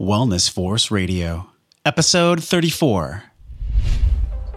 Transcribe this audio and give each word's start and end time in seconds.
Wellness 0.00 0.48
Force 0.48 0.90
Radio, 0.90 1.50
episode 1.84 2.42
34. 2.42 3.29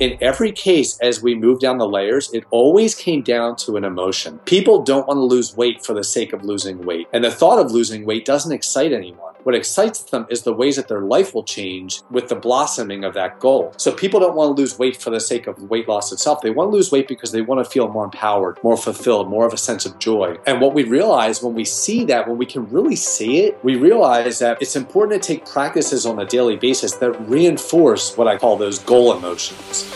In 0.03 0.17
every 0.19 0.51
case, 0.51 0.99
as 0.99 1.23
we 1.23 1.33
move 1.33 1.61
down 1.61 1.77
the 1.77 1.87
layers, 1.87 2.29
it 2.33 2.43
always 2.49 2.93
came 2.93 3.21
down 3.21 3.55
to 3.55 3.77
an 3.77 3.85
emotion. 3.85 4.37
People 4.39 4.83
don't 4.83 5.07
want 5.07 5.17
to 5.17 5.23
lose 5.23 5.55
weight 5.55 5.85
for 5.85 5.93
the 5.93 6.03
sake 6.03 6.33
of 6.33 6.43
losing 6.43 6.81
weight. 6.81 7.07
And 7.13 7.23
the 7.23 7.31
thought 7.31 7.57
of 7.57 7.71
losing 7.71 8.05
weight 8.05 8.25
doesn't 8.25 8.51
excite 8.51 8.91
anyone. 8.91 9.33
What 9.43 9.55
excites 9.55 10.03
them 10.03 10.25
is 10.29 10.43
the 10.43 10.53
ways 10.53 10.77
that 10.77 10.87
their 10.87 11.01
life 11.01 11.33
will 11.33 11.43
change 11.43 12.01
with 12.09 12.29
the 12.29 12.35
blossoming 12.35 13.03
of 13.03 13.13
that 13.13 13.39
goal. 13.39 13.73
So 13.77 13.91
people 13.91 14.19
don't 14.19 14.35
want 14.35 14.55
to 14.55 14.61
lose 14.61 14.79
weight 14.79 14.97
for 14.97 15.09
the 15.09 15.19
sake 15.19 15.47
of 15.47 15.69
weight 15.69 15.87
loss 15.87 16.11
itself. 16.11 16.41
They 16.41 16.49
want 16.49 16.71
to 16.71 16.75
lose 16.75 16.91
weight 16.91 17.07
because 17.07 17.31
they 17.31 17.41
want 17.41 17.63
to 17.63 17.69
feel 17.69 17.89
more 17.89 18.05
empowered, 18.05 18.57
more 18.63 18.77
fulfilled, 18.77 19.29
more 19.29 19.45
of 19.45 19.53
a 19.53 19.57
sense 19.57 19.85
of 19.85 19.99
joy. 19.99 20.37
And 20.45 20.61
what 20.61 20.73
we 20.73 20.83
realize 20.83 21.43
when 21.43 21.55
we 21.55 21.65
see 21.65 22.05
that, 22.05 22.27
when 22.27 22.37
we 22.37 22.45
can 22.45 22.69
really 22.69 22.95
see 22.95 23.41
it, 23.41 23.61
we 23.63 23.75
realize 23.75 24.39
that 24.39 24.61
it's 24.61 24.77
important 24.77 25.21
to 25.21 25.27
take 25.27 25.45
practices 25.45 26.05
on 26.05 26.19
a 26.19 26.25
daily 26.25 26.55
basis 26.55 26.93
that 26.95 27.11
reinforce 27.29 28.15
what 28.17 28.27
I 28.27 28.37
call 28.37 28.55
those 28.55 28.79
goal 28.79 29.15
emotions. 29.15 29.92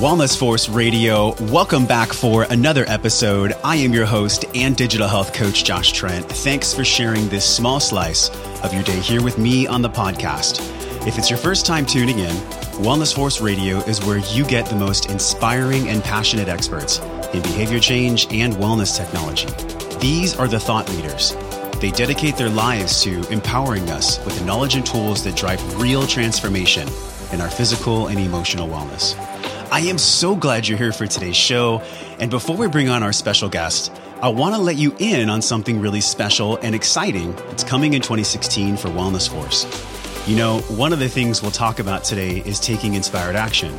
Wellness 0.00 0.38
Force 0.38 0.68
Radio, 0.68 1.34
welcome 1.50 1.86
back 1.86 2.12
for 2.12 2.42
another 2.50 2.84
episode. 2.88 3.54
I 3.62 3.76
am 3.76 3.92
your 3.92 4.06
host 4.06 4.44
and 4.54 4.76
digital 4.76 5.08
health 5.08 5.32
coach, 5.32 5.64
Josh 5.64 5.92
Trent. 5.92 6.26
Thanks 6.26 6.74
for 6.74 6.84
sharing 6.84 7.28
this 7.28 7.44
small 7.44 7.80
slice 7.80 8.28
of 8.62 8.74
your 8.74 8.82
day 8.82 8.98
here 8.98 9.22
with 9.22 9.38
me 9.38 9.66
on 9.66 9.82
the 9.82 9.88
podcast. 9.88 10.60
If 11.06 11.16
it's 11.16 11.30
your 11.30 11.38
first 11.38 11.64
time 11.64 11.86
tuning 11.86 12.18
in, 12.18 12.34
Wellness 12.80 13.14
Force 13.14 13.40
Radio 13.40 13.78
is 13.80 14.04
where 14.04 14.18
you 14.18 14.44
get 14.44 14.66
the 14.66 14.74
most 14.74 15.10
inspiring 15.10 15.88
and 15.88 16.02
passionate 16.02 16.48
experts 16.48 16.98
in 17.32 17.42
behavior 17.42 17.78
change 17.78 18.26
and 18.32 18.54
wellness 18.54 18.96
technology. 18.96 19.48
These 19.98 20.34
are 20.36 20.48
the 20.48 20.58
thought 20.58 20.88
leaders. 20.90 21.36
They 21.80 21.90
dedicate 21.90 22.36
their 22.36 22.50
lives 22.50 23.02
to 23.02 23.26
empowering 23.30 23.90
us 23.90 24.24
with 24.24 24.38
the 24.38 24.44
knowledge 24.44 24.74
and 24.74 24.84
tools 24.84 25.22
that 25.24 25.36
drive 25.36 25.80
real 25.80 26.06
transformation 26.06 26.88
in 27.32 27.40
our 27.40 27.50
physical 27.50 28.08
and 28.08 28.18
emotional 28.18 28.68
wellness. 28.68 29.14
I 29.70 29.80
am 29.80 29.98
so 29.98 30.36
glad 30.36 30.68
you're 30.68 30.78
here 30.78 30.92
for 30.92 31.06
today's 31.06 31.36
show. 31.36 31.80
And 32.18 32.30
before 32.30 32.56
we 32.56 32.68
bring 32.68 32.88
on 32.88 33.02
our 33.02 33.12
special 33.12 33.48
guest, 33.48 33.90
I 34.22 34.28
want 34.28 34.54
to 34.54 34.60
let 34.60 34.76
you 34.76 34.94
in 34.98 35.28
on 35.28 35.42
something 35.42 35.80
really 35.80 36.00
special 36.00 36.56
and 36.58 36.74
exciting 36.74 37.34
that's 37.48 37.64
coming 37.64 37.94
in 37.94 38.00
2016 38.00 38.76
for 38.76 38.88
Wellness 38.88 39.28
Force. 39.28 39.64
You 40.28 40.36
know, 40.36 40.60
one 40.68 40.92
of 40.92 41.00
the 41.00 41.08
things 41.08 41.42
we'll 41.42 41.50
talk 41.50 41.80
about 41.80 42.04
today 42.04 42.38
is 42.46 42.60
taking 42.60 42.94
inspired 42.94 43.36
action. 43.36 43.76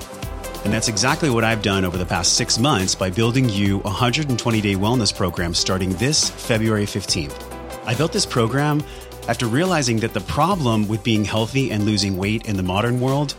And 0.65 0.73
that's 0.73 0.87
exactly 0.87 1.29
what 1.29 1.43
I've 1.43 1.61
done 1.61 1.85
over 1.85 1.97
the 1.97 2.05
past 2.05 2.33
six 2.33 2.59
months 2.59 2.93
by 2.95 3.09
building 3.09 3.47
you 3.49 3.79
a 3.79 3.83
120 3.83 4.61
day 4.61 4.75
wellness 4.75 5.15
program 5.15 5.53
starting 5.53 5.91
this 5.93 6.29
February 6.29 6.85
15th. 6.85 7.55
I 7.85 7.93
built 7.93 8.11
this 8.11 8.25
program 8.25 8.83
after 9.27 9.47
realizing 9.47 9.99
that 9.99 10.13
the 10.13 10.21
problem 10.21 10.87
with 10.87 11.03
being 11.03 11.25
healthy 11.25 11.71
and 11.71 11.83
losing 11.83 12.17
weight 12.17 12.47
in 12.47 12.57
the 12.57 12.63
modern 12.63 12.99
world 12.99 13.35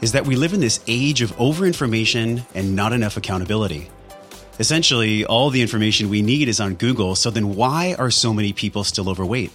is 0.00 0.12
that 0.12 0.26
we 0.26 0.36
live 0.36 0.52
in 0.52 0.60
this 0.60 0.80
age 0.86 1.22
of 1.22 1.34
overinformation 1.36 2.44
and 2.54 2.76
not 2.76 2.92
enough 2.92 3.16
accountability. 3.16 3.88
Essentially, 4.60 5.24
all 5.24 5.50
the 5.50 5.62
information 5.62 6.08
we 6.08 6.22
need 6.22 6.46
is 6.46 6.60
on 6.60 6.74
Google, 6.74 7.16
so 7.16 7.30
then 7.30 7.56
why 7.56 7.96
are 7.98 8.10
so 8.10 8.32
many 8.32 8.52
people 8.52 8.84
still 8.84 9.08
overweight? 9.08 9.50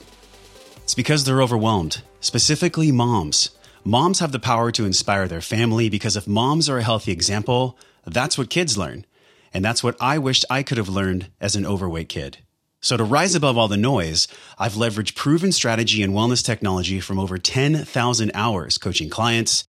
It's 0.83 0.95
because 0.95 1.23
they're 1.23 1.41
overwhelmed, 1.41 2.01
specifically 2.19 2.91
moms. 2.91 3.51
Moms 3.85 4.19
have 4.19 4.33
the 4.33 4.39
power 4.39 4.71
to 4.73 4.85
inspire 4.85 5.27
their 5.27 5.39
family 5.39 5.87
because 5.87 6.17
if 6.17 6.27
moms 6.27 6.67
are 6.67 6.79
a 6.79 6.83
healthy 6.83 7.13
example, 7.13 7.77
that's 8.05 8.37
what 8.37 8.49
kids 8.49 8.77
learn. 8.77 9.05
And 9.53 9.63
that's 9.63 9.83
what 9.83 9.95
I 10.01 10.17
wished 10.17 10.45
I 10.49 10.63
could 10.63 10.77
have 10.77 10.89
learned 10.89 11.29
as 11.39 11.55
an 11.55 11.65
overweight 11.65 12.09
kid. 12.09 12.39
So 12.81 12.95
to 12.95 13.03
rise 13.03 13.35
above 13.35 13.57
all 13.57 13.67
the 13.67 13.77
noise, 13.77 14.27
I've 14.57 14.73
leveraged 14.73 15.15
proven 15.15 15.51
strategy 15.51 16.01
and 16.01 16.13
wellness 16.13 16.43
technology 16.43 17.01
from 17.01 17.19
over 17.19 17.37
10,000 17.37 18.31
hours 18.33 18.77
coaching 18.77 19.09
clients, 19.09 19.65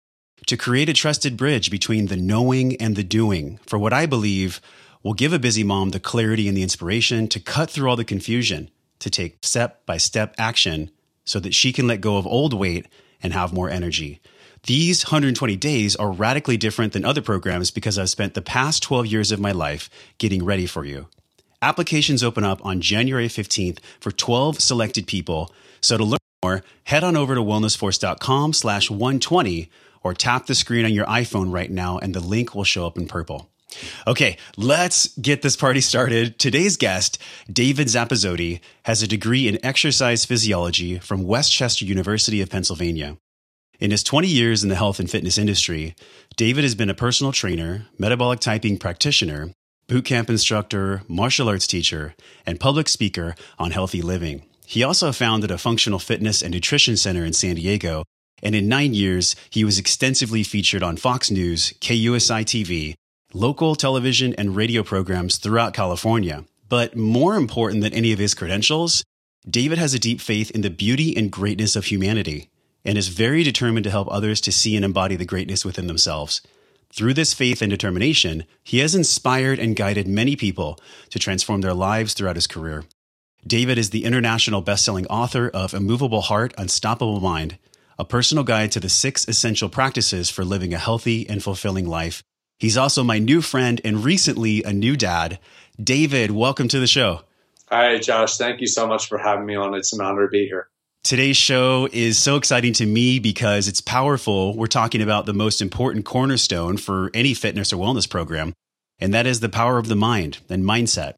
to 0.46 0.56
create 0.56 0.88
a 0.88 0.92
trusted 0.92 1.36
bridge 1.36 1.70
between 1.70 2.06
the 2.06 2.16
knowing 2.16 2.76
and 2.76 2.94
the 2.94 3.02
doing 3.02 3.58
for 3.66 3.78
what 3.78 3.92
I 3.92 4.06
believe 4.06 4.60
will 5.02 5.14
give 5.14 5.32
a 5.32 5.38
busy 5.38 5.64
mom 5.64 5.90
the 5.90 6.00
clarity 6.00 6.48
and 6.48 6.56
the 6.56 6.62
inspiration 6.62 7.28
to 7.28 7.40
cut 7.40 7.70
through 7.70 7.88
all 7.88 7.96
the 7.96 8.04
confusion, 8.04 8.70
to 9.00 9.10
take 9.10 9.38
step 9.42 9.84
by 9.86 9.96
step 9.96 10.34
action 10.38 10.90
so 11.24 11.40
that 11.40 11.54
she 11.54 11.72
can 11.72 11.86
let 11.86 12.00
go 12.00 12.16
of 12.16 12.26
old 12.26 12.52
weight 12.52 12.86
and 13.22 13.32
have 13.32 13.52
more 13.52 13.70
energy. 13.70 14.20
These 14.64 15.04
120 15.04 15.56
days 15.56 15.96
are 15.96 16.10
radically 16.10 16.56
different 16.56 16.92
than 16.92 17.04
other 17.04 17.22
programs 17.22 17.70
because 17.70 17.98
I've 17.98 18.10
spent 18.10 18.34
the 18.34 18.42
past 18.42 18.82
12 18.82 19.06
years 19.06 19.32
of 19.32 19.40
my 19.40 19.52
life 19.52 19.88
getting 20.18 20.44
ready 20.44 20.66
for 20.66 20.84
you. 20.84 21.08
Applications 21.66 22.22
open 22.22 22.44
up 22.44 22.64
on 22.64 22.80
January 22.80 23.26
15th 23.26 23.80
for 23.98 24.12
12 24.12 24.60
selected 24.60 25.08
people. 25.08 25.52
So 25.80 25.96
to 25.96 26.04
learn 26.04 26.18
more, 26.44 26.62
head 26.84 27.02
on 27.02 27.16
over 27.16 27.34
to 27.34 27.40
wellnessforce.com 27.40 28.52
slash 28.52 28.88
120 28.88 29.68
or 30.04 30.14
tap 30.14 30.46
the 30.46 30.54
screen 30.54 30.84
on 30.84 30.92
your 30.92 31.06
iPhone 31.06 31.52
right 31.52 31.68
now 31.68 31.98
and 31.98 32.14
the 32.14 32.20
link 32.20 32.54
will 32.54 32.62
show 32.62 32.86
up 32.86 32.96
in 32.96 33.08
purple. 33.08 33.50
Okay, 34.06 34.36
let's 34.56 35.08
get 35.18 35.42
this 35.42 35.56
party 35.56 35.80
started. 35.80 36.38
Today's 36.38 36.76
guest, 36.76 37.18
David 37.52 37.88
Zappasodi, 37.88 38.60
has 38.84 39.02
a 39.02 39.08
degree 39.08 39.48
in 39.48 39.58
exercise 39.66 40.24
physiology 40.24 41.00
from 41.00 41.24
West 41.24 41.52
Chester 41.52 41.84
University 41.84 42.40
of 42.40 42.48
Pennsylvania. 42.48 43.16
In 43.80 43.90
his 43.90 44.04
20 44.04 44.28
years 44.28 44.62
in 44.62 44.68
the 44.68 44.76
health 44.76 45.00
and 45.00 45.10
fitness 45.10 45.36
industry, 45.36 45.96
David 46.36 46.62
has 46.62 46.76
been 46.76 46.90
a 46.90 46.94
personal 46.94 47.32
trainer, 47.32 47.86
metabolic 47.98 48.38
typing 48.38 48.78
practitioner, 48.78 49.50
boot 49.88 50.04
camp 50.04 50.28
instructor, 50.28 51.02
martial 51.08 51.48
arts 51.48 51.66
teacher, 51.66 52.14
and 52.44 52.60
public 52.60 52.88
speaker 52.88 53.34
on 53.58 53.70
healthy 53.70 54.02
living. 54.02 54.42
He 54.64 54.82
also 54.82 55.12
founded 55.12 55.50
a 55.50 55.58
functional 55.58 55.98
fitness 55.98 56.42
and 56.42 56.52
nutrition 56.52 56.96
center 56.96 57.24
in 57.24 57.32
San 57.32 57.54
Diego 57.54 58.04
and 58.42 58.54
in 58.54 58.68
nine 58.68 58.94
years, 58.94 59.34
he 59.50 59.64
was 59.64 59.78
extensively 59.78 60.42
featured 60.42 60.82
on 60.82 60.96
Fox 60.96 61.30
News, 61.30 61.72
KUSI 61.80 62.44
TV, 62.44 62.94
local 63.32 63.74
television 63.74 64.34
and 64.34 64.56
radio 64.56 64.82
programs 64.82 65.38
throughout 65.38 65.74
California. 65.74 66.44
But 66.68 66.96
more 66.96 67.36
important 67.36 67.82
than 67.82 67.94
any 67.94 68.12
of 68.12 68.18
his 68.18 68.34
credentials, 68.34 69.04
David 69.48 69.78
has 69.78 69.94
a 69.94 69.98
deep 69.98 70.20
faith 70.20 70.50
in 70.50 70.62
the 70.62 70.70
beauty 70.70 71.16
and 71.16 71.30
greatness 71.30 71.76
of 71.76 71.86
humanity 71.86 72.50
and 72.84 72.98
is 72.98 73.08
very 73.08 73.42
determined 73.42 73.84
to 73.84 73.90
help 73.90 74.08
others 74.10 74.40
to 74.42 74.52
see 74.52 74.76
and 74.76 74.84
embody 74.84 75.16
the 75.16 75.24
greatness 75.24 75.64
within 75.64 75.86
themselves. 75.86 76.42
Through 76.96 77.12
this 77.12 77.34
faith 77.34 77.60
and 77.60 77.68
determination, 77.68 78.46
he 78.64 78.78
has 78.78 78.94
inspired 78.94 79.58
and 79.58 79.76
guided 79.76 80.08
many 80.08 80.34
people 80.34 80.80
to 81.10 81.18
transform 81.18 81.60
their 81.60 81.74
lives 81.74 82.14
throughout 82.14 82.36
his 82.36 82.46
career. 82.46 82.84
David 83.46 83.76
is 83.76 83.90
the 83.90 84.06
international 84.06 84.62
best-selling 84.62 85.06
author 85.08 85.50
of 85.52 85.74
Immovable 85.74 86.22
Heart, 86.22 86.54
Unstoppable 86.56 87.20
Mind, 87.20 87.58
a 87.98 88.04
personal 88.06 88.44
guide 88.44 88.72
to 88.72 88.80
the 88.80 88.88
six 88.88 89.28
essential 89.28 89.68
practices 89.68 90.30
for 90.30 90.42
living 90.42 90.72
a 90.72 90.78
healthy 90.78 91.28
and 91.28 91.42
fulfilling 91.42 91.86
life. 91.86 92.22
He's 92.58 92.78
also 92.78 93.04
my 93.04 93.18
new 93.18 93.42
friend 93.42 93.78
and 93.84 94.02
recently 94.02 94.62
a 94.62 94.72
new 94.72 94.96
dad. 94.96 95.38
David, 95.78 96.30
welcome 96.30 96.68
to 96.68 96.80
the 96.80 96.86
show. 96.86 97.24
Hi, 97.68 97.98
Josh. 97.98 98.38
Thank 98.38 98.62
you 98.62 98.66
so 98.66 98.86
much 98.86 99.06
for 99.06 99.18
having 99.18 99.44
me 99.44 99.54
on. 99.54 99.74
It's 99.74 99.92
an 99.92 100.00
honor 100.00 100.28
to 100.28 100.30
be 100.30 100.46
here. 100.46 100.70
Today's 101.06 101.36
show 101.36 101.88
is 101.92 102.18
so 102.18 102.34
exciting 102.34 102.72
to 102.72 102.84
me 102.84 103.20
because 103.20 103.68
it's 103.68 103.80
powerful. 103.80 104.56
We're 104.56 104.66
talking 104.66 105.00
about 105.00 105.24
the 105.24 105.32
most 105.32 105.62
important 105.62 106.04
cornerstone 106.04 106.78
for 106.78 107.12
any 107.14 107.32
fitness 107.32 107.72
or 107.72 107.76
wellness 107.76 108.10
program, 108.10 108.52
and 108.98 109.14
that 109.14 109.24
is 109.24 109.38
the 109.38 109.48
power 109.48 109.78
of 109.78 109.86
the 109.86 109.94
mind 109.94 110.38
and 110.50 110.64
mindset. 110.64 111.14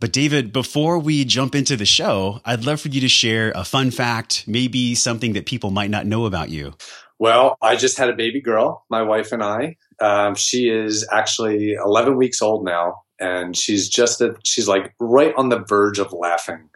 But 0.00 0.12
David, 0.12 0.52
before 0.52 0.98
we 0.98 1.24
jump 1.24 1.54
into 1.54 1.76
the 1.76 1.86
show, 1.86 2.40
I'd 2.44 2.64
love 2.64 2.80
for 2.80 2.88
you 2.88 3.00
to 3.00 3.08
share 3.08 3.52
a 3.54 3.64
fun 3.64 3.92
fact, 3.92 4.42
maybe 4.48 4.96
something 4.96 5.34
that 5.34 5.46
people 5.46 5.70
might 5.70 5.90
not 5.90 6.04
know 6.04 6.26
about 6.26 6.50
you. 6.50 6.74
Well, 7.20 7.56
I 7.62 7.76
just 7.76 7.96
had 7.96 8.08
a 8.08 8.16
baby 8.16 8.40
girl, 8.40 8.86
my 8.90 9.02
wife 9.02 9.30
and 9.30 9.44
I. 9.44 9.76
Um, 10.00 10.34
she 10.34 10.68
is 10.68 11.06
actually 11.12 11.74
11 11.74 12.16
weeks 12.16 12.42
old 12.42 12.64
now, 12.64 13.02
and 13.20 13.56
she's 13.56 13.88
just 13.88 14.20
a, 14.20 14.34
she's 14.44 14.66
like 14.66 14.96
right 14.98 15.32
on 15.36 15.48
the 15.48 15.60
verge 15.60 16.00
of 16.00 16.12
laughing. 16.12 16.70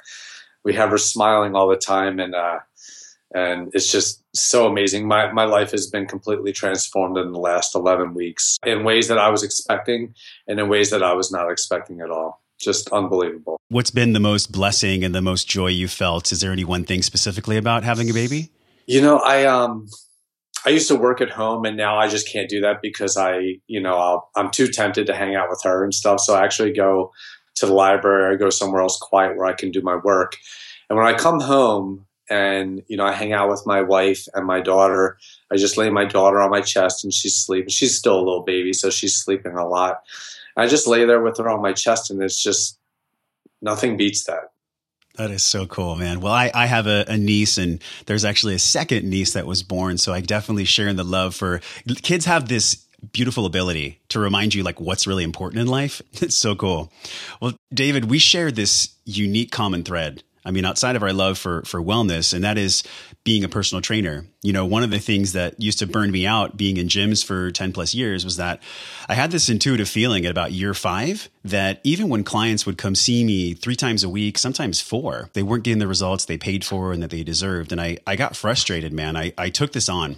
We 0.65 0.75
have 0.75 0.91
her 0.91 0.99
smiling 0.99 1.55
all 1.55 1.69
the 1.69 1.77
time, 1.77 2.21
and 2.21 2.35
uh, 2.35 2.61
and 3.35 3.71
it's 3.75 3.91
just 3.91 4.23
so 4.35 4.67
amazing. 4.67 5.07
My 5.07 5.33
my 5.33 5.45
life 5.45 5.73
has 5.73 5.89
been 5.89 6.07
completely 6.07 6.53
transformed 6.53 7.19
in 7.19 7.33
the 7.33 7.39
last 7.39 7.75
11 7.75 8.15
weeks 8.15 8.59
in 8.65 8.85
ways 8.85 9.09
that 9.09 9.19
I 9.19 9.29
was 9.29 9.43
expecting, 9.43 10.15
and 10.47 10.61
in 10.61 10.69
ways 10.69 10.91
that 10.91 11.03
I 11.03 11.15
was 11.15 11.33
not 11.33 11.51
expecting 11.51 12.01
at 12.01 12.11
all 12.11 12.43
just 12.63 12.89
unbelievable. 12.91 13.61
What's 13.69 13.91
been 13.91 14.13
the 14.13 14.21
most 14.21 14.53
blessing 14.53 15.05
and 15.05 15.15
the 15.15 15.21
most 15.21 15.49
joy 15.49 15.69
you 15.69 15.89
felt? 15.89 16.33
Is 16.33 16.41
there 16.41 16.53
any 16.53 16.65
one 16.65 16.85
thing 16.85 17.03
specifically 17.03 17.57
about 17.57 17.83
having 17.83 18.09
a 18.09 18.13
baby? 18.13 18.51
You 18.87 19.03
know, 19.03 19.19
I 19.19 19.45
um 19.45 19.89
I 20.65 20.71
used 20.71 20.89
to 20.89 20.97
work 20.97 21.21
at 21.21 21.31
home 21.31 21.65
and 21.65 21.77
now 21.77 21.99
I 21.99 22.09
just 22.09 22.31
can't 22.31 22.49
do 22.49 22.61
that 22.61 22.81
because 22.83 23.17
I, 23.17 23.59
you 23.67 23.81
know, 23.81 24.25
i 24.37 24.41
am 24.41 24.51
too 24.51 24.69
tempted 24.69 25.07
to 25.09 25.15
hang 25.15 25.35
out 25.35 25.51
with 25.51 25.61
her 25.65 25.83
and 25.83 25.93
stuff. 25.93 26.21
So 26.21 26.35
I 26.35 26.45
actually 26.45 26.73
go 26.73 27.13
to 27.57 27.67
the 27.67 27.73
library, 27.73 28.35
I 28.35 28.39
go 28.39 28.51
somewhere 28.51 28.83
else 28.83 28.99
quiet 28.99 29.37
where 29.37 29.47
I 29.47 29.53
can 29.53 29.71
do 29.71 29.83
my 29.83 29.97
work. 29.97 30.37
And 30.89 30.99
when 30.99 31.07
I 31.07 31.15
come 31.15 31.41
home 31.41 32.07
and, 32.31 32.83
you 32.89 32.97
know, 32.97 33.05
I 33.05 33.13
hang 33.13 33.33
out 33.33 33.49
with 33.49 33.67
my 33.67 33.83
wife 33.83 34.27
and 34.35 34.47
my 34.47 34.61
daughter, 34.61 35.19
I 35.51 35.57
just 35.57 35.77
lay 35.77 35.91
my 35.91 36.05
daughter 36.05 36.41
on 36.41 36.51
my 36.51 36.61
chest 36.61 37.05
and 37.05 37.13
she's 37.13 37.37
sleeping. 37.37 37.69
She's 37.69 37.97
still 37.97 38.17
a 38.17 38.25
little 38.25 38.43
baby, 38.43 38.73
so 38.73 38.91
she's 38.91 39.15
sleeping 39.15 39.53
a 39.53 39.67
lot. 39.67 40.03
I 40.57 40.67
just 40.67 40.87
lay 40.87 41.05
there 41.05 41.23
with 41.23 41.39
her 41.39 41.49
on 41.49 41.63
my 41.63 41.73
chest, 41.73 42.11
and 42.11 42.23
it's 42.23 42.43
just 42.43 42.79
nothing 43.63 43.97
beats 43.97 44.25
that. 44.25 44.53
That 45.17 45.31
is 45.31 45.43
so 45.43 45.67
cool, 45.67 45.97
man. 45.97 46.21
Well, 46.21 46.33
I, 46.33 46.51
I 46.55 46.67
have 46.67 46.87
a, 46.87 47.05
a, 47.07 47.19
niece, 47.19 47.59
and 47.59 47.83
there's 48.07 48.25
actually 48.25 48.55
a 48.55 48.59
second 48.59 49.09
niece 49.09 49.35
that 49.35 49.47
was 49.47 49.63
born. 49.63 49.99
So 49.99 50.13
I 50.13 50.21
definitely 50.21 50.65
share 50.65 50.89
in 50.89 50.97
the 50.97 51.05
love 51.05 51.35
for 51.35 51.61
kids 52.03 52.25
have 52.25 52.49
this 52.49 52.87
beautiful 53.13 53.47
ability 53.47 54.01
to 54.09 54.21
remind 54.21 54.55
you 54.55 54.63
like 54.63 54.81
what's 54.81 55.07
really 55.07 55.25
important 55.25 55.61
in 55.61 55.67
life. 55.67 56.01
It's 56.23 56.37
so 56.37 56.55
cool. 56.55 56.93
Well, 57.41 57.55
David, 57.75 58.09
we 58.09 58.19
share 58.19 58.53
this 58.53 58.95
unique 59.05 59.51
common 59.51 59.83
thread 59.83 60.23
I 60.45 60.51
mean, 60.51 60.65
outside 60.65 60.97
of 60.97 61.03
our 61.03 61.13
love 61.13 61.39
for 61.39 61.63
for 61.63 61.81
wellness, 61.81 62.35
and 62.35 62.43
that 62.43 62.59
is 62.59 62.83
being 63.23 63.45
a 63.45 63.49
personal 63.49 63.81
trainer. 63.81 64.27
You 64.43 64.53
know, 64.53 64.67
one 64.67 64.83
of 64.83 64.91
the 64.91 64.99
things 64.99 65.33
that 65.35 65.61
used 65.61 65.79
to 65.79 65.87
burn 65.87 66.11
me 66.11 66.27
out 66.27 66.57
being 66.57 66.77
in 66.77 66.89
gyms 66.89 67.25
for 67.25 67.53
10 67.53 67.73
plus 67.73 67.95
years 67.95 68.25
was 68.25 68.37
that 68.39 68.61
I 69.09 69.15
had 69.15 69.31
this 69.31 69.49
intuitive 69.49 69.89
feeling 69.89 70.25
at 70.25 70.33
about 70.33 70.51
year 70.51 70.75
five 70.75 71.29
that 71.45 71.81
even 71.85 72.09
when 72.09 72.25
clients 72.25 72.67
would 72.67 72.79
come 72.79 72.97
see 72.97 73.23
me 73.23 73.55
three 73.55 73.77
times 73.77 74.03
a 74.03 74.09
week, 74.09 74.37
sometimes 74.37 74.81
four, 74.81 75.31
they 75.35 75.45
weren't 75.45 75.63
getting 75.63 75.79
the 75.79 75.87
results 75.87 76.25
they 76.25 76.39
paid 76.39 76.65
for 76.65 76.93
and 76.93 77.01
that 77.05 77.11
they 77.11 77.23
deserved. 77.23 77.71
And 77.71 77.81
I, 77.81 77.99
I 78.05 78.17
got 78.17 78.35
frustrated, 78.35 78.93
man. 78.93 79.17
I, 79.17 79.33
I 79.39 79.51
took 79.51 79.73
this 79.73 79.89
on. 79.89 80.17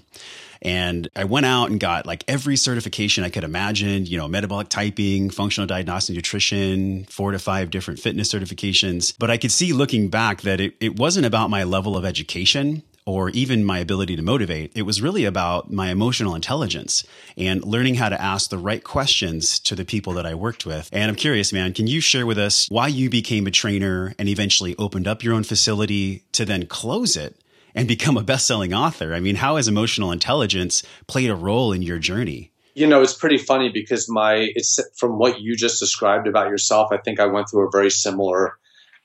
And 0.64 1.08
I 1.14 1.24
went 1.24 1.46
out 1.46 1.70
and 1.70 1.78
got 1.78 2.06
like 2.06 2.24
every 2.26 2.56
certification 2.56 3.22
I 3.22 3.28
could 3.28 3.44
imagine, 3.44 4.06
you 4.06 4.16
know, 4.16 4.28
metabolic 4.28 4.68
typing, 4.68 5.30
functional 5.30 5.66
diagnostic 5.66 6.16
nutrition, 6.16 7.04
four 7.04 7.32
to 7.32 7.38
five 7.38 7.70
different 7.70 8.00
fitness 8.00 8.32
certifications. 8.32 9.14
But 9.18 9.30
I 9.30 9.36
could 9.36 9.52
see 9.52 9.72
looking 9.72 10.08
back 10.08 10.42
that 10.42 10.60
it, 10.60 10.74
it 10.80 10.98
wasn't 10.98 11.26
about 11.26 11.50
my 11.50 11.64
level 11.64 11.96
of 11.96 12.04
education 12.04 12.82
or 13.06 13.28
even 13.30 13.64
my 13.64 13.78
ability 13.78 14.16
to 14.16 14.22
motivate. 14.22 14.72
It 14.74 14.82
was 14.82 15.02
really 15.02 15.24
about 15.24 15.70
my 15.70 15.90
emotional 15.90 16.34
intelligence 16.34 17.04
and 17.36 17.62
learning 17.62 17.96
how 17.96 18.08
to 18.08 18.20
ask 18.20 18.48
the 18.48 18.58
right 18.58 18.82
questions 18.82 19.58
to 19.60 19.74
the 19.74 19.84
people 19.84 20.14
that 20.14 20.24
I 20.24 20.34
worked 20.34 20.64
with. 20.64 20.88
And 20.92 21.10
I'm 21.10 21.16
curious, 21.16 21.52
man, 21.52 21.74
can 21.74 21.86
you 21.86 22.00
share 22.00 22.24
with 22.24 22.38
us 22.38 22.66
why 22.70 22.88
you 22.88 23.10
became 23.10 23.46
a 23.46 23.50
trainer 23.50 24.14
and 24.18 24.28
eventually 24.28 24.74
opened 24.78 25.06
up 25.06 25.22
your 25.22 25.34
own 25.34 25.44
facility 25.44 26.24
to 26.32 26.44
then 26.44 26.66
close 26.66 27.16
it 27.16 27.36
and 27.74 27.88
become 27.88 28.16
a 28.16 28.22
best-selling 28.22 28.72
author. 28.72 29.14
I 29.14 29.20
mean, 29.20 29.36
how 29.36 29.56
has 29.56 29.68
emotional 29.68 30.12
intelligence 30.12 30.82
played 31.06 31.30
a 31.30 31.34
role 31.34 31.72
in 31.72 31.82
your 31.82 31.98
journey? 31.98 32.52
You 32.74 32.86
know, 32.86 33.02
it's 33.02 33.14
pretty 33.14 33.38
funny 33.38 33.68
because 33.68 34.08
my 34.08 34.50
it's 34.54 34.80
from 34.96 35.18
what 35.18 35.40
you 35.40 35.56
just 35.56 35.78
described 35.78 36.26
about 36.26 36.48
yourself, 36.48 36.88
I 36.92 36.96
think 36.98 37.20
I 37.20 37.26
went 37.26 37.48
through 37.48 37.68
a 37.68 37.70
very 37.70 37.90
similar 37.90 38.58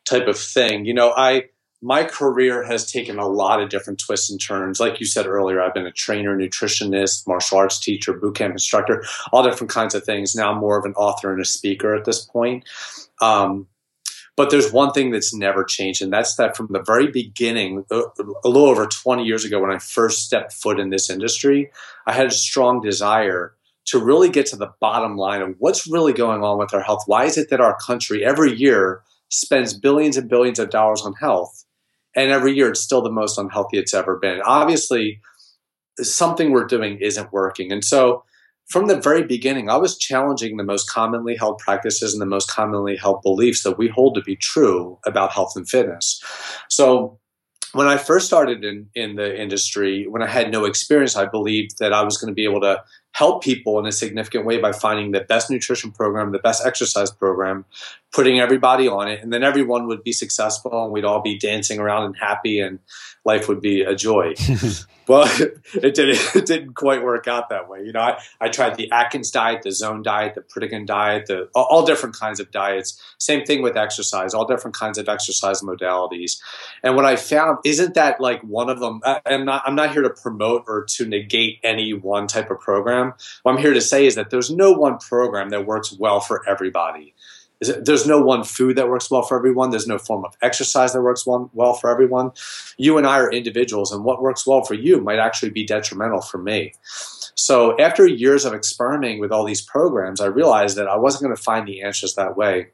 type 0.06 0.28
of 0.28 0.40
thing. 0.40 0.86
You 0.86 0.94
know, 0.94 1.14
I 1.16 1.50
my 1.82 2.04
career 2.04 2.64
has 2.64 2.92
taken 2.92 3.20
a 3.20 3.28
lot 3.28 3.62
of 3.62 3.70
different 3.70 4.00
twists 4.00 4.30
and 4.30 4.42
turns. 4.42 4.80
Like 4.80 5.00
you 5.00 5.06
said 5.06 5.28
earlier, 5.28 5.62
I've 5.62 5.74
been 5.74 5.86
a 5.86 5.92
trainer, 5.92 6.36
nutritionist, 6.36 7.28
martial 7.28 7.60
arts 7.60 7.80
teacher, 7.80 8.14
boot 8.14 8.36
camp 8.36 8.54
instructor, 8.54 9.04
all 9.32 9.44
different 9.44 9.72
kinds 9.72 9.96
of 9.96 10.04
things. 10.04 10.36
Now 10.36 10.52
I'm 10.52 10.58
more 10.58 10.78
of 10.78 10.86
an 10.86 10.94
author 10.94 11.32
and 11.32 11.42
a 11.42 11.46
speaker 11.46 11.96
at 11.96 12.06
this 12.06 12.26
point. 12.26 12.66
Um, 13.22 13.68
but 14.40 14.52
there's 14.52 14.72
one 14.72 14.94
thing 14.94 15.12
that's 15.12 15.36
never 15.36 15.66
changed, 15.66 16.02
and 16.02 16.14
that's 16.14 16.36
that 16.36 16.56
from 16.56 16.68
the 16.72 16.82
very 16.82 17.08
beginning, 17.08 17.84
uh, 17.92 18.04
a 18.46 18.48
little 18.48 18.70
over 18.70 18.86
20 18.88 19.26
years 19.26 19.44
ago, 19.44 19.60
when 19.60 19.70
I 19.70 19.80
first 19.80 20.24
stepped 20.24 20.54
foot 20.54 20.80
in 20.80 20.92
this 20.92 21.10
industry, 21.10 21.70
I 22.08 22.14
had 22.14 22.28
a 22.28 22.32
strong 22.32 22.80
desire 22.80 23.54
to 23.88 24.00
really 24.00 24.30
get 24.30 24.46
to 24.46 24.56
the 24.56 24.72
bottom 24.80 25.18
line 25.18 25.42
of 25.42 25.56
what's 25.60 25.88
really 25.88 26.14
going 26.14 26.42
on 26.42 26.58
with 26.58 26.74
our 26.74 26.82
health. 26.82 27.04
Why 27.06 27.26
is 27.26 27.38
it 27.38 27.50
that 27.50 27.60
our 27.60 27.76
country 27.86 28.24
every 28.24 28.54
year 28.54 29.02
spends 29.28 29.74
billions 29.74 30.16
and 30.16 30.30
billions 30.30 30.58
of 30.58 30.70
dollars 30.70 31.02
on 31.02 31.16
health, 31.16 31.66
and 32.16 32.32
every 32.32 32.54
year 32.54 32.70
it's 32.70 32.80
still 32.80 33.02
the 33.02 33.12
most 33.12 33.38
unhealthy 33.38 33.78
it's 33.78 33.94
ever 33.94 34.16
been? 34.16 34.42
Obviously, 34.46 35.20
something 35.98 36.52
we're 36.52 36.64
doing 36.64 36.98
isn't 37.02 37.34
working. 37.34 37.74
And 37.74 37.84
so 37.84 38.24
from 38.70 38.88
the 38.88 39.00
very 39.00 39.24
beginning, 39.24 39.70
I 39.70 39.78
was 39.78 39.98
challenging 39.98 40.58
the 40.58 40.64
most 40.64 40.90
commonly 40.90 41.36
held 41.36 41.58
practices 41.58 42.14
and 42.14 42.22
the 42.22 42.28
most 42.28 42.50
commonly 42.50 42.96
held 42.96 43.22
beliefs 43.24 43.64
that 43.64 43.78
we 43.78 43.88
hold 43.88 44.16
to 44.16 44.22
be 44.22 44.36
true 44.36 45.00
about 45.06 45.32
health 45.32 45.54
and 45.56 45.68
fitness. 45.68 46.24
So 46.70 47.20
when 47.74 47.88
I 47.88 47.98
first 47.98 48.28
started 48.28 48.64
in, 48.64 48.88
in 48.94 49.16
the 49.16 49.40
industry, 49.40 50.08
when 50.08 50.22
I 50.22 50.28
had 50.28 50.52
no 50.52 50.66
experience, 50.66 51.16
I 51.16 51.26
believed 51.26 51.80
that 51.80 51.94
I 51.94 52.04
was 52.04 52.18
going 52.18 52.30
to 52.30 52.36
be 52.36 52.46
able 52.46 52.62
to 52.62 52.82
help 53.20 53.44
people 53.44 53.78
in 53.80 53.86
a 53.86 53.92
significant 53.92 54.46
way 54.46 54.58
by 54.58 54.72
finding 54.72 55.12
the 55.12 55.20
best 55.20 55.52
nutrition 55.52 55.92
program, 55.92 56.32
the 56.32 56.40
best 56.40 56.66
exercise 56.66 57.12
program, 57.12 57.66
putting 58.14 58.40
everybody 58.40 58.88
on 58.88 59.10
it, 59.10 59.22
and 59.22 59.34
then 59.34 59.44
everyone 59.44 59.88
would 59.88 60.02
be 60.06 60.14
successful 60.14 60.86
and 60.86 60.94
we'd 60.94 61.04
all 61.04 61.22
be 61.22 61.38
dancing 61.38 61.80
around 61.80 62.06
and 62.06 62.16
happy 62.18 62.62
and 62.62 62.80
life 63.26 63.50
would 63.50 63.60
be 63.60 63.82
a 63.82 63.94
joy. 63.94 64.34
well, 65.08 65.30
it 65.74 65.96
didn't, 65.96 66.20
it 66.34 66.46
didn't 66.46 66.76
quite 66.76 67.04
work 67.04 67.28
out 67.28 67.50
that 67.50 67.68
way. 67.68 67.84
You 67.84 67.92
know, 67.92 68.00
I, 68.00 68.22
I 68.40 68.48
tried 68.48 68.76
the 68.76 68.90
Atkins 68.90 69.32
diet, 69.32 69.64
the 69.64 69.72
zone 69.72 70.02
diet, 70.02 70.36
the 70.36 70.42
Pritikin 70.42 70.86
diet, 70.86 71.26
the, 71.26 71.50
all 71.54 71.86
different 71.86 72.18
kinds 72.18 72.40
of 72.40 72.52
diets. 72.52 73.02
Same 73.18 73.46
thing 73.46 73.62
with 73.62 73.76
exercise, 73.76 74.34
all 74.34 74.46
different 74.46 74.78
kinds 74.78 74.98
of 74.98 75.10
exercise 75.10 75.62
modalities. 75.62 76.40
And 76.84 76.96
what 76.96 77.06
I 77.06 77.18
found 77.18 77.60
isn't 77.66 77.96
that 77.96 78.22
like 78.22 78.42
one 78.44 78.70
of 78.70 78.80
them, 78.80 79.02
I, 79.04 79.20
I'm 79.26 79.44
not, 79.44 79.64
I'm 79.66 79.76
not 79.76 79.92
here 79.92 80.04
to 80.04 80.10
promote 80.10 80.64
or 80.68 80.86
to 80.86 81.06
negate 81.06 81.60
any 81.64 81.94
one 81.94 82.28
type 82.28 82.50
of 82.50 82.62
program. 82.62 83.09
What 83.44 83.54
I'm 83.54 83.58
here 83.58 83.74
to 83.74 83.82
say 83.82 84.06
is 84.06 84.16
that 84.16 84.30
there's 84.30 84.52
no 84.52 84.72
one 84.72 84.98
program 84.98 85.50
that 85.50 85.66
works 85.66 85.92
well 85.92 86.20
for 86.20 86.48
everybody 86.48 87.14
there's 87.60 88.08
no 88.08 88.22
one 88.22 88.44
food 88.44 88.78
that 88.78 88.88
works 88.88 89.12
well 89.12 89.22
for 89.22 89.38
everyone. 89.38 89.70
There's 89.70 89.88
no 89.88 89.98
form 89.98 90.24
of 90.24 90.36
exercise 90.42 90.94
that 90.94 91.02
works 91.02 91.26
well 91.28 91.74
for 91.74 91.90
everyone. 91.90 92.32
You 92.78 92.98
and 92.98 93.06
I 93.06 93.20
are 93.20 93.32
individuals, 93.32 93.92
and 93.92 94.04
what 94.04 94.22
works 94.22 94.48
well 94.48 94.64
for 94.64 94.76
you 94.76 95.02
might 95.02 95.20
actually 95.20 95.50
be 95.50 95.66
detrimental 95.66 96.22
for 96.22 96.38
me. 96.38 96.74
So, 97.36 97.78
after 97.80 98.08
years 98.08 98.46
of 98.46 98.54
experimenting 98.54 99.20
with 99.20 99.32
all 99.32 99.44
these 99.44 99.62
programs, 99.62 100.22
I 100.22 100.28
realized 100.28 100.78
that 100.78 100.88
I 100.88 100.96
wasn't 100.96 101.24
going 101.24 101.36
to 101.36 101.42
find 101.42 101.68
the 101.68 101.82
answers 101.82 102.16
that 102.16 102.38
way. 102.38 102.68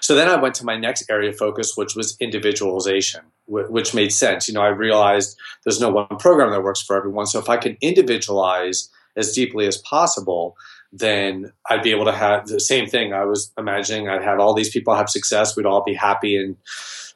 So 0.00 0.14
then 0.14 0.28
I 0.28 0.36
went 0.36 0.54
to 0.56 0.64
my 0.64 0.76
next 0.76 1.08
area 1.10 1.30
of 1.30 1.36
focus, 1.36 1.76
which 1.76 1.96
was 1.96 2.16
individualization, 2.20 3.22
which 3.46 3.94
made 3.94 4.12
sense. 4.12 4.48
You 4.48 4.54
know, 4.54 4.62
I 4.62 4.68
realized 4.68 5.38
there's 5.64 5.80
no 5.80 5.90
one 5.90 6.06
program 6.18 6.50
that 6.50 6.62
works 6.62 6.82
for 6.82 6.96
everyone. 6.96 7.26
So 7.26 7.38
if 7.38 7.48
I 7.48 7.56
can 7.56 7.76
individualize 7.80 8.90
as 9.16 9.32
deeply 9.32 9.66
as 9.66 9.78
possible, 9.78 10.56
then 10.92 11.52
I'd 11.68 11.82
be 11.82 11.90
able 11.90 12.04
to 12.04 12.12
have 12.12 12.46
the 12.46 12.60
same 12.60 12.86
thing. 12.86 13.12
I 13.12 13.24
was 13.24 13.52
imagining 13.58 14.08
I'd 14.08 14.22
have 14.22 14.40
all 14.40 14.54
these 14.54 14.70
people 14.70 14.94
have 14.94 15.10
success. 15.10 15.56
We'd 15.56 15.66
all 15.66 15.84
be 15.84 15.94
happy 15.94 16.36
and 16.36 16.56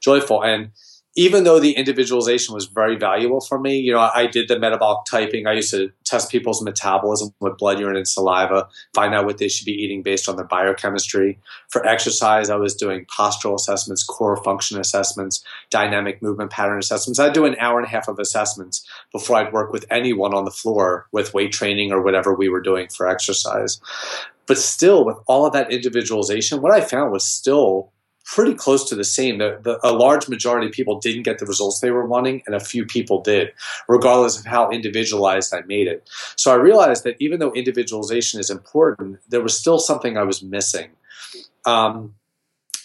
joyful. 0.00 0.42
And 0.42 0.70
even 1.16 1.42
though 1.42 1.58
the 1.58 1.72
individualization 1.72 2.54
was 2.54 2.66
very 2.66 2.96
valuable 2.96 3.40
for 3.40 3.58
me, 3.58 3.78
you 3.78 3.92
know, 3.92 3.98
I 4.14 4.26
did 4.26 4.46
the 4.46 4.58
metabolic 4.58 5.04
typing. 5.06 5.46
I 5.46 5.54
used 5.54 5.72
to 5.72 5.90
test 6.04 6.30
people's 6.30 6.62
metabolism 6.62 7.34
with 7.40 7.58
blood, 7.58 7.80
urine, 7.80 7.96
and 7.96 8.06
saliva, 8.06 8.68
find 8.94 9.12
out 9.12 9.24
what 9.24 9.38
they 9.38 9.48
should 9.48 9.64
be 9.64 9.72
eating 9.72 10.02
based 10.02 10.28
on 10.28 10.36
their 10.36 10.46
biochemistry. 10.46 11.40
For 11.68 11.84
exercise, 11.84 12.48
I 12.48 12.56
was 12.56 12.76
doing 12.76 13.06
postural 13.06 13.56
assessments, 13.56 14.04
core 14.04 14.36
function 14.36 14.78
assessments, 14.78 15.42
dynamic 15.68 16.22
movement 16.22 16.52
pattern 16.52 16.78
assessments. 16.78 17.18
I'd 17.18 17.32
do 17.32 17.44
an 17.44 17.56
hour 17.58 17.78
and 17.78 17.86
a 17.86 17.90
half 17.90 18.06
of 18.06 18.20
assessments 18.20 18.86
before 19.10 19.36
I'd 19.36 19.52
work 19.52 19.72
with 19.72 19.86
anyone 19.90 20.32
on 20.32 20.44
the 20.44 20.50
floor 20.52 21.08
with 21.10 21.34
weight 21.34 21.52
training 21.52 21.90
or 21.90 22.02
whatever 22.02 22.34
we 22.34 22.48
were 22.48 22.62
doing 22.62 22.88
for 22.88 23.08
exercise. 23.08 23.80
But 24.46 24.58
still, 24.58 25.04
with 25.04 25.16
all 25.26 25.46
of 25.46 25.52
that 25.54 25.72
individualization, 25.72 26.62
what 26.62 26.72
I 26.72 26.80
found 26.80 27.12
was 27.12 27.24
still 27.24 27.92
pretty 28.30 28.54
close 28.54 28.88
to 28.88 28.94
the 28.94 29.04
same. 29.04 29.38
The, 29.38 29.58
the, 29.60 29.80
a 29.82 29.92
large 29.92 30.28
majority 30.28 30.68
of 30.68 30.72
people 30.72 31.00
didn't 31.00 31.24
get 31.24 31.40
the 31.40 31.46
results 31.46 31.80
they 31.80 31.90
were 31.90 32.06
wanting, 32.06 32.42
and 32.46 32.54
a 32.54 32.60
few 32.60 32.86
people 32.86 33.20
did, 33.20 33.52
regardless 33.88 34.38
of 34.38 34.46
how 34.46 34.70
individualized 34.70 35.52
I 35.52 35.62
made 35.62 35.88
it. 35.88 36.08
So 36.36 36.52
I 36.52 36.54
realized 36.54 37.02
that 37.04 37.16
even 37.18 37.40
though 37.40 37.52
individualization 37.52 38.38
is 38.38 38.48
important, 38.48 39.18
there 39.28 39.42
was 39.42 39.56
still 39.58 39.78
something 39.78 40.16
I 40.16 40.22
was 40.22 40.42
missing. 40.42 40.90
Um, 41.66 42.14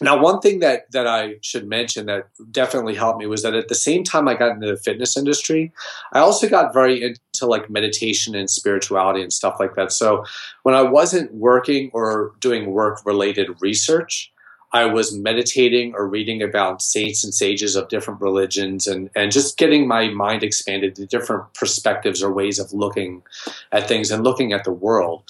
now, 0.02 0.22
one 0.22 0.42
thing 0.42 0.60
that 0.60 0.92
that 0.92 1.08
I 1.08 1.36
should 1.42 1.70
mention 1.70 2.08
that 2.08 2.28
definitely 2.52 2.96
helped 2.96 3.20
me 3.20 3.28
was 3.28 3.44
that 3.44 3.54
at 3.54 3.70
the 3.70 3.76
same 3.76 4.04
time 4.04 4.28
I 4.28 4.34
got 4.34 4.52
into 4.52 4.68
the 4.68 4.76
fitness 4.76 5.16
industry, 5.16 5.72
I 6.12 6.20
also 6.20 6.50
got 6.50 6.74
very 6.74 7.02
into 7.02 7.46
like 7.46 7.70
meditation 7.70 8.36
and 8.36 8.50
spirituality 8.50 9.22
and 9.22 9.32
stuff 9.32 9.56
like 9.58 9.76
that. 9.76 9.94
So 9.94 10.26
when 10.64 10.76
I 10.76 10.82
wasn't 10.82 11.34
working 11.34 11.92
or 11.94 12.34
doing 12.42 12.72
work 12.72 13.06
related 13.06 13.48
research, 13.62 14.34
I 14.76 14.84
was 14.84 15.18
meditating 15.18 15.94
or 15.96 16.06
reading 16.06 16.44
about 16.44 16.82
saints 16.82 17.24
and 17.24 17.34
sages 17.34 17.78
of 17.78 17.88
different 17.88 18.20
religions 18.20 18.88
and, 18.88 19.10
and 19.16 19.32
just 19.32 19.58
getting 19.58 19.88
my 19.88 20.10
mind 20.10 20.44
expanded 20.44 20.96
to 20.96 21.06
different 21.06 21.54
perspectives 21.54 22.22
or 22.22 22.34
ways 22.34 22.60
of 22.60 22.74
looking 22.74 23.24
at 23.72 23.88
things 23.88 24.12
and 24.12 24.26
looking 24.26 24.52
at 24.52 24.66
the 24.66 24.74
world. 24.74 25.24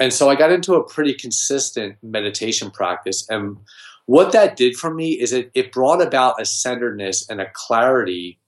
And 0.00 0.12
so 0.12 0.28
I 0.28 0.34
got 0.34 0.50
into 0.50 0.74
a 0.74 0.82
pretty 0.82 1.14
consistent 1.14 1.96
meditation 2.02 2.72
practice. 2.72 3.24
And 3.30 3.58
what 4.06 4.32
that 4.32 4.56
did 4.56 4.74
for 4.74 4.92
me 4.92 5.10
is 5.10 5.32
it, 5.32 5.52
it 5.54 5.70
brought 5.70 6.02
about 6.02 6.40
a 6.40 6.44
centeredness 6.44 7.24
and 7.30 7.40
a 7.40 7.52
clarity 7.52 8.40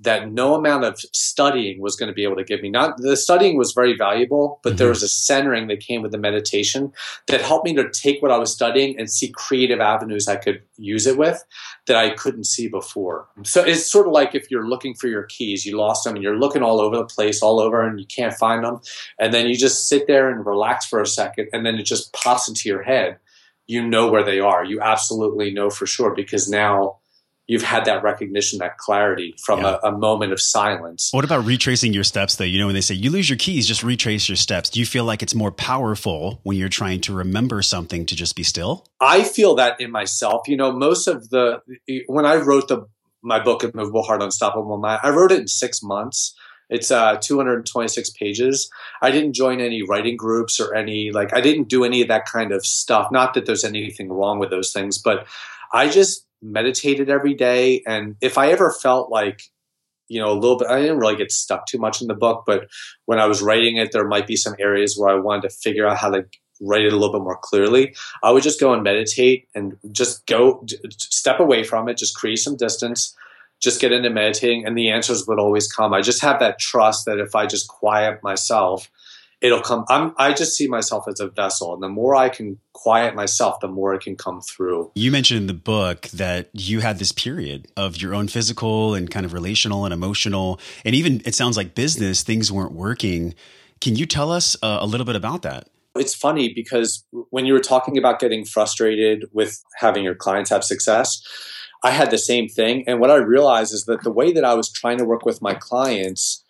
that 0.00 0.30
no 0.30 0.54
amount 0.54 0.84
of 0.84 0.98
studying 1.12 1.80
was 1.80 1.96
going 1.96 2.06
to 2.06 2.14
be 2.14 2.22
able 2.22 2.36
to 2.36 2.44
give 2.44 2.62
me. 2.62 2.70
Not 2.70 2.98
the 2.98 3.16
studying 3.16 3.56
was 3.56 3.72
very 3.72 3.96
valuable, 3.96 4.60
but 4.62 4.70
mm-hmm. 4.70 4.76
there 4.78 4.88
was 4.88 5.02
a 5.02 5.08
centering 5.08 5.66
that 5.68 5.80
came 5.80 6.02
with 6.02 6.12
the 6.12 6.18
meditation 6.18 6.92
that 7.26 7.40
helped 7.40 7.64
me 7.64 7.74
to 7.74 7.90
take 7.90 8.22
what 8.22 8.30
I 8.30 8.38
was 8.38 8.52
studying 8.52 8.98
and 8.98 9.10
see 9.10 9.32
creative 9.34 9.80
avenues 9.80 10.28
I 10.28 10.36
could 10.36 10.62
use 10.76 11.06
it 11.06 11.18
with 11.18 11.44
that 11.88 11.96
I 11.96 12.10
couldn't 12.10 12.44
see 12.44 12.68
before. 12.68 13.26
So 13.42 13.62
it's 13.62 13.90
sort 13.90 14.06
of 14.06 14.12
like 14.12 14.34
if 14.34 14.50
you're 14.50 14.68
looking 14.68 14.94
for 14.94 15.08
your 15.08 15.24
keys, 15.24 15.66
you 15.66 15.76
lost 15.76 16.04
them 16.04 16.14
and 16.14 16.22
you're 16.22 16.38
looking 16.38 16.62
all 16.62 16.80
over 16.80 16.96
the 16.96 17.04
place, 17.04 17.42
all 17.42 17.58
over, 17.58 17.82
and 17.82 17.98
you 17.98 18.06
can't 18.06 18.34
find 18.34 18.64
them, 18.64 18.80
and 19.18 19.34
then 19.34 19.46
you 19.46 19.56
just 19.56 19.88
sit 19.88 20.06
there 20.06 20.30
and 20.30 20.46
relax 20.46 20.86
for 20.86 21.00
a 21.00 21.06
second, 21.06 21.48
and 21.52 21.66
then 21.66 21.74
it 21.74 21.84
just 21.84 22.12
pops 22.12 22.48
into 22.48 22.68
your 22.68 22.82
head. 22.82 23.18
You 23.66 23.86
know 23.86 24.10
where 24.10 24.22
they 24.22 24.40
are. 24.40 24.64
You 24.64 24.80
absolutely 24.80 25.50
know 25.50 25.70
for 25.70 25.86
sure 25.86 26.14
because 26.14 26.48
now 26.48 26.98
you've 27.48 27.62
had 27.62 27.86
that 27.86 28.02
recognition, 28.02 28.58
that 28.58 28.76
clarity 28.76 29.34
from 29.42 29.62
yeah. 29.62 29.78
a, 29.82 29.88
a, 29.88 29.98
moment 29.98 30.32
of 30.32 30.40
silence. 30.40 31.08
What 31.12 31.24
about 31.24 31.44
retracing 31.46 31.94
your 31.94 32.04
steps 32.04 32.36
though? 32.36 32.44
You 32.44 32.60
know, 32.60 32.66
when 32.66 32.74
they 32.74 32.82
say 32.82 32.94
you 32.94 33.10
lose 33.10 33.28
your 33.28 33.38
keys, 33.38 33.66
just 33.66 33.82
retrace 33.82 34.28
your 34.28 34.36
steps. 34.36 34.70
Do 34.70 34.78
you 34.78 34.86
feel 34.86 35.04
like 35.04 35.22
it's 35.22 35.34
more 35.34 35.50
powerful 35.50 36.40
when 36.44 36.56
you're 36.56 36.68
trying 36.68 37.00
to 37.02 37.14
remember 37.14 37.62
something 37.62 38.06
to 38.06 38.14
just 38.14 38.36
be 38.36 38.42
still? 38.44 38.86
I 39.00 39.24
feel 39.24 39.56
that 39.56 39.80
in 39.80 39.90
myself. 39.90 40.46
You 40.46 40.58
know, 40.58 40.70
most 40.70 41.08
of 41.08 41.30
the, 41.30 41.62
when 42.06 42.26
I 42.26 42.36
wrote 42.36 42.68
the, 42.68 42.86
my 43.22 43.42
book, 43.42 43.64
Immovable 43.64 44.02
Heart, 44.02 44.22
Unstoppable 44.22 44.76
Mind, 44.76 45.00
I 45.02 45.10
wrote 45.10 45.32
it 45.32 45.40
in 45.40 45.48
six 45.48 45.82
months. 45.82 46.34
It's 46.70 46.90
uh, 46.90 47.16
226 47.16 48.10
pages. 48.10 48.70
I 49.00 49.10
didn't 49.10 49.32
join 49.32 49.58
any 49.58 49.82
writing 49.82 50.18
groups 50.18 50.60
or 50.60 50.74
any, 50.74 51.10
like, 51.12 51.34
I 51.34 51.40
didn't 51.40 51.70
do 51.70 51.82
any 51.82 52.02
of 52.02 52.08
that 52.08 52.26
kind 52.26 52.52
of 52.52 52.66
stuff. 52.66 53.10
Not 53.10 53.32
that 53.34 53.46
there's 53.46 53.64
anything 53.64 54.12
wrong 54.12 54.38
with 54.38 54.50
those 54.50 54.70
things, 54.70 54.98
but 54.98 55.26
I 55.72 55.88
just 55.88 56.27
meditated 56.42 57.10
every 57.10 57.34
day. 57.34 57.82
And 57.86 58.16
if 58.20 58.38
I 58.38 58.50
ever 58.50 58.70
felt 58.70 59.10
like, 59.10 59.42
you 60.08 60.20
know, 60.20 60.32
a 60.32 60.38
little 60.38 60.56
bit, 60.56 60.68
I 60.68 60.80
didn't 60.80 60.98
really 60.98 61.16
get 61.16 61.32
stuck 61.32 61.66
too 61.66 61.78
much 61.78 62.00
in 62.00 62.08
the 62.08 62.14
book, 62.14 62.44
but 62.46 62.68
when 63.06 63.18
I 63.18 63.26
was 63.26 63.42
writing 63.42 63.76
it, 63.76 63.92
there 63.92 64.06
might 64.06 64.26
be 64.26 64.36
some 64.36 64.54
areas 64.58 64.96
where 64.96 65.14
I 65.14 65.18
wanted 65.18 65.42
to 65.42 65.54
figure 65.54 65.86
out 65.86 65.98
how 65.98 66.10
to 66.10 66.24
write 66.60 66.84
it 66.84 66.92
a 66.92 66.96
little 66.96 67.12
bit 67.12 67.22
more 67.22 67.38
clearly. 67.40 67.94
I 68.22 68.30
would 68.30 68.42
just 68.42 68.60
go 68.60 68.72
and 68.72 68.82
meditate 68.82 69.48
and 69.54 69.76
just 69.92 70.26
go 70.26 70.64
step 70.90 71.40
away 71.40 71.62
from 71.62 71.88
it, 71.88 71.98
just 71.98 72.16
create 72.16 72.38
some 72.38 72.56
distance, 72.56 73.14
just 73.60 73.80
get 73.80 73.92
into 73.92 74.10
meditating, 74.10 74.66
and 74.66 74.76
the 74.76 74.88
answers 74.88 75.26
would 75.26 75.38
always 75.38 75.70
come. 75.70 75.92
I 75.92 76.00
just 76.00 76.22
have 76.22 76.40
that 76.40 76.58
trust 76.58 77.06
that 77.06 77.18
if 77.18 77.34
I 77.34 77.46
just 77.46 77.68
quiet 77.68 78.22
myself, 78.22 78.90
it'll 79.40 79.60
come. 79.60 79.84
I'm, 79.88 80.14
I 80.18 80.32
just 80.32 80.56
see 80.56 80.66
myself 80.66 81.06
as 81.08 81.20
a 81.20 81.28
vessel, 81.28 81.74
and 81.74 81.82
the 81.82 81.88
more 81.88 82.14
I 82.14 82.28
can 82.28 82.58
quiet 82.72 83.14
myself, 83.14 83.60
the 83.60 83.68
more 83.68 83.94
it 83.94 84.02
can 84.02 84.16
come 84.16 84.40
through. 84.40 84.90
You 84.94 85.10
mentioned 85.10 85.40
in 85.40 85.46
the 85.46 85.54
book 85.54 86.02
that 86.08 86.50
you 86.52 86.80
had 86.80 86.98
this 86.98 87.12
period 87.12 87.68
of 87.76 88.00
your 88.00 88.14
own 88.14 88.28
physical 88.28 88.94
and 88.94 89.10
kind 89.10 89.24
of 89.26 89.32
relational 89.32 89.84
and 89.84 89.94
emotional, 89.94 90.60
and 90.84 90.94
even 90.94 91.22
it 91.24 91.34
sounds 91.34 91.56
like 91.56 91.74
business 91.74 92.22
things 92.22 92.50
weren't 92.50 92.72
working. 92.72 93.34
Can 93.80 93.96
you 93.96 94.06
tell 94.06 94.32
us 94.32 94.56
uh, 94.62 94.78
a 94.80 94.86
little 94.86 95.06
bit 95.06 95.16
about 95.16 95.42
that? 95.42 95.68
It's 95.94 96.14
funny 96.14 96.52
because 96.52 97.04
when 97.30 97.44
you 97.44 97.52
were 97.52 97.60
talking 97.60 97.98
about 97.98 98.20
getting 98.20 98.44
frustrated 98.44 99.24
with 99.32 99.62
having 99.76 100.04
your 100.04 100.14
clients 100.14 100.50
have 100.50 100.62
success, 100.62 101.22
I 101.82 101.90
had 101.90 102.10
the 102.10 102.18
same 102.18 102.48
thing. 102.48 102.84
And 102.86 103.00
what 103.00 103.10
I 103.10 103.16
realized 103.16 103.72
is 103.72 103.84
that 103.86 104.02
the 104.02 104.10
way 104.10 104.32
that 104.32 104.44
I 104.44 104.54
was 104.54 104.70
trying 104.70 104.98
to 104.98 105.04
work 105.04 105.24
with 105.24 105.40
my 105.40 105.54
clients 105.54 106.44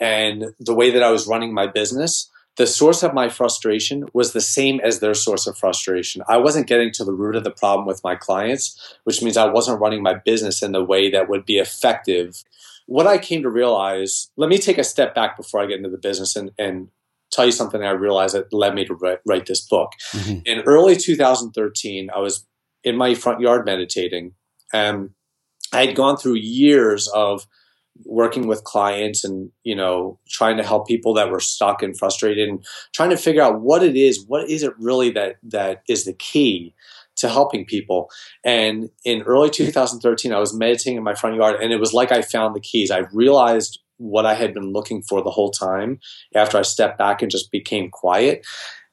and 0.00 0.46
the 0.60 0.74
way 0.74 0.90
that 0.90 1.02
I 1.02 1.10
was 1.10 1.26
running 1.26 1.52
my 1.52 1.66
business, 1.66 2.30
the 2.56 2.66
source 2.66 3.04
of 3.04 3.14
my 3.14 3.28
frustration 3.28 4.04
was 4.12 4.32
the 4.32 4.40
same 4.40 4.80
as 4.80 4.98
their 4.98 5.14
source 5.14 5.46
of 5.46 5.56
frustration. 5.56 6.22
I 6.28 6.38
wasn't 6.38 6.66
getting 6.66 6.90
to 6.94 7.04
the 7.04 7.12
root 7.12 7.36
of 7.36 7.44
the 7.44 7.52
problem 7.52 7.86
with 7.86 8.02
my 8.02 8.16
clients, 8.16 8.96
which 9.04 9.22
means 9.22 9.36
I 9.36 9.46
wasn't 9.46 9.80
running 9.80 10.02
my 10.02 10.14
business 10.14 10.60
in 10.60 10.72
the 10.72 10.82
way 10.82 11.08
that 11.10 11.28
would 11.28 11.46
be 11.46 11.58
effective. 11.58 12.42
What 12.86 13.06
I 13.06 13.16
came 13.18 13.42
to 13.42 13.50
realize, 13.50 14.30
let 14.36 14.48
me 14.48 14.58
take 14.58 14.76
a 14.76 14.84
step 14.84 15.14
back 15.14 15.36
before 15.36 15.62
I 15.62 15.66
get 15.66 15.76
into 15.76 15.88
the 15.88 15.98
business 15.98 16.34
and, 16.34 16.50
and 16.58 16.88
tell 17.30 17.46
you 17.46 17.52
something 17.52 17.82
I 17.82 17.90
realized 17.90 18.34
that 18.34 18.52
led 18.52 18.74
me 18.74 18.84
to 18.86 18.94
write, 18.94 19.20
write 19.24 19.46
this 19.46 19.60
book. 19.60 19.92
Mm-hmm. 20.12 20.40
In 20.44 20.60
early 20.60 20.96
2013, 20.96 22.10
I 22.14 22.18
was 22.18 22.44
in 22.82 22.96
my 22.96 23.14
front 23.14 23.40
yard 23.40 23.66
meditating, 23.66 24.32
and 24.72 25.10
I 25.72 25.86
had 25.86 25.94
gone 25.94 26.16
through 26.16 26.36
years 26.36 27.06
of 27.08 27.46
working 28.04 28.46
with 28.46 28.64
clients 28.64 29.24
and 29.24 29.50
you 29.64 29.74
know 29.74 30.18
trying 30.28 30.56
to 30.56 30.62
help 30.62 30.86
people 30.86 31.14
that 31.14 31.30
were 31.30 31.40
stuck 31.40 31.82
and 31.82 31.98
frustrated 31.98 32.48
and 32.48 32.64
trying 32.92 33.10
to 33.10 33.16
figure 33.16 33.42
out 33.42 33.60
what 33.60 33.82
it 33.82 33.96
is 33.96 34.24
what 34.26 34.48
is 34.48 34.62
it 34.62 34.72
really 34.78 35.10
that 35.10 35.36
that 35.42 35.82
is 35.88 36.04
the 36.04 36.12
key 36.12 36.74
to 37.18 37.28
helping 37.28 37.64
people. 37.64 38.10
And 38.44 38.90
in 39.04 39.22
early 39.22 39.50
2013 39.50 40.32
i 40.32 40.38
was 40.38 40.54
meditating 40.54 40.96
in 40.96 41.04
my 41.04 41.14
front 41.14 41.36
yard 41.36 41.60
and 41.60 41.72
it 41.72 41.80
was 41.80 41.92
like 41.92 42.10
i 42.10 42.22
found 42.22 42.54
the 42.54 42.60
keys. 42.60 42.90
I 42.90 43.04
realized 43.12 43.80
what 43.98 44.26
i 44.26 44.34
had 44.34 44.54
been 44.54 44.72
looking 44.72 45.02
for 45.02 45.22
the 45.22 45.30
whole 45.30 45.50
time 45.50 45.98
after 46.34 46.56
i 46.56 46.62
stepped 46.62 46.98
back 46.98 47.20
and 47.20 47.30
just 47.30 47.50
became 47.50 47.90
quiet. 47.90 48.46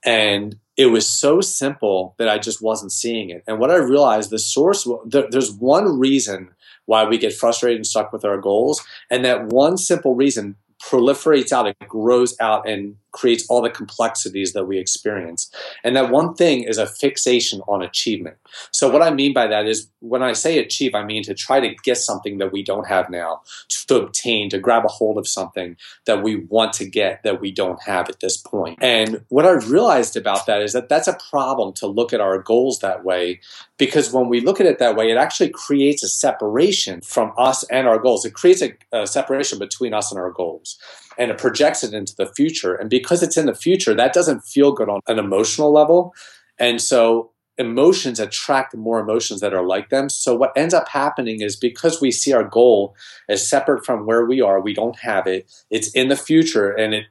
And 0.04 0.58
it 0.78 0.88
was 0.88 1.08
so 1.08 1.42
simple 1.42 2.16
that 2.18 2.28
i 2.28 2.38
just 2.38 2.62
wasn't 2.62 2.92
seeing 2.92 3.30
it. 3.30 3.44
And 3.48 3.60
what 3.60 3.72
i 3.72 3.76
realized 3.76 4.32
the 4.32 4.40
source 4.40 4.88
there's 5.06 5.52
one 5.52 6.00
reason 6.00 6.50
why 6.86 7.04
we 7.04 7.18
get 7.18 7.34
frustrated 7.34 7.78
and 7.78 7.88
stuck 7.88 8.12
with 8.14 8.26
our 8.26 8.38
goals. 8.38 8.86
And 9.10 9.26
that 9.26 9.48
one 9.48 9.78
simple 9.78 10.16
reason 10.16 10.56
proliferates 10.82 11.52
out, 11.52 11.68
it 11.68 11.78
grows 11.88 12.36
out 12.40 12.68
and 12.68 12.96
creates 13.12 13.48
all 13.50 13.62
the 13.62 13.70
complexities 13.70 14.52
that 14.54 14.66
we 14.66 14.78
experience. 14.78 15.50
And 15.84 15.96
that 15.96 16.12
one 16.12 16.36
thing 16.36 16.64
is 16.64 16.78
a 16.78 16.86
fixation 16.86 17.62
on 17.62 17.82
achievement. 17.82 18.36
So, 18.72 18.90
what 18.90 19.02
I 19.02 19.12
mean 19.12 19.34
by 19.34 19.48
that 19.48 19.66
is 19.66 19.90
when 20.00 20.22
I 20.22 20.34
say 20.34 20.60
achieve, 20.60 20.94
I 20.94 21.04
mean 21.04 21.24
to 21.24 21.34
try 21.34 21.60
to 21.60 21.74
get 21.84 21.98
something 21.98 22.38
that 22.40 22.52
we 22.52 22.62
don't 22.62 22.88
have 22.88 23.10
now, 23.10 23.42
to 23.88 23.96
obtain, 23.96 24.50
to 24.50 24.60
grab 24.60 24.86
a 24.86 24.90
hold 24.90 25.18
of 25.18 25.28
something 25.28 25.78
that 26.06 26.22
we 26.22 26.36
want 26.36 26.74
to 26.74 26.86
get 26.86 27.24
that 27.24 27.40
we 27.40 27.52
don't 27.52 27.82
have 27.84 28.10
at 28.10 28.20
this 28.20 28.38
point. 28.38 28.78
And 28.82 29.24
what 29.30 29.46
I 29.46 29.52
realized 29.52 30.18
about 30.18 30.46
that 30.46 30.62
is 30.62 30.74
that 30.74 30.90
that's 30.90 31.08
a 31.08 31.18
problem 31.30 31.74
to 31.74 31.88
look 31.88 32.14
at 32.14 32.22
our 32.22 32.38
goals 32.38 32.80
that 32.80 33.04
way 33.06 33.40
because 33.78 34.14
when 34.14 34.30
we 34.30 34.42
look 34.42 34.60
at 34.60 34.66
it 34.66 34.80
that 34.80 34.96
way, 34.96 35.12
it 35.12 35.18
actually 35.18 35.50
creates 35.50 36.04
a 36.04 36.08
separation 36.08 37.02
from 37.02 37.34
us 37.38 37.64
and 37.66 37.88
our 37.88 38.00
goals. 38.00 38.26
It 38.26 38.34
creates 38.34 38.62
a, 38.62 38.74
a 38.92 39.06
separation 39.06 39.60
between 39.60 39.94
us 39.94 40.12
and 40.12 40.20
our 40.20 40.32
goals 40.32 40.78
and 41.18 41.32
it 41.32 41.38
projects 41.38 41.84
it 41.84 41.94
into 41.94 42.16
the 42.16 42.26
future. 42.26 42.76
And 42.76 42.90
because 42.90 43.24
it's 43.24 43.38
in 43.38 43.46
the 43.46 43.56
future, 43.56 43.94
that 43.94 44.14
doesn't 44.14 44.42
feel 44.42 44.72
good 44.72 44.90
on 44.90 45.02
an 45.08 45.20
emotional 45.20 45.72
level. 45.72 46.14
And 46.58 46.82
so 46.82 47.32
emotions 47.58 48.20
attract 48.20 48.76
more 48.76 49.00
emotions 49.00 49.40
that 49.40 49.54
are 49.54 49.66
like 49.66 49.90
them. 49.90 50.10
So 50.10 50.36
what 50.36 50.52
ends 50.58 50.74
up 50.74 50.90
happening 50.90 51.42
is 51.42 51.56
because 51.56 52.02
we 52.02 52.12
see 52.12 52.34
our 52.34 52.44
goal 52.44 52.96
as 53.30 53.48
separate 53.48 53.86
from 53.86 54.06
where 54.06 54.26
we 54.26 54.42
are, 54.42 54.60
we 54.60 54.74
don't 54.74 55.00
have 55.00 55.26
it. 55.26 55.50
It's 55.70 55.90
in 55.94 56.10
the 56.10 56.18
future 56.18 56.72
and 56.72 56.94
it 56.94 57.06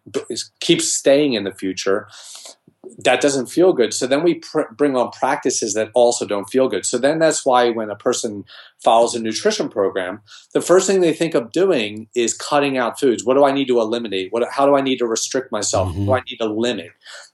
keeps 0.61 0.87
staying 0.89 1.33
in 1.33 1.45
the 1.45 1.55
future 1.55 2.09
that 2.99 3.21
doesn't 3.21 3.47
feel 3.47 3.73
good. 3.73 3.93
So 3.93 4.07
then 4.07 4.23
we 4.23 4.35
pr- 4.35 4.73
bring 4.77 4.97
on 4.97 5.11
practices 5.11 5.75
that 5.75 5.91
also 5.95 6.27
don't 6.27 6.49
feel 6.51 6.69
good. 6.69 6.87
So 6.87 6.99
then 6.99 7.19
that's 7.19 7.45
why 7.45 7.71
when 7.71 7.91
a 7.91 7.97
person 7.97 8.45
follows 8.83 9.15
a 9.15 9.21
nutrition 9.21 9.69
program, 9.69 10.21
the 10.53 10.61
first 10.61 10.87
thing 10.87 11.01
they 11.01 11.13
think 11.13 11.35
of 11.35 11.53
doing 11.53 12.09
is 12.15 12.35
cutting 12.35 12.77
out 12.77 12.99
foods. 12.99 13.25
What 13.25 13.35
do 13.35 13.45
I 13.45 13.53
need 13.53 13.69
to 13.69 13.81
eliminate? 13.81 14.33
What, 14.33 14.49
how 14.51 14.67
do 14.67 14.77
I 14.77 14.81
need 14.81 14.99
to 14.99 15.07
restrict 15.07 15.53
myself? 15.53 15.89
Mm-hmm. 15.89 16.07
What 16.07 16.17
do 16.17 16.21
I 16.21 16.31
need 16.31 16.37
to 16.39 16.53
limit? 16.53 16.93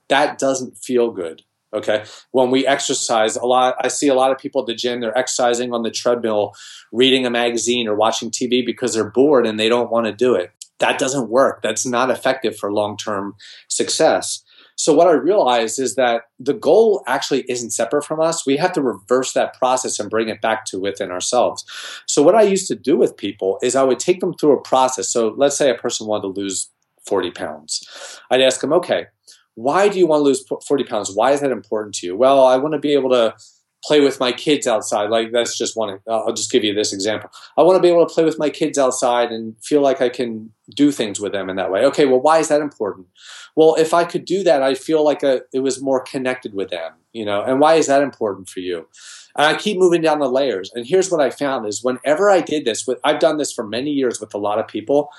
That 0.09 0.37
doesn't 0.37 0.77
feel 0.77 1.11
good. 1.11 1.43
Okay. 1.73 2.03
When 2.31 2.51
we 2.51 2.67
exercise 2.67 3.37
a 3.37 3.45
lot, 3.45 3.75
I 3.79 3.87
see 3.87 4.09
a 4.09 4.13
lot 4.13 4.31
of 4.31 4.37
people 4.37 4.61
at 4.61 4.67
the 4.67 4.75
gym, 4.75 4.99
they're 4.99 5.17
exercising 5.17 5.73
on 5.73 5.83
the 5.83 5.91
treadmill, 5.91 6.53
reading 6.91 7.25
a 7.25 7.29
magazine 7.29 7.87
or 7.87 7.95
watching 7.95 8.29
TV 8.29 8.65
because 8.65 8.93
they're 8.93 9.09
bored 9.09 9.47
and 9.47 9.59
they 9.59 9.69
don't 9.69 9.91
want 9.91 10.05
to 10.05 10.11
do 10.11 10.35
it. 10.35 10.51
That 10.79 10.99
doesn't 10.99 11.29
work. 11.29 11.61
That's 11.61 11.85
not 11.85 12.09
effective 12.09 12.57
for 12.57 12.73
long 12.73 12.97
term 12.97 13.35
success. 13.69 14.43
So 14.81 14.95
what 14.95 15.05
I 15.05 15.11
realized 15.11 15.77
is 15.77 15.93
that 15.93 16.23
the 16.39 16.55
goal 16.55 17.03
actually 17.05 17.45
isn't 17.47 17.69
separate 17.69 18.03
from 18.03 18.19
us. 18.19 18.47
We 18.47 18.57
have 18.57 18.73
to 18.73 18.81
reverse 18.81 19.33
that 19.33 19.53
process 19.59 19.99
and 19.99 20.09
bring 20.09 20.27
it 20.27 20.41
back 20.41 20.65
to 20.65 20.79
within 20.79 21.11
ourselves. 21.11 21.63
So 22.07 22.23
what 22.23 22.33
I 22.33 22.41
used 22.41 22.67
to 22.69 22.75
do 22.75 22.97
with 22.97 23.15
people 23.15 23.59
is 23.61 23.75
I 23.75 23.83
would 23.83 23.99
take 23.99 24.21
them 24.21 24.33
through 24.33 24.57
a 24.57 24.61
process. 24.61 25.07
So 25.07 25.35
let's 25.37 25.55
say 25.55 25.69
a 25.69 25.75
person 25.75 26.07
wanted 26.07 26.33
to 26.33 26.41
lose 26.41 26.71
40 27.05 27.29
pounds. 27.29 28.19
I'd 28.31 28.41
ask 28.41 28.59
them, 28.59 28.73
okay, 28.73 29.05
why 29.53 29.87
do 29.87 29.99
you 29.99 30.07
want 30.07 30.21
to 30.21 30.23
lose 30.23 30.43
40 30.67 30.83
pounds? 30.85 31.13
Why 31.13 31.29
is 31.29 31.41
that 31.41 31.51
important 31.51 31.93
to 31.95 32.07
you? 32.07 32.17
Well, 32.17 32.43
I 32.43 32.57
want 32.57 32.73
to 32.73 32.79
be 32.79 32.93
able 32.93 33.11
to 33.11 33.35
play 33.83 33.99
with 33.99 34.19
my 34.19 34.31
kids 34.31 34.67
outside. 34.67 35.09
Like 35.09 35.31
that's 35.31 35.57
just 35.57 35.75
one. 35.75 35.99
I'll 36.07 36.33
just 36.33 36.51
give 36.51 36.63
you 36.63 36.73
this 36.73 36.93
example. 36.93 37.29
I 37.57 37.63
want 37.63 37.77
to 37.77 37.81
be 37.81 37.89
able 37.89 38.05
to 38.05 38.13
play 38.13 38.23
with 38.23 38.37
my 38.37 38.49
kids 38.49 38.77
outside 38.77 39.31
and 39.31 39.55
feel 39.63 39.81
like 39.81 40.01
I 40.01 40.09
can 40.09 40.51
do 40.75 40.91
things 40.91 41.19
with 41.19 41.31
them 41.31 41.49
in 41.49 41.55
that 41.55 41.71
way. 41.71 41.83
Okay, 41.85 42.05
well, 42.05 42.21
why 42.21 42.39
is 42.39 42.47
that 42.49 42.61
important? 42.61 43.07
Well, 43.55 43.75
if 43.75 43.93
I 43.93 44.05
could 44.05 44.25
do 44.25 44.43
that, 44.43 44.61
I 44.61 44.75
feel 44.75 45.03
like 45.03 45.23
a, 45.23 45.41
it 45.53 45.59
was 45.59 45.81
more 45.81 46.01
connected 46.01 46.53
with 46.53 46.69
them, 46.69 46.93
you 47.11 47.25
know. 47.25 47.41
And 47.41 47.59
why 47.59 47.75
is 47.75 47.87
that 47.87 48.01
important 48.01 48.49
for 48.49 48.59
you? 48.59 48.87
And 49.35 49.47
I 49.47 49.57
keep 49.57 49.77
moving 49.77 50.01
down 50.01 50.19
the 50.19 50.29
layers. 50.29 50.71
And 50.73 50.85
here's 50.85 51.11
what 51.11 51.21
I 51.21 51.29
found 51.29 51.67
is 51.67 51.83
whenever 51.83 52.29
I 52.29 52.41
did 52.41 52.65
this, 52.65 52.85
with 52.85 52.99
I've 53.03 53.19
done 53.19 53.37
this 53.37 53.51
for 53.51 53.65
many 53.65 53.91
years 53.91 54.19
with 54.19 54.33
a 54.33 54.37
lot 54.37 54.59
of 54.59 54.67
people 54.67 55.09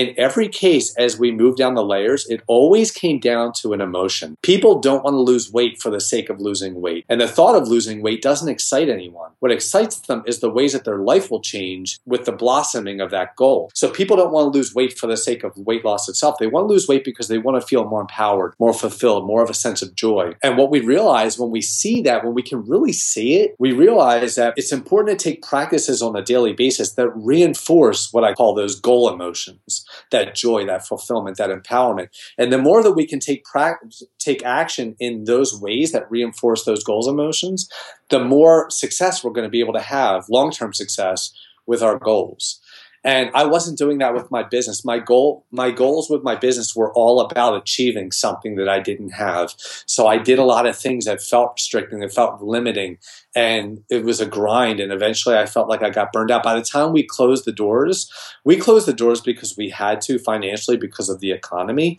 in 0.00 0.14
every 0.16 0.48
case, 0.48 0.94
as 0.96 1.18
we 1.18 1.30
move 1.30 1.56
down 1.56 1.74
the 1.74 1.84
layers, 1.84 2.26
it 2.30 2.40
always 2.46 2.90
came 2.90 3.20
down 3.20 3.52
to 3.60 3.74
an 3.74 3.82
emotion. 3.82 4.38
People 4.40 4.80
don't 4.80 5.04
want 5.04 5.12
to 5.12 5.20
lose 5.20 5.52
weight 5.52 5.78
for 5.78 5.90
the 5.90 6.00
sake 6.00 6.30
of 6.30 6.40
losing 6.40 6.80
weight. 6.80 7.04
And 7.10 7.20
the 7.20 7.28
thought 7.28 7.54
of 7.54 7.68
losing 7.68 8.00
weight 8.00 8.22
doesn't 8.22 8.48
excite 8.48 8.88
anyone. 8.88 9.32
What 9.40 9.52
excites 9.52 10.00
them 10.00 10.22
is 10.26 10.40
the 10.40 10.48
ways 10.48 10.72
that 10.72 10.84
their 10.84 11.00
life 11.00 11.30
will 11.30 11.42
change 11.42 11.98
with 12.06 12.24
the 12.24 12.32
blossoming 12.32 13.02
of 13.02 13.10
that 13.10 13.36
goal. 13.36 13.70
So 13.74 13.90
people 13.90 14.16
don't 14.16 14.32
want 14.32 14.50
to 14.50 14.58
lose 14.58 14.74
weight 14.74 14.98
for 14.98 15.06
the 15.06 15.18
sake 15.18 15.44
of 15.44 15.54
weight 15.58 15.84
loss 15.84 16.08
itself. 16.08 16.36
They 16.38 16.46
want 16.46 16.64
to 16.64 16.72
lose 16.72 16.88
weight 16.88 17.04
because 17.04 17.28
they 17.28 17.36
want 17.36 17.60
to 17.60 17.66
feel 17.66 17.84
more 17.84 18.00
empowered, 18.00 18.54
more 18.58 18.72
fulfilled, 18.72 19.26
more 19.26 19.42
of 19.42 19.50
a 19.50 19.54
sense 19.54 19.82
of 19.82 19.94
joy. 19.94 20.34
And 20.42 20.56
what 20.56 20.70
we 20.70 20.80
realize 20.80 21.38
when 21.38 21.50
we 21.50 21.60
see 21.60 22.00
that, 22.02 22.24
when 22.24 22.32
we 22.32 22.42
can 22.42 22.64
really 22.64 22.94
see 22.94 23.36
it, 23.36 23.54
we 23.58 23.72
realize 23.72 24.36
that 24.36 24.54
it's 24.56 24.72
important 24.72 25.18
to 25.18 25.22
take 25.30 25.42
practices 25.42 26.00
on 26.00 26.16
a 26.16 26.22
daily 26.22 26.54
basis 26.54 26.94
that 26.94 27.10
reinforce 27.10 28.10
what 28.12 28.24
I 28.24 28.32
call 28.32 28.54
those 28.54 28.80
goal 28.80 29.12
emotions. 29.12 29.84
That 30.10 30.34
joy, 30.34 30.66
that 30.66 30.86
fulfillment, 30.86 31.36
that 31.36 31.50
empowerment. 31.50 32.08
And 32.38 32.52
the 32.52 32.58
more 32.58 32.82
that 32.82 32.92
we 32.92 33.06
can 33.06 33.20
take 33.20 33.44
practice, 33.44 34.02
take 34.18 34.44
action 34.44 34.96
in 34.98 35.24
those 35.24 35.58
ways 35.58 35.92
that 35.92 36.10
reinforce 36.10 36.64
those 36.64 36.84
goals 36.84 37.08
emotions, 37.08 37.68
the 38.08 38.22
more 38.22 38.68
success 38.70 39.22
we're 39.22 39.32
going 39.32 39.46
to 39.46 39.50
be 39.50 39.60
able 39.60 39.74
to 39.74 39.80
have, 39.80 40.28
long 40.28 40.50
term 40.50 40.72
success 40.72 41.32
with 41.66 41.82
our 41.82 41.98
goals. 41.98 42.59
And 43.02 43.30
I 43.34 43.46
wasn't 43.46 43.78
doing 43.78 43.98
that 43.98 44.14
with 44.14 44.30
my 44.30 44.42
business. 44.42 44.84
My 44.84 44.98
goal, 44.98 45.46
my 45.50 45.70
goals 45.70 46.10
with 46.10 46.22
my 46.22 46.36
business 46.36 46.76
were 46.76 46.92
all 46.92 47.20
about 47.20 47.56
achieving 47.56 48.12
something 48.12 48.56
that 48.56 48.68
I 48.68 48.78
didn't 48.78 49.10
have. 49.10 49.54
So 49.86 50.06
I 50.06 50.18
did 50.18 50.38
a 50.38 50.44
lot 50.44 50.66
of 50.66 50.76
things 50.76 51.06
that 51.06 51.22
felt 51.22 51.52
restricting, 51.56 52.00
that 52.00 52.12
felt 52.12 52.42
limiting, 52.42 52.98
and 53.34 53.82
it 53.88 54.04
was 54.04 54.20
a 54.20 54.26
grind. 54.26 54.80
And 54.80 54.92
eventually 54.92 55.36
I 55.36 55.46
felt 55.46 55.68
like 55.68 55.82
I 55.82 55.88
got 55.88 56.12
burned 56.12 56.30
out. 56.30 56.42
By 56.42 56.54
the 56.54 56.62
time 56.62 56.92
we 56.92 57.02
closed 57.02 57.46
the 57.46 57.52
doors, 57.52 58.10
we 58.44 58.56
closed 58.56 58.86
the 58.86 58.92
doors 58.92 59.22
because 59.22 59.56
we 59.56 59.70
had 59.70 60.02
to 60.02 60.18
financially 60.18 60.76
because 60.76 61.08
of 61.08 61.20
the 61.20 61.32
economy. 61.32 61.98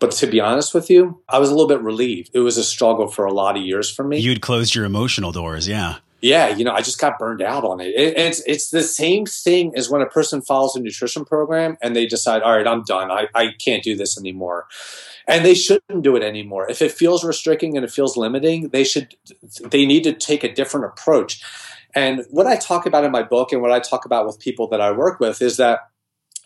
But 0.00 0.10
to 0.12 0.26
be 0.26 0.40
honest 0.40 0.74
with 0.74 0.90
you, 0.90 1.20
I 1.28 1.38
was 1.38 1.50
a 1.50 1.52
little 1.52 1.68
bit 1.68 1.82
relieved. 1.82 2.30
It 2.34 2.40
was 2.40 2.56
a 2.56 2.64
struggle 2.64 3.06
for 3.06 3.24
a 3.24 3.32
lot 3.32 3.56
of 3.56 3.62
years 3.62 3.90
for 3.90 4.02
me. 4.02 4.18
You'd 4.18 4.40
closed 4.40 4.74
your 4.74 4.84
emotional 4.84 5.30
doors, 5.30 5.68
yeah 5.68 5.98
yeah, 6.22 6.50
you 6.50 6.64
know, 6.64 6.72
I 6.72 6.82
just 6.82 7.00
got 7.00 7.18
burned 7.18 7.42
out 7.42 7.64
on 7.64 7.80
it. 7.80 7.88
it. 7.88 8.16
It's 8.16 8.40
it's 8.46 8.70
the 8.70 8.84
same 8.84 9.26
thing 9.26 9.72
as 9.76 9.90
when 9.90 10.00
a 10.00 10.06
person 10.06 10.40
follows 10.40 10.76
a 10.76 10.80
nutrition 10.80 11.24
program 11.24 11.76
and 11.82 11.96
they 11.96 12.06
decide, 12.06 12.42
all 12.42 12.56
right, 12.56 12.66
I'm 12.66 12.84
done. 12.84 13.10
I, 13.10 13.26
I 13.34 13.54
can't 13.58 13.82
do 13.82 13.96
this 13.96 14.16
anymore. 14.16 14.68
And 15.26 15.44
they 15.44 15.54
shouldn't 15.54 16.02
do 16.02 16.16
it 16.16 16.22
anymore. 16.22 16.70
If 16.70 16.80
it 16.80 16.92
feels 16.92 17.24
restricting 17.24 17.76
and 17.76 17.84
it 17.84 17.90
feels 17.90 18.16
limiting, 18.16 18.68
they 18.68 18.84
should 18.84 19.16
they 19.64 19.84
need 19.84 20.04
to 20.04 20.12
take 20.12 20.44
a 20.44 20.52
different 20.52 20.86
approach. 20.86 21.42
And 21.94 22.24
what 22.30 22.46
I 22.46 22.56
talk 22.56 22.86
about 22.86 23.04
in 23.04 23.10
my 23.10 23.22
book 23.22 23.52
and 23.52 23.60
what 23.60 23.72
I 23.72 23.80
talk 23.80 24.04
about 24.04 24.24
with 24.24 24.38
people 24.38 24.68
that 24.68 24.80
I 24.80 24.92
work 24.92 25.18
with 25.18 25.42
is 25.42 25.56
that 25.56 25.80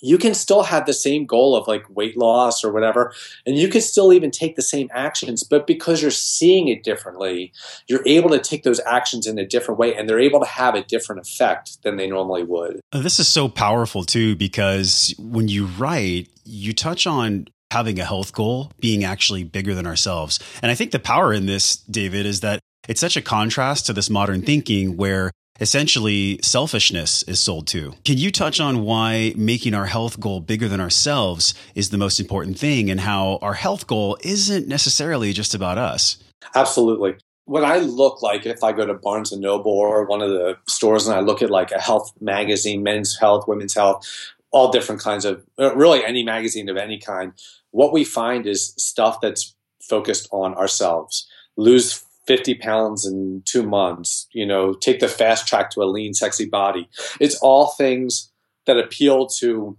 you 0.00 0.18
can 0.18 0.34
still 0.34 0.62
have 0.62 0.86
the 0.86 0.92
same 0.92 1.26
goal 1.26 1.56
of 1.56 1.66
like 1.66 1.84
weight 1.88 2.16
loss 2.16 2.64
or 2.64 2.72
whatever, 2.72 3.12
and 3.46 3.56
you 3.56 3.68
can 3.68 3.80
still 3.80 4.12
even 4.12 4.30
take 4.30 4.56
the 4.56 4.62
same 4.62 4.88
actions, 4.92 5.42
but 5.42 5.66
because 5.66 6.02
you're 6.02 6.10
seeing 6.10 6.68
it 6.68 6.82
differently, 6.82 7.52
you're 7.88 8.06
able 8.06 8.30
to 8.30 8.38
take 8.38 8.62
those 8.62 8.80
actions 8.86 9.26
in 9.26 9.38
a 9.38 9.46
different 9.46 9.78
way 9.78 9.94
and 9.94 10.08
they're 10.08 10.20
able 10.20 10.40
to 10.40 10.46
have 10.46 10.74
a 10.74 10.82
different 10.82 11.20
effect 11.20 11.82
than 11.82 11.96
they 11.96 12.06
normally 12.06 12.42
would. 12.42 12.80
Uh, 12.92 13.00
this 13.00 13.18
is 13.18 13.28
so 13.28 13.48
powerful 13.48 14.04
too, 14.04 14.36
because 14.36 15.14
when 15.18 15.48
you 15.48 15.66
write, 15.66 16.28
you 16.44 16.72
touch 16.72 17.06
on 17.06 17.48
having 17.72 17.98
a 17.98 18.04
health 18.04 18.32
goal 18.32 18.70
being 18.78 19.02
actually 19.02 19.42
bigger 19.42 19.74
than 19.74 19.86
ourselves. 19.86 20.38
And 20.62 20.70
I 20.70 20.74
think 20.74 20.92
the 20.92 20.98
power 20.98 21.32
in 21.32 21.46
this, 21.46 21.76
David, 21.76 22.24
is 22.24 22.40
that 22.40 22.60
it's 22.88 23.00
such 23.00 23.16
a 23.16 23.22
contrast 23.22 23.86
to 23.86 23.92
this 23.92 24.08
modern 24.08 24.42
thinking 24.42 24.96
where 24.96 25.32
essentially 25.60 26.38
selfishness 26.42 27.22
is 27.25 27.40
sold 27.40 27.66
to. 27.68 27.94
Can 28.04 28.18
you 28.18 28.30
touch 28.30 28.60
on 28.60 28.82
why 28.82 29.32
making 29.36 29.75
our 29.75 29.86
health 29.86 30.20
goal 30.20 30.40
bigger 30.40 30.68
than 30.68 30.80
ourselves 30.80 31.54
is 31.75 31.90
the 31.90 31.98
most 31.98 32.20
important 32.20 32.58
thing 32.58 32.90
and 32.90 33.00
how 33.00 33.38
our 33.42 33.54
health 33.54 33.86
goal 33.86 34.18
isn't 34.22 34.68
necessarily 34.68 35.32
just 35.32 35.54
about 35.54 35.78
us? 35.78 36.18
Absolutely. 36.54 37.16
When 37.44 37.64
I 37.64 37.78
look 37.78 38.22
like 38.22 38.44
if 38.44 38.64
I 38.64 38.72
go 38.72 38.86
to 38.86 38.94
Barnes 38.94 39.32
and 39.32 39.40
Noble 39.40 39.72
or 39.72 40.04
one 40.04 40.20
of 40.20 40.30
the 40.30 40.56
stores 40.68 41.06
and 41.06 41.16
I 41.16 41.20
look 41.20 41.42
at 41.42 41.50
like 41.50 41.70
a 41.70 41.80
health 41.80 42.12
magazine, 42.20 42.82
men's 42.82 43.16
health, 43.16 43.46
women's 43.46 43.75
health, 43.75 44.06
all 44.50 44.70
different 44.70 45.00
kinds 45.00 45.25
of 45.25 45.44
uh, 45.58 45.75
really 45.76 46.04
any 46.04 46.25
magazine 46.25 46.68
of 46.68 46.76
any 46.76 46.98
kind, 46.98 47.32
what 47.70 47.92
we 47.92 48.04
find 48.04 48.46
is 48.46 48.75
stuff 48.78 49.20
that's 49.20 49.54
focused 49.82 50.28
on 50.32 50.54
ourselves. 50.54 51.28
Lose 51.56 52.04
50 52.26 52.54
pounds 52.56 53.06
in 53.06 53.42
two 53.45 53.62
months, 53.62 54.26
you 54.33 54.47
know, 54.47 54.75
take 54.75 55.00
the 55.00 55.09
fast 55.09 55.47
track 55.47 55.71
to 55.71 55.83
a 55.83 55.85
lean, 55.85 56.12
sexy 56.12 56.47
body. 56.47 56.88
It's 57.21 57.37
all 57.37 57.68
things 57.68 58.33
that 58.66 58.78
appeal 58.78 59.26
to 59.38 59.78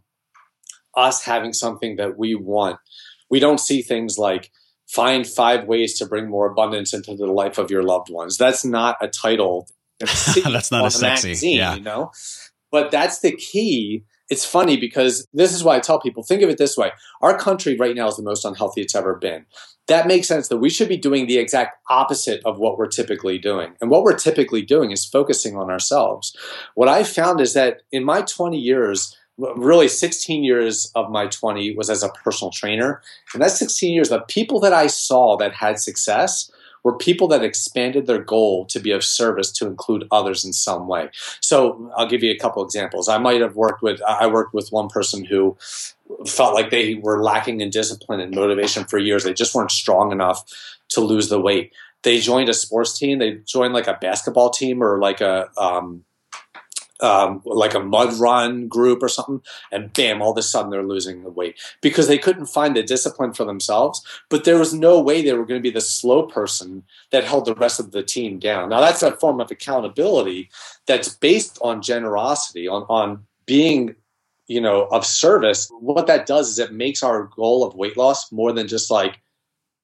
us 0.96 1.24
having 1.24 1.54
something 1.54 1.98
that 1.98 2.18
we 2.18 2.36
want. 2.36 2.80
We 3.30 3.40
don't 3.40 3.60
see 3.60 3.82
things 3.82 4.18
like 4.18 4.52
find 4.88 5.28
five 5.28 5.66
ways 5.66 5.98
to 6.00 6.06
bring 6.06 6.30
more 6.30 6.50
abundance 6.50 6.94
into 6.94 7.16
the 7.16 7.26
life 7.26 7.58
of 7.58 7.70
your 7.70 7.84
loved 7.84 8.10
ones. 8.10 8.38
That's 8.38 8.64
not 8.64 8.98
a 9.02 9.08
title. 9.08 9.68
that's 10.00 10.72
not 10.72 10.86
a 10.86 10.92
sexy, 10.92 11.28
magazine, 11.28 11.58
yeah. 11.58 11.76
you 11.76 11.82
know. 11.82 12.12
But 12.72 12.92
that's 12.92 13.20
the 13.20 13.36
key. 13.36 14.06
It's 14.30 14.46
funny 14.46 14.78
because 14.78 15.26
this 15.34 15.54
is 15.54 15.64
why 15.64 15.78
I 15.78 15.80
tell 15.80 16.00
people 16.00 16.24
think 16.24 16.42
of 16.42 16.50
it 16.50 16.58
this 16.58 16.78
way. 16.78 16.92
Our 17.22 17.38
country 17.38 17.78
right 17.78 17.96
now 17.96 18.08
is 18.08 18.18
the 18.18 18.24
most 18.24 18.46
unhealthy 18.46 18.82
it's 18.82 18.96
ever 18.96 19.16
been 19.16 19.46
that 19.88 20.08
makes 20.08 20.28
sense 20.28 20.50
that 20.50 20.58
we 20.58 20.70
should 20.70 20.90
be 20.90 20.98
doing 20.98 21.28
the 21.28 21.38
exact 21.38 21.78
opposite 21.90 22.42
of 22.46 22.60
what 22.60 22.78
we're 22.78 22.88
typically 22.88 23.38
doing. 23.38 23.74
And 23.82 23.90
what 23.90 24.04
we're 24.04 24.18
typically 24.18 24.62
doing 24.62 24.92
is 24.92 25.06
focusing 25.06 25.56
on 25.56 25.70
ourselves. 25.70 26.36
What 26.76 26.90
I 26.90 27.04
found 27.04 27.42
is 27.42 27.54
that 27.54 27.82
in 27.92 28.04
my 28.04 28.22
20 28.22 28.58
years, 28.58 29.18
really 29.38 29.88
16 29.88 30.44
years 30.44 30.92
of 30.96 31.10
my 31.10 31.28
20 31.28 31.76
was 31.76 31.90
as 31.90 32.04
a 32.04 32.10
personal 32.10 32.52
trainer. 32.52 33.02
And 33.34 33.42
that 33.42 33.52
16 33.52 33.94
years, 33.94 34.10
the 34.10 34.20
people 34.22 34.60
that 34.60 34.74
I 34.74 34.88
saw 34.88 35.38
that 35.38 35.54
had 35.54 35.80
success 35.80 36.52
were 36.84 36.98
people 36.98 37.28
that 37.30 37.44
expanded 37.44 38.06
their 38.06 38.22
goal 38.22 38.66
to 38.66 38.80
be 38.80 38.92
of 38.92 39.04
service 39.04 39.52
to 39.54 39.68
include 39.68 40.08
others 40.12 40.46
in 40.46 40.54
some 40.54 40.88
way. 40.88 41.10
So 41.42 41.92
I'll 41.98 42.08
give 42.08 42.24
you 42.24 42.32
a 42.32 42.38
couple 42.38 42.64
examples. 42.64 43.10
I 43.10 43.18
might 43.18 43.42
have 43.42 43.56
worked 43.56 43.82
with 43.82 44.02
I 44.04 44.28
worked 44.28 44.54
with 44.54 44.70
one 44.70 44.90
person 44.90 45.26
who 45.26 45.58
felt 46.26 46.54
like 46.54 46.70
they 46.70 46.96
were 46.96 47.22
lacking 47.24 47.62
in 47.62 47.70
discipline 47.70 48.20
and 48.20 48.34
motivation 48.34 48.86
for 48.86 48.98
years. 48.98 49.24
They 49.24 49.34
just 49.34 49.54
weren't 49.54 49.72
strong 49.72 50.12
enough 50.12 50.44
to 50.90 51.02
lose 51.02 51.30
the 51.30 51.42
weight. 51.42 51.74
They 52.04 52.20
joined 52.20 52.50
a 52.50 52.54
sports 52.54 52.98
team. 52.98 53.20
They 53.20 53.40
joined 53.46 53.74
like 53.74 53.88
a 53.88 53.98
basketball 54.00 54.50
team 54.50 54.82
or 54.82 55.00
like 55.00 55.20
a 55.20 55.50
um, 55.58 56.06
um, 57.02 57.42
like 57.46 57.74
a 57.74 57.80
mud 57.80 58.14
run 58.14 58.68
group 58.68 59.04
or 59.04 59.10
something, 59.10 59.42
and 59.72 59.94
bam, 59.94 60.22
all 60.22 60.32
of 60.32 60.38
a 60.38 60.42
sudden 60.42 60.72
they're 60.72 60.84
losing 60.84 61.24
the 61.24 61.30
weight 61.30 61.60
because 61.82 62.08
they 62.08 62.18
couldn't 62.18 62.48
find 62.48 62.76
the 62.76 62.84
discipline 62.84 63.34
for 63.34 63.46
themselves. 63.46 64.02
But 64.30 64.44
there 64.44 64.58
was 64.58 64.74
no 64.74 65.00
way 65.00 65.22
they 65.22 65.34
were 65.34 65.46
going 65.46 65.60
to 65.60 65.70
be 65.70 65.74
the 65.74 65.82
slow 65.82 66.24
person 66.24 66.84
that 67.12 67.24
held 67.24 67.46
the 67.46 67.56
rest 67.56 67.80
of 67.80 67.92
the 67.92 68.04
team 68.04 68.40
down. 68.40 68.70
Now 68.70 68.82
that's 68.82 69.04
a 69.04 69.12
form 69.18 69.40
of 69.40 69.52
accountability 69.52 70.50
that's 70.86 71.10
based 71.10 71.60
on 71.62 71.82
generosity, 71.82 72.68
on 72.68 72.84
on 72.90 73.26
being 73.46 73.96
you 74.48 74.62
know 74.62 74.88
of 74.92 75.06
service. 75.06 75.70
What 75.80 76.08
that 76.08 76.26
does 76.26 76.50
is 76.50 76.60
it 76.60 76.74
makes 76.74 77.04
our 77.04 77.26
goal 77.36 77.64
of 77.64 77.76
weight 77.76 77.98
loss 77.98 78.32
more 78.32 78.52
than 78.52 78.68
just 78.68 78.90
like 78.90 79.20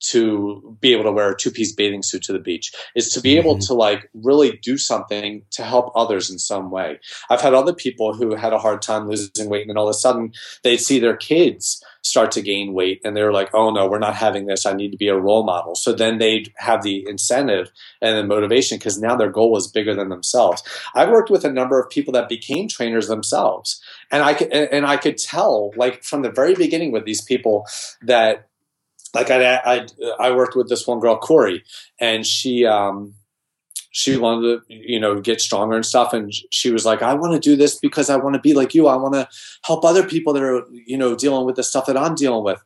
to 0.04 0.78
be 0.82 0.94
able 0.94 1.04
to 1.04 1.12
wear 1.12 1.32
a 1.32 1.38
two-piece 1.38 1.74
bathing 1.74 2.04
suit 2.04 2.24
to 2.24 2.34
the 2.34 2.40
beach 2.40 2.74
is 2.96 3.10
to 3.10 3.22
be 3.22 3.38
able 3.38 3.56
mm-hmm. 3.56 3.68
to 3.68 3.74
like 3.74 4.10
really 4.14 4.60
do 4.62 4.78
something 4.78 5.44
to 5.52 5.64
help 5.64 5.92
others 5.96 6.30
in 6.30 6.38
some 6.38 6.70
way. 6.72 7.00
I've 7.30 7.42
had 7.42 7.54
other 7.54 7.74
people 7.74 8.14
who 8.14 8.36
had 8.36 8.54
a 8.54 8.60
hard 8.60 8.82
time 8.82 9.08
losing 9.08 9.50
weight 9.50 9.62
and 9.62 9.70
then 9.70 9.78
all 9.78 9.88
of 9.88 9.92
a 9.92 9.94
sudden 9.94 10.34
they'd 10.64 10.78
see 10.78 11.00
their 11.00 11.16
kids 11.16 11.84
start 12.02 12.32
to 12.34 12.42
gain 12.42 12.74
weight 12.74 13.00
and 13.06 13.16
they're 13.16 13.32
like 13.32 13.50
oh 13.54 13.72
no 13.72 13.88
we're 13.88 14.00
not 14.00 14.16
having 14.16 14.46
this. 14.46 14.66
I 14.66 14.74
need 14.74 14.92
to 14.92 14.98
be 14.98 15.08
a 15.08 15.18
role 15.18 15.44
model. 15.44 15.76
So 15.76 15.94
then 15.94 16.18
they'd 16.18 16.52
have 16.58 16.84
the 16.84 17.08
incentive 17.08 17.72
and 18.02 18.18
the 18.18 18.24
motivation 18.24 18.78
because 18.78 19.00
now 19.00 19.16
their 19.16 19.32
goal 19.32 19.52
was 19.52 19.68
bigger 19.68 19.96
than 19.96 20.10
themselves. 20.10 20.64
I've 20.94 21.10
worked 21.10 21.30
with 21.30 21.46
a 21.46 21.52
number 21.52 21.80
of 21.80 21.90
people 21.90 22.14
that 22.14 22.30
became 22.30 22.68
trainers 22.68 23.08
themselves 23.08 23.82
and 24.12 24.24
i 24.24 24.34
could 24.34 24.52
and 24.52 24.86
i 24.86 24.96
could 24.96 25.18
tell 25.18 25.72
like 25.76 26.04
from 26.04 26.22
the 26.22 26.32
very 26.32 26.56
beginning 26.56 26.92
with 26.92 27.06
these 27.06 27.22
people 27.22 27.66
that 28.02 28.48
like 29.14 29.30
I, 29.30 29.56
I, 29.56 29.88
I 30.20 30.32
worked 30.32 30.56
with 30.56 30.70
this 30.70 30.88
one 30.88 31.00
girl, 31.00 31.18
Corey, 31.18 31.64
and 32.00 32.26
she, 32.26 32.66
um, 32.66 33.14
she 33.94 34.18
wanted 34.18 34.68
to, 34.68 34.74
you 34.74 35.00
know, 35.00 35.22
get 35.22 35.40
stronger 35.40 35.76
and 35.76 35.86
stuff. 35.86 36.14
And 36.14 36.34
she 36.50 36.72
was 36.72 36.84
like, 36.84 37.04
I 37.04 37.14
want 37.14 37.34
to 37.34 37.40
do 37.40 37.56
this 37.56 37.78
because 37.78 38.10
I 38.10 38.18
want 38.18 38.34
to 38.34 38.42
be 38.42 38.56
like 38.56 38.74
you. 38.74 38.88
I 38.88 38.96
want 38.96 39.14
to 39.14 39.30
help 39.66 39.86
other 39.86 40.04
people 40.04 40.34
that 40.34 40.42
are, 40.42 40.66
you 40.72 40.98
know, 40.98 41.16
dealing 41.16 41.46
with 41.46 41.58
the 41.58 41.64
stuff 41.64 41.86
that 41.86 41.96
I'm 41.96 42.16
dealing 42.16 42.44
with. 42.44 42.60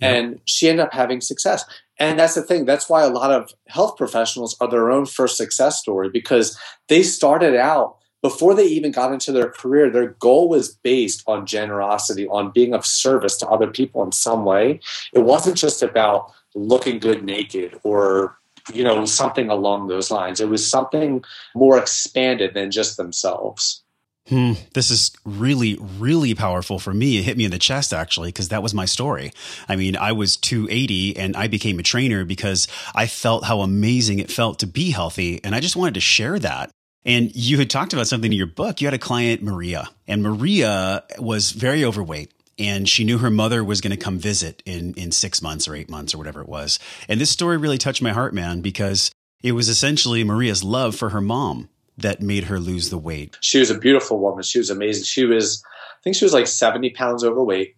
Yeah. 0.00 0.12
And 0.12 0.40
she 0.44 0.68
ended 0.68 0.84
up 0.84 0.92
having 0.92 1.20
success. 1.20 1.64
And 1.98 2.18
that's 2.18 2.34
the 2.34 2.42
thing. 2.42 2.64
That's 2.64 2.88
why 2.88 3.04
a 3.04 3.10
lot 3.10 3.30
of 3.30 3.52
health 3.68 3.96
professionals 3.96 4.56
are 4.60 4.68
their 4.68 4.90
own 4.90 5.06
first 5.06 5.36
success 5.36 5.78
story 5.78 6.10
because 6.10 6.58
they 6.88 7.04
started 7.04 7.54
out 7.54 7.98
before 8.22 8.54
they 8.54 8.64
even 8.64 8.92
got 8.92 9.12
into 9.12 9.32
their 9.32 9.50
career, 9.50 9.90
their 9.90 10.10
goal 10.20 10.48
was 10.48 10.74
based 10.76 11.22
on 11.26 11.44
generosity, 11.44 12.26
on 12.28 12.52
being 12.52 12.72
of 12.72 12.86
service 12.86 13.36
to 13.38 13.48
other 13.48 13.66
people 13.66 14.02
in 14.02 14.12
some 14.12 14.44
way. 14.44 14.80
It 15.12 15.20
wasn't 15.20 15.56
just 15.56 15.82
about 15.82 16.32
looking 16.54 16.98
good 16.98 17.24
naked 17.24 17.78
or 17.82 18.38
you 18.72 18.84
know 18.84 19.04
something 19.04 19.50
along 19.50 19.88
those 19.88 20.10
lines. 20.10 20.40
It 20.40 20.48
was 20.48 20.64
something 20.64 21.24
more 21.54 21.78
expanded 21.78 22.54
than 22.54 22.70
just 22.70 22.96
themselves. 22.96 23.82
Hmm. 24.28 24.52
This 24.74 24.92
is 24.92 25.10
really, 25.24 25.76
really 25.98 26.32
powerful 26.34 26.78
for 26.78 26.94
me. 26.94 27.18
It 27.18 27.24
hit 27.24 27.36
me 27.36 27.44
in 27.44 27.50
the 27.50 27.58
chest 27.58 27.92
actually, 27.92 28.28
because 28.28 28.50
that 28.50 28.62
was 28.62 28.72
my 28.72 28.84
story. 28.84 29.32
I 29.68 29.74
mean, 29.74 29.96
I 29.96 30.12
was 30.12 30.36
280 30.36 31.16
and 31.16 31.36
I 31.36 31.48
became 31.48 31.80
a 31.80 31.82
trainer 31.82 32.24
because 32.24 32.68
I 32.94 33.08
felt 33.08 33.44
how 33.44 33.62
amazing 33.62 34.20
it 34.20 34.30
felt 34.30 34.60
to 34.60 34.66
be 34.68 34.92
healthy. 34.92 35.42
And 35.42 35.56
I 35.56 35.60
just 35.60 35.74
wanted 35.74 35.94
to 35.94 36.00
share 36.00 36.38
that. 36.38 36.70
And 37.04 37.34
you 37.34 37.58
had 37.58 37.68
talked 37.68 37.92
about 37.92 38.06
something 38.06 38.32
in 38.32 38.38
your 38.38 38.46
book. 38.46 38.80
You 38.80 38.86
had 38.86 38.94
a 38.94 38.98
client, 38.98 39.42
Maria, 39.42 39.88
and 40.06 40.22
Maria 40.22 41.04
was 41.18 41.50
very 41.50 41.84
overweight. 41.84 42.32
And 42.58 42.88
she 42.88 43.02
knew 43.04 43.18
her 43.18 43.30
mother 43.30 43.64
was 43.64 43.80
going 43.80 43.90
to 43.92 43.96
come 43.96 44.18
visit 44.18 44.62
in, 44.66 44.94
in 44.94 45.10
six 45.10 45.42
months 45.42 45.66
or 45.66 45.74
eight 45.74 45.90
months 45.90 46.14
or 46.14 46.18
whatever 46.18 46.40
it 46.42 46.48
was. 46.48 46.78
And 47.08 47.20
this 47.20 47.30
story 47.30 47.56
really 47.56 47.78
touched 47.78 48.02
my 48.02 48.12
heart, 48.12 48.34
man, 48.34 48.60
because 48.60 49.10
it 49.42 49.52
was 49.52 49.68
essentially 49.68 50.22
Maria's 50.22 50.62
love 50.62 50.94
for 50.94 51.08
her 51.08 51.20
mom 51.20 51.70
that 51.96 52.20
made 52.20 52.44
her 52.44 52.60
lose 52.60 52.90
the 52.90 52.98
weight. 52.98 53.36
She 53.40 53.58
was 53.58 53.70
a 53.70 53.78
beautiful 53.78 54.20
woman. 54.20 54.42
She 54.42 54.58
was 54.58 54.70
amazing. 54.70 55.04
She 55.04 55.24
was, 55.24 55.62
I 55.66 56.00
think 56.04 56.14
she 56.14 56.24
was 56.24 56.34
like 56.34 56.46
70 56.46 56.90
pounds 56.90 57.24
overweight. 57.24 57.74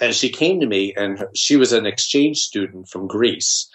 and 0.00 0.14
she 0.14 0.28
came 0.28 0.60
to 0.60 0.66
me 0.66 0.94
and 0.96 1.24
she 1.34 1.56
was 1.56 1.72
an 1.72 1.86
exchange 1.86 2.38
student 2.38 2.88
from 2.88 3.06
Greece 3.06 3.68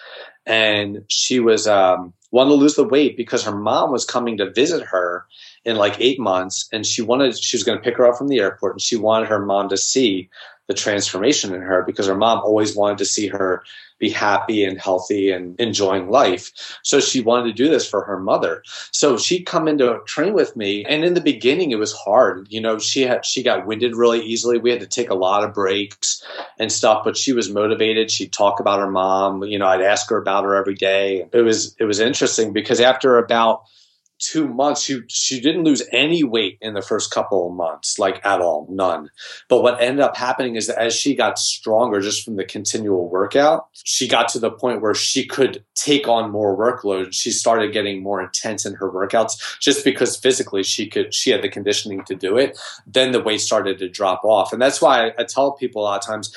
and 0.46 1.04
she 1.08 1.40
was 1.40 1.66
um, 1.66 2.14
wanted 2.30 2.50
to 2.50 2.56
lose 2.56 2.74
the 2.76 2.84
weight 2.84 3.16
because 3.16 3.44
her 3.44 3.56
mom 3.56 3.90
was 3.90 4.04
coming 4.04 4.36
to 4.36 4.50
visit 4.50 4.82
her 4.84 5.26
in 5.64 5.76
like 5.76 6.00
eight 6.00 6.18
months 6.18 6.68
and 6.72 6.86
she 6.86 7.02
wanted 7.02 7.36
she 7.36 7.56
was 7.56 7.64
going 7.64 7.76
to 7.76 7.84
pick 7.84 7.96
her 7.96 8.06
up 8.06 8.16
from 8.16 8.28
the 8.28 8.38
airport 8.38 8.74
and 8.74 8.80
she 8.80 8.96
wanted 8.96 9.28
her 9.28 9.44
mom 9.44 9.68
to 9.68 9.76
see 9.76 10.28
the 10.68 10.74
transformation 10.74 11.52
in 11.52 11.60
her 11.60 11.82
because 11.82 12.06
her 12.06 12.14
mom 12.14 12.38
always 12.38 12.76
wanted 12.76 12.98
to 12.98 13.04
see 13.04 13.26
her 13.26 13.62
be 13.98 14.08
happy 14.08 14.64
and 14.64 14.80
healthy 14.80 15.30
and 15.30 15.58
enjoying 15.60 16.08
life. 16.10 16.78
So 16.82 17.00
she 17.00 17.20
wanted 17.20 17.48
to 17.48 17.52
do 17.52 17.68
this 17.68 17.88
for 17.88 18.02
her 18.04 18.18
mother. 18.18 18.62
So 18.92 19.16
she'd 19.18 19.44
come 19.44 19.68
into 19.68 20.00
train 20.06 20.32
with 20.32 20.56
me. 20.56 20.84
And 20.86 21.04
in 21.04 21.14
the 21.14 21.20
beginning, 21.20 21.70
it 21.70 21.78
was 21.78 21.92
hard. 21.92 22.46
You 22.50 22.60
know, 22.60 22.78
she 22.78 23.02
had, 23.02 23.26
she 23.26 23.42
got 23.42 23.66
winded 23.66 23.94
really 23.94 24.22
easily. 24.22 24.58
We 24.58 24.70
had 24.70 24.80
to 24.80 24.86
take 24.86 25.10
a 25.10 25.14
lot 25.14 25.44
of 25.44 25.52
breaks 25.52 26.24
and 26.58 26.72
stuff, 26.72 27.02
but 27.04 27.16
she 27.16 27.32
was 27.32 27.50
motivated. 27.50 28.10
She'd 28.10 28.32
talk 28.32 28.58
about 28.58 28.80
her 28.80 28.90
mom. 28.90 29.44
You 29.44 29.58
know, 29.58 29.66
I'd 29.66 29.82
ask 29.82 30.08
her 30.08 30.16
about 30.16 30.44
her 30.44 30.56
every 30.56 30.74
day. 30.74 31.28
It 31.32 31.42
was, 31.42 31.76
it 31.78 31.84
was 31.84 32.00
interesting 32.00 32.52
because 32.52 32.80
after 32.80 33.18
about, 33.18 33.64
two 34.20 34.46
months, 34.46 34.82
she 34.82 35.00
she 35.08 35.40
didn't 35.40 35.64
lose 35.64 35.82
any 35.92 36.22
weight 36.22 36.58
in 36.60 36.74
the 36.74 36.82
first 36.82 37.10
couple 37.10 37.48
of 37.48 37.54
months, 37.54 37.98
like 37.98 38.24
at 38.24 38.40
all, 38.40 38.66
none. 38.70 39.10
But 39.48 39.62
what 39.62 39.80
ended 39.80 40.00
up 40.00 40.16
happening 40.16 40.56
is 40.56 40.66
that 40.66 40.78
as 40.78 40.94
she 40.94 41.14
got 41.14 41.38
stronger, 41.38 42.00
just 42.00 42.24
from 42.24 42.36
the 42.36 42.44
continual 42.44 43.08
workout, 43.08 43.68
she 43.72 44.06
got 44.06 44.28
to 44.28 44.38
the 44.38 44.50
point 44.50 44.82
where 44.82 44.94
she 44.94 45.26
could 45.26 45.64
take 45.74 46.06
on 46.06 46.30
more 46.30 46.56
workload. 46.56 47.12
She 47.12 47.30
started 47.30 47.72
getting 47.72 48.02
more 48.02 48.22
intense 48.22 48.64
in 48.64 48.74
her 48.74 48.90
workouts, 48.90 49.58
just 49.58 49.84
because 49.84 50.16
physically 50.16 50.62
she 50.62 50.86
could, 50.86 51.12
she 51.14 51.30
had 51.30 51.42
the 51.42 51.48
conditioning 51.48 52.04
to 52.04 52.14
do 52.14 52.36
it. 52.36 52.58
Then 52.86 53.12
the 53.12 53.22
weight 53.22 53.40
started 53.40 53.78
to 53.78 53.88
drop 53.88 54.24
off, 54.24 54.52
and 54.52 54.60
that's 54.60 54.80
why 54.80 55.06
I, 55.06 55.12
I 55.18 55.24
tell 55.24 55.52
people 55.52 55.82
a 55.82 55.84
lot 55.84 56.04
of 56.04 56.06
times 56.06 56.34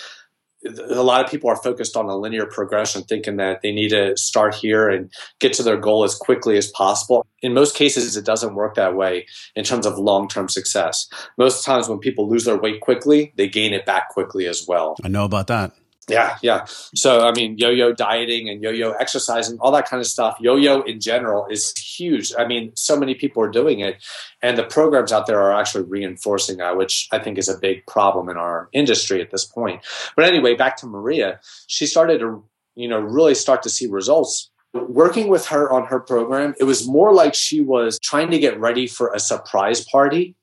a 0.65 1.04
lot 1.04 1.23
of 1.23 1.30
people 1.30 1.49
are 1.49 1.56
focused 1.56 1.97
on 1.97 2.06
a 2.06 2.15
linear 2.15 2.45
progression, 2.45 3.04
thinking 3.04 3.38
that 3.38 3.62
they 3.62 3.71
need 3.71 3.89
to 3.89 4.15
start 4.17 4.56
here 4.56 4.89
and 4.89 5.12
get 5.39 5.54
to 5.54 5.63
their 5.63 5.78
goal 5.78 6.04
as 6.04 6.15
quickly 6.15 6.58
as 6.58 6.67
possible. 6.71 7.26
In 7.41 7.54
most 7.54 7.76
cases, 7.76 8.15
it 8.15 8.26
doesn't 8.26 8.56
work 8.56 8.76
that 8.76 8.95
way 8.95 9.26
in 9.56 9.63
terms 9.63 9.86
of 9.86 9.97
long 9.97 10.28
term 10.28 10.49
success. 10.49 11.08
Most 11.38 11.63
times, 11.63 11.89
when 11.89 11.99
people 11.99 12.30
lose 12.30 12.45
their 12.45 12.58
weight 12.58 12.82
quickly, 12.82 13.34
they 13.36 13.47
gain 13.47 13.73
it 13.73 13.86
back 13.86 14.10
quickly 14.10 14.47
as 14.47 14.65
well. 14.67 14.95
I 15.04 15.08
know 15.08 15.26
about 15.26 15.47
that. 15.47 15.73
Yeah, 16.09 16.37
yeah. 16.41 16.65
So, 16.95 17.25
I 17.25 17.31
mean, 17.31 17.57
yo 17.57 17.69
yo 17.69 17.93
dieting 17.93 18.49
and 18.49 18.61
yo 18.61 18.71
yo 18.71 18.91
exercising, 18.91 19.57
all 19.59 19.71
that 19.71 19.87
kind 19.87 20.01
of 20.01 20.07
stuff, 20.07 20.37
yo 20.39 20.55
yo 20.55 20.81
in 20.81 20.99
general 20.99 21.47
is 21.49 21.73
huge. 21.77 22.33
I 22.37 22.45
mean, 22.45 22.73
so 22.75 22.97
many 22.97 23.15
people 23.15 23.41
are 23.41 23.49
doing 23.49 23.79
it, 23.79 24.03
and 24.41 24.57
the 24.57 24.63
programs 24.63 25.11
out 25.13 25.27
there 25.27 25.41
are 25.41 25.53
actually 25.53 25.85
reinforcing 25.85 26.57
that, 26.57 26.75
which 26.75 27.07
I 27.11 27.19
think 27.19 27.37
is 27.37 27.47
a 27.47 27.57
big 27.57 27.85
problem 27.87 28.27
in 28.27 28.37
our 28.37 28.69
industry 28.73 29.21
at 29.21 29.31
this 29.31 29.45
point. 29.45 29.81
But 30.15 30.25
anyway, 30.25 30.55
back 30.55 30.75
to 30.77 30.87
Maria, 30.87 31.39
she 31.67 31.85
started 31.85 32.19
to, 32.19 32.43
you 32.75 32.89
know, 32.89 32.99
really 32.99 33.35
start 33.35 33.63
to 33.63 33.69
see 33.69 33.87
results 33.87 34.49
working 34.73 35.27
with 35.27 35.45
her 35.47 35.71
on 35.71 35.85
her 35.85 35.99
program, 35.99 36.55
it 36.59 36.63
was 36.63 36.87
more 36.87 37.13
like 37.13 37.35
she 37.35 37.61
was 37.61 37.99
trying 37.99 38.31
to 38.31 38.39
get 38.39 38.59
ready 38.59 38.87
for 38.87 39.11
a 39.13 39.19
surprise 39.19 39.85
party 39.85 40.35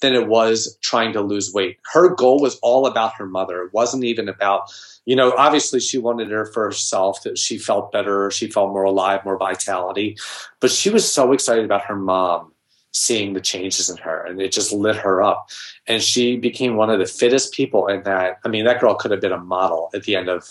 than 0.00 0.14
it 0.14 0.28
was 0.28 0.76
trying 0.82 1.12
to 1.12 1.20
lose 1.20 1.52
weight. 1.52 1.78
Her 1.92 2.08
goal 2.14 2.40
was 2.40 2.58
all 2.60 2.86
about 2.86 3.14
her 3.14 3.26
mother. 3.26 3.62
It 3.62 3.72
wasn't 3.72 4.04
even 4.04 4.28
about, 4.28 4.70
you 5.06 5.16
know, 5.16 5.32
obviously 5.36 5.80
she 5.80 5.98
wanted 5.98 6.30
her 6.30 6.46
for 6.46 6.64
herself 6.64 7.22
that 7.22 7.38
she 7.38 7.58
felt 7.58 7.92
better, 7.92 8.30
she 8.30 8.50
felt 8.50 8.72
more 8.72 8.84
alive, 8.84 9.24
more 9.24 9.38
vitality. 9.38 10.16
But 10.60 10.70
she 10.70 10.90
was 10.90 11.10
so 11.10 11.32
excited 11.32 11.64
about 11.64 11.84
her 11.84 11.96
mom 11.96 12.52
seeing 12.92 13.34
the 13.34 13.40
changes 13.40 13.90
in 13.90 13.96
her 13.98 14.24
and 14.24 14.40
it 14.40 14.52
just 14.52 14.72
lit 14.72 14.96
her 14.96 15.22
up. 15.22 15.48
And 15.86 16.02
she 16.02 16.36
became 16.36 16.76
one 16.76 16.90
of 16.90 16.98
the 16.98 17.06
fittest 17.06 17.52
people 17.52 17.86
in 17.86 18.02
that. 18.04 18.38
I 18.44 18.48
mean, 18.48 18.64
that 18.64 18.80
girl 18.80 18.94
could 18.94 19.10
have 19.10 19.20
been 19.20 19.32
a 19.32 19.38
model 19.38 19.90
at 19.94 20.04
the 20.04 20.16
end 20.16 20.28
of 20.28 20.48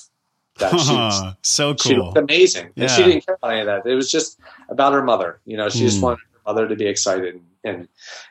that. 0.60 0.71
She 0.79 0.93
was, 0.93 1.36
so 1.41 1.73
cool. 1.75 1.91
She 1.91 1.95
looked 1.97 2.17
amazing. 2.17 2.69
Yeah. 2.75 2.84
And 2.84 2.91
she 2.91 3.03
didn't 3.03 3.25
care 3.25 3.36
about 3.36 3.51
any 3.51 3.62
of 3.62 3.65
that. 3.67 3.86
It 3.86 3.95
was 3.95 4.10
just 4.10 4.39
about 4.69 4.93
her 4.93 5.03
mother. 5.03 5.39
You 5.45 5.58
know, 5.58 5.69
she 5.69 5.79
mm. 5.79 5.84
just 5.84 5.97
hmm. 5.97 6.05
wanted 6.05 6.19
her 6.19 6.39
mother 6.51 6.67
to 6.67 6.75
be 6.75 6.88
excited 6.88 7.41
and 7.65 7.88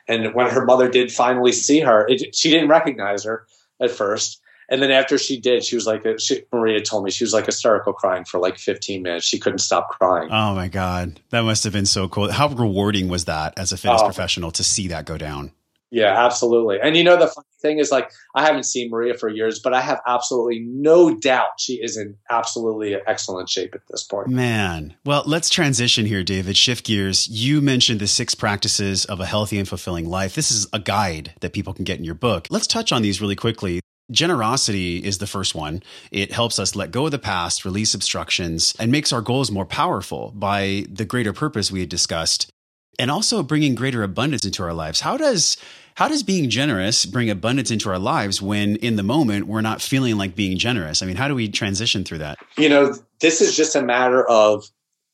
and 0.07 0.33
when 0.33 0.49
her 0.49 0.65
mother 0.65 0.89
did 0.89 1.11
finally 1.11 1.51
see 1.51 1.81
her, 1.81 2.07
it, 2.07 2.35
she 2.35 2.49
didn't 2.49 2.69
recognize 2.69 3.23
her 3.23 3.45
at 3.81 3.91
first. 3.91 4.41
And 4.67 4.81
then 4.81 4.89
after 4.89 5.17
she 5.19 5.39
did, 5.39 5.63
she 5.63 5.75
was 5.75 5.85
like, 5.85 6.05
uh, 6.05 6.17
she, 6.17 6.43
Maria 6.51 6.81
told 6.81 7.03
me 7.03 7.11
she 7.11 7.23
was 7.23 7.33
like 7.33 7.45
hysterical 7.45 7.93
crying 7.93 8.25
for 8.25 8.39
like 8.39 8.57
15 8.57 9.03
minutes. 9.03 9.25
She 9.25 9.37
couldn't 9.37 9.59
stop 9.59 9.89
crying. 9.89 10.29
Oh 10.31 10.55
my 10.55 10.69
God. 10.69 11.19
That 11.29 11.41
must 11.41 11.63
have 11.65 11.73
been 11.73 11.85
so 11.85 12.07
cool. 12.07 12.31
How 12.31 12.47
rewarding 12.47 13.07
was 13.07 13.25
that 13.25 13.53
as 13.57 13.71
a 13.71 13.77
fitness 13.77 14.01
oh. 14.01 14.05
professional 14.05 14.51
to 14.51 14.63
see 14.63 14.87
that 14.87 15.05
go 15.05 15.19
down? 15.19 15.51
Yeah, 15.91 16.25
absolutely. 16.25 16.77
And 16.81 16.97
you 16.97 17.03
know, 17.03 17.15
the 17.15 17.27
funny 17.27 17.47
thing 17.61 17.79
is, 17.79 17.91
like, 17.91 18.11
I 18.35 18.43
haven't 18.43 18.63
seen 18.63 18.89
Maria 18.89 19.13
for 19.13 19.29
years, 19.29 19.59
but 19.59 19.73
I 19.73 19.81
have 19.81 20.01
absolutely 20.07 20.59
no 20.59 21.15
doubt 21.15 21.59
she 21.59 21.75
is 21.75 21.95
in 21.95 22.17
absolutely 22.29 22.95
excellent 23.07 23.49
shape 23.49 23.75
at 23.75 23.81
this 23.89 24.03
point. 24.03 24.27
Man. 24.27 24.95
Well, 25.05 25.23
let's 25.25 25.49
transition 25.49 26.05
here, 26.05 26.23
David. 26.23 26.57
Shift 26.57 26.85
gears. 26.85 27.27
You 27.27 27.61
mentioned 27.61 27.99
the 28.01 28.07
six 28.07 28.35
practices 28.35 29.05
of 29.05 29.19
a 29.19 29.25
healthy 29.25 29.57
and 29.57 29.67
fulfilling 29.67 30.09
life. 30.09 30.35
This 30.35 30.51
is 30.51 30.67
a 30.73 30.79
guide 30.79 31.33
that 31.41 31.53
people 31.53 31.73
can 31.73 31.85
get 31.85 31.99
in 31.99 32.05
your 32.05 32.15
book. 32.15 32.47
Let's 32.49 32.67
touch 32.67 32.91
on 32.91 33.01
these 33.01 33.21
really 33.21 33.35
quickly. 33.35 33.79
Generosity 34.11 34.97
is 34.97 35.17
the 35.17 35.25
first 35.25 35.55
one. 35.55 35.81
It 36.11 36.31
helps 36.31 36.59
us 36.59 36.75
let 36.75 36.91
go 36.91 37.05
of 37.05 37.11
the 37.11 37.17
past, 37.17 37.65
release 37.65 37.95
obstructions, 37.95 38.75
and 38.77 38.91
makes 38.91 39.11
our 39.11 39.21
goals 39.21 39.49
more 39.49 39.65
powerful 39.65 40.31
by 40.35 40.85
the 40.89 41.05
greater 41.05 41.33
purpose 41.33 41.71
we 41.71 41.79
had 41.79 41.89
discussed 41.89 42.51
and 42.99 43.11
also 43.11 43.43
bringing 43.43 43.75
greater 43.75 44.03
abundance 44.03 44.45
into 44.45 44.63
our 44.63 44.73
lives. 44.73 45.01
How 45.01 45.17
does 45.17 45.57
how 45.95 46.09
does 46.09 46.23
being 46.23 46.49
generous 46.49 47.05
bring 47.05 47.29
abundance 47.29 47.71
into 47.71 47.89
our 47.89 47.99
lives 47.99 48.41
when 48.41 48.75
in 48.77 48.97
the 48.97 49.03
moment 49.03 49.47
we're 49.47 49.61
not 49.61 49.81
feeling 49.81 50.17
like 50.17 50.35
being 50.35 50.57
generous? 50.57 51.01
I 51.01 51.05
mean, 51.05 51.15
how 51.15 51.27
do 51.27 51.35
we 51.35 51.47
transition 51.47 52.03
through 52.03 52.17
that? 52.17 52.37
You 52.57 52.67
know, 52.67 52.95
this 53.21 53.39
is 53.39 53.55
just 53.55 53.75
a 53.75 53.81
matter 53.81 54.27
of 54.27 54.65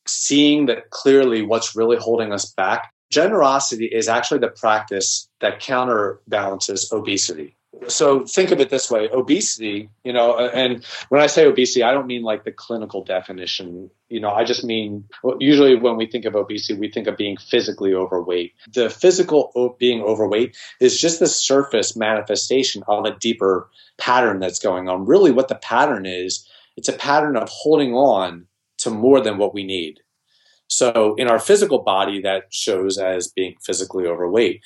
seeing 0.08 0.66
that 0.66 0.90
clearly 0.90 1.44
what's 1.44 1.76
really 1.76 1.98
holding 1.98 2.34
us 2.34 2.52
back. 2.52 2.92
Generosity 3.12 3.86
is 3.86 4.08
actually 4.08 4.40
the 4.40 4.48
practice 4.48 5.30
that 5.40 5.60
counterbalances 5.60 6.92
obesity 6.92 7.56
so 7.88 8.26
think 8.26 8.52
of 8.52 8.60
it 8.60 8.70
this 8.70 8.92
way 8.92 9.10
obesity 9.14 9.90
you 10.04 10.12
know 10.12 10.38
and 10.38 10.84
when 11.10 11.22
i 11.22 11.28
say 11.28 11.46
obesity 11.46 11.84
i 11.84 11.92
don't 11.92 12.08
mean 12.08 12.22
like 12.22 12.44
the 12.44 12.52
clinical 12.52 13.04
definition. 13.04 13.90
You 14.10 14.20
know 14.20 14.30
i 14.30 14.44
just 14.44 14.64
mean 14.64 15.06
usually 15.40 15.76
when 15.76 15.96
we 15.96 16.06
think 16.06 16.26
of 16.26 16.36
obesity 16.36 16.78
we 16.78 16.92
think 16.92 17.08
of 17.08 17.16
being 17.16 17.38
physically 17.38 17.94
overweight. 17.94 18.54
The 18.74 18.90
physical 18.90 19.76
being 19.80 20.02
overweight 20.02 20.56
is 20.82 21.00
just 21.00 21.20
the 21.20 21.28
surface 21.28 21.96
manifestation 21.96 22.84
of 22.88 23.06
a 23.06 23.18
deeper 23.18 23.70
pattern 23.98 24.40
that's 24.40 24.60
going 24.60 24.90
on. 24.90 25.06
Really 25.06 25.32
what 25.32 25.48
the 25.48 25.56
pattern 25.56 26.06
is 26.06 26.46
it's 26.76 26.90
a 26.90 26.94
pattern 26.94 27.38
of 27.38 27.50
holding 27.50 27.94
on 27.94 28.48
to 28.80 28.90
more 28.90 29.22
than 29.22 29.38
what 29.38 29.54
we 29.54 29.64
need. 29.64 30.00
So 30.68 31.16
in 31.16 31.28
our 31.28 31.40
physical 31.40 31.80
body 31.80 32.22
that 32.22 32.44
shows 32.50 32.98
as 32.98 33.28
being 33.28 33.56
physically 33.62 34.06
overweight 34.06 34.62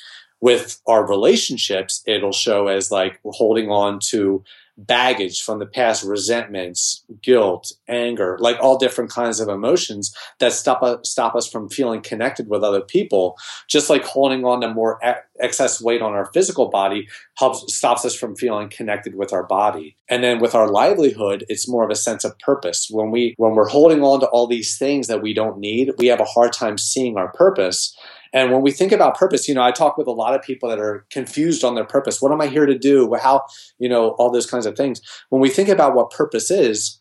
with 0.45 0.79
our 0.85 1.07
relationships, 1.07 2.03
it'll 2.05 2.31
show 2.31 2.67
as 2.67 2.91
like 2.91 3.19
holding 3.25 3.71
on 3.71 3.99
to 3.99 4.43
baggage 4.77 5.41
from 5.41 5.57
the 5.57 5.65
past, 5.65 6.03
resentments, 6.03 7.03
guilt, 7.23 7.71
anger, 7.87 8.37
like 8.39 8.55
all 8.61 8.77
different 8.77 9.09
kinds 9.09 9.39
of 9.39 9.47
emotions 9.47 10.15
that 10.37 10.53
stop 10.53 10.83
us, 10.83 11.09
stop 11.09 11.33
us 11.33 11.49
from 11.49 11.67
feeling 11.67 11.99
connected 11.99 12.47
with 12.47 12.63
other 12.63 12.81
people. 12.81 13.35
Just 13.67 13.89
like 13.89 14.03
holding 14.05 14.45
on 14.45 14.61
to 14.61 14.71
more 14.71 14.99
excess 15.39 15.81
weight 15.81 16.03
on 16.03 16.13
our 16.13 16.27
physical 16.31 16.67
body 16.67 17.07
helps 17.39 17.73
stops 17.75 18.05
us 18.05 18.15
from 18.15 18.35
feeling 18.35 18.69
connected 18.69 19.15
with 19.15 19.33
our 19.33 19.47
body. 19.47 19.95
And 20.09 20.23
then 20.23 20.37
with 20.37 20.53
our 20.53 20.69
livelihood, 20.69 21.43
it's 21.49 21.67
more 21.67 21.83
of 21.83 21.89
a 21.89 21.95
sense 21.95 22.23
of 22.23 22.37
purpose. 22.37 22.87
When 22.91 23.09
we 23.09 23.33
when 23.37 23.55
we're 23.55 23.69
holding 23.69 24.03
on 24.03 24.19
to 24.19 24.27
all 24.27 24.45
these 24.45 24.77
things 24.77 25.07
that 25.07 25.23
we 25.23 25.33
don't 25.33 25.57
need, 25.57 25.93
we 25.97 26.05
have 26.05 26.19
a 26.19 26.25
hard 26.25 26.53
time 26.53 26.77
seeing 26.77 27.17
our 27.17 27.31
purpose. 27.31 27.97
And 28.35 28.51
when 28.51 28.61
we 28.61 28.71
think 28.71 28.91
about 28.91 29.17
purpose, 29.17 29.47
you 29.47 29.55
know, 29.55 29.63
I 29.63 29.71
talk 29.71 29.97
with 29.97 30.07
a 30.07 30.11
lot 30.11 30.35
of 30.35 30.41
people 30.41 30.67
that 30.67 30.77
are 30.77 31.05
confused 31.09 31.63
on 31.63 31.73
their 31.73 31.85
purpose. 31.85 32.21
What 32.21 32.33
am 32.33 32.41
I 32.41 32.47
here 32.47 32.65
to 32.65 32.77
do? 32.77 33.15
How, 33.15 33.43
you 33.79 33.87
know, 33.87 34.09
all 34.19 34.29
those 34.29 34.45
kinds 34.45 34.65
of 34.65 34.75
things. 34.75 35.01
When 35.29 35.41
we 35.41 35.49
think 35.49 35.69
about 35.69 35.95
what 35.95 36.11
purpose 36.11 36.51
is, 36.51 36.99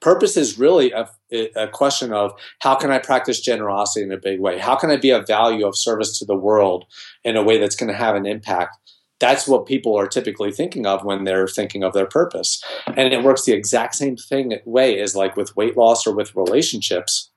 purpose 0.00 0.38
is 0.38 0.58
really 0.58 0.90
a, 0.90 1.06
a, 1.54 1.68
question 1.68 2.14
of 2.14 2.32
how 2.60 2.74
can 2.76 2.90
I 2.90 2.98
practice 2.98 3.40
generosity 3.40 4.04
in 4.04 4.10
a 4.10 4.16
big 4.16 4.40
way? 4.40 4.58
How 4.58 4.74
can 4.74 4.90
I 4.90 4.96
be 4.96 5.10
a 5.10 5.20
value 5.20 5.66
of 5.66 5.76
service 5.76 6.18
to 6.18 6.24
the 6.24 6.34
world 6.34 6.86
in 7.24 7.36
a 7.36 7.42
way 7.42 7.58
that's 7.58 7.76
going 7.76 7.92
to 7.92 7.98
have 7.98 8.16
an 8.16 8.24
impact? 8.24 8.76
That's 9.20 9.46
what 9.46 9.66
people 9.66 9.98
are 9.98 10.06
typically 10.06 10.50
thinking 10.50 10.86
of 10.86 11.04
when 11.04 11.24
they're 11.24 11.46
thinking 11.46 11.84
of 11.84 11.92
their 11.92 12.06
purpose. 12.06 12.62
And 12.86 13.12
it 13.12 13.22
works 13.22 13.44
the 13.44 13.52
exact 13.52 13.96
same 13.96 14.16
thing 14.16 14.58
way 14.64 14.98
as 15.00 15.14
like 15.14 15.36
with 15.36 15.56
weight 15.56 15.76
loss 15.76 16.06
or 16.06 16.14
with 16.14 16.34
relationships 16.34 17.30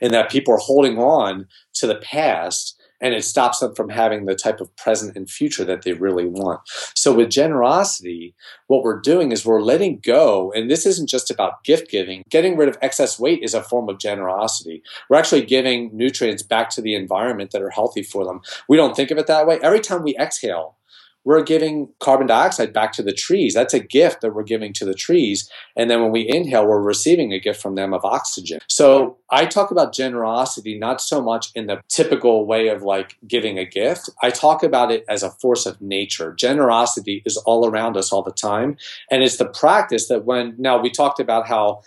in 0.00 0.12
that 0.12 0.30
people 0.30 0.54
are 0.54 0.58
holding 0.58 0.98
on 0.98 1.46
to 1.74 1.86
the 1.86 1.96
past 1.96 2.80
and 3.00 3.12
it 3.12 3.22
stops 3.22 3.58
them 3.58 3.74
from 3.74 3.90
having 3.90 4.24
the 4.24 4.34
type 4.34 4.60
of 4.60 4.74
present 4.76 5.14
and 5.14 5.28
future 5.28 5.64
that 5.64 5.82
they 5.82 5.92
really 5.92 6.26
want. 6.26 6.60
So 6.94 7.12
with 7.12 7.28
generosity, 7.28 8.34
what 8.68 8.82
we're 8.82 9.00
doing 9.00 9.30
is 9.30 9.44
we're 9.44 9.60
letting 9.60 10.00
go, 10.02 10.52
and 10.52 10.70
this 10.70 10.86
isn't 10.86 11.10
just 11.10 11.30
about 11.30 11.64
gift 11.64 11.90
giving. 11.90 12.22
Getting 12.30 12.56
rid 12.56 12.68
of 12.68 12.78
excess 12.80 13.20
weight 13.20 13.42
is 13.42 13.52
a 13.52 13.62
form 13.62 13.90
of 13.90 13.98
generosity. 13.98 14.82
We're 15.10 15.18
actually 15.18 15.44
giving 15.44 15.90
nutrients 15.92 16.42
back 16.42 16.70
to 16.70 16.80
the 16.80 16.94
environment 16.94 17.50
that 17.50 17.62
are 17.62 17.70
healthy 17.70 18.02
for 18.02 18.24
them. 18.24 18.40
We 18.70 18.78
don't 18.78 18.96
think 18.96 19.10
of 19.10 19.18
it 19.18 19.26
that 19.26 19.46
way. 19.46 19.58
Every 19.62 19.80
time 19.80 20.02
we 20.02 20.16
exhale, 20.16 20.76
we're 21.24 21.42
giving 21.42 21.88
carbon 22.00 22.26
dioxide 22.26 22.72
back 22.72 22.92
to 22.92 23.02
the 23.02 23.12
trees. 23.12 23.54
That's 23.54 23.74
a 23.74 23.80
gift 23.80 24.20
that 24.20 24.34
we're 24.34 24.42
giving 24.42 24.72
to 24.74 24.84
the 24.84 24.94
trees. 24.94 25.50
And 25.76 25.90
then 25.90 26.02
when 26.02 26.12
we 26.12 26.28
inhale, 26.28 26.66
we're 26.66 26.80
receiving 26.80 27.32
a 27.32 27.40
gift 27.40 27.60
from 27.60 27.74
them 27.74 27.92
of 27.94 28.04
oxygen. 28.04 28.60
So 28.68 29.18
I 29.30 29.46
talk 29.46 29.70
about 29.70 29.94
generosity 29.94 30.78
not 30.78 31.00
so 31.00 31.22
much 31.22 31.48
in 31.54 31.66
the 31.66 31.80
typical 31.88 32.46
way 32.46 32.68
of 32.68 32.82
like 32.82 33.16
giving 33.26 33.58
a 33.58 33.64
gift. 33.64 34.10
I 34.22 34.30
talk 34.30 34.62
about 34.62 34.90
it 34.90 35.04
as 35.08 35.22
a 35.22 35.30
force 35.30 35.66
of 35.66 35.80
nature. 35.80 36.32
Generosity 36.34 37.22
is 37.24 37.36
all 37.38 37.66
around 37.66 37.96
us 37.96 38.12
all 38.12 38.22
the 38.22 38.32
time. 38.32 38.76
And 39.10 39.22
it's 39.22 39.38
the 39.38 39.48
practice 39.48 40.08
that 40.08 40.24
when, 40.24 40.54
now 40.58 40.80
we 40.80 40.90
talked 40.90 41.20
about 41.20 41.48
how 41.48 41.82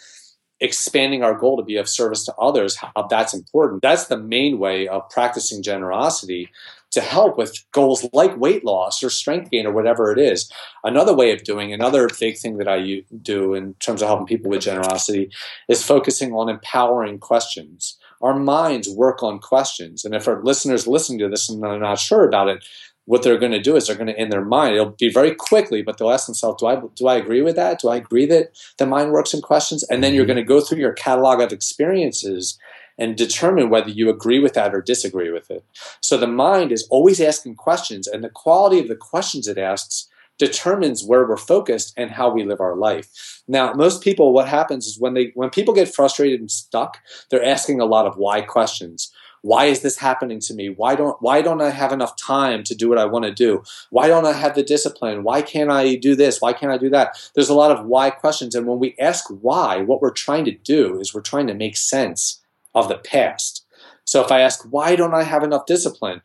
expanding 0.59 1.23
our 1.23 1.35
goal 1.35 1.57
to 1.57 1.63
be 1.63 1.77
of 1.77 1.87
service 1.87 2.25
to 2.25 2.33
others, 2.35 2.77
how 2.77 3.07
that's 3.09 3.33
important. 3.33 3.81
That's 3.81 4.07
the 4.07 4.17
main 4.17 4.57
way 4.57 4.87
of 4.87 5.07
practicing 5.09 5.61
generosity 5.61 6.49
to 6.91 7.01
help 7.01 7.37
with 7.37 7.65
goals 7.71 8.07
like 8.13 8.37
weight 8.37 8.63
loss 8.63 9.03
or 9.03 9.09
strength 9.09 9.51
gain 9.51 9.65
or 9.65 9.71
whatever 9.71 10.11
it 10.11 10.19
is. 10.19 10.51
Another 10.83 11.13
way 11.13 11.31
of 11.31 11.43
doing, 11.43 11.73
another 11.73 12.07
big 12.19 12.37
thing 12.37 12.57
that 12.57 12.67
I 12.67 13.03
do 13.21 13.53
in 13.53 13.73
terms 13.75 14.01
of 14.01 14.07
helping 14.07 14.27
people 14.27 14.49
with 14.49 14.61
generosity 14.61 15.29
is 15.67 15.83
focusing 15.83 16.33
on 16.33 16.49
empowering 16.49 17.19
questions. 17.19 17.97
Our 18.21 18.37
minds 18.37 18.89
work 18.89 19.21
on 19.21 19.39
questions. 19.39 20.05
And 20.05 20.15
if 20.15 20.27
our 20.27 20.41
listeners 20.43 20.87
listening 20.87 21.19
to 21.19 21.29
this 21.29 21.49
and 21.49 21.61
they're 21.61 21.77
not 21.77 21.99
sure 21.99 22.25
about 22.25 22.47
it, 22.47 22.63
what 23.07 23.23
they're 23.23 23.39
going 23.39 23.53
to 23.53 23.61
do 23.61 23.75
is 23.75 23.87
they're 23.87 23.95
going 23.95 24.07
to 24.07 24.21
in 24.21 24.29
their 24.29 24.43
mind 24.43 24.75
it'll 24.75 24.91
be 24.91 25.09
very 25.09 25.33
quickly 25.33 25.81
but 25.81 25.97
they'll 25.97 26.11
ask 26.11 26.25
themselves 26.25 26.61
do 26.61 26.67
i 26.67 26.77
do 26.95 27.07
i 27.07 27.15
agree 27.15 27.41
with 27.41 27.55
that 27.55 27.79
do 27.79 27.87
i 27.87 27.95
agree 27.95 28.25
that 28.25 28.49
the 28.77 28.85
mind 28.85 29.11
works 29.11 29.33
in 29.33 29.41
questions 29.41 29.81
and 29.83 30.03
then 30.03 30.13
you're 30.13 30.25
going 30.25 30.35
to 30.35 30.43
go 30.43 30.59
through 30.61 30.77
your 30.77 30.91
catalog 30.91 31.39
of 31.39 31.53
experiences 31.53 32.59
and 32.97 33.15
determine 33.15 33.69
whether 33.69 33.89
you 33.89 34.09
agree 34.09 34.39
with 34.39 34.53
that 34.53 34.73
or 34.73 34.81
disagree 34.81 35.31
with 35.31 35.51
it. 35.51 35.63
So 36.01 36.17
the 36.17 36.27
mind 36.27 36.71
is 36.71 36.87
always 36.89 37.21
asking 37.21 37.55
questions 37.55 38.07
and 38.07 38.23
the 38.23 38.29
quality 38.29 38.79
of 38.79 38.87
the 38.87 38.95
questions 38.95 39.47
it 39.47 39.57
asks 39.57 40.07
determines 40.37 41.03
where 41.03 41.27
we're 41.27 41.37
focused 41.37 41.93
and 41.97 42.11
how 42.11 42.29
we 42.29 42.43
live 42.43 42.61
our 42.61 42.75
life. 42.75 43.43
Now 43.47 43.73
most 43.73 44.03
people 44.03 44.33
what 44.33 44.47
happens 44.47 44.87
is 44.87 44.99
when 44.99 45.13
they 45.13 45.31
when 45.33 45.49
people 45.49 45.73
get 45.73 45.93
frustrated 45.93 46.39
and 46.39 46.51
stuck 46.51 46.99
they're 47.29 47.43
asking 47.43 47.79
a 47.79 47.85
lot 47.85 48.05
of 48.05 48.17
why 48.17 48.41
questions. 48.41 49.11
Why 49.43 49.65
is 49.65 49.81
this 49.81 49.99
happening 49.99 50.39
to 50.41 50.53
me? 50.53 50.69
Why 50.69 50.95
don't 50.95 51.21
why 51.21 51.41
don't 51.41 51.61
i 51.61 51.69
have 51.69 51.91
enough 51.91 52.15
time 52.17 52.63
to 52.65 52.75
do 52.75 52.89
what 52.89 52.97
i 52.97 53.05
want 53.05 53.25
to 53.25 53.31
do? 53.31 53.63
Why 53.89 54.07
don't 54.07 54.25
i 54.25 54.33
have 54.33 54.55
the 54.55 54.63
discipline? 54.63 55.23
Why 55.23 55.41
can't 55.41 55.71
i 55.71 55.95
do 55.95 56.15
this? 56.15 56.41
Why 56.41 56.53
can't 56.53 56.71
i 56.71 56.77
do 56.77 56.89
that? 56.89 57.17
There's 57.33 57.49
a 57.49 57.55
lot 57.55 57.71
of 57.71 57.85
why 57.85 58.09
questions 58.09 58.55
and 58.55 58.67
when 58.67 58.79
we 58.79 58.95
ask 58.99 59.25
why 59.41 59.81
what 59.81 60.01
we're 60.01 60.11
trying 60.11 60.45
to 60.45 60.51
do 60.51 60.99
is 60.99 61.13
we're 61.13 61.21
trying 61.21 61.47
to 61.47 61.53
make 61.53 61.77
sense 61.77 62.41
of 62.75 62.87
the 62.89 62.97
past 62.97 63.65
so 64.05 64.23
if 64.23 64.31
i 64.31 64.41
ask 64.41 64.63
why 64.69 64.95
don't 64.95 65.13
i 65.13 65.23
have 65.23 65.43
enough 65.43 65.65
discipline 65.65 66.21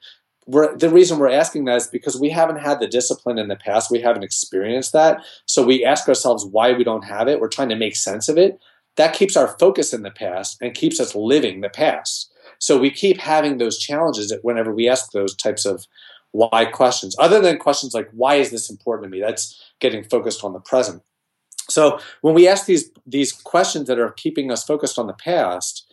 we're, 0.46 0.76
the 0.76 0.90
reason 0.90 1.18
we're 1.18 1.30
asking 1.30 1.66
that 1.66 1.76
is 1.76 1.86
because 1.86 2.18
we 2.18 2.30
haven't 2.30 2.58
had 2.58 2.80
the 2.80 2.88
discipline 2.88 3.38
in 3.38 3.48
the 3.48 3.56
past. 3.56 3.90
We 3.90 4.00
haven't 4.00 4.24
experienced 4.24 4.92
that. 4.92 5.24
So 5.46 5.64
we 5.64 5.84
ask 5.84 6.08
ourselves 6.08 6.44
why 6.44 6.72
we 6.72 6.84
don't 6.84 7.04
have 7.04 7.28
it. 7.28 7.40
We're 7.40 7.48
trying 7.48 7.68
to 7.68 7.76
make 7.76 7.96
sense 7.96 8.28
of 8.28 8.36
it. 8.36 8.58
That 8.96 9.14
keeps 9.14 9.36
our 9.36 9.56
focus 9.58 9.92
in 9.92 10.02
the 10.02 10.10
past 10.10 10.58
and 10.60 10.74
keeps 10.74 11.00
us 11.00 11.14
living 11.14 11.60
the 11.60 11.68
past. 11.68 12.32
So 12.58 12.78
we 12.78 12.90
keep 12.90 13.18
having 13.18 13.58
those 13.58 13.78
challenges 13.78 14.32
whenever 14.42 14.74
we 14.74 14.88
ask 14.88 15.12
those 15.12 15.34
types 15.34 15.64
of 15.64 15.86
why 16.32 16.64
questions, 16.66 17.14
other 17.18 17.40
than 17.40 17.58
questions 17.58 17.94
like, 17.94 18.08
why 18.12 18.36
is 18.36 18.50
this 18.50 18.70
important 18.70 19.04
to 19.04 19.10
me? 19.10 19.20
That's 19.20 19.60
getting 19.80 20.02
focused 20.04 20.44
on 20.44 20.52
the 20.52 20.60
present. 20.60 21.02
So 21.68 22.00
when 22.22 22.34
we 22.34 22.48
ask 22.48 22.66
these, 22.66 22.90
these 23.06 23.32
questions 23.32 23.86
that 23.86 23.98
are 23.98 24.10
keeping 24.10 24.50
us 24.50 24.64
focused 24.64 24.98
on 24.98 25.06
the 25.06 25.12
past, 25.12 25.86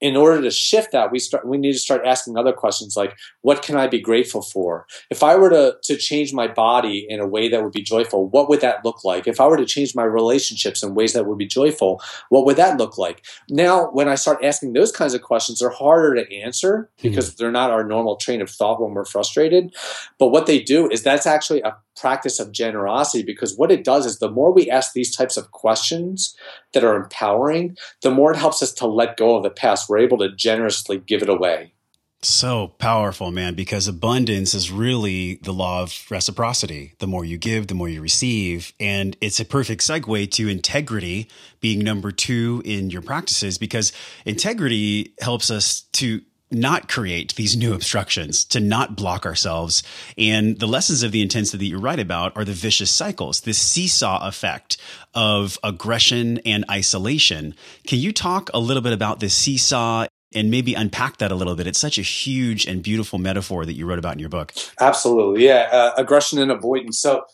in 0.00 0.16
order 0.16 0.40
to 0.42 0.50
shift 0.50 0.92
that 0.92 1.10
we 1.10 1.18
start 1.18 1.46
we 1.46 1.58
need 1.58 1.72
to 1.72 1.78
start 1.78 2.02
asking 2.06 2.36
other 2.36 2.52
questions 2.52 2.96
like 2.96 3.16
what 3.42 3.62
can 3.62 3.76
i 3.76 3.86
be 3.86 4.00
grateful 4.00 4.42
for 4.42 4.86
if 5.10 5.22
i 5.22 5.34
were 5.34 5.50
to 5.50 5.76
to 5.82 5.96
change 5.96 6.32
my 6.32 6.46
body 6.46 7.06
in 7.08 7.20
a 7.20 7.26
way 7.26 7.48
that 7.48 7.62
would 7.62 7.72
be 7.72 7.82
joyful 7.82 8.28
what 8.28 8.48
would 8.48 8.60
that 8.60 8.84
look 8.84 9.04
like 9.04 9.26
if 9.26 9.40
i 9.40 9.46
were 9.46 9.56
to 9.56 9.66
change 9.66 9.94
my 9.94 10.04
relationships 10.04 10.82
in 10.82 10.94
ways 10.94 11.12
that 11.12 11.26
would 11.26 11.38
be 11.38 11.46
joyful 11.46 12.00
what 12.28 12.44
would 12.44 12.56
that 12.56 12.78
look 12.78 12.96
like 12.98 13.24
now 13.48 13.86
when 13.90 14.08
i 14.08 14.14
start 14.14 14.42
asking 14.44 14.72
those 14.72 14.92
kinds 14.92 15.14
of 15.14 15.22
questions 15.22 15.58
they're 15.58 15.70
harder 15.70 16.14
to 16.14 16.34
answer 16.34 16.90
hmm. 17.00 17.08
because 17.08 17.30
mm-hmm. 17.30 17.42
they're 17.42 17.52
not 17.52 17.70
our 17.70 17.84
normal 17.84 18.16
train 18.16 18.40
of 18.40 18.50
thought 18.50 18.80
when 18.80 18.92
we're 18.92 19.04
frustrated 19.04 19.74
but 20.18 20.28
what 20.28 20.46
they 20.46 20.60
do 20.60 20.88
is 20.90 21.02
that's 21.02 21.26
actually 21.26 21.60
a 21.62 21.76
practice 22.00 22.38
of 22.40 22.52
generosity 22.52 23.22
because 23.22 23.56
what 23.56 23.70
it 23.70 23.84
does 23.84 24.06
is 24.06 24.18
the 24.18 24.30
more 24.30 24.52
we 24.52 24.70
ask 24.70 24.92
these 24.92 25.14
types 25.14 25.36
of 25.36 25.50
questions 25.50 26.36
that 26.72 26.84
are 26.84 26.96
empowering, 26.96 27.76
the 28.02 28.10
more 28.10 28.32
it 28.32 28.36
helps 28.36 28.62
us 28.62 28.72
to 28.74 28.86
let 28.86 29.16
go 29.16 29.36
of 29.36 29.42
the 29.42 29.50
past. 29.50 29.88
We're 29.88 29.98
able 29.98 30.18
to 30.18 30.34
generously 30.34 30.98
give 30.98 31.22
it 31.22 31.28
away. 31.28 31.72
So 32.20 32.74
powerful, 32.78 33.30
man, 33.30 33.54
because 33.54 33.86
abundance 33.86 34.52
is 34.52 34.72
really 34.72 35.36
the 35.42 35.52
law 35.52 35.82
of 35.82 36.04
reciprocity. 36.10 36.94
The 36.98 37.06
more 37.06 37.24
you 37.24 37.38
give, 37.38 37.68
the 37.68 37.74
more 37.74 37.88
you 37.88 38.02
receive. 38.02 38.72
And 38.80 39.16
it's 39.20 39.38
a 39.38 39.44
perfect 39.44 39.82
segue 39.82 40.28
to 40.32 40.48
integrity 40.48 41.28
being 41.60 41.78
number 41.78 42.10
two 42.10 42.60
in 42.64 42.90
your 42.90 43.02
practices 43.02 43.56
because 43.56 43.92
integrity 44.24 45.14
helps 45.20 45.48
us 45.48 45.82
to 45.92 46.22
not 46.50 46.88
create 46.88 47.34
these 47.34 47.56
new 47.56 47.74
obstructions, 47.74 48.44
to 48.44 48.60
not 48.60 48.96
block 48.96 49.26
ourselves. 49.26 49.82
And 50.16 50.58
the 50.58 50.66
lessons 50.66 51.02
of 51.02 51.12
the 51.12 51.22
intensity 51.22 51.58
that 51.58 51.70
you 51.70 51.78
write 51.78 52.00
about 52.00 52.36
are 52.36 52.44
the 52.44 52.52
vicious 52.52 52.90
cycles, 52.90 53.42
this 53.42 53.58
seesaw 53.58 54.26
effect 54.26 54.78
of 55.14 55.58
aggression 55.62 56.38
and 56.46 56.64
isolation. 56.70 57.54
Can 57.86 57.98
you 57.98 58.12
talk 58.12 58.50
a 58.54 58.58
little 58.58 58.82
bit 58.82 58.92
about 58.92 59.20
this 59.20 59.34
seesaw 59.34 60.06
and 60.34 60.50
maybe 60.50 60.74
unpack 60.74 61.18
that 61.18 61.32
a 61.32 61.34
little 61.34 61.54
bit? 61.54 61.66
It's 61.66 61.78
such 61.78 61.98
a 61.98 62.02
huge 62.02 62.66
and 62.66 62.82
beautiful 62.82 63.18
metaphor 63.18 63.66
that 63.66 63.74
you 63.74 63.86
wrote 63.86 63.98
about 63.98 64.14
in 64.14 64.18
your 64.18 64.28
book. 64.28 64.52
Absolutely. 64.80 65.46
Yeah. 65.46 65.68
Uh, 65.70 65.92
aggression 65.96 66.38
and 66.38 66.50
avoidance. 66.50 66.98
So 67.00 67.24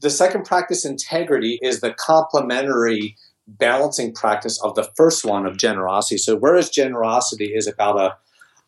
the 0.00 0.10
second 0.10 0.44
practice, 0.44 0.84
integrity, 0.84 1.58
is 1.62 1.80
the 1.80 1.92
complementary 1.92 3.16
balancing 3.46 4.12
practice 4.12 4.60
of 4.62 4.74
the 4.74 4.88
first 4.96 5.24
one 5.24 5.46
of 5.46 5.56
generosity. 5.56 6.18
So 6.18 6.36
whereas 6.36 6.68
generosity 6.68 7.52
is 7.54 7.66
about 7.66 7.98
a 7.98 8.16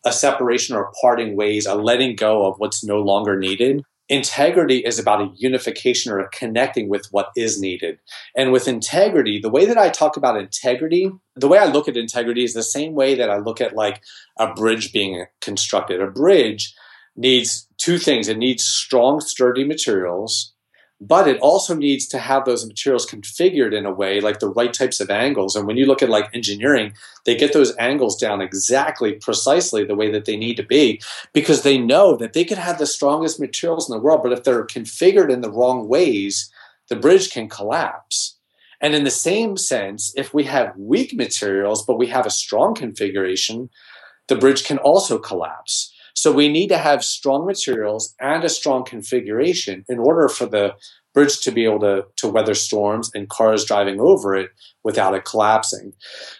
a 0.05 0.11
separation 0.11 0.75
or 0.75 0.83
a 0.83 0.91
parting 1.01 1.35
ways, 1.35 1.65
a 1.65 1.75
letting 1.75 2.15
go 2.15 2.45
of 2.45 2.55
what's 2.57 2.83
no 2.83 2.99
longer 2.99 3.37
needed. 3.37 3.83
Integrity 4.09 4.79
is 4.79 4.99
about 4.99 5.21
a 5.21 5.31
unification 5.35 6.11
or 6.11 6.19
a 6.19 6.29
connecting 6.29 6.89
with 6.89 7.07
what 7.11 7.29
is 7.37 7.61
needed. 7.61 7.99
And 8.35 8.51
with 8.51 8.67
integrity, 8.67 9.39
the 9.39 9.49
way 9.49 9.65
that 9.65 9.77
I 9.77 9.89
talk 9.89 10.17
about 10.17 10.37
integrity, 10.37 11.09
the 11.35 11.47
way 11.47 11.57
I 11.57 11.65
look 11.65 11.87
at 11.87 11.95
integrity 11.95 12.43
is 12.43 12.53
the 12.53 12.63
same 12.63 12.93
way 12.93 13.15
that 13.15 13.29
I 13.29 13.37
look 13.37 13.61
at 13.61 13.73
like 13.73 14.01
a 14.37 14.53
bridge 14.53 14.91
being 14.91 15.25
constructed. 15.39 16.01
A 16.01 16.07
bridge 16.07 16.73
needs 17.15 17.67
two 17.77 17.97
things 17.97 18.27
it 18.27 18.37
needs 18.37 18.63
strong, 18.63 19.21
sturdy 19.21 19.63
materials 19.63 20.50
but 21.03 21.27
it 21.27 21.39
also 21.39 21.73
needs 21.73 22.05
to 22.05 22.19
have 22.19 22.45
those 22.45 22.65
materials 22.65 23.09
configured 23.09 23.75
in 23.75 23.87
a 23.87 23.91
way 23.91 24.21
like 24.21 24.39
the 24.39 24.49
right 24.49 24.71
types 24.71 24.99
of 24.99 25.09
angles. 25.09 25.55
And 25.55 25.65
when 25.65 25.75
you 25.75 25.87
look 25.87 26.03
at 26.03 26.09
like 26.09 26.29
engineering 26.33 26.93
they 27.25 27.35
get 27.35 27.53
those 27.53 27.75
angles 27.77 28.15
down 28.15 28.39
exactly 28.39 29.13
precisely 29.13 29.83
the 29.83 29.95
way 29.95 30.11
that 30.11 30.25
they 30.25 30.37
need 30.37 30.57
to 30.57 30.63
be 30.63 31.01
because 31.33 31.63
they 31.63 31.77
know 31.77 32.15
that 32.17 32.33
they 32.33 32.45
could 32.45 32.59
have 32.59 32.77
the 32.77 32.85
strongest 32.85 33.39
materials 33.39 33.89
in 33.89 33.95
the 33.95 34.01
world 34.01 34.21
but 34.21 34.31
if 34.31 34.43
they're 34.43 34.65
configured 34.65 35.31
in 35.31 35.41
the 35.41 35.51
wrong 35.51 35.87
ways 35.87 36.51
the 36.87 36.95
bridge 36.95 37.31
can 37.31 37.49
collapse. 37.49 38.37
And 38.79 38.93
in 38.93 39.03
the 39.03 39.11
same 39.11 39.57
sense 39.57 40.13
if 40.15 40.33
we 40.35 40.43
have 40.43 40.77
weak 40.77 41.15
materials 41.15 41.83
but 41.83 41.97
we 41.97 42.07
have 42.07 42.27
a 42.27 42.31
strong 42.31 42.75
configuration 42.75 43.69
the 44.27 44.35
bridge 44.35 44.63
can 44.63 44.77
also 44.77 45.17
collapse 45.17 45.91
so 46.13 46.31
we 46.31 46.47
need 46.47 46.67
to 46.67 46.77
have 46.77 47.03
strong 47.03 47.45
materials 47.45 48.15
and 48.19 48.43
a 48.43 48.49
strong 48.49 48.83
configuration 48.83 49.85
in 49.87 49.99
order 49.99 50.27
for 50.27 50.45
the 50.45 50.75
bridge 51.13 51.39
to 51.41 51.51
be 51.51 51.65
able 51.65 51.79
to, 51.79 52.05
to 52.15 52.27
weather 52.27 52.53
storms 52.53 53.11
and 53.13 53.29
cars 53.29 53.65
driving 53.65 53.99
over 53.99 54.35
it 54.35 54.49
without 54.83 55.13
it 55.13 55.25
collapsing. 55.25 55.93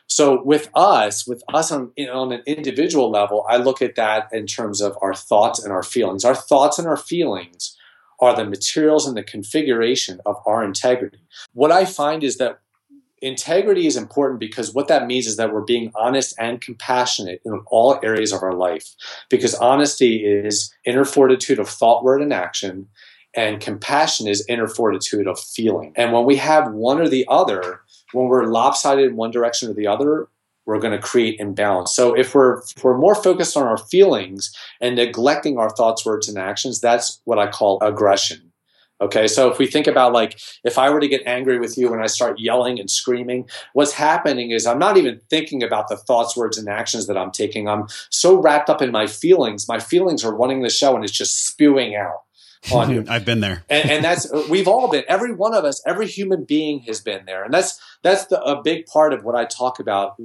So 0.07 0.41
with 0.43 0.69
us, 0.75 1.27
with 1.27 1.43
us 1.53 1.71
on, 1.71 1.91
on 2.11 2.31
an 2.31 2.41
individual 2.45 3.11
level, 3.11 3.45
I 3.49 3.57
look 3.57 3.81
at 3.81 3.95
that 3.95 4.29
in 4.31 4.47
terms 4.47 4.81
of 4.81 4.97
our 5.01 5.13
thoughts 5.13 5.61
and 5.61 5.73
our 5.73 5.83
feelings. 5.83 6.23
Our 6.23 6.35
thoughts 6.35 6.79
and 6.79 6.87
our 6.87 6.97
feelings 6.97 7.77
are 8.19 8.35
the 8.35 8.45
materials 8.45 9.07
and 9.07 9.17
the 9.17 9.23
configuration 9.23 10.19
of 10.25 10.37
our 10.45 10.63
integrity. 10.63 11.19
What 11.53 11.71
I 11.71 11.85
find 11.85 12.23
is 12.23 12.37
that 12.37 12.59
integrity 13.21 13.85
is 13.85 13.95
important 13.95 14.39
because 14.39 14.73
what 14.73 14.87
that 14.87 15.05
means 15.05 15.27
is 15.27 15.37
that 15.37 15.53
we're 15.53 15.61
being 15.61 15.91
honest 15.95 16.33
and 16.39 16.59
compassionate 16.59 17.41
in 17.45 17.61
all 17.67 17.99
areas 18.03 18.31
of 18.31 18.41
our 18.43 18.53
life. 18.53 18.95
Because 19.29 19.53
honesty 19.55 20.25
is 20.25 20.73
inner 20.85 21.05
fortitude 21.05 21.59
of 21.59 21.69
thought, 21.69 22.03
word, 22.03 22.21
and 22.21 22.33
action, 22.33 22.87
and 23.35 23.61
compassion 23.61 24.27
is 24.27 24.45
inner 24.49 24.67
fortitude 24.67 25.27
of 25.27 25.39
feeling. 25.39 25.93
And 25.95 26.11
when 26.11 26.25
we 26.25 26.35
have 26.37 26.73
one 26.73 26.99
or 26.99 27.07
the 27.07 27.25
other, 27.29 27.81
when 28.11 28.27
we're 28.27 28.45
lopsided 28.45 29.09
in 29.09 29.15
one 29.15 29.31
direction 29.31 29.69
or 29.69 29.73
the 29.73 29.87
other, 29.87 30.27
we're 30.65 30.79
going 30.79 30.93
to 30.93 30.99
create 30.99 31.39
imbalance. 31.39 31.95
So 31.95 32.13
if 32.13 32.35
we're 32.35 32.59
if 32.59 32.83
we're 32.83 32.97
more 32.97 33.15
focused 33.15 33.57
on 33.57 33.63
our 33.63 33.77
feelings 33.77 34.55
and 34.79 34.95
neglecting 34.95 35.57
our 35.57 35.69
thoughts, 35.69 36.05
words, 36.05 36.27
and 36.27 36.37
actions, 36.37 36.79
that's 36.79 37.19
what 37.25 37.39
I 37.39 37.47
call 37.47 37.79
aggression. 37.81 38.50
Okay, 39.01 39.27
so 39.27 39.51
if 39.51 39.57
we 39.57 39.65
think 39.65 39.87
about 39.87 40.13
like 40.13 40.39
if 40.63 40.77
I 40.77 40.91
were 40.91 40.99
to 40.99 41.07
get 41.07 41.23
angry 41.25 41.59
with 41.59 41.77
you 41.77 41.91
and 41.91 42.03
I 42.03 42.05
start 42.05 42.39
yelling 42.39 42.79
and 42.79 42.89
screaming, 42.89 43.49
what's 43.73 43.93
happening 43.93 44.51
is 44.51 44.67
I'm 44.67 44.77
not 44.77 44.95
even 44.95 45.19
thinking 45.29 45.63
about 45.63 45.87
the 45.87 45.97
thoughts, 45.97 46.37
words, 46.37 46.57
and 46.57 46.69
actions 46.69 47.07
that 47.07 47.17
I'm 47.17 47.31
taking. 47.31 47.67
I'm 47.67 47.87
so 48.11 48.39
wrapped 48.39 48.69
up 48.69 48.81
in 48.81 48.91
my 48.91 49.07
feelings. 49.07 49.67
My 49.67 49.79
feelings 49.79 50.23
are 50.23 50.35
running 50.35 50.61
the 50.61 50.69
show 50.69 50.95
and 50.95 51.03
it's 51.03 51.13
just 51.13 51.47
spewing 51.47 51.95
out. 51.95 52.21
on 52.71 52.91
you. 52.91 53.03
I've 53.09 53.25
been 53.25 53.39
there. 53.39 53.63
and, 53.69 53.89
and, 53.89 54.05
that's 54.05 54.31
we've 54.47 54.67
all 54.67 54.87
been 54.87 55.03
every 55.07 55.33
one 55.33 55.55
of 55.55 55.65
us 55.65 55.81
every 55.87 56.05
human 56.05 56.45
being 56.45 56.81
has 56.81 57.01
been 57.01 57.25
there 57.25 57.43
and 57.43 57.51
that's 57.51 57.79
that's 58.03 58.25
the, 58.25 58.39
a 58.43 58.61
big 58.61 58.85
part 58.85 59.13
of 59.13 59.23
what 59.23 59.35
i 59.35 59.45
talk 59.45 59.79
about 59.79 60.21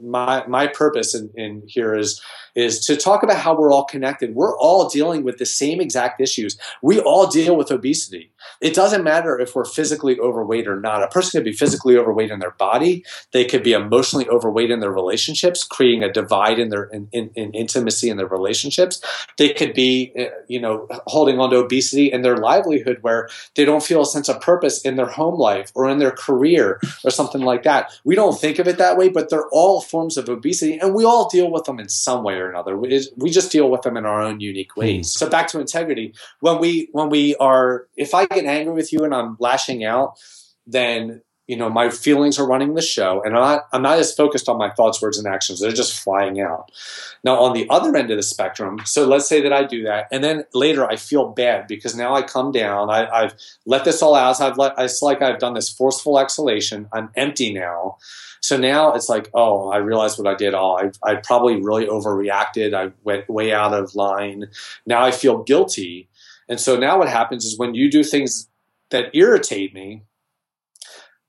my 0.00 0.46
my 0.46 0.68
purpose 0.68 1.14
in, 1.14 1.30
in 1.34 1.62
here 1.66 1.94
is 1.94 2.20
is 2.54 2.84
to 2.86 2.96
talk 2.96 3.22
about 3.22 3.38
how 3.38 3.56
we're 3.56 3.72
all 3.72 3.84
connected. 3.84 4.34
We're 4.34 4.56
all 4.58 4.88
dealing 4.88 5.24
with 5.24 5.38
the 5.38 5.46
same 5.46 5.80
exact 5.80 6.20
issues. 6.20 6.58
We 6.82 7.00
all 7.00 7.26
deal 7.26 7.56
with 7.56 7.70
obesity. 7.70 8.32
It 8.60 8.74
doesn't 8.74 9.04
matter 9.04 9.38
if 9.38 9.54
we're 9.54 9.64
physically 9.64 10.18
overweight 10.18 10.66
or 10.66 10.80
not. 10.80 11.02
A 11.02 11.08
person 11.08 11.38
could 11.38 11.44
be 11.44 11.52
physically 11.52 11.96
overweight 11.96 12.30
in 12.30 12.40
their 12.40 12.50
body. 12.50 13.04
They 13.32 13.44
could 13.44 13.62
be 13.62 13.72
emotionally 13.72 14.28
overweight 14.28 14.70
in 14.70 14.80
their 14.80 14.92
relationships, 14.92 15.64
creating 15.64 16.02
a 16.02 16.12
divide 16.12 16.58
in 16.58 16.68
their 16.68 16.84
in, 16.84 17.08
in, 17.12 17.30
in 17.34 17.52
intimacy 17.52 18.10
in 18.10 18.16
their 18.16 18.26
relationships. 18.26 19.00
They 19.38 19.54
could 19.54 19.74
be, 19.74 20.12
uh, 20.18 20.24
you 20.48 20.60
know, 20.60 20.88
holding 21.06 21.38
on 21.38 21.50
to 21.50 21.56
obesity 21.56 22.12
in 22.12 22.22
their 22.22 22.36
livelihood 22.36 22.98
where 23.02 23.28
they 23.54 23.64
don't 23.64 23.82
feel 23.82 24.02
a 24.02 24.06
sense 24.06 24.28
of 24.28 24.40
purpose 24.40 24.82
in 24.82 24.96
their 24.96 25.06
home 25.06 25.38
life 25.38 25.70
or 25.74 25.88
in 25.88 25.98
their 25.98 26.10
career 26.10 26.80
or 27.04 27.10
something 27.10 27.42
like 27.42 27.62
that. 27.62 27.92
We 28.04 28.14
don't 28.14 28.38
think 28.38 28.58
of 28.58 28.68
it 28.68 28.78
that 28.78 28.96
way, 28.96 29.08
but 29.08 29.30
they're 29.30 29.48
all 29.48 29.80
forms 29.80 30.16
of 30.16 30.28
obesity, 30.28 30.78
and 30.78 30.94
we 30.94 31.04
all 31.04 31.28
deal 31.28 31.50
with 31.50 31.64
them 31.64 31.78
in 31.78 31.88
some 31.88 32.22
way 32.22 32.41
or 32.42 32.50
another. 32.50 32.76
We, 32.76 33.08
we 33.16 33.30
just 33.30 33.52
deal 33.52 33.70
with 33.70 33.82
them 33.82 33.96
in 33.96 34.04
our 34.04 34.22
own 34.22 34.40
unique 34.40 34.76
ways. 34.76 35.08
Mm. 35.08 35.18
So 35.18 35.30
back 35.30 35.48
to 35.48 35.60
integrity. 35.60 36.14
When 36.40 36.58
we 36.58 36.88
when 36.92 37.08
we 37.08 37.36
are, 37.36 37.86
if 37.96 38.14
I 38.14 38.26
get 38.26 38.44
angry 38.44 38.74
with 38.74 38.92
you 38.92 39.04
and 39.04 39.14
I'm 39.14 39.36
lashing 39.38 39.84
out, 39.84 40.18
then 40.66 41.22
you 41.48 41.56
know 41.56 41.68
my 41.68 41.90
feelings 41.90 42.38
are 42.38 42.46
running 42.46 42.74
the 42.74 42.82
show, 42.82 43.22
and 43.22 43.34
I'm 43.36 43.42
not 43.42 43.68
I'm 43.72 43.82
not 43.82 43.98
as 43.98 44.14
focused 44.14 44.48
on 44.48 44.58
my 44.58 44.70
thoughts, 44.70 45.02
words, 45.02 45.18
and 45.18 45.26
actions. 45.26 45.60
They're 45.60 45.72
just 45.72 45.98
flying 45.98 46.40
out. 46.40 46.70
Now 47.24 47.36
on 47.40 47.52
the 47.52 47.66
other 47.68 47.94
end 47.96 48.10
of 48.10 48.16
the 48.16 48.22
spectrum, 48.22 48.80
so 48.84 49.06
let's 49.06 49.28
say 49.28 49.40
that 49.42 49.52
I 49.52 49.64
do 49.64 49.82
that, 49.84 50.06
and 50.12 50.22
then 50.22 50.44
later 50.54 50.84
I 50.84 50.96
feel 50.96 51.28
bad 51.28 51.66
because 51.66 51.96
now 51.96 52.14
I 52.14 52.22
come 52.22 52.52
down. 52.52 52.90
I, 52.90 53.22
have 53.22 53.34
let 53.66 53.84
this 53.84 54.02
all 54.02 54.14
out. 54.14 54.40
I've 54.40 54.56
let 54.56 54.74
it's 54.78 55.02
like 55.02 55.20
I've 55.20 55.40
done 55.40 55.54
this 55.54 55.68
forceful 55.68 56.18
exhalation. 56.18 56.88
I'm 56.92 57.10
empty 57.16 57.52
now 57.52 57.98
so 58.42 58.56
now 58.56 58.92
it's 58.94 59.08
like, 59.08 59.30
oh, 59.34 59.70
I 59.70 59.76
realized 59.76 60.18
what 60.18 60.26
I 60.26 60.34
did. 60.34 60.52
Oh, 60.52 60.76
I, 60.76 60.90
I 61.08 61.14
probably 61.16 61.62
really 61.62 61.86
overreacted. 61.86 62.74
I 62.74 62.90
went 63.04 63.28
way 63.28 63.52
out 63.52 63.72
of 63.72 63.94
line. 63.94 64.46
Now 64.84 65.02
I 65.04 65.12
feel 65.12 65.44
guilty. 65.44 66.08
And 66.48 66.60
so 66.60 66.76
now 66.76 66.98
what 66.98 67.08
happens 67.08 67.44
is 67.44 67.56
when 67.56 67.74
you 67.74 67.88
do 67.88 68.02
things 68.02 68.48
that 68.90 69.14
irritate 69.14 69.72
me, 69.72 70.02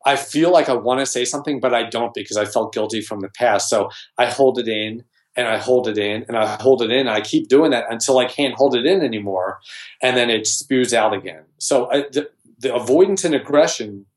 I 0.06 0.16
feel 0.16 0.52
like 0.52 0.70
I 0.70 0.74
want 0.74 1.02
to 1.02 1.06
say 1.06 1.24
something, 1.24 1.60
but 1.60 1.74
I 1.74 1.84
don't 1.88 2.16
because 2.16 2.36
I 2.36 2.46
felt 2.46 2.74
guilty 2.74 3.00
from 3.00 3.20
the 3.20 3.30
past. 3.30 3.70
So 3.70 3.90
I 4.18 4.26
hold 4.26 4.58
it 4.58 4.68
in 4.68 5.04
and 5.38 5.48
I 5.48 5.58
hold 5.58 5.88
it 5.88 6.00
in 6.00 6.26
and 6.28 6.36
I 6.36 6.58
hold 6.62 6.82
it 6.82 6.92
in. 6.92 7.08
I 7.08 7.22
keep 7.22 7.48
doing 7.48 7.70
that 7.72 7.86
until 7.92 8.18
I 8.18 8.26
can't 8.26 8.56
hold 8.56 8.76
it 8.76 8.88
in 8.88 9.02
anymore. 9.02 9.60
And 10.02 10.18
then 10.18 10.32
it 10.32 10.48
spews 10.48 10.96
out 10.96 11.14
again. 11.14 11.44
So 11.60 11.92
I, 11.92 12.02
the, 12.12 12.32
the 12.58 12.74
avoidance 12.74 13.24
and 13.24 13.36
aggression 13.36 14.08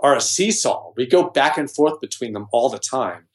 are 0.00 0.14
a 0.14 0.20
seesaw. 0.20 0.92
We 0.96 1.06
go 1.06 1.30
back 1.30 1.58
and 1.58 1.70
forth 1.70 2.00
between 2.00 2.32
them 2.32 2.46
all 2.52 2.68
the 2.68 2.78
time. 2.78 3.26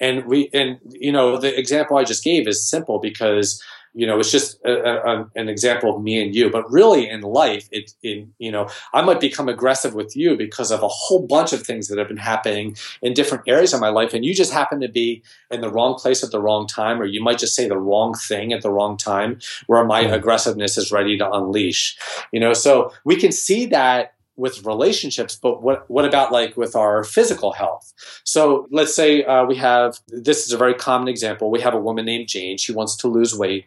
And 0.00 0.24
we, 0.26 0.48
and 0.52 0.78
you 0.88 1.12
know, 1.12 1.36
the 1.36 1.56
example 1.58 1.98
I 1.98 2.04
just 2.04 2.24
gave 2.24 2.48
is 2.48 2.68
simple 2.68 2.98
because 2.98 3.62
you 3.92 4.06
know 4.06 4.18
it's 4.18 4.30
just 4.30 4.60
a, 4.64 4.70
a, 4.70 5.30
an 5.34 5.48
example 5.48 5.96
of 5.96 6.02
me 6.02 6.22
and 6.22 6.34
you 6.34 6.50
but 6.50 6.70
really 6.70 7.08
in 7.08 7.22
life 7.22 7.68
it 7.72 7.92
in 8.02 8.32
you 8.38 8.50
know 8.50 8.68
i 8.92 9.02
might 9.02 9.20
become 9.20 9.48
aggressive 9.48 9.94
with 9.94 10.14
you 10.16 10.36
because 10.36 10.70
of 10.70 10.82
a 10.82 10.88
whole 10.88 11.26
bunch 11.26 11.52
of 11.52 11.62
things 11.62 11.88
that 11.88 11.98
have 11.98 12.08
been 12.08 12.16
happening 12.16 12.76
in 13.02 13.12
different 13.12 13.42
areas 13.46 13.72
of 13.72 13.80
my 13.80 13.88
life 13.88 14.14
and 14.14 14.24
you 14.24 14.34
just 14.34 14.52
happen 14.52 14.80
to 14.80 14.88
be 14.88 15.22
in 15.50 15.60
the 15.60 15.70
wrong 15.70 15.94
place 15.94 16.22
at 16.22 16.30
the 16.30 16.40
wrong 16.40 16.66
time 16.66 17.00
or 17.00 17.04
you 17.04 17.22
might 17.22 17.38
just 17.38 17.54
say 17.54 17.68
the 17.68 17.78
wrong 17.78 18.14
thing 18.14 18.52
at 18.52 18.62
the 18.62 18.70
wrong 18.70 18.96
time 18.96 19.38
where 19.66 19.84
my 19.84 20.04
hmm. 20.04 20.12
aggressiveness 20.12 20.78
is 20.78 20.92
ready 20.92 21.18
to 21.18 21.30
unleash 21.32 21.98
you 22.32 22.40
know 22.40 22.52
so 22.52 22.92
we 23.04 23.16
can 23.16 23.32
see 23.32 23.66
that 23.66 24.14
with 24.40 24.64
relationships, 24.64 25.36
but 25.36 25.62
what 25.62 25.88
what 25.90 26.06
about 26.06 26.32
like 26.32 26.56
with 26.56 26.74
our 26.74 27.04
physical 27.04 27.52
health? 27.52 27.92
So 28.24 28.66
let's 28.70 28.94
say 28.94 29.22
uh, 29.22 29.44
we 29.44 29.56
have 29.56 29.98
this 30.08 30.46
is 30.46 30.52
a 30.52 30.56
very 30.56 30.74
common 30.74 31.08
example. 31.08 31.50
We 31.50 31.60
have 31.60 31.74
a 31.74 31.80
woman 31.80 32.06
named 32.06 32.28
Jane. 32.28 32.56
She 32.56 32.72
wants 32.72 32.96
to 32.96 33.08
lose 33.08 33.36
weight. 33.36 33.66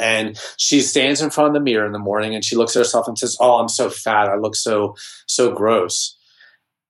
And 0.00 0.38
she 0.56 0.80
stands 0.80 1.20
in 1.20 1.30
front 1.30 1.48
of 1.48 1.54
the 1.54 1.60
mirror 1.60 1.84
in 1.84 1.90
the 1.90 1.98
morning 1.98 2.32
and 2.32 2.44
she 2.44 2.54
looks 2.54 2.76
at 2.76 2.78
herself 2.78 3.08
and 3.08 3.18
says, 3.18 3.36
"Oh, 3.40 3.58
I'm 3.58 3.68
so 3.68 3.90
fat. 3.90 4.28
I 4.28 4.36
look 4.36 4.54
so 4.54 4.94
so 5.26 5.52
gross." 5.52 6.16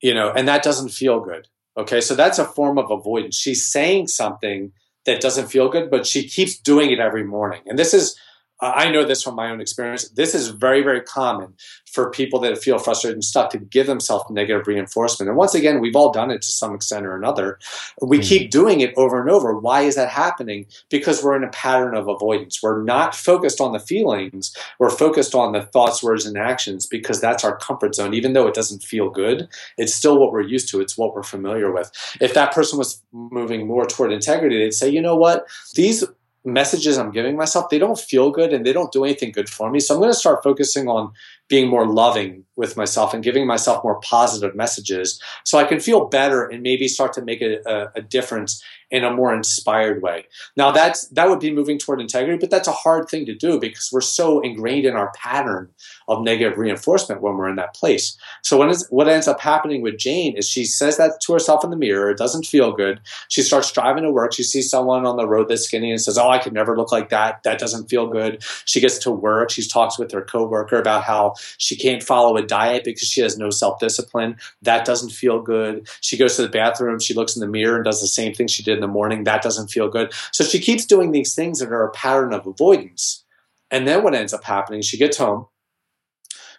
You 0.01 0.13
know, 0.13 0.31
and 0.31 0.47
that 0.47 0.63
doesn't 0.63 0.91
feel 0.91 1.19
good. 1.21 1.49
Okay? 1.79 2.03
So 2.03 2.15
that's 2.15 2.39
a 2.39 2.45
form 2.45 2.77
of 2.77 2.91
avoidance. 2.91 3.37
She's 3.37 3.67
saying 3.67 4.09
something 4.09 4.73
that 5.07 5.23
doesn't 5.23 5.49
feel 5.49 5.71
good, 5.71 5.91
but 5.91 6.07
she 6.07 6.29
keeps 6.29 6.59
doing 6.59 6.91
it 6.91 6.99
every 6.99 7.25
morning. 7.25 7.63
And 7.67 7.79
this 7.79 7.95
is 7.95 8.15
I 8.61 8.91
know 8.91 9.05
this 9.05 9.23
from 9.23 9.37
my 9.37 9.51
own 9.51 9.61
experience. 9.61 10.09
This 10.09 10.35
is 10.35 10.49
very, 10.49 10.83
very 10.83 11.01
common 11.01 11.55
for 11.87 12.11
people 12.11 12.41
that 12.41 12.59
feel 12.59 12.79
frustrated 12.79 13.15
and 13.15 13.25
stuck 13.25 13.51
to 13.51 13.59
give 13.59 13.87
themselves 13.87 14.25
negative 14.31 14.67
reinforcement. 14.67 15.29
And 15.29 15.39
once 15.39 15.55
again, 15.55 15.81
we've 15.81 15.95
all 15.95 16.13
done 16.13 16.31
it 16.31 16.43
to 16.43 16.53
some 16.53 16.75
extent 16.75 17.07
or 17.07 17.17
another. 17.17 17.59
We 18.03 18.19
mm-hmm. 18.19 18.29
keep 18.29 18.51
doing 18.51 18.81
it 18.81 18.93
over 18.97 19.21
and 19.21 19.31
over. 19.31 19.57
Why 19.57 19.83
is 19.83 19.95
that 19.95 20.09
happening? 20.09 20.67
Because 20.91 21.23
we're 21.23 21.37
in 21.37 21.45
a 21.45 21.51
pattern 21.51 21.95
of 21.95 22.09
avoidance. 22.09 22.61
We're 22.63 22.83
not 22.83 23.15
focused 23.15 23.61
on 23.61 23.73
the 23.73 23.79
feelings. 23.79 24.55
We're 24.79 24.91
focused 24.91 25.35
on 25.35 25.53
the 25.53 25.63
thoughts, 25.63 26.03
words, 26.03 26.27
and 26.27 26.37
actions 26.37 26.87
because 26.87 27.21
that's 27.21 27.45
our 27.45 27.57
comfort 27.57 27.95
zone. 27.95 28.13
Even 28.13 28.33
though 28.33 28.49
it 28.49 28.55
doesn't 28.55 28.83
feel 28.83 29.09
good, 29.09 29.49
it's 29.77 29.95
still 29.95 30.19
what 30.19 30.33
we're 30.33 30.43
used 30.43 30.69
to. 30.71 30.81
It's 30.81 30.99
what 30.99 31.15
we're 31.15 31.23
familiar 31.23 31.73
with. 31.73 31.93
If 32.21 32.35
that 32.35 32.53
person 32.53 32.79
was 32.79 33.03
moving 33.13 33.67
more 33.67 33.87
toward 33.87 34.13
integrity, 34.13 34.59
they'd 34.59 34.75
say, 34.75 34.89
you 34.89 35.01
know 35.01 35.17
what? 35.17 35.47
These 35.75 36.05
messages 36.53 36.99
I'm 36.99 37.11
giving 37.11 37.37
myself, 37.37 37.71
they 37.71 37.79
don't 37.79 37.99
feel 37.99 38.31
good 38.31 38.53
and 38.53 38.65
they 38.65 38.73
don't 38.73 38.93
do 38.93 39.05
anything 39.05 39.33
good 39.33 39.49
for 39.49 39.71
me. 39.71 39.81
So 39.81 39.95
I'm 39.95 40.01
going 40.01 40.13
to 40.13 40.19
start 40.19 40.43
focusing 40.43 40.89
on 40.89 41.13
being 41.49 41.69
more 41.69 41.87
loving 41.87 42.45
with 42.57 42.77
myself 42.77 43.15
and 43.15 43.25
giving 43.25 43.47
myself 43.47 43.83
more 43.83 44.01
positive 44.01 44.55
messages 44.55 45.21
so 45.45 45.59
I 45.59 45.65
can 45.65 45.81
feel 45.81 46.07
better 46.07 46.47
and 46.47 46.63
maybe 46.63 46.89
start 46.89 47.13
to 47.15 47.23
make 47.23 47.41
a, 47.41 47.59
a, 47.67 47.93
a 47.97 48.03
difference 48.03 48.63
in 48.91 49.05
a 49.05 49.11
more 49.11 49.35
inspired 49.35 50.03
way. 50.03 50.27
Now 50.57 50.71
that's 50.71 51.09
that 51.09 51.29
would 51.29 51.41
be 51.41 51.53
moving 51.53 51.79
toward 51.79 52.01
integrity, 52.01 52.39
but 52.39 52.51
that's 52.51 52.69
a 52.69 52.73
hard 52.73 53.09
thing 53.09 53.27
to 53.27 53.35
do 53.35 53.59
because 53.59 53.91
we're 53.93 54.01
so 54.01 54.41
ingrained 54.41 54.87
in 54.87 54.95
our 54.95 55.13
pattern 55.15 55.71
of 56.09 56.23
negative 56.23 56.59
reinforcement 56.59 57.21
when 57.21 57.37
we're 57.37 57.49
in 57.49 57.57
that 57.57 57.75
place. 57.75 58.17
So 58.43 58.57
what, 58.91 59.09
ends 59.09 59.29
up 59.29 59.41
happening 59.41 59.83
with 59.83 59.99
Jane 59.99 60.37
is 60.37 60.49
she 60.49 60.65
says 60.65 60.97
that 60.97 61.21
to 61.23 61.33
herself 61.33 61.65
in 61.65 61.71
the 61.71 61.77
mirror. 61.77 62.11
It 62.11 62.19
doesn't 62.19 62.47
feel 62.47 62.73
good. 62.73 63.01
She 63.29 63.43
starts 63.43 63.71
driving 63.73 64.03
to 64.03 64.11
work. 64.11 64.33
She 64.33 64.43
sees 64.43 64.71
someone 64.71 65.07
on 65.07 65.17
the 65.17 65.27
road 65.27 65.49
that's 65.49 65.65
skinny 65.65 65.91
and 65.91 66.01
says, 66.01 66.19
"Oh, 66.19 66.29
I 66.29 66.39
could 66.39 66.53
never 66.53 66.77
look 66.77 66.93
like 66.93 67.11
that. 67.11 67.43
That 67.43 67.59
doesn't 67.59 67.89
feel 67.89 68.07
good." 68.07 68.43
She 68.65 68.81
gets 68.81 68.99
to 69.01 69.11
work. 69.11 69.51
She 69.51 69.67
talks 69.67 69.99
with 69.99 70.13
her 70.13 70.23
coworker 70.23 70.77
about 70.77 71.05
how 71.05 71.35
she 71.59 71.77
can't 71.77 72.03
follow 72.03 72.37
a 72.37 72.43
diet 72.43 72.85
because 72.85 73.09
she 73.09 73.21
has 73.21 73.39
no 73.39 73.51
self 73.51 73.79
discipline. 73.79 74.37
That 74.63 74.85
doesn't 74.85 75.11
feel 75.11 75.41
good. 75.41 75.89
She 76.01 76.17
goes 76.17 76.37
to 76.37 76.43
the 76.43 76.49
bathroom. 76.49 76.99
She 77.01 77.15
looks 77.15 77.37
in 77.37 77.41
the 77.41 77.49
mirror 77.49 77.77
and 77.77 77.85
does 77.85 78.01
the 78.01 78.07
same 78.07 78.35
thing 78.35 78.47
she 78.47 78.63
did 78.63 78.75
in 78.75 78.81
the 78.81 78.89
morning. 78.89 79.25
That 79.25 79.43
doesn't 79.43 79.69
feel 79.69 79.89
good. 79.89 80.13
So 80.33 80.45
she 80.45 80.59
keeps 80.59 80.87
doing 80.87 81.13
these 81.13 81.35
things 81.35 81.59
that 81.61 81.71
are 81.71 81.85
a 81.85 81.91
pattern 81.91 82.33
of 82.33 82.47
avoidance. 82.47 83.25
And 83.71 83.87
then 83.87 84.03
what 84.03 84.15
ends 84.15 84.33
up 84.33 84.45
happening, 84.45 84.83
she 84.83 84.97
gets 84.97 85.19
home. 85.19 85.47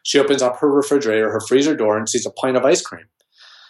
She 0.03 0.19
opens 0.19 0.41
up 0.41 0.59
her 0.59 0.71
refrigerator, 0.71 1.31
her 1.31 1.41
freezer 1.41 1.75
door, 1.75 1.97
and 1.97 2.07
sees 2.07 2.25
a 2.25 2.31
pint 2.31 2.57
of 2.57 2.65
ice 2.65 2.81
cream. 2.81 3.05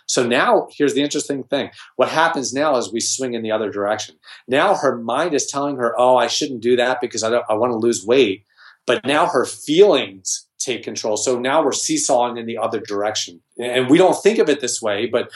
So 0.07 0.25
now 0.25 0.67
here's 0.71 0.95
the 0.95 1.03
interesting 1.03 1.43
thing. 1.43 1.69
What 1.95 2.09
happens 2.09 2.51
now 2.51 2.77
is 2.77 2.91
we 2.91 2.99
swing 2.99 3.35
in 3.35 3.43
the 3.43 3.51
other 3.51 3.69
direction. 3.69 4.15
Now 4.47 4.73
her 4.73 4.97
mind 4.97 5.35
is 5.35 5.45
telling 5.45 5.77
her, 5.77 5.93
oh, 5.99 6.17
I 6.17 6.25
shouldn't 6.25 6.61
do 6.61 6.75
that 6.77 6.99
because 6.99 7.21
I, 7.21 7.29
I 7.29 7.53
want 7.53 7.71
to 7.73 7.77
lose 7.77 8.03
weight. 8.03 8.43
But 8.87 9.05
now 9.05 9.27
her 9.27 9.45
feelings 9.45 10.47
take 10.57 10.83
control. 10.83 11.15
So 11.15 11.39
now 11.39 11.63
we're 11.63 11.73
seesawing 11.73 12.37
in 12.37 12.47
the 12.47 12.57
other 12.57 12.79
direction. 12.79 13.41
And 13.59 13.87
we 13.87 13.99
don't 13.99 14.21
think 14.21 14.39
of 14.39 14.49
it 14.49 14.61
this 14.61 14.81
way, 14.81 15.05
but 15.05 15.31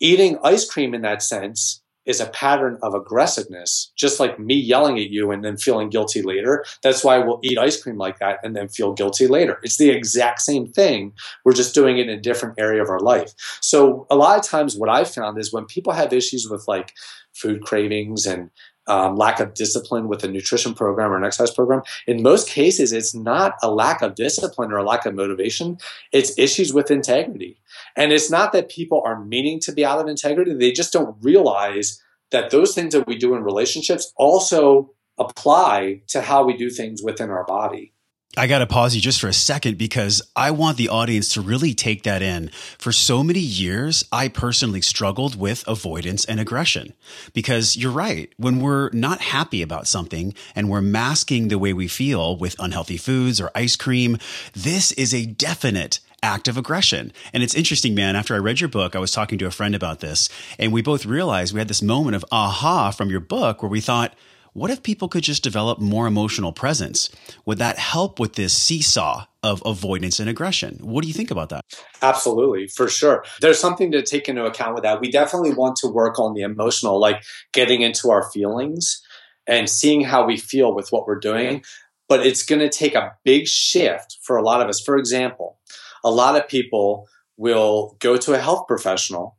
eating 0.00 0.38
ice 0.42 0.68
cream 0.68 0.92
in 0.92 1.02
that 1.02 1.22
sense 1.22 1.82
is 2.06 2.20
a 2.20 2.26
pattern 2.26 2.78
of 2.82 2.94
aggressiveness, 2.94 3.92
just 3.96 4.20
like 4.20 4.38
me 4.38 4.54
yelling 4.54 4.98
at 4.98 5.10
you 5.10 5.30
and 5.30 5.44
then 5.44 5.56
feeling 5.56 5.90
guilty 5.90 6.22
later. 6.22 6.64
That's 6.82 7.04
why 7.04 7.18
we'll 7.18 7.40
eat 7.42 7.58
ice 7.58 7.82
cream 7.82 7.98
like 7.98 8.18
that 8.20 8.38
and 8.42 8.56
then 8.56 8.68
feel 8.68 8.92
guilty 8.92 9.26
later. 9.26 9.58
It's 9.62 9.76
the 9.76 9.90
exact 9.90 10.40
same 10.40 10.66
thing. 10.72 11.12
We're 11.44 11.52
just 11.52 11.74
doing 11.74 11.98
it 11.98 12.08
in 12.08 12.18
a 12.18 12.20
different 12.20 12.54
area 12.58 12.82
of 12.82 12.88
our 12.88 13.00
life. 13.00 13.32
So 13.60 14.06
a 14.10 14.16
lot 14.16 14.38
of 14.38 14.44
times 14.44 14.76
what 14.76 14.88
I've 14.88 15.10
found 15.10 15.38
is 15.38 15.52
when 15.52 15.66
people 15.66 15.92
have 15.92 16.12
issues 16.12 16.48
with 16.48 16.66
like 16.68 16.92
food 17.34 17.62
cravings 17.62 18.26
and 18.26 18.50
um, 18.88 19.16
lack 19.16 19.40
of 19.40 19.54
discipline 19.54 20.08
with 20.08 20.22
a 20.24 20.28
nutrition 20.28 20.74
program 20.74 21.10
or 21.10 21.16
an 21.16 21.24
exercise 21.24 21.50
program. 21.50 21.82
In 22.06 22.22
most 22.22 22.48
cases, 22.48 22.92
it's 22.92 23.14
not 23.14 23.54
a 23.62 23.70
lack 23.70 24.02
of 24.02 24.14
discipline 24.14 24.72
or 24.72 24.78
a 24.78 24.84
lack 24.84 25.06
of 25.06 25.14
motivation. 25.14 25.78
It's 26.12 26.38
issues 26.38 26.72
with 26.72 26.90
integrity. 26.90 27.58
And 27.96 28.12
it's 28.12 28.30
not 28.30 28.52
that 28.52 28.68
people 28.68 29.02
are 29.04 29.24
meaning 29.24 29.58
to 29.60 29.72
be 29.72 29.84
out 29.84 29.98
of 29.98 30.06
integrity. 30.06 30.54
They 30.54 30.72
just 30.72 30.92
don't 30.92 31.16
realize 31.20 32.00
that 32.30 32.50
those 32.50 32.74
things 32.74 32.94
that 32.94 33.06
we 33.06 33.16
do 33.16 33.34
in 33.34 33.42
relationships 33.42 34.12
also 34.16 34.92
apply 35.18 36.02
to 36.08 36.20
how 36.20 36.44
we 36.44 36.56
do 36.56 36.68
things 36.70 37.02
within 37.02 37.30
our 37.30 37.44
body. 37.44 37.92
I 38.38 38.46
got 38.48 38.58
to 38.58 38.66
pause 38.66 38.94
you 38.94 39.00
just 39.00 39.18
for 39.18 39.28
a 39.28 39.32
second 39.32 39.78
because 39.78 40.20
I 40.36 40.50
want 40.50 40.76
the 40.76 40.90
audience 40.90 41.32
to 41.32 41.40
really 41.40 41.72
take 41.72 42.02
that 42.02 42.20
in. 42.20 42.50
For 42.76 42.92
so 42.92 43.24
many 43.24 43.40
years, 43.40 44.04
I 44.12 44.28
personally 44.28 44.82
struggled 44.82 45.40
with 45.40 45.66
avoidance 45.66 46.26
and 46.26 46.38
aggression 46.38 46.92
because 47.32 47.78
you're 47.78 47.90
right. 47.90 48.30
When 48.36 48.60
we're 48.60 48.90
not 48.90 49.22
happy 49.22 49.62
about 49.62 49.88
something 49.88 50.34
and 50.54 50.68
we're 50.68 50.82
masking 50.82 51.48
the 51.48 51.58
way 51.58 51.72
we 51.72 51.88
feel 51.88 52.36
with 52.36 52.56
unhealthy 52.58 52.98
foods 52.98 53.40
or 53.40 53.50
ice 53.54 53.74
cream, 53.74 54.18
this 54.52 54.92
is 54.92 55.14
a 55.14 55.24
definite 55.24 56.00
act 56.22 56.48
of 56.48 56.56
aggression. 56.56 57.12
And 57.32 57.42
it's 57.42 57.54
interesting, 57.54 57.94
man. 57.94 58.16
After 58.16 58.34
I 58.34 58.38
read 58.38 58.60
your 58.60 58.68
book, 58.68 58.96
I 58.96 58.98
was 58.98 59.12
talking 59.12 59.38
to 59.38 59.46
a 59.46 59.50
friend 59.50 59.74
about 59.74 60.00
this 60.00 60.28
and 60.58 60.72
we 60.72 60.82
both 60.82 61.06
realized 61.06 61.52
we 61.52 61.60
had 61.60 61.68
this 61.68 61.82
moment 61.82 62.16
of 62.16 62.24
aha 62.32 62.90
from 62.90 63.10
your 63.10 63.20
book 63.20 63.62
where 63.62 63.70
we 63.70 63.80
thought, 63.80 64.14
what 64.52 64.70
if 64.70 64.82
people 64.82 65.08
could 65.08 65.22
just 65.22 65.42
develop 65.42 65.80
more 65.80 66.06
emotional 66.06 66.50
presence? 66.50 67.10
Would 67.44 67.58
that 67.58 67.78
help 67.78 68.18
with 68.18 68.36
this 68.36 68.54
seesaw 68.54 69.26
of 69.42 69.62
avoidance 69.66 70.18
and 70.18 70.30
aggression? 70.30 70.78
What 70.80 71.02
do 71.02 71.08
you 71.08 71.14
think 71.14 71.30
about 71.30 71.50
that? 71.50 71.62
Absolutely, 72.00 72.66
for 72.66 72.88
sure. 72.88 73.22
There's 73.42 73.58
something 73.58 73.92
to 73.92 74.00
take 74.00 74.30
into 74.30 74.46
account 74.46 74.72
with 74.72 74.82
that. 74.84 74.98
We 74.98 75.10
definitely 75.10 75.52
want 75.52 75.76
to 75.76 75.88
work 75.88 76.18
on 76.18 76.32
the 76.32 76.40
emotional, 76.40 76.98
like 76.98 77.22
getting 77.52 77.82
into 77.82 78.10
our 78.10 78.30
feelings 78.30 79.02
and 79.46 79.68
seeing 79.68 80.00
how 80.00 80.24
we 80.24 80.38
feel 80.38 80.74
with 80.74 80.88
what 80.88 81.06
we're 81.06 81.20
doing. 81.20 81.62
But 82.08 82.24
it's 82.26 82.42
going 82.42 82.60
to 82.60 82.70
take 82.70 82.94
a 82.94 83.12
big 83.24 83.46
shift 83.46 84.16
for 84.22 84.36
a 84.36 84.42
lot 84.42 84.62
of 84.62 84.68
us. 84.68 84.80
For 84.80 84.96
example, 84.96 85.58
a 86.06 86.10
lot 86.10 86.36
of 86.36 86.48
people 86.48 87.08
will 87.36 87.96
go 87.98 88.16
to 88.16 88.32
a 88.32 88.38
health 88.38 88.66
professional 88.66 89.36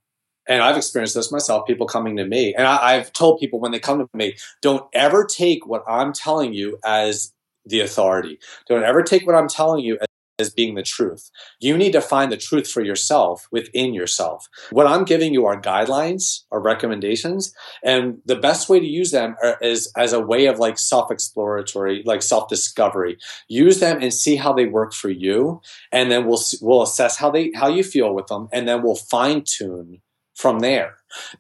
and 0.48 0.62
I've 0.62 0.78
experienced 0.78 1.16
this 1.16 1.32
myself, 1.32 1.68
people 1.68 1.88
coming 1.88 2.16
to 2.18 2.26
me. 2.26 2.56
And 2.56 2.66
I, 2.66 2.94
have 2.94 3.12
told 3.12 3.40
people 3.40 3.60
when 3.60 3.72
they 3.72 3.80
come 3.80 4.00
to 4.00 4.08
me, 4.14 4.38
don't 4.62 4.84
ever 4.94 5.26
take 5.26 5.68
what 5.68 5.84
I'm 5.88 6.14
telling 6.14 6.54
you 6.54 6.80
as 6.86 7.34
the 7.66 7.82
authority. 7.82 8.40
Don't 8.70 8.84
ever 8.84 9.04
take 9.04 9.28
what 9.28 9.36
I'm 9.36 9.50
telling 9.50 9.84
you 9.84 9.98
as, 10.40 10.50
being 10.50 10.76
the 10.76 10.84
truth. 10.84 11.30
You 11.60 11.78
need 11.78 11.94
to 11.94 12.02
find 12.02 12.32
the 12.32 12.38
truth 12.38 12.70
for 12.70 12.82
yourself 12.82 13.48
within 13.52 13.94
yourself. 13.94 14.48
What 14.72 14.88
I'm 14.88 15.04
giving 15.04 15.34
you 15.34 15.46
are 15.46 15.60
guidelines, 15.60 16.44
are 16.52 16.62
recommendations, 16.62 17.54
and 17.84 18.20
the 18.26 18.36
best 18.36 18.70
way 18.70 18.80
to 18.80 18.86
use 18.86 19.12
them 19.12 19.36
are, 19.44 19.58
is 19.62 19.92
as 19.98 20.14
a 20.14 20.20
way 20.20 20.46
of 20.46 20.60
like 20.60 20.78
self-exploratory, 20.78 22.04
like 22.06 22.22
self-discovery. 22.22 23.18
Use 23.48 23.80
them 23.80 24.02
and 24.02 24.14
see 24.14 24.36
how 24.36 24.54
they 24.54 24.66
work 24.66 24.94
for 24.94 25.10
you, 25.10 25.62
and 25.92 26.12
then 26.12 26.26
we'll 26.26 26.42
we'll 26.62 26.84
assess 26.84 27.18
how 27.18 27.30
they 27.32 27.52
how 27.56 27.68
you 27.68 27.84
feel 27.84 28.14
with 28.14 28.28
them, 28.28 28.48
and 28.52 28.68
then 28.68 28.84
we'll 28.84 28.96
fine 28.96 29.44
tune 29.44 30.02
from 30.38 30.60
there. 30.60 30.94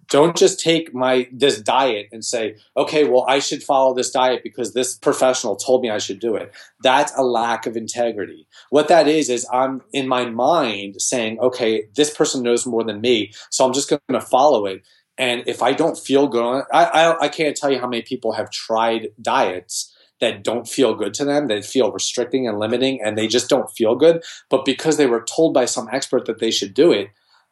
Don't 0.10 0.36
just 0.36 0.60
take 0.60 0.92
my 0.92 1.28
this 1.32 1.62
diet 1.62 2.08
and 2.12 2.26
say, 2.26 2.56
okay, 2.76 3.08
well, 3.08 3.26
I 3.28 3.38
should 3.38 3.62
follow 3.62 3.94
this 3.94 4.10
diet 4.10 4.42
because 4.42 4.74
this 4.74 4.98
professional 4.98 5.56
told 5.56 5.84
me 5.84 5.92
I 5.92 6.00
should 6.00 6.20
do 6.20 6.36
it. 6.36 6.52
That's 6.82 7.16
a 7.16 7.22
lack 7.22 7.68
of 7.68 7.78
integrity. 7.78 8.48
What 8.72 8.88
that 8.88 9.08
is 9.08 9.30
is 9.30 9.46
I'm 9.54 9.84
in 9.94 10.08
my 10.08 10.26
mind 10.26 11.00
saying, 11.00 11.40
okay, 11.40 11.84
this 11.96 12.12
person 12.12 12.42
knows 12.42 12.66
more 12.66 12.84
than 12.84 13.00
me, 13.00 13.34
so 13.52 13.66
I'm 13.66 13.74
just 13.74 13.88
going 13.88 14.02
to 14.10 14.20
follow 14.20 14.66
it. 14.66 14.82
And 15.20 15.44
if 15.46 15.62
I 15.62 15.74
don't 15.74 15.98
feel 15.98 16.28
good, 16.28 16.64
I, 16.74 16.86
I 16.86 17.20
I 17.26 17.28
can't 17.28 17.56
tell 17.56 17.72
you 17.72 17.80
how 17.80 17.88
many 17.88 18.02
people 18.02 18.32
have 18.34 18.50
tried 18.50 19.10
diets 19.22 19.94
that 20.22 20.44
don't 20.44 20.68
feel 20.68 20.96
good 20.96 21.14
to 21.16 21.26
them, 21.26 21.48
that 21.50 21.66
feel 21.66 21.92
restricting 21.92 22.48
and 22.48 22.58
limiting, 22.58 23.00
and 23.04 23.16
they 23.16 23.28
just 23.28 23.48
don't 23.48 23.70
feel 23.70 23.94
good. 23.96 24.24
But 24.50 24.66
because 24.66 24.98
they 24.98 25.06
were 25.06 25.24
told 25.24 25.54
by 25.54 25.66
some 25.66 25.88
expert 25.92 26.26
that 26.26 26.40
they 26.40 26.50
should 26.50 26.74
do 26.74 26.92
it, 26.92 27.10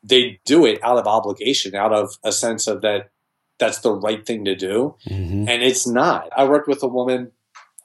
they 0.08 0.40
do 0.46 0.66
it 0.66 0.84
out 0.84 0.98
of 0.98 1.08
obligation, 1.08 1.76
out 1.76 1.94
of 1.94 2.18
a 2.24 2.32
sense 2.32 2.68
of 2.68 2.82
that 2.82 3.10
that's 3.58 3.80
the 3.80 3.94
right 3.94 4.26
thing 4.26 4.46
to 4.46 4.56
do. 4.56 4.96
Mm-hmm. 5.08 5.48
And 5.48 5.64
it's 5.64 5.88
not. 5.88 6.30
I 6.36 6.46
worked 6.46 6.68
with 6.68 6.84
a 6.84 6.88
woman 6.88 7.32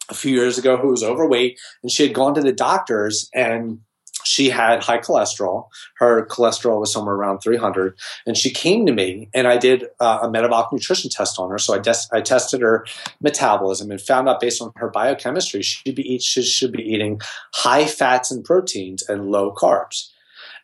a 0.09 0.15
few 0.15 0.35
years 0.35 0.59
ago 0.59 0.77
who 0.77 0.89
was 0.89 1.03
overweight 1.03 1.59
and 1.83 1.91
she 1.91 2.03
had 2.03 2.15
gone 2.15 2.35
to 2.35 2.41
the 2.41 2.53
doctors 2.53 3.31
and 3.33 3.81
she 4.25 4.51
had 4.51 4.83
high 4.83 4.99
cholesterol. 4.99 5.69
Her 5.99 6.27
cholesterol 6.27 6.81
was 6.81 6.93
somewhere 6.93 7.15
around 7.15 7.39
300. 7.39 7.97
And 8.27 8.37
she 8.37 8.51
came 8.51 8.85
to 8.87 8.93
me 8.93 9.29
and 9.33 9.47
I 9.47 9.57
did 9.57 9.87
uh, 9.99 10.21
a 10.23 10.31
metabolic 10.31 10.73
nutrition 10.73 11.11
test 11.11 11.39
on 11.39 11.51
her. 11.51 11.59
So 11.59 11.75
I, 11.75 11.79
des- 11.79 12.09
I 12.13 12.21
tested 12.21 12.61
her 12.61 12.85
metabolism 13.23 13.91
and 13.91 14.01
found 14.01 14.29
out 14.29 14.41
based 14.41 14.61
on 14.61 14.73
her 14.77 14.91
biochemistry, 14.91 15.63
she, 15.63 15.93
be 15.93 16.15
eat- 16.15 16.23
she 16.23 16.43
should 16.43 16.73
be 16.73 16.83
eating 16.83 17.21
high 17.55 17.87
fats 17.87 18.31
and 18.31 18.45
proteins 18.45 19.09
and 19.09 19.31
low 19.31 19.55
carbs. 19.55 20.11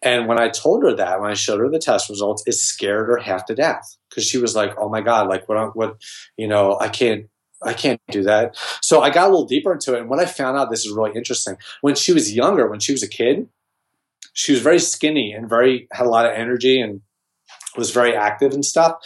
And 0.06 0.28
when 0.28 0.40
I 0.40 0.48
told 0.50 0.84
her 0.84 0.94
that, 0.94 1.20
when 1.20 1.32
I 1.32 1.34
showed 1.34 1.58
her 1.58 1.68
the 1.68 1.80
test 1.80 2.08
results, 2.08 2.44
it 2.46 2.52
scared 2.52 3.08
her 3.08 3.16
half 3.16 3.44
to 3.46 3.56
death 3.56 3.96
because 4.08 4.24
she 4.24 4.38
was 4.38 4.54
like, 4.54 4.72
"Oh 4.78 4.88
my 4.88 5.00
god, 5.00 5.28
like 5.28 5.48
what? 5.48 5.58
Uh, 5.58 5.70
what? 5.74 5.96
You 6.36 6.46
know, 6.48 6.78
I 6.80 6.88
can't." 6.88 7.26
I 7.62 7.72
can't 7.72 7.98
do 8.10 8.22
that. 8.24 8.54
So 8.82 9.00
I 9.00 9.08
got 9.08 9.28
a 9.28 9.30
little 9.30 9.46
deeper 9.46 9.72
into 9.72 9.94
it. 9.94 10.00
And 10.00 10.10
what 10.10 10.20
I 10.20 10.26
found 10.26 10.58
out, 10.58 10.70
this 10.70 10.84
is 10.84 10.92
really 10.92 11.12
interesting. 11.16 11.56
When 11.80 11.94
she 11.94 12.12
was 12.12 12.34
younger, 12.34 12.68
when 12.68 12.80
she 12.80 12.92
was 12.92 13.02
a 13.02 13.08
kid, 13.08 13.48
she 14.34 14.52
was 14.52 14.60
very 14.60 14.78
skinny 14.78 15.32
and 15.32 15.48
very, 15.48 15.88
had 15.90 16.04
a 16.04 16.10
lot 16.10 16.26
of 16.26 16.32
energy 16.32 16.78
and 16.82 17.00
was 17.74 17.92
very 17.92 18.14
active 18.14 18.52
and 18.52 18.62
stuff. 18.62 18.96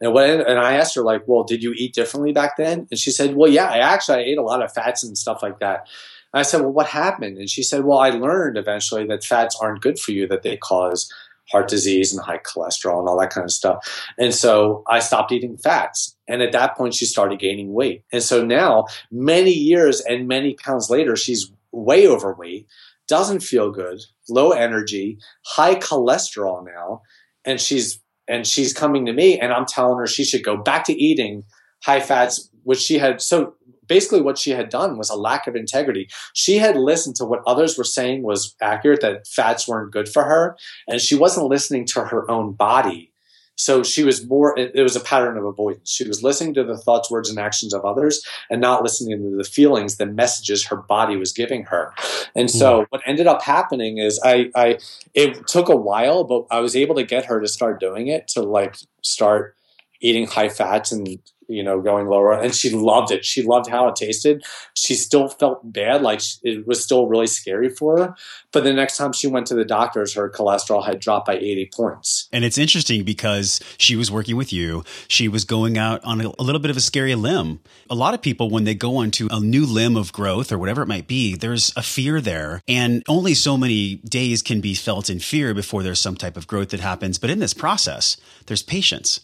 And 0.00 0.12
when, 0.12 0.40
and 0.40 0.58
I 0.58 0.72
asked 0.72 0.96
her 0.96 1.02
like, 1.02 1.22
well, 1.26 1.44
did 1.44 1.62
you 1.62 1.72
eat 1.76 1.94
differently 1.94 2.32
back 2.32 2.56
then? 2.56 2.88
And 2.90 2.98
she 2.98 3.12
said, 3.12 3.36
well, 3.36 3.48
yeah, 3.48 3.66
I 3.66 3.78
actually 3.78 4.18
I 4.18 4.22
ate 4.22 4.38
a 4.38 4.42
lot 4.42 4.60
of 4.60 4.72
fats 4.72 5.04
and 5.04 5.16
stuff 5.16 5.40
like 5.40 5.60
that. 5.60 5.86
I 6.32 6.42
said, 6.42 6.60
Well, 6.60 6.72
what 6.72 6.86
happened? 6.86 7.38
And 7.38 7.50
she 7.50 7.62
said, 7.62 7.84
Well, 7.84 7.98
I 7.98 8.10
learned 8.10 8.56
eventually 8.56 9.06
that 9.06 9.24
fats 9.24 9.56
aren't 9.60 9.82
good 9.82 9.98
for 9.98 10.12
you, 10.12 10.26
that 10.28 10.42
they 10.42 10.56
cause 10.56 11.12
heart 11.50 11.68
disease 11.68 12.12
and 12.12 12.24
high 12.24 12.38
cholesterol 12.38 13.00
and 13.00 13.08
all 13.08 13.18
that 13.18 13.30
kind 13.30 13.44
of 13.44 13.50
stuff. 13.50 14.12
And 14.18 14.34
so 14.34 14.84
I 14.86 15.00
stopped 15.00 15.32
eating 15.32 15.56
fats. 15.56 16.16
And 16.28 16.42
at 16.42 16.52
that 16.52 16.76
point, 16.76 16.94
she 16.94 17.06
started 17.06 17.40
gaining 17.40 17.72
weight. 17.72 18.04
And 18.12 18.22
so 18.22 18.44
now, 18.44 18.86
many 19.10 19.50
years 19.50 20.00
and 20.00 20.28
many 20.28 20.54
pounds 20.54 20.90
later, 20.90 21.16
she's 21.16 21.50
way 21.72 22.06
overweight, 22.06 22.68
doesn't 23.08 23.40
feel 23.40 23.72
good, 23.72 24.00
low 24.28 24.52
energy, 24.52 25.18
high 25.44 25.74
cholesterol 25.74 26.64
now. 26.64 27.02
And 27.44 27.60
she's 27.60 28.00
and 28.28 28.46
she's 28.46 28.72
coming 28.72 29.06
to 29.06 29.12
me 29.12 29.40
and 29.40 29.52
I'm 29.52 29.66
telling 29.66 29.98
her 29.98 30.06
she 30.06 30.24
should 30.24 30.44
go 30.44 30.56
back 30.56 30.84
to 30.84 30.92
eating 30.92 31.42
high 31.82 32.00
fats, 32.00 32.48
which 32.62 32.78
she 32.78 32.98
had 32.98 33.20
so 33.20 33.54
basically 33.90 34.22
what 34.22 34.38
she 34.38 34.52
had 34.52 34.70
done 34.70 34.96
was 34.96 35.10
a 35.10 35.16
lack 35.16 35.48
of 35.48 35.56
integrity. 35.56 36.08
She 36.32 36.58
had 36.58 36.76
listened 36.76 37.16
to 37.16 37.24
what 37.24 37.42
others 37.44 37.76
were 37.76 37.84
saying 37.84 38.22
was 38.22 38.54
accurate, 38.62 39.00
that 39.00 39.26
fats 39.26 39.66
weren't 39.66 39.92
good 39.92 40.08
for 40.08 40.22
her, 40.22 40.56
and 40.86 41.00
she 41.00 41.16
wasn't 41.16 41.48
listening 41.48 41.84
to 41.86 42.04
her 42.04 42.30
own 42.30 42.52
body. 42.52 43.08
So 43.56 43.82
she 43.82 44.04
was 44.04 44.26
more, 44.26 44.58
it, 44.58 44.80
was 44.80 44.96
a 44.96 45.00
pattern 45.00 45.36
of 45.36 45.44
avoidance. 45.44 45.90
She 45.90 46.08
was 46.08 46.22
listening 46.22 46.54
to 46.54 46.64
the 46.64 46.78
thoughts, 46.78 47.10
words, 47.10 47.28
and 47.28 47.38
actions 47.38 47.74
of 47.74 47.84
others 47.84 48.24
and 48.48 48.58
not 48.58 48.82
listening 48.82 49.18
to 49.18 49.36
the 49.36 49.44
feelings, 49.44 49.96
the 49.96 50.06
messages 50.06 50.66
her 50.66 50.76
body 50.76 51.16
was 51.16 51.32
giving 51.32 51.64
her. 51.64 51.92
And 52.34 52.50
so 52.50 52.82
mm. 52.82 52.86
what 52.88 53.02
ended 53.04 53.26
up 53.26 53.42
happening 53.42 53.98
is 53.98 54.18
I, 54.24 54.50
I, 54.54 54.78
it 55.12 55.46
took 55.46 55.68
a 55.68 55.76
while, 55.76 56.24
but 56.24 56.46
I 56.50 56.60
was 56.60 56.74
able 56.74 56.94
to 56.94 57.02
get 57.02 57.26
her 57.26 57.38
to 57.38 57.48
start 57.48 57.80
doing 57.80 58.06
it, 58.06 58.28
to 58.28 58.40
like 58.40 58.76
start 59.02 59.56
eating 60.00 60.26
high 60.26 60.48
fats 60.48 60.90
and 60.90 61.18
you 61.50 61.62
know, 61.62 61.80
going 61.80 62.06
lower. 62.06 62.32
And 62.32 62.54
she 62.54 62.70
loved 62.70 63.10
it. 63.10 63.24
She 63.24 63.42
loved 63.42 63.68
how 63.68 63.88
it 63.88 63.96
tasted. 63.96 64.44
She 64.74 64.94
still 64.94 65.28
felt 65.28 65.72
bad, 65.72 66.00
like 66.02 66.20
it 66.42 66.66
was 66.66 66.82
still 66.82 67.06
really 67.06 67.26
scary 67.26 67.68
for 67.68 67.98
her. 67.98 68.14
But 68.52 68.64
the 68.64 68.72
next 68.72 68.96
time 68.96 69.12
she 69.12 69.26
went 69.26 69.46
to 69.48 69.54
the 69.54 69.64
doctors, 69.64 70.14
her 70.14 70.30
cholesterol 70.30 70.84
had 70.84 71.00
dropped 71.00 71.26
by 71.26 71.34
80 71.34 71.70
points. 71.74 72.28
And 72.32 72.44
it's 72.44 72.56
interesting 72.56 73.04
because 73.04 73.60
she 73.78 73.96
was 73.96 74.10
working 74.10 74.36
with 74.36 74.52
you. 74.52 74.84
She 75.08 75.28
was 75.28 75.44
going 75.44 75.76
out 75.76 76.02
on 76.04 76.20
a, 76.20 76.32
a 76.38 76.42
little 76.42 76.60
bit 76.60 76.70
of 76.70 76.76
a 76.76 76.80
scary 76.80 77.14
limb. 77.14 77.60
A 77.90 77.94
lot 77.94 78.14
of 78.14 78.22
people, 78.22 78.48
when 78.48 78.64
they 78.64 78.74
go 78.74 78.96
onto 78.96 79.28
a 79.30 79.40
new 79.40 79.66
limb 79.66 79.96
of 79.96 80.12
growth 80.12 80.52
or 80.52 80.58
whatever 80.58 80.82
it 80.82 80.88
might 80.88 81.08
be, 81.08 81.34
there's 81.34 81.72
a 81.76 81.82
fear 81.82 82.20
there. 82.20 82.62
And 82.68 83.02
only 83.08 83.34
so 83.34 83.56
many 83.56 83.96
days 83.96 84.42
can 84.42 84.60
be 84.60 84.74
felt 84.74 85.10
in 85.10 85.18
fear 85.18 85.52
before 85.52 85.82
there's 85.82 86.00
some 86.00 86.16
type 86.16 86.36
of 86.36 86.46
growth 86.46 86.70
that 86.70 86.80
happens. 86.80 87.18
But 87.18 87.30
in 87.30 87.40
this 87.40 87.54
process, 87.54 88.16
there's 88.46 88.62
patience 88.62 89.20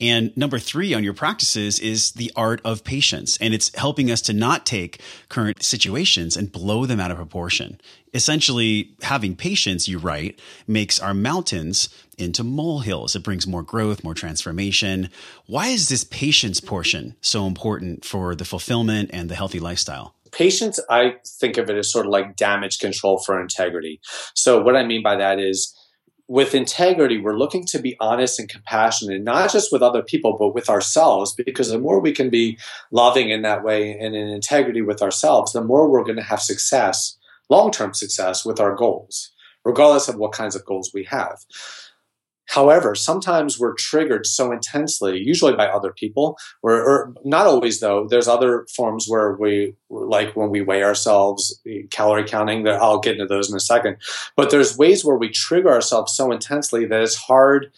and 0.00 0.36
number 0.36 0.58
three 0.58 0.94
on 0.94 1.02
your 1.02 1.14
practices 1.14 1.78
is 1.80 2.12
the 2.12 2.30
art 2.36 2.60
of 2.64 2.84
patience. 2.84 3.36
And 3.38 3.52
it's 3.52 3.74
helping 3.76 4.10
us 4.10 4.20
to 4.22 4.32
not 4.32 4.64
take 4.64 5.00
current 5.28 5.62
situations 5.62 6.36
and 6.36 6.52
blow 6.52 6.86
them 6.86 7.00
out 7.00 7.10
of 7.10 7.16
proportion. 7.16 7.80
Essentially, 8.14 8.94
having 9.02 9.36
patience, 9.36 9.88
you 9.88 9.98
write, 9.98 10.40
makes 10.66 11.00
our 11.00 11.14
mountains 11.14 11.88
into 12.16 12.42
molehills. 12.42 13.14
It 13.14 13.22
brings 13.22 13.46
more 13.46 13.62
growth, 13.62 14.02
more 14.02 14.14
transformation. 14.14 15.10
Why 15.46 15.68
is 15.68 15.88
this 15.88 16.04
patience 16.04 16.60
portion 16.60 17.16
so 17.20 17.46
important 17.46 18.04
for 18.04 18.34
the 18.34 18.44
fulfillment 18.44 19.10
and 19.12 19.28
the 19.28 19.34
healthy 19.34 19.60
lifestyle? 19.60 20.14
Patience, 20.32 20.78
I 20.90 21.16
think 21.40 21.58
of 21.58 21.70
it 21.70 21.76
as 21.76 21.90
sort 21.90 22.06
of 22.06 22.12
like 22.12 22.36
damage 22.36 22.78
control 22.78 23.22
for 23.24 23.40
integrity. 23.40 24.00
So, 24.34 24.60
what 24.62 24.76
I 24.76 24.84
mean 24.84 25.02
by 25.02 25.16
that 25.16 25.38
is, 25.38 25.74
with 26.28 26.54
integrity, 26.54 27.18
we're 27.18 27.38
looking 27.38 27.64
to 27.64 27.78
be 27.78 27.96
honest 28.00 28.38
and 28.38 28.50
compassionate, 28.50 29.16
and 29.16 29.24
not 29.24 29.50
just 29.50 29.72
with 29.72 29.82
other 29.82 30.02
people, 30.02 30.36
but 30.38 30.54
with 30.54 30.68
ourselves, 30.68 31.32
because 31.34 31.70
the 31.70 31.78
more 31.78 32.00
we 32.00 32.12
can 32.12 32.28
be 32.28 32.58
loving 32.90 33.30
in 33.30 33.40
that 33.42 33.64
way 33.64 33.98
and 33.98 34.14
in 34.14 34.28
integrity 34.28 34.82
with 34.82 35.00
ourselves, 35.00 35.52
the 35.52 35.64
more 35.64 35.90
we're 35.90 36.04
going 36.04 36.16
to 36.16 36.22
have 36.22 36.42
success, 36.42 37.16
long 37.48 37.70
term 37.70 37.94
success 37.94 38.44
with 38.44 38.60
our 38.60 38.76
goals, 38.76 39.30
regardless 39.64 40.06
of 40.06 40.16
what 40.16 40.32
kinds 40.32 40.54
of 40.54 40.64
goals 40.66 40.90
we 40.92 41.04
have. 41.04 41.38
However, 42.48 42.94
sometimes 42.94 43.58
we're 43.58 43.74
triggered 43.74 44.26
so 44.26 44.52
intensely, 44.52 45.18
usually 45.18 45.54
by 45.54 45.68
other 45.68 45.92
people, 45.92 46.38
or, 46.62 46.72
or, 46.72 47.14
not 47.24 47.46
always 47.46 47.80
though. 47.80 48.06
There's 48.08 48.26
other 48.26 48.66
forms 48.74 49.06
where 49.06 49.32
we, 49.34 49.74
like 49.90 50.34
when 50.34 50.48
we 50.48 50.62
weigh 50.62 50.82
ourselves, 50.82 51.60
eh, 51.66 51.82
calorie 51.90 52.24
counting, 52.24 52.64
that 52.64 52.80
I'll 52.80 53.00
get 53.00 53.14
into 53.14 53.26
those 53.26 53.50
in 53.50 53.56
a 53.56 53.60
second. 53.60 53.98
But 54.34 54.50
there's 54.50 54.78
ways 54.78 55.04
where 55.04 55.16
we 55.16 55.28
trigger 55.28 55.70
ourselves 55.70 56.14
so 56.14 56.32
intensely 56.32 56.86
that 56.86 57.02
it's 57.02 57.16
hard 57.16 57.70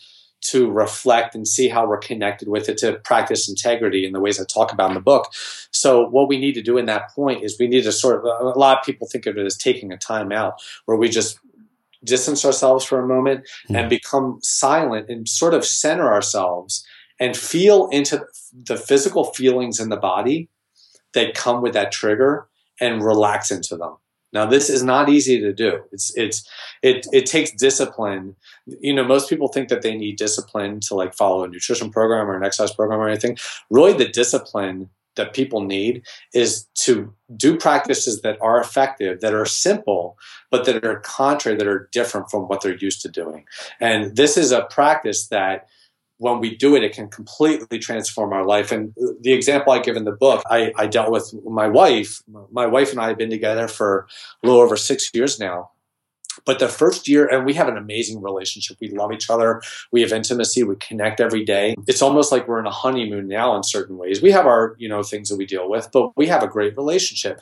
to 0.43 0.71
reflect 0.71 1.35
and 1.35 1.47
see 1.47 1.69
how 1.69 1.87
we're 1.87 1.99
connected 1.99 2.49
with 2.49 2.69
it 2.69 2.79
to 2.79 2.95
practice 3.05 3.49
integrity 3.49 4.07
in 4.07 4.13
the 4.13 4.21
ways 4.21 4.41
I 4.41 4.45
talk 4.45 4.73
about 4.73 4.91
in 4.91 4.95
the 4.95 5.01
book. 5.01 5.33
So 5.71 6.09
what 6.09 6.29
we 6.29 6.39
need 6.39 6.55
to 6.55 6.63
do 6.63 6.79
in 6.79 6.87
that 6.87 7.11
point 7.11 7.45
is 7.45 7.59
we 7.59 7.69
need 7.69 7.85
to 7.85 7.93
sort 7.93 8.17
of 8.19 8.25
a 8.25 8.59
lot 8.59 8.79
of 8.79 8.85
people 8.85 9.07
think 9.07 9.27
of 9.27 9.37
it 9.37 9.45
as 9.45 9.57
taking 9.57 9.93
a 9.93 9.99
time 9.99 10.33
out 10.33 10.55
where 10.87 10.97
we 10.97 11.09
just 11.09 11.39
distance 12.05 12.45
ourselves 12.45 12.85
for 12.85 13.01
a 13.01 13.07
moment 13.07 13.41
mm-hmm. 13.41 13.77
and 13.77 13.91
become 13.91 14.39
silent 14.43 15.09
and 15.09 15.29
sort 15.29 15.55
of 15.55 15.65
center 15.65 16.13
ourselves 16.13 16.85
and 17.19 17.37
feel 17.37 17.89
into 17.89 18.25
the 18.53 18.77
physical 18.77 19.25
feelings 19.25 19.79
in 19.79 19.91
the 19.91 19.97
body 19.97 20.49
that 21.13 21.35
come 21.35 21.61
with 21.61 21.75
that 21.75 21.93
trigger 21.93 22.49
and 22.81 23.03
relax 23.03 23.51
into 23.51 23.77
them. 23.77 23.97
Now 24.33 24.47
this 24.47 24.71
is 24.71 24.83
not 24.83 25.09
easy 25.09 25.41
to 25.41 25.53
do. 25.53 25.83
It's 25.93 26.17
it's 26.17 26.49
it 26.83 27.07
it 27.13 27.27
takes 27.27 27.51
discipline. 27.51 28.37
You 28.67 28.95
know, 28.95 29.05
most 29.05 29.29
people 29.29 29.49
think 29.49 29.69
that 29.69 29.83
they 29.83 29.97
need 29.97 30.17
discipline 30.17 30.81
to 30.81 30.95
like 30.95 31.15
follow 31.15 31.43
a 31.43 31.49
nutrition 31.49 31.91
program 31.91 32.31
or 32.31 32.37
an 32.37 32.45
exercise 32.45 32.75
program 32.75 33.01
or 33.01 33.09
anything. 33.09 33.37
Really 33.71 33.93
the 33.93 34.09
discipline 34.09 34.89
that 35.17 35.35
people 35.35 35.63
need 35.63 36.03
is 36.33 36.67
to 36.75 37.13
do 37.37 37.57
practices 37.57 38.23
that 38.23 38.39
are 38.41 38.61
effective, 38.61 39.21
that 39.21 39.35
are 39.35 39.47
simple, 39.47 40.17
but 40.51 40.65
that 40.65 40.85
are 40.85 41.01
contrary, 41.01 41.57
that 41.57 41.67
are 41.67 41.89
different 41.93 42.31
from 42.31 42.45
what 42.45 42.63
they're 42.63 42.77
used 42.77 43.03
to 43.03 43.09
doing. 43.09 43.45
And 43.81 44.17
this 44.17 44.37
is 44.37 44.53
a 44.53 44.63
practice 44.63 45.29
that 45.29 45.69
when 46.19 46.39
we 46.39 46.55
do 46.55 46.77
it, 46.77 46.85
it 46.85 46.93
can 46.93 47.09
completely 47.09 47.79
transform 47.79 48.33
our 48.35 48.45
life. 48.45 48.71
And 48.73 48.95
the 49.23 49.33
example 49.33 49.73
I 49.73 49.79
give 49.79 49.97
in 49.97 50.05
the 50.05 50.13
book, 50.13 50.43
I, 50.51 50.71
I 50.77 50.87
dealt 50.87 51.11
with 51.11 51.35
my 51.45 51.67
wife. 51.67 52.23
My 52.53 52.67
wife 52.67 52.91
and 52.93 53.01
I 53.01 53.09
have 53.09 53.17
been 53.17 53.31
together 53.31 53.69
for 53.69 54.07
a 54.43 54.47
little 54.47 54.61
over 54.61 54.77
six 54.77 55.11
years 55.15 55.41
now. 55.41 55.71
But 56.45 56.59
the 56.59 56.69
first 56.69 57.09
year, 57.09 57.27
and 57.27 57.45
we 57.45 57.55
have 57.55 57.69
an 57.69 57.77
amazing 57.77 58.21
relationship. 58.23 58.77
We 58.81 58.89
love 58.89 59.13
each 59.13 59.31
other. 59.31 59.63
We 59.93 60.03
have 60.03 60.13
intimacy. 60.13 60.63
We 60.63 60.77
connect 60.77 61.21
every 61.21 61.45
day. 61.45 61.75
It's 61.87 62.03
almost 62.03 62.33
like 62.33 62.49
we're 62.49 62.61
in 62.61 62.67
a 62.67 62.71
honeymoon 62.71 63.29
now 63.29 63.57
in 63.57 63.63
certain 63.63 63.97
ways. 63.97 64.23
We 64.23 64.31
have 64.33 64.47
our, 64.47 64.75
you 64.79 64.89
know, 64.89 65.03
things 65.03 65.29
that 65.29 65.37
we 65.37 65.47
deal 65.47 65.69
with, 65.69 65.91
but 65.93 66.17
we 66.17 66.27
have 66.27 66.43
a 66.43 66.49
great 66.49 66.77
relationship 66.77 67.41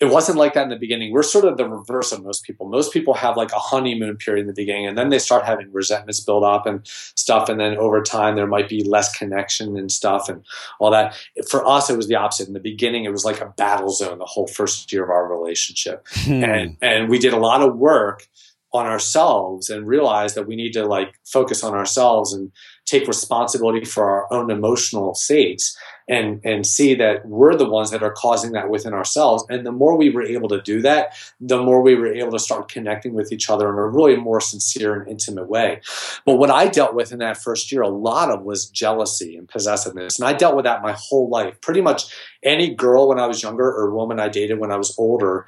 it 0.00 0.06
wasn't 0.06 0.38
like 0.38 0.54
that 0.54 0.62
in 0.62 0.68
the 0.68 0.76
beginning. 0.76 1.12
We're 1.12 1.24
sort 1.24 1.44
of 1.44 1.56
the 1.56 1.68
reverse 1.68 2.12
of 2.12 2.22
most 2.22 2.44
people. 2.44 2.68
Most 2.68 2.92
people 2.92 3.14
have 3.14 3.36
like 3.36 3.50
a 3.50 3.58
honeymoon 3.58 4.16
period 4.16 4.42
in 4.42 4.46
the 4.46 4.52
beginning, 4.52 4.86
and 4.86 4.96
then 4.96 5.08
they 5.08 5.18
start 5.18 5.44
having 5.44 5.72
resentments 5.72 6.20
build 6.20 6.44
up 6.44 6.66
and 6.66 6.86
stuff. 6.86 7.48
And 7.48 7.58
then 7.58 7.76
over 7.76 8.00
time, 8.00 8.36
there 8.36 8.46
might 8.46 8.68
be 8.68 8.84
less 8.84 9.16
connection 9.16 9.76
and 9.76 9.90
stuff 9.90 10.28
and 10.28 10.44
all 10.78 10.92
that. 10.92 11.16
For 11.48 11.66
us, 11.66 11.90
it 11.90 11.96
was 11.96 12.06
the 12.06 12.14
opposite. 12.14 12.46
In 12.46 12.54
the 12.54 12.60
beginning, 12.60 13.04
it 13.04 13.12
was 13.12 13.24
like 13.24 13.40
a 13.40 13.52
battle 13.56 13.90
zone 13.90 14.18
the 14.18 14.24
whole 14.24 14.46
first 14.46 14.92
year 14.92 15.02
of 15.02 15.10
our 15.10 15.26
relationship, 15.26 16.06
hmm. 16.10 16.44
and 16.44 16.76
and 16.80 17.08
we 17.08 17.18
did 17.18 17.32
a 17.32 17.38
lot 17.38 17.62
of 17.62 17.76
work 17.76 18.28
on 18.72 18.86
ourselves 18.86 19.70
and 19.70 19.86
realized 19.86 20.34
that 20.34 20.46
we 20.46 20.54
need 20.54 20.72
to 20.72 20.84
like 20.84 21.18
focus 21.24 21.64
on 21.64 21.74
ourselves 21.74 22.34
and 22.34 22.52
take 22.88 23.06
responsibility 23.06 23.84
for 23.84 24.08
our 24.08 24.32
own 24.32 24.50
emotional 24.50 25.14
states 25.14 25.76
and 26.08 26.40
and 26.42 26.66
see 26.66 26.94
that 26.94 27.26
we're 27.26 27.54
the 27.54 27.68
ones 27.68 27.90
that 27.90 28.02
are 28.02 28.12
causing 28.12 28.52
that 28.52 28.70
within 28.70 28.94
ourselves. 28.94 29.44
And 29.50 29.66
the 29.66 29.72
more 29.72 29.96
we 29.96 30.08
were 30.08 30.22
able 30.22 30.48
to 30.48 30.60
do 30.62 30.80
that 30.82 31.12
the 31.40 31.62
more 31.62 31.82
we 31.82 31.94
were 31.94 32.12
able 32.12 32.32
to 32.32 32.38
start 32.38 32.68
connecting 32.68 33.12
with 33.12 33.30
each 33.30 33.50
other 33.50 33.68
in 33.68 33.74
a 33.78 33.86
really 33.86 34.16
more 34.16 34.40
sincere 34.40 34.94
and 34.94 35.08
intimate 35.08 35.48
way. 35.48 35.80
But 36.24 36.36
what 36.36 36.50
i 36.50 36.66
dealt 36.66 36.94
with 36.94 37.12
in 37.12 37.18
that 37.18 37.36
first 37.36 37.70
year 37.70 37.82
a 37.82 37.88
lot 37.88 38.30
of 38.30 38.42
was 38.42 38.68
jealousy 38.70 39.36
and 39.36 39.48
possessiveness. 39.48 40.18
And 40.18 40.26
i 40.26 40.32
dealt 40.32 40.56
with 40.56 40.64
that 40.64 40.82
my 40.82 40.92
whole 40.92 41.28
life. 41.28 41.60
Pretty 41.60 41.82
much 41.82 42.04
any 42.42 42.74
girl 42.74 43.08
when 43.08 43.18
i 43.20 43.26
was 43.26 43.42
younger 43.42 43.66
or 43.66 43.94
woman 43.94 44.18
i 44.18 44.28
dated 44.28 44.58
when 44.58 44.70
i 44.70 44.76
was 44.76 44.96
older 44.98 45.46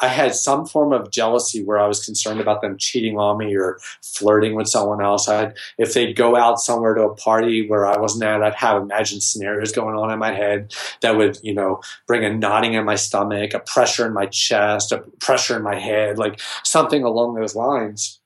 I 0.00 0.08
had 0.08 0.34
some 0.34 0.66
form 0.66 0.92
of 0.92 1.10
jealousy 1.10 1.62
where 1.62 1.78
I 1.78 1.86
was 1.86 2.04
concerned 2.04 2.40
about 2.40 2.62
them 2.62 2.76
cheating 2.78 3.16
on 3.18 3.38
me 3.38 3.54
or 3.56 3.78
flirting 4.02 4.54
with 4.54 4.68
someone 4.68 5.02
else. 5.02 5.28
I'd, 5.28 5.54
if 5.78 5.94
they'd 5.94 6.16
go 6.16 6.36
out 6.36 6.58
somewhere 6.58 6.94
to 6.94 7.02
a 7.02 7.14
party 7.14 7.68
where 7.68 7.86
I 7.86 7.98
wasn't 7.98 8.24
at, 8.24 8.42
I'd 8.42 8.54
have 8.54 8.82
imagined 8.82 9.22
scenarios 9.22 9.72
going 9.72 9.96
on 9.96 10.10
in 10.10 10.18
my 10.18 10.32
head 10.32 10.74
that 11.00 11.16
would, 11.16 11.38
you 11.42 11.54
know, 11.54 11.80
bring 12.06 12.24
a 12.24 12.34
knotting 12.34 12.74
in 12.74 12.84
my 12.84 12.96
stomach, 12.96 13.54
a 13.54 13.60
pressure 13.60 14.06
in 14.06 14.12
my 14.12 14.26
chest, 14.26 14.92
a 14.92 14.98
pressure 15.20 15.56
in 15.56 15.62
my 15.62 15.78
head, 15.78 16.18
like 16.18 16.40
something 16.64 17.04
along 17.04 17.34
those 17.34 17.54
lines. 17.54 18.20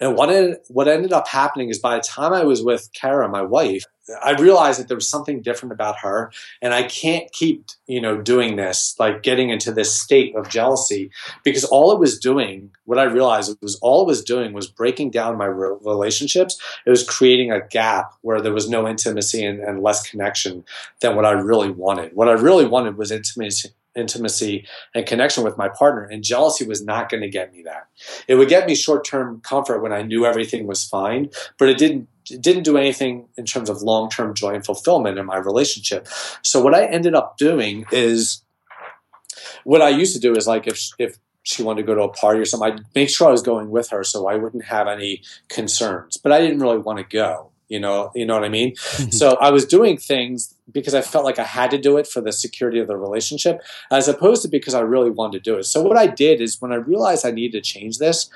And 0.00 0.16
what 0.16 0.30
ended, 0.30 0.58
what 0.68 0.88
ended 0.88 1.12
up 1.12 1.28
happening 1.28 1.68
is 1.68 1.78
by 1.78 1.96
the 1.96 2.02
time 2.02 2.32
I 2.32 2.44
was 2.44 2.62
with 2.62 2.90
Kara, 2.92 3.28
my 3.28 3.42
wife, 3.42 3.84
I 4.24 4.32
realized 4.32 4.80
that 4.80 4.88
there 4.88 4.96
was 4.96 5.08
something 5.08 5.40
different 5.40 5.72
about 5.72 5.98
her, 6.00 6.32
and 6.60 6.74
I 6.74 6.82
can't 6.82 7.30
keep, 7.32 7.66
you 7.86 8.00
know, 8.00 8.20
doing 8.20 8.56
this, 8.56 8.96
like 8.98 9.22
getting 9.22 9.50
into 9.50 9.70
this 9.70 9.94
state 9.94 10.34
of 10.34 10.48
jealousy, 10.48 11.10
because 11.44 11.64
all 11.64 11.92
it 11.92 12.00
was 12.00 12.18
doing, 12.18 12.70
what 12.86 12.98
I 12.98 13.04
realized 13.04 13.56
was 13.62 13.76
all 13.76 14.02
it 14.02 14.06
was 14.06 14.24
doing 14.24 14.52
was 14.52 14.66
breaking 14.66 15.10
down 15.10 15.38
my 15.38 15.46
relationships. 15.46 16.60
It 16.86 16.90
was 16.90 17.08
creating 17.08 17.52
a 17.52 17.64
gap 17.64 18.12
where 18.22 18.40
there 18.40 18.52
was 18.52 18.68
no 18.68 18.88
intimacy 18.88 19.44
and, 19.44 19.60
and 19.60 19.82
less 19.82 20.08
connection 20.08 20.64
than 21.00 21.14
what 21.14 21.24
I 21.24 21.32
really 21.32 21.70
wanted. 21.70 22.12
What 22.14 22.28
I 22.28 22.32
really 22.32 22.66
wanted 22.66 22.96
was 22.96 23.12
intimacy, 23.12 23.70
intimacy 23.96 24.66
and 24.94 25.06
connection 25.06 25.42
with 25.42 25.58
my 25.58 25.68
partner 25.68 26.04
and 26.04 26.22
jealousy 26.22 26.64
was 26.66 26.84
not 26.84 27.08
going 27.08 27.22
to 27.22 27.28
get 27.28 27.52
me 27.52 27.62
that. 27.62 27.88
It 28.28 28.36
would 28.36 28.48
get 28.48 28.66
me 28.66 28.74
short-term 28.74 29.40
comfort 29.40 29.80
when 29.80 29.92
i 29.92 30.02
knew 30.02 30.24
everything 30.24 30.66
was 30.66 30.84
fine 30.84 31.30
but 31.58 31.68
it 31.68 31.78
didn't 31.78 32.08
it 32.30 32.40
didn't 32.40 32.62
do 32.62 32.76
anything 32.76 33.26
in 33.36 33.44
terms 33.44 33.68
of 33.68 33.82
long-term 33.82 34.34
joy 34.34 34.54
and 34.54 34.64
fulfillment 34.64 35.18
in 35.18 35.26
my 35.26 35.36
relationship. 35.36 36.06
So 36.42 36.62
what 36.62 36.74
i 36.74 36.84
ended 36.84 37.14
up 37.14 37.36
doing 37.36 37.84
is 37.90 38.42
what 39.64 39.82
i 39.82 39.88
used 39.88 40.14
to 40.14 40.20
do 40.20 40.34
is 40.36 40.46
like 40.46 40.66
if 40.66 40.90
if 40.98 41.18
she 41.42 41.62
wanted 41.62 41.82
to 41.82 41.86
go 41.86 41.94
to 41.94 42.02
a 42.02 42.12
party 42.12 42.40
or 42.40 42.44
something 42.44 42.72
i'd 42.72 42.84
make 42.94 43.08
sure 43.08 43.28
i 43.28 43.30
was 43.30 43.42
going 43.42 43.70
with 43.70 43.90
her 43.90 44.04
so 44.04 44.26
i 44.26 44.36
wouldn't 44.36 44.64
have 44.64 44.86
any 44.86 45.22
concerns 45.48 46.16
but 46.16 46.32
i 46.32 46.40
didn't 46.40 46.60
really 46.60 46.78
want 46.78 46.98
to 46.98 47.04
go 47.04 47.49
you 47.70 47.80
know, 47.80 48.10
you 48.14 48.26
know 48.26 48.34
what 48.34 48.44
I 48.44 48.50
mean? 48.50 48.74
Mm-hmm. 48.74 49.10
so 49.10 49.36
I 49.40 49.50
was 49.50 49.64
doing 49.64 49.96
things 49.96 50.54
because 50.70 50.94
I 50.94 51.00
felt 51.00 51.24
like 51.24 51.38
I 51.38 51.44
had 51.44 51.70
to 51.70 51.78
do 51.78 51.96
it 51.96 52.06
for 52.06 52.20
the 52.20 52.32
security 52.32 52.80
of 52.80 52.88
the 52.88 52.96
relationship, 52.96 53.62
as 53.90 54.08
opposed 54.08 54.42
to 54.42 54.48
because 54.48 54.74
I 54.74 54.80
really 54.80 55.10
wanted 55.10 55.42
to 55.42 55.50
do 55.50 55.56
it. 55.56 55.64
So 55.64 55.82
what 55.82 55.96
I 55.96 56.06
did 56.06 56.40
is 56.40 56.60
when 56.60 56.72
I 56.72 56.76
realized 56.76 57.24
I 57.24 57.30
needed 57.30 57.62
to 57.62 57.70
change 57.70 57.98
this, 57.98 58.28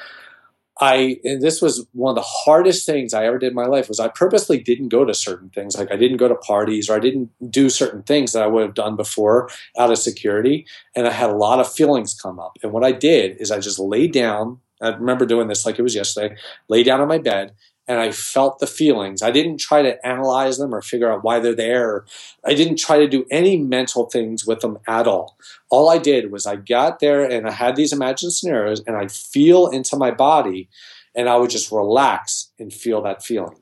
I 0.80 1.20
and 1.22 1.40
this 1.40 1.62
was 1.62 1.86
one 1.92 2.10
of 2.10 2.16
the 2.16 2.28
hardest 2.28 2.84
things 2.84 3.14
I 3.14 3.26
ever 3.26 3.38
did 3.38 3.50
in 3.50 3.54
my 3.54 3.66
life 3.66 3.88
was 3.88 4.00
I 4.00 4.08
purposely 4.08 4.58
didn't 4.58 4.88
go 4.88 5.04
to 5.04 5.14
certain 5.14 5.50
things 5.50 5.76
like 5.76 5.92
I 5.92 5.96
didn't 5.96 6.16
go 6.16 6.26
to 6.26 6.34
parties 6.34 6.90
or 6.90 6.96
I 6.96 6.98
didn't 6.98 7.30
do 7.48 7.68
certain 7.70 8.02
things 8.02 8.32
that 8.32 8.42
I 8.42 8.48
would 8.48 8.62
have 8.62 8.74
done 8.74 8.96
before 8.96 9.48
out 9.78 9.92
of 9.92 9.98
security 9.98 10.66
and 10.96 11.06
I 11.06 11.12
had 11.12 11.30
a 11.30 11.36
lot 11.36 11.60
of 11.60 11.72
feelings 11.72 12.12
come 12.12 12.40
up 12.40 12.58
and 12.62 12.72
what 12.72 12.82
I 12.82 12.90
did 12.90 13.36
is 13.40 13.52
I 13.52 13.60
just 13.60 13.78
laid 13.78 14.12
down 14.12 14.58
I 14.82 14.88
remember 14.88 15.26
doing 15.26 15.46
this 15.46 15.64
like 15.64 15.78
it 15.78 15.82
was 15.82 15.94
yesterday 15.94 16.34
lay 16.68 16.82
down 16.82 17.00
on 17.00 17.06
my 17.06 17.18
bed 17.18 17.54
and 17.86 18.00
I 18.00 18.12
felt 18.12 18.58
the 18.58 18.66
feelings. 18.66 19.22
I 19.22 19.30
didn't 19.30 19.58
try 19.58 19.82
to 19.82 20.06
analyze 20.06 20.58
them 20.58 20.74
or 20.74 20.80
figure 20.80 21.12
out 21.12 21.22
why 21.22 21.38
they're 21.38 21.54
there. 21.54 22.04
I 22.44 22.54
didn't 22.54 22.78
try 22.78 22.98
to 22.98 23.08
do 23.08 23.26
any 23.30 23.56
mental 23.56 24.06
things 24.06 24.46
with 24.46 24.60
them 24.60 24.78
at 24.86 25.06
all. 25.06 25.36
All 25.70 25.90
I 25.90 25.98
did 25.98 26.32
was 26.32 26.46
I 26.46 26.56
got 26.56 27.00
there 27.00 27.24
and 27.24 27.46
I 27.46 27.52
had 27.52 27.76
these 27.76 27.92
imagined 27.92 28.32
scenarios 28.32 28.82
and 28.86 28.96
I'd 28.96 29.12
feel 29.12 29.68
into 29.68 29.96
my 29.96 30.10
body 30.10 30.68
and 31.14 31.28
I 31.28 31.36
would 31.36 31.50
just 31.50 31.70
relax 31.70 32.50
and 32.58 32.72
feel 32.72 33.02
that 33.02 33.22
feeling. 33.22 33.58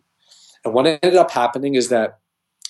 And 0.64 0.72
what 0.72 0.86
ended 0.86 1.16
up 1.16 1.32
happening 1.32 1.74
is 1.74 1.88
that 1.88 2.18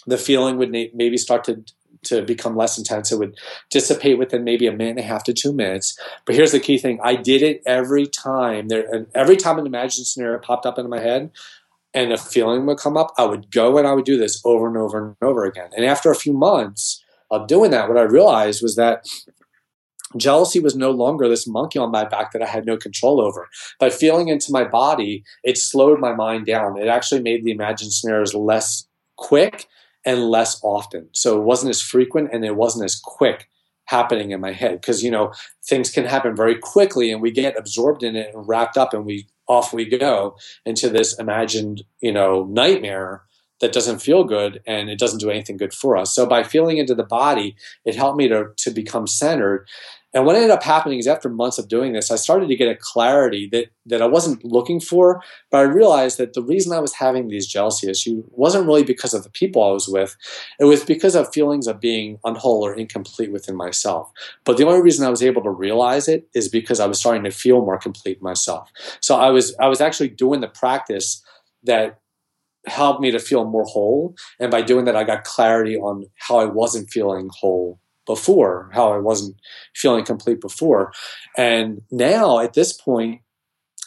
the 0.06 0.18
feeling 0.18 0.56
would 0.56 0.70
maybe 0.70 1.16
start 1.16 1.44
to 1.44 1.62
to 2.04 2.22
become 2.22 2.56
less 2.56 2.78
intense. 2.78 3.12
It 3.12 3.18
would 3.18 3.36
dissipate 3.70 4.18
within 4.18 4.44
maybe 4.44 4.66
a 4.66 4.72
minute 4.72 4.90
and 4.90 4.98
a 5.00 5.02
half 5.02 5.24
to 5.24 5.32
two 5.32 5.52
minutes. 5.52 5.98
But 6.26 6.34
here's 6.34 6.52
the 6.52 6.60
key 6.60 6.78
thing: 6.78 6.98
I 7.02 7.16
did 7.16 7.42
it 7.42 7.62
every 7.66 8.06
time. 8.06 8.68
There, 8.68 8.86
and 8.92 9.06
every 9.14 9.36
time 9.36 9.58
an 9.58 9.66
imagined 9.66 10.06
scenario 10.06 10.38
popped 10.38 10.66
up 10.66 10.78
into 10.78 10.88
my 10.88 11.00
head, 11.00 11.30
and 11.94 12.12
a 12.12 12.18
feeling 12.18 12.66
would 12.66 12.78
come 12.78 12.96
up, 12.96 13.12
I 13.18 13.24
would 13.24 13.50
go 13.50 13.78
and 13.78 13.86
I 13.86 13.92
would 13.92 14.04
do 14.04 14.16
this 14.16 14.40
over 14.44 14.66
and 14.66 14.76
over 14.76 14.98
and 14.98 15.16
over 15.22 15.44
again. 15.44 15.70
And 15.76 15.84
after 15.84 16.10
a 16.10 16.16
few 16.16 16.32
months 16.32 17.02
of 17.30 17.46
doing 17.46 17.70
that, 17.70 17.88
what 17.88 17.98
I 17.98 18.02
realized 18.02 18.62
was 18.62 18.76
that 18.76 19.06
jealousy 20.16 20.60
was 20.60 20.76
no 20.76 20.90
longer 20.90 21.28
this 21.28 21.46
monkey 21.46 21.78
on 21.78 21.90
my 21.90 22.04
back 22.04 22.32
that 22.32 22.42
I 22.42 22.46
had 22.46 22.66
no 22.66 22.76
control 22.76 23.20
over. 23.20 23.48
By 23.78 23.90
feeling 23.90 24.28
into 24.28 24.52
my 24.52 24.64
body, 24.64 25.24
it 25.42 25.58
slowed 25.58 26.00
my 26.00 26.14
mind 26.14 26.46
down. 26.46 26.78
It 26.78 26.88
actually 26.88 27.22
made 27.22 27.44
the 27.44 27.52
imagined 27.52 27.92
scenarios 27.92 28.34
less 28.34 28.86
quick 29.16 29.66
and 30.04 30.30
less 30.30 30.60
often. 30.62 31.08
So 31.12 31.40
it 31.40 31.44
wasn't 31.44 31.70
as 31.70 31.80
frequent 31.80 32.30
and 32.32 32.44
it 32.44 32.56
wasn't 32.56 32.84
as 32.84 32.96
quick 32.96 33.48
happening 33.86 34.30
in 34.30 34.40
my 34.40 34.52
head 34.52 34.80
because 34.80 35.02
you 35.02 35.10
know 35.10 35.32
things 35.64 35.90
can 35.90 36.04
happen 36.04 36.34
very 36.34 36.56
quickly 36.56 37.10
and 37.10 37.20
we 37.20 37.30
get 37.30 37.58
absorbed 37.58 38.02
in 38.02 38.16
it 38.16 38.32
and 38.34 38.48
wrapped 38.48 38.78
up 38.78 38.94
and 38.94 39.04
we 39.04 39.26
off 39.48 39.72
we 39.72 39.84
go 39.84 40.36
into 40.64 40.88
this 40.88 41.18
imagined 41.18 41.82
you 42.00 42.12
know 42.12 42.44
nightmare 42.44 43.22
that 43.60 43.72
doesn't 43.72 43.98
feel 43.98 44.24
good 44.24 44.60
and 44.66 44.88
it 44.88 44.98
doesn't 44.98 45.20
do 45.20 45.30
anything 45.30 45.56
good 45.56 45.74
for 45.74 45.96
us 45.96 46.14
so 46.14 46.24
by 46.24 46.42
feeling 46.42 46.78
into 46.78 46.94
the 46.94 47.02
body 47.02 47.56
it 47.84 47.96
helped 47.96 48.16
me 48.16 48.28
to, 48.28 48.46
to 48.56 48.70
become 48.70 49.06
centered 49.06 49.68
And 50.14 50.26
what 50.26 50.36
ended 50.36 50.50
up 50.50 50.62
happening 50.62 50.98
is 50.98 51.06
after 51.06 51.28
months 51.28 51.58
of 51.58 51.68
doing 51.68 51.92
this, 51.92 52.10
I 52.10 52.16
started 52.16 52.48
to 52.48 52.56
get 52.56 52.68
a 52.68 52.76
clarity 52.76 53.48
that, 53.52 53.66
that 53.86 54.02
I 54.02 54.06
wasn't 54.06 54.44
looking 54.44 54.78
for, 54.78 55.22
but 55.50 55.58
I 55.58 55.62
realized 55.62 56.18
that 56.18 56.34
the 56.34 56.42
reason 56.42 56.72
I 56.72 56.80
was 56.80 56.94
having 56.94 57.28
these 57.28 57.46
jealousy 57.46 57.88
issues 57.88 58.24
wasn't 58.30 58.66
really 58.66 58.84
because 58.84 59.14
of 59.14 59.24
the 59.24 59.30
people 59.30 59.62
I 59.62 59.72
was 59.72 59.88
with. 59.88 60.16
It 60.60 60.64
was 60.64 60.84
because 60.84 61.14
of 61.14 61.32
feelings 61.32 61.66
of 61.66 61.80
being 61.80 62.18
unwhole 62.24 62.60
or 62.60 62.74
incomplete 62.74 63.32
within 63.32 63.56
myself. 63.56 64.10
But 64.44 64.58
the 64.58 64.66
only 64.66 64.82
reason 64.82 65.06
I 65.06 65.10
was 65.10 65.22
able 65.22 65.42
to 65.42 65.50
realize 65.50 66.08
it 66.08 66.28
is 66.34 66.48
because 66.48 66.80
I 66.80 66.86
was 66.86 67.00
starting 67.00 67.24
to 67.24 67.30
feel 67.30 67.64
more 67.64 67.78
complete 67.78 68.22
myself. 68.22 68.70
So 69.00 69.16
I 69.16 69.30
was 69.30 69.54
I 69.58 69.68
was 69.68 69.80
actually 69.80 70.08
doing 70.08 70.40
the 70.40 70.48
practice 70.48 71.22
that 71.64 71.98
helped 72.66 73.00
me 73.00 73.10
to 73.10 73.18
feel 73.18 73.44
more 73.44 73.64
whole. 73.64 74.14
And 74.38 74.50
by 74.50 74.62
doing 74.62 74.84
that, 74.84 74.96
I 74.96 75.04
got 75.04 75.24
clarity 75.24 75.76
on 75.76 76.06
how 76.16 76.38
I 76.38 76.44
wasn't 76.44 76.90
feeling 76.90 77.28
whole 77.32 77.80
before, 78.06 78.70
how 78.72 78.92
I 78.92 78.98
wasn't 78.98 79.36
feeling 79.74 80.04
complete 80.04 80.40
before. 80.40 80.92
And 81.36 81.82
now 81.90 82.40
at 82.40 82.54
this 82.54 82.72
point, 82.72 83.20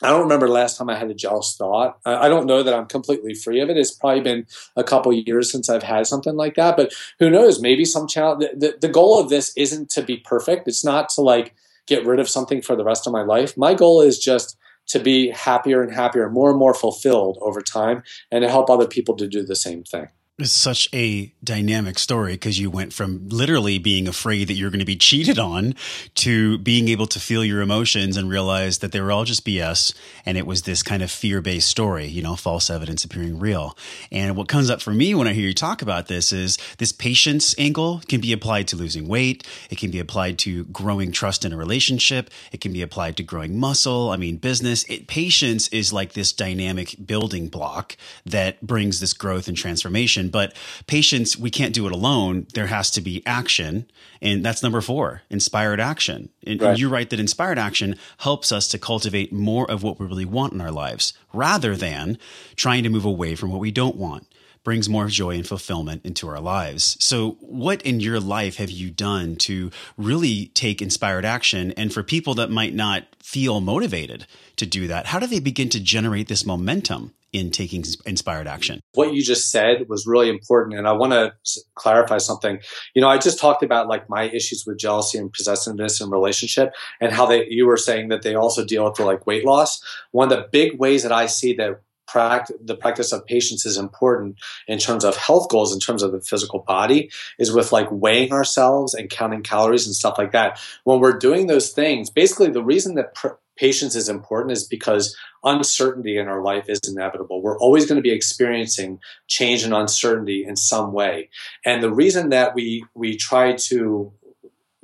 I 0.02 0.10
don't 0.10 0.24
remember 0.24 0.48
the 0.48 0.54
last 0.54 0.78
time 0.78 0.90
I 0.90 0.98
had 0.98 1.10
a 1.10 1.14
jealous 1.14 1.56
thought. 1.58 2.00
I 2.06 2.28
don't 2.28 2.48
know 2.48 2.64
that 2.64 2.74
I'm 2.74 2.86
completely 2.86 3.34
free 3.34 3.62
of 3.62 3.70
it. 3.70 3.78
It's 3.78 3.92
probably 3.92 4.22
been 4.22 4.46
a 4.76 4.84
couple 4.84 5.14
years 5.14 5.50
since 5.50 5.70
I've 5.70 5.84
had 5.84 6.06
something 6.06 6.36
like 6.36 6.56
that. 6.56 6.76
But 6.76 6.94
who 7.20 7.30
knows? 7.30 7.62
Maybe 7.62 7.86
some 7.86 8.06
challenge. 8.06 8.42
The, 8.42 8.58
the, 8.58 8.88
the 8.88 8.94
goal 8.94 9.20
of 9.20 9.30
this 9.30 9.54
isn't 9.56 9.90
to 9.92 10.02
be 10.02 10.18
perfect. 10.18 10.68
It's 10.68 10.84
not 10.84 11.08
to 11.10 11.22
like 11.22 11.56
get 11.88 12.06
rid 12.06 12.20
of 12.20 12.30
something 12.30 12.62
for 12.62 12.76
the 12.76 12.84
rest 12.84 13.08
of 13.08 13.14
my 13.14 13.22
life. 13.22 13.56
My 13.56 13.74
goal 13.74 14.02
is 14.02 14.20
just 14.20 14.58
to 14.88 15.00
be 15.00 15.30
happier 15.30 15.82
and 15.82 15.94
happier, 15.94 16.30
more 16.30 16.50
and 16.50 16.60
more 16.60 16.74
fulfilled 16.74 17.38
over 17.42 17.62
time, 17.62 18.04
and 18.32 18.44
to 18.44 18.50
help 18.50 18.70
other 18.70 18.88
people 18.88 19.16
to 19.16 19.28
do 19.28 19.44
the 19.44 19.56
same 19.56 19.84
thing. 19.84 20.10
It's 20.38 20.52
such 20.52 20.90
a 20.94 21.34
dynamic 21.46 21.98
story 21.98 22.34
because 22.34 22.60
you 22.60 22.70
went 22.70 22.92
from 22.92 23.30
literally 23.30 23.78
being 23.78 24.06
afraid 24.06 24.50
that 24.50 24.56
you're 24.56 24.70
going 24.70 24.82
to 24.82 24.86
be 24.86 24.98
cheated 24.98 25.40
on 25.40 25.76
to 26.16 26.58
being 26.58 26.90
able 26.90 27.08
to 27.08 27.22
feel 27.22 27.46
your 27.46 27.62
emotions 27.62 28.18
and 28.18 28.30
realize 28.30 28.80
that 28.80 28.92
they 28.92 29.00
were 29.00 29.14
all 29.14 29.24
just 29.24 29.46
BS. 29.46 29.96
And 30.26 30.38
it 30.38 30.46
was 30.46 30.64
this 30.64 30.84
kind 30.84 31.02
of 31.02 31.10
fear 31.10 31.40
based 31.40 31.70
story, 31.70 32.08
you 32.08 32.22
know, 32.22 32.36
false 32.36 32.70
evidence 32.70 33.06
appearing 33.06 33.40
real. 33.40 33.78
And 34.12 34.36
what 34.36 34.50
comes 34.50 34.70
up 34.70 34.82
for 34.82 34.92
me 34.92 35.16
when 35.16 35.26
I 35.26 35.32
hear 35.32 35.48
you 35.48 35.54
talk 35.54 35.82
about 35.82 36.08
this 36.08 36.34
is 36.34 36.58
this 36.80 36.92
patience 36.92 37.56
angle 37.58 38.02
can 38.10 38.20
be 38.20 38.34
applied 38.34 38.68
to 38.68 38.76
losing 38.76 39.08
weight. 39.08 39.48
It 39.70 39.78
can 39.78 39.90
be 39.90 40.00
applied 40.00 40.38
to 40.40 40.66
growing 40.66 41.14
trust 41.14 41.46
in 41.46 41.54
a 41.54 41.58
relationship. 41.58 42.30
It 42.52 42.60
can 42.60 42.74
be 42.74 42.82
applied 42.82 43.16
to 43.18 43.24
growing 43.24 43.58
muscle. 43.58 44.10
I 44.10 44.18
mean, 44.18 44.36
business. 44.36 44.84
It, 44.90 45.08
patience 45.08 45.70
is 45.70 45.94
like 45.94 46.12
this 46.12 46.34
dynamic 46.34 46.96
building 47.06 47.48
block 47.48 47.96
that 48.26 48.62
brings 48.62 49.00
this 49.00 49.14
growth 49.14 49.48
and 49.48 49.56
transformation 49.56 50.25
but 50.32 50.56
patience, 50.88 51.38
we 51.38 51.50
can't 51.50 51.74
do 51.74 51.86
it 51.86 51.92
alone. 51.92 52.48
There 52.54 52.68
has 52.68 52.92
to 52.92 53.02
be 53.02 53.24
action. 53.26 53.90
And 54.22 54.46
that's 54.46 54.64
number 54.64 54.82
four, 54.82 55.22
inspired 55.30 55.80
action. 55.80 56.30
And 56.46 56.62
right. 56.62 56.78
you 56.78 56.90
write 56.90 57.10
that 57.10 57.20
inspired 57.20 57.60
action 57.60 57.96
helps 58.20 58.52
us 58.52 58.68
to 58.70 58.80
cultivate 58.80 59.32
more 59.32 59.70
of 59.70 59.84
what 59.84 60.00
we 60.00 60.06
really 60.06 60.26
want 60.26 60.54
in 60.54 60.62
our 60.62 60.72
lives 60.72 61.14
rather 61.34 61.76
than 61.76 62.18
trying 62.56 62.84
to 62.84 62.90
move 62.90 63.06
away 63.06 63.36
from 63.36 63.52
what 63.52 63.60
we 63.60 63.72
don't 63.72 63.96
want 63.96 64.28
brings 64.66 64.90
more 64.90 65.08
joy 65.08 65.36
and 65.36 65.48
fulfillment 65.48 66.04
into 66.04 66.28
our 66.28 66.42
lives. 66.42 66.98
So, 67.00 67.38
what 67.40 67.82
in 67.84 68.02
your 68.02 68.20
life 68.20 68.58
have 68.58 68.70
you 68.70 68.92
done 68.92 69.38
to 69.38 69.72
really 69.98 70.48
take 70.48 70.82
inspired 70.82 71.24
action? 71.24 71.72
And 71.78 71.94
for 71.94 72.04
people 72.04 72.34
that 72.34 72.52
might 72.52 72.74
not 72.74 73.06
feel 73.24 73.62
motivated 73.62 74.28
to 74.58 74.66
do 74.66 74.88
that, 74.88 75.06
how 75.06 75.20
do 75.20 75.28
they 75.28 75.40
begin 75.40 75.70
to 75.70 75.80
generate 75.80 76.28
this 76.28 76.46
momentum 76.46 77.14
in 77.36 77.52
taking 77.52 77.84
inspired 78.06 78.48
action. 78.48 78.80
What 78.94 79.14
you 79.14 79.22
just 79.22 79.52
said 79.52 79.90
was 79.90 80.08
really 80.08 80.30
important. 80.30 80.78
And 80.78 80.88
I 80.88 80.94
want 80.94 81.12
to 81.12 81.34
clarify 81.76 82.18
something. 82.18 82.60
You 82.94 83.02
know, 83.02 83.10
I 83.10 83.18
just 83.18 83.40
talked 83.40 83.62
about 83.62 83.90
like 83.90 84.10
my 84.10 84.30
issues 84.30 84.64
with 84.66 84.80
jealousy 84.80 85.18
and 85.18 85.34
possessiveness 85.34 86.00
and 86.00 86.10
relationship 86.10 86.74
and 87.02 87.12
how 87.12 87.26
they, 87.26 87.46
you 87.50 87.68
were 87.68 87.76
saying 87.76 88.08
that 88.08 88.22
they 88.22 88.36
also 88.36 88.66
deal 88.66 88.86
with 88.86 88.96
the 88.96 89.04
like 89.04 89.28
weight 89.28 89.44
loss. 89.44 89.84
One 90.12 90.32
of 90.32 90.38
the 90.38 90.48
big 90.50 90.80
ways 90.80 91.04
that 91.04 91.12
I 91.12 91.26
see 91.26 91.54
that 91.56 91.82
the 92.16 92.76
practice 92.76 93.12
of 93.12 93.26
patience 93.26 93.66
is 93.66 93.78
important 93.78 94.38
in 94.68 94.80
terms 94.80 95.04
of 95.04 95.16
health 95.16 95.50
goals, 95.50 95.74
in 95.74 95.80
terms 95.80 96.02
of 96.02 96.12
the 96.12 96.22
physical 96.22 96.60
body, 96.60 97.12
is 97.38 97.52
with 97.52 97.72
like 97.72 97.88
weighing 97.92 98.32
ourselves 98.32 98.94
and 98.94 99.10
counting 99.10 99.44
calories 99.44 99.86
and 99.86 99.96
stuff 99.96 100.18
like 100.18 100.32
that. 100.32 100.60
When 100.84 101.00
we're 101.00 101.18
doing 101.18 101.48
those 101.48 101.72
things, 101.72 102.10
basically 102.10 102.50
the 102.50 102.64
reason 102.64 102.96
that 102.96 103.14
pr- 103.16 103.40
patience 103.58 103.96
is 103.96 104.10
important 104.10 104.52
is 104.52 104.66
because 104.66 105.16
uncertainty 105.44 106.18
in 106.18 106.28
our 106.28 106.42
life 106.42 106.66
is 106.68 106.80
inevitable. 106.88 107.42
We're 107.42 107.60
always 107.60 107.86
going 107.86 107.98
to 107.98 108.02
be 108.02 108.12
experiencing 108.12 109.00
change 109.28 109.64
and 109.64 109.74
uncertainty 109.74 110.44
in 110.46 110.56
some 110.56 110.92
way. 110.92 111.30
And 111.66 111.82
the 111.82 111.94
reason 111.94 112.30
that 112.30 112.56
we 112.56 112.86
we 112.94 113.16
try 113.16 113.54
to 113.54 114.12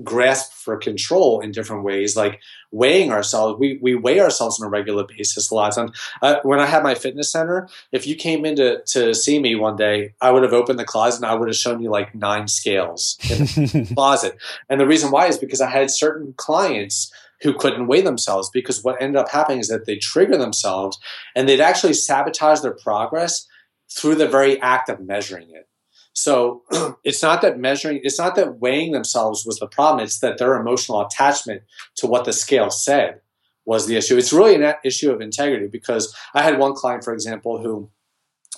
grasp 0.04 0.54
for 0.54 0.78
control 0.78 1.42
in 1.42 1.52
different 1.52 1.84
ways, 1.84 2.16
like 2.16 2.40
weighing 2.72 3.12
ourselves. 3.12 3.60
We, 3.60 3.78
we 3.82 3.96
weigh 3.96 4.20
ourselves 4.20 4.60
on 4.60 4.68
a 4.68 4.70
regular 4.70 5.04
basis 5.04 5.52
a 5.52 5.56
lot 5.56 5.70
of 5.70 5.76
times. 5.76 6.00
Uh, 6.22 6.38
when 6.44 6.60
I 6.60 6.66
had 6.66 6.84
my 6.84 6.96
fitness 6.96 7.32
center, 7.32 7.68
if 7.92 8.08
you 8.08 8.16
came 8.16 8.46
in 8.46 8.56
to, 8.56 8.82
to 8.84 9.14
see 9.14 9.40
me 9.40 9.56
one 9.56 9.76
day, 9.76 10.14
I 10.22 10.32
would 10.32 10.44
have 10.44 10.54
opened 10.54 10.80
the 10.80 10.86
closet 10.86 11.22
and 11.22 11.32
I 11.32 11.36
would 11.36 11.50
have 11.50 11.58
shown 11.58 11.82
you 11.82 11.90
like 11.90 12.16
nine 12.16 12.48
scales 12.48 13.18
in 13.30 13.40
the 13.40 13.92
closet. 13.94 14.38
And 14.70 14.80
the 14.80 14.88
reason 14.88 15.12
why 15.12 15.28
is 15.28 15.38
because 15.38 15.62
I 15.62 15.70
had 15.70 15.92
certain 15.92 16.34
clients 16.38 17.12
who 17.42 17.54
couldn't 17.54 17.88
weigh 17.88 18.02
themselves 18.02 18.50
because 18.50 18.84
what 18.84 19.02
ended 19.02 19.18
up 19.18 19.30
happening 19.30 19.60
is 19.60 19.68
that 19.68 19.86
they 19.86 19.98
trigger 19.98 20.38
themselves 20.38 21.00
and 21.36 21.50
they'd 21.50 21.60
actually 21.60 21.94
sabotage 21.94 22.62
their 22.62 22.74
progress 22.74 23.48
through 23.90 24.16
the 24.16 24.28
very 24.28 24.62
act 24.62 24.90
of 24.90 25.00
measuring 25.00 25.50
it. 25.50 25.68
So 26.14 26.64
it's 27.04 27.22
not 27.22 27.42
that 27.42 27.60
measuring, 27.60 28.02
it's 28.04 28.20
not 28.20 28.36
that 28.36 28.60
weighing 28.60 28.92
themselves 28.92 29.46
was 29.46 29.60
the 29.60 29.68
problem. 29.68 30.04
It's 30.04 30.20
that 30.20 30.38
their 30.38 30.56
emotional 30.60 31.02
attachment 31.02 31.64
to 31.98 32.08
what 32.08 32.26
the 32.26 32.34
scale 32.34 32.70
said 32.70 33.22
was 33.66 33.88
the 33.88 33.96
issue. 33.96 34.18
It's 34.18 34.34
really 34.34 34.56
an 34.56 34.74
issue 34.84 35.12
of 35.12 35.22
integrity 35.22 35.68
because 35.68 36.16
I 36.34 36.42
had 36.42 36.60
one 36.60 36.74
client, 36.74 37.04
for 37.04 37.14
example, 37.14 37.62
who 37.62 37.90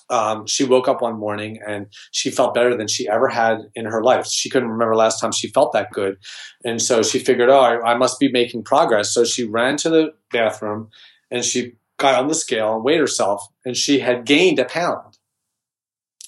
um, 0.10 0.46
she 0.48 0.64
woke 0.64 0.88
up 0.88 1.02
one 1.02 1.18
morning 1.18 1.60
and 1.66 1.88
she 2.12 2.30
felt 2.30 2.54
better 2.54 2.76
than 2.76 2.88
she 2.88 3.08
ever 3.08 3.28
had 3.28 3.60
in 3.76 3.86
her 3.86 4.04
life. 4.04 4.28
She 4.28 4.50
couldn't 4.50 4.70
remember 4.70 4.96
last 4.96 5.20
time 5.20 5.32
she 5.32 5.50
felt 5.50 5.74
that 5.74 5.92
good. 5.92 6.18
And 6.64 6.82
so 6.82 7.04
she 7.04 7.20
figured, 7.20 7.50
oh, 7.50 7.60
I, 7.60 7.94
I 7.94 7.98
must 7.98 8.20
be 8.20 8.32
making 8.32 8.64
progress. 8.64 9.14
So 9.14 9.24
she 9.24 9.44
ran 9.44 9.78
to 9.78 9.90
the 9.90 10.14
bathroom 10.32 10.90
and 11.32 11.44
she 11.44 11.74
got 11.98 12.16
on 12.16 12.28
the 12.28 12.36
scale 12.36 12.76
and 12.76 12.84
weighed 12.84 13.00
herself 13.00 13.46
and 13.66 13.76
she 13.76 14.00
had 14.00 14.26
gained 14.26 14.60
a 14.60 14.66
pound. 14.66 15.13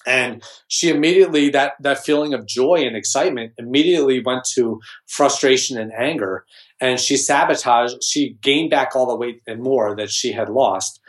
And 0.05 0.43
she 0.67 0.89
immediately, 0.89 1.49
that, 1.49 1.73
that 1.79 2.03
feeling 2.03 2.33
of 2.33 2.45
joy 2.45 2.83
and 2.85 2.95
excitement 2.95 3.53
immediately 3.57 4.21
went 4.23 4.45
to 4.53 4.79
frustration 5.07 5.77
and 5.77 5.91
anger. 5.93 6.45
And 6.79 6.99
she 6.99 7.17
sabotaged, 7.17 8.03
she 8.03 8.37
gained 8.41 8.69
back 8.69 8.95
all 8.95 9.07
the 9.07 9.15
weight 9.15 9.41
and 9.47 9.61
more 9.61 9.95
that 9.95 10.11
she 10.11 10.31
had 10.31 10.49
lost 10.49 10.99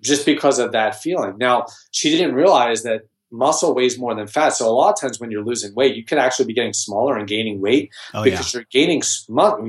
just 0.00 0.24
because 0.24 0.58
of 0.58 0.72
that 0.72 1.00
feeling. 1.00 1.36
Now, 1.38 1.66
she 1.90 2.10
didn't 2.10 2.34
realize 2.34 2.82
that 2.84 3.02
muscle 3.30 3.74
weighs 3.74 3.98
more 3.98 4.14
than 4.14 4.26
fat. 4.26 4.50
So 4.50 4.68
a 4.68 4.72
lot 4.72 4.92
of 4.92 5.00
times 5.00 5.20
when 5.20 5.30
you're 5.30 5.44
losing 5.44 5.74
weight, 5.74 5.96
you 5.96 6.04
could 6.04 6.18
actually 6.18 6.46
be 6.46 6.54
getting 6.54 6.72
smaller 6.72 7.16
and 7.16 7.28
gaining 7.28 7.60
weight 7.60 7.90
oh, 8.14 8.24
because 8.24 8.54
yeah. 8.54 8.58
you're 8.58 8.66
gaining. 8.70 9.02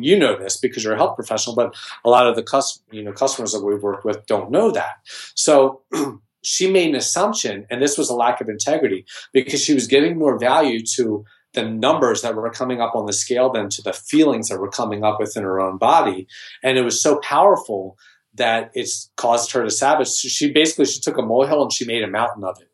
You 0.01 0.17
know 0.17 0.37
this 0.37 0.57
because 0.57 0.83
you're 0.83 0.93
a 0.93 0.97
health 0.97 1.15
professional, 1.15 1.55
but 1.55 1.75
a 2.05 2.09
lot 2.09 2.27
of 2.27 2.35
the 2.35 2.43
cus- 2.43 2.81
you 2.91 3.03
know 3.03 3.11
customers 3.11 3.51
that 3.51 3.63
we've 3.63 3.81
worked 3.81 4.05
with 4.05 4.25
don't 4.25 4.51
know 4.51 4.71
that. 4.71 4.97
So. 5.35 5.81
she 6.41 6.71
made 6.71 6.89
an 6.89 6.95
assumption, 6.95 7.65
and 7.69 7.81
this 7.81 7.97
was 7.97 8.09
a 8.09 8.15
lack 8.15 8.41
of 8.41 8.49
integrity 8.49 9.05
because 9.33 9.61
she 9.61 9.73
was 9.73 9.87
giving 9.87 10.17
more 10.17 10.37
value 10.39 10.83
to 10.95 11.25
the 11.53 11.63
numbers 11.63 12.21
that 12.21 12.35
were 12.35 12.49
coming 12.51 12.79
up 12.79 12.95
on 12.95 13.05
the 13.05 13.13
scale 13.13 13.51
than 13.51 13.69
to 13.69 13.81
the 13.81 13.93
feelings 13.93 14.49
that 14.49 14.59
were 14.59 14.69
coming 14.69 15.03
up 15.03 15.19
within 15.19 15.43
her 15.43 15.59
own 15.59 15.77
body. 15.77 16.27
And 16.63 16.77
it 16.77 16.83
was 16.83 17.01
so 17.01 17.19
powerful 17.19 17.97
that 18.35 18.71
it's 18.73 19.11
caused 19.17 19.51
her 19.51 19.63
to 19.63 19.71
sabotage. 19.71 20.09
She 20.09 20.51
basically 20.51 20.85
she 20.85 21.01
took 21.01 21.17
a 21.17 21.23
molehill 21.23 21.63
and 21.63 21.73
she 21.73 21.85
made 21.85 22.03
a 22.03 22.07
mountain 22.07 22.43
of 22.43 22.61
it. 22.61 22.67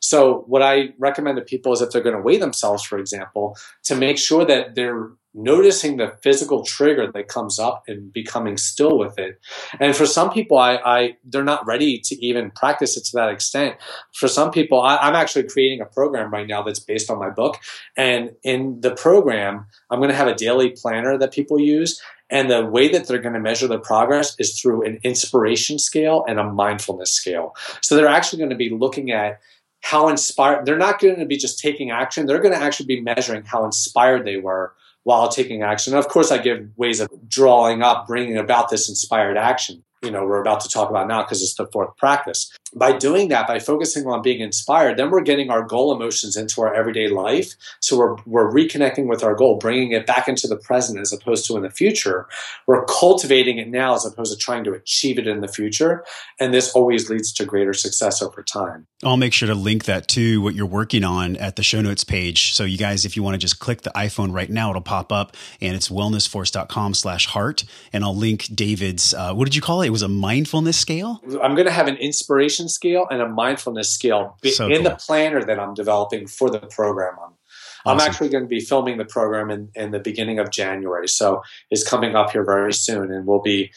So 0.00 0.44
what 0.46 0.62
I 0.62 0.90
recommend 0.98 1.36
to 1.36 1.42
people 1.42 1.72
is 1.72 1.80
if 1.80 1.90
they're 1.90 2.02
going 2.02 2.16
to 2.16 2.22
weigh 2.22 2.38
themselves, 2.38 2.82
for 2.82 2.98
example, 2.98 3.56
to 3.84 3.94
make 3.94 4.18
sure 4.18 4.44
that 4.44 4.74
they're 4.74 5.10
noticing 5.34 5.96
the 5.96 6.12
physical 6.22 6.62
trigger 6.62 7.10
that 7.12 7.28
comes 7.28 7.58
up 7.58 7.84
and 7.88 8.12
becoming 8.12 8.56
still 8.56 8.98
with 8.98 9.18
it. 9.18 9.40
And 9.80 9.96
for 9.96 10.04
some 10.06 10.30
people, 10.30 10.58
I, 10.58 10.76
I 10.76 11.16
they're 11.24 11.44
not 11.44 11.66
ready 11.66 11.98
to 11.98 12.24
even 12.24 12.50
practice 12.50 12.96
it 12.96 13.04
to 13.06 13.16
that 13.16 13.30
extent. 13.30 13.76
For 14.14 14.28
some 14.28 14.50
people, 14.50 14.80
I, 14.80 14.96
I'm 14.96 15.14
actually 15.14 15.44
creating 15.44 15.80
a 15.80 15.86
program 15.86 16.30
right 16.30 16.46
now 16.46 16.62
that's 16.62 16.80
based 16.80 17.10
on 17.10 17.18
my 17.18 17.30
book. 17.30 17.58
And 17.96 18.32
in 18.42 18.80
the 18.80 18.94
program, 18.94 19.66
I'm 19.90 20.00
going 20.00 20.10
to 20.10 20.16
have 20.16 20.28
a 20.28 20.34
daily 20.34 20.70
planner 20.70 21.16
that 21.18 21.32
people 21.32 21.58
use. 21.58 22.00
And 22.28 22.50
the 22.50 22.64
way 22.64 22.88
that 22.88 23.06
they're 23.06 23.18
going 23.18 23.34
to 23.34 23.40
measure 23.40 23.68
their 23.68 23.78
progress 23.78 24.34
is 24.38 24.58
through 24.58 24.84
an 24.86 24.98
inspiration 25.02 25.78
scale 25.78 26.24
and 26.26 26.38
a 26.38 26.44
mindfulness 26.44 27.12
scale. 27.12 27.54
So 27.82 27.94
they're 27.94 28.06
actually 28.06 28.38
going 28.38 28.50
to 28.50 28.56
be 28.56 28.70
looking 28.70 29.10
at 29.10 29.40
how 29.82 30.08
inspired, 30.08 30.64
they're 30.64 30.78
not 30.78 31.00
going 31.00 31.18
to 31.18 31.26
be 31.26 31.36
just 31.36 31.58
taking 31.58 31.90
action. 31.90 32.24
They're 32.24 32.40
going 32.40 32.54
to 32.54 32.62
actually 32.62 32.86
be 32.86 33.00
measuring 33.00 33.44
how 33.44 33.64
inspired 33.64 34.24
they 34.24 34.36
were 34.36 34.72
while 35.04 35.28
taking 35.28 35.62
action. 35.62 35.94
Of 35.94 36.08
course, 36.08 36.30
I 36.30 36.38
give 36.38 36.68
ways 36.76 37.00
of 37.00 37.08
drawing 37.28 37.82
up, 37.82 38.06
bringing 38.06 38.36
about 38.36 38.70
this 38.70 38.88
inspired 38.88 39.36
action. 39.36 39.82
You 40.02 40.10
know, 40.10 40.24
we're 40.24 40.40
about 40.40 40.60
to 40.60 40.68
talk 40.68 40.90
about 40.90 41.06
now 41.06 41.22
because 41.22 41.42
it's 41.42 41.54
the 41.54 41.66
fourth 41.66 41.96
practice. 41.96 42.52
By 42.74 42.96
doing 42.96 43.28
that, 43.28 43.46
by 43.46 43.58
focusing 43.58 44.06
on 44.06 44.22
being 44.22 44.40
inspired, 44.40 44.96
then 44.96 45.10
we're 45.10 45.22
getting 45.22 45.50
our 45.50 45.62
goal 45.62 45.94
emotions 45.94 46.36
into 46.36 46.62
our 46.62 46.74
everyday 46.74 47.08
life. 47.08 47.54
So 47.80 47.98
we're, 47.98 48.16
we're 48.26 48.50
reconnecting 48.50 49.06
with 49.06 49.22
our 49.22 49.34
goal, 49.34 49.58
bringing 49.58 49.92
it 49.92 50.06
back 50.06 50.28
into 50.28 50.48
the 50.48 50.56
present 50.56 50.98
as 50.98 51.12
opposed 51.12 51.46
to 51.46 51.56
in 51.56 51.62
the 51.62 51.70
future. 51.70 52.26
We're 52.66 52.84
cultivating 52.86 53.58
it 53.58 53.68
now 53.68 53.94
as 53.94 54.06
opposed 54.06 54.32
to 54.32 54.38
trying 54.38 54.64
to 54.64 54.72
achieve 54.72 55.18
it 55.18 55.26
in 55.26 55.40
the 55.40 55.48
future. 55.48 56.04
And 56.40 56.54
this 56.54 56.72
always 56.72 57.10
leads 57.10 57.32
to 57.34 57.44
greater 57.44 57.74
success 57.74 58.22
over 58.22 58.42
time. 58.42 58.86
I'll 59.04 59.16
make 59.16 59.32
sure 59.32 59.48
to 59.48 59.54
link 59.54 59.84
that 59.86 60.06
to 60.08 60.40
what 60.42 60.54
you're 60.54 60.64
working 60.64 61.04
on 61.04 61.36
at 61.36 61.56
the 61.56 61.62
show 61.62 61.80
notes 61.80 62.04
page. 62.04 62.54
So 62.54 62.64
you 62.64 62.78
guys, 62.78 63.04
if 63.04 63.16
you 63.16 63.22
want 63.22 63.34
to 63.34 63.38
just 63.38 63.58
click 63.58 63.82
the 63.82 63.90
iPhone 63.90 64.32
right 64.32 64.48
now, 64.48 64.70
it'll 64.70 64.80
pop 64.80 65.12
up 65.12 65.36
and 65.60 65.74
it's 65.74 65.88
wellnessforce.com 65.88 66.94
slash 66.94 67.26
heart. 67.26 67.64
And 67.92 68.04
I'll 68.04 68.16
link 68.16 68.48
David's, 68.54 69.12
uh, 69.12 69.34
what 69.34 69.44
did 69.44 69.56
you 69.56 69.60
call 69.60 69.82
it? 69.82 69.88
It 69.88 69.90
was 69.90 70.02
a 70.02 70.08
mindfulness 70.08 70.78
scale? 70.78 71.20
I'm 71.42 71.54
going 71.54 71.66
to 71.66 71.72
have 71.72 71.88
an 71.88 71.96
inspiration 71.96 72.61
scale 72.68 73.06
and 73.10 73.20
a 73.20 73.28
mindfulness 73.28 73.92
scale 73.92 74.36
so 74.44 74.66
in 74.66 74.82
cool. 74.82 74.84
the 74.84 74.96
planner 74.96 75.44
that 75.44 75.58
I'm 75.58 75.74
developing 75.74 76.26
for 76.26 76.50
the 76.50 76.60
program. 76.60 77.14
I'm, 77.14 77.30
awesome. 77.30 77.36
I'm 77.84 78.00
actually 78.00 78.28
going 78.28 78.44
to 78.44 78.48
be 78.48 78.60
filming 78.60 78.98
the 78.98 79.04
program 79.04 79.50
in, 79.50 79.70
in 79.74 79.90
the 79.90 80.00
beginning 80.00 80.38
of 80.38 80.50
January. 80.50 81.08
So 81.08 81.42
it's 81.70 81.88
coming 81.88 82.14
up 82.14 82.32
here 82.32 82.44
very 82.44 82.72
soon 82.72 83.12
and 83.12 83.26
we'll 83.26 83.42
be 83.42 83.72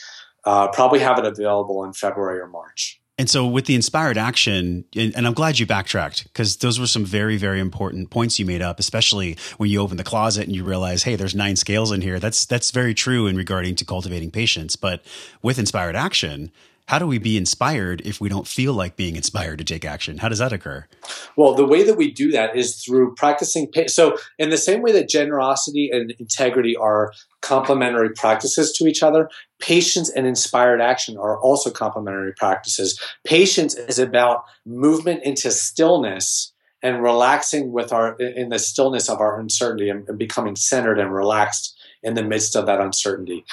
uh, 0.46 0.68
probably 0.70 1.00
have 1.00 1.18
it 1.18 1.26
available 1.26 1.84
in 1.84 1.94
February 1.94 2.40
or 2.40 2.48
March. 2.48 3.02
And 3.18 3.30
so 3.30 3.48
with 3.48 3.66
the 3.66 3.76
inspired 3.76 4.18
action, 4.18 4.84
and 4.94 5.26
I'm 5.26 5.34
glad 5.34 5.58
you 5.58 5.66
backtracked 5.66 6.26
because 6.26 6.58
those 6.58 6.82
were 6.82 6.88
some 6.88 7.06
very, 7.06 7.38
very 7.38 7.62
important 7.62 8.10
points 8.10 8.40
you 8.40 8.46
made 8.46 8.62
up, 8.62 8.78
especially 8.78 9.38
when 9.56 9.70
you 9.70 9.80
open 9.80 9.96
the 9.96 10.04
closet 10.04 10.48
and 10.48 10.56
you 10.56 10.66
realize, 10.66 11.04
hey, 11.04 11.16
there's 11.16 11.34
nine 11.34 11.56
scales 11.56 11.94
in 11.94 12.02
here. 12.02 12.20
That's 12.20 12.46
that's 12.46 12.72
very 12.72 12.94
true 12.94 13.28
in 13.28 13.38
regarding 13.38 13.76
to 13.76 13.86
cultivating 13.86 14.32
patience. 14.32 14.76
But 14.76 15.06
with 15.42 15.58
inspired 15.58 15.96
action, 15.96 16.52
how 16.88 17.00
do 17.00 17.08
we 17.08 17.18
be 17.18 17.36
inspired 17.36 18.02
if 18.06 18.22
we 18.22 18.30
don't 18.30 18.48
feel 18.48 18.74
like 18.74 18.96
being 18.96 19.16
inspired 19.16 19.58
to 19.58 19.64
take 19.64 19.84
action? 19.84 20.20
How 20.20 20.30
does 20.30 20.38
that 20.38 20.54
occur? 20.54 20.86
Well, 21.36 21.56
the 21.56 21.66
way 21.66 21.84
that 21.84 21.98
we 21.98 22.12
do 22.12 22.32
that 22.32 22.56
is 22.56 22.84
through 22.84 23.16
practicing. 23.16 23.72
So, 23.88 24.18
in 24.38 24.52
the 24.52 24.58
same 24.58 24.82
way 24.82 24.92
that 24.92 25.10
generosity 25.10 25.90
and 25.92 26.12
integrity 26.20 26.76
are 26.76 27.12
complementary 27.42 28.12
practices 28.12 28.72
to 28.74 28.86
each 28.86 29.02
other, 29.02 29.30
patience 29.60 30.10
and 30.10 30.28
inspired 30.28 30.80
action 30.80 31.18
are 31.18 31.40
also 31.40 31.72
complementary 31.72 32.34
practices. 32.34 33.00
Patience 33.26 33.74
is 33.74 33.98
about 33.98 34.44
movement 34.66 35.24
into 35.24 35.50
stillness 35.50 36.54
and 36.84 37.02
relaxing 37.02 37.72
with 37.72 37.92
our 37.92 38.16
in 38.18 38.50
the 38.50 38.60
stillness 38.60 39.10
of 39.10 39.20
our 39.20 39.40
uncertainty 39.40 39.90
and, 39.90 40.08
and 40.08 40.20
becoming 40.20 40.56
centered 40.56 41.00
and 41.00 41.12
relaxed 41.12 41.76
in 42.04 42.14
the 42.14 42.24
midst 42.24 42.56
of 42.56 42.68
that 42.68 42.80
uncertainty. 42.80 43.44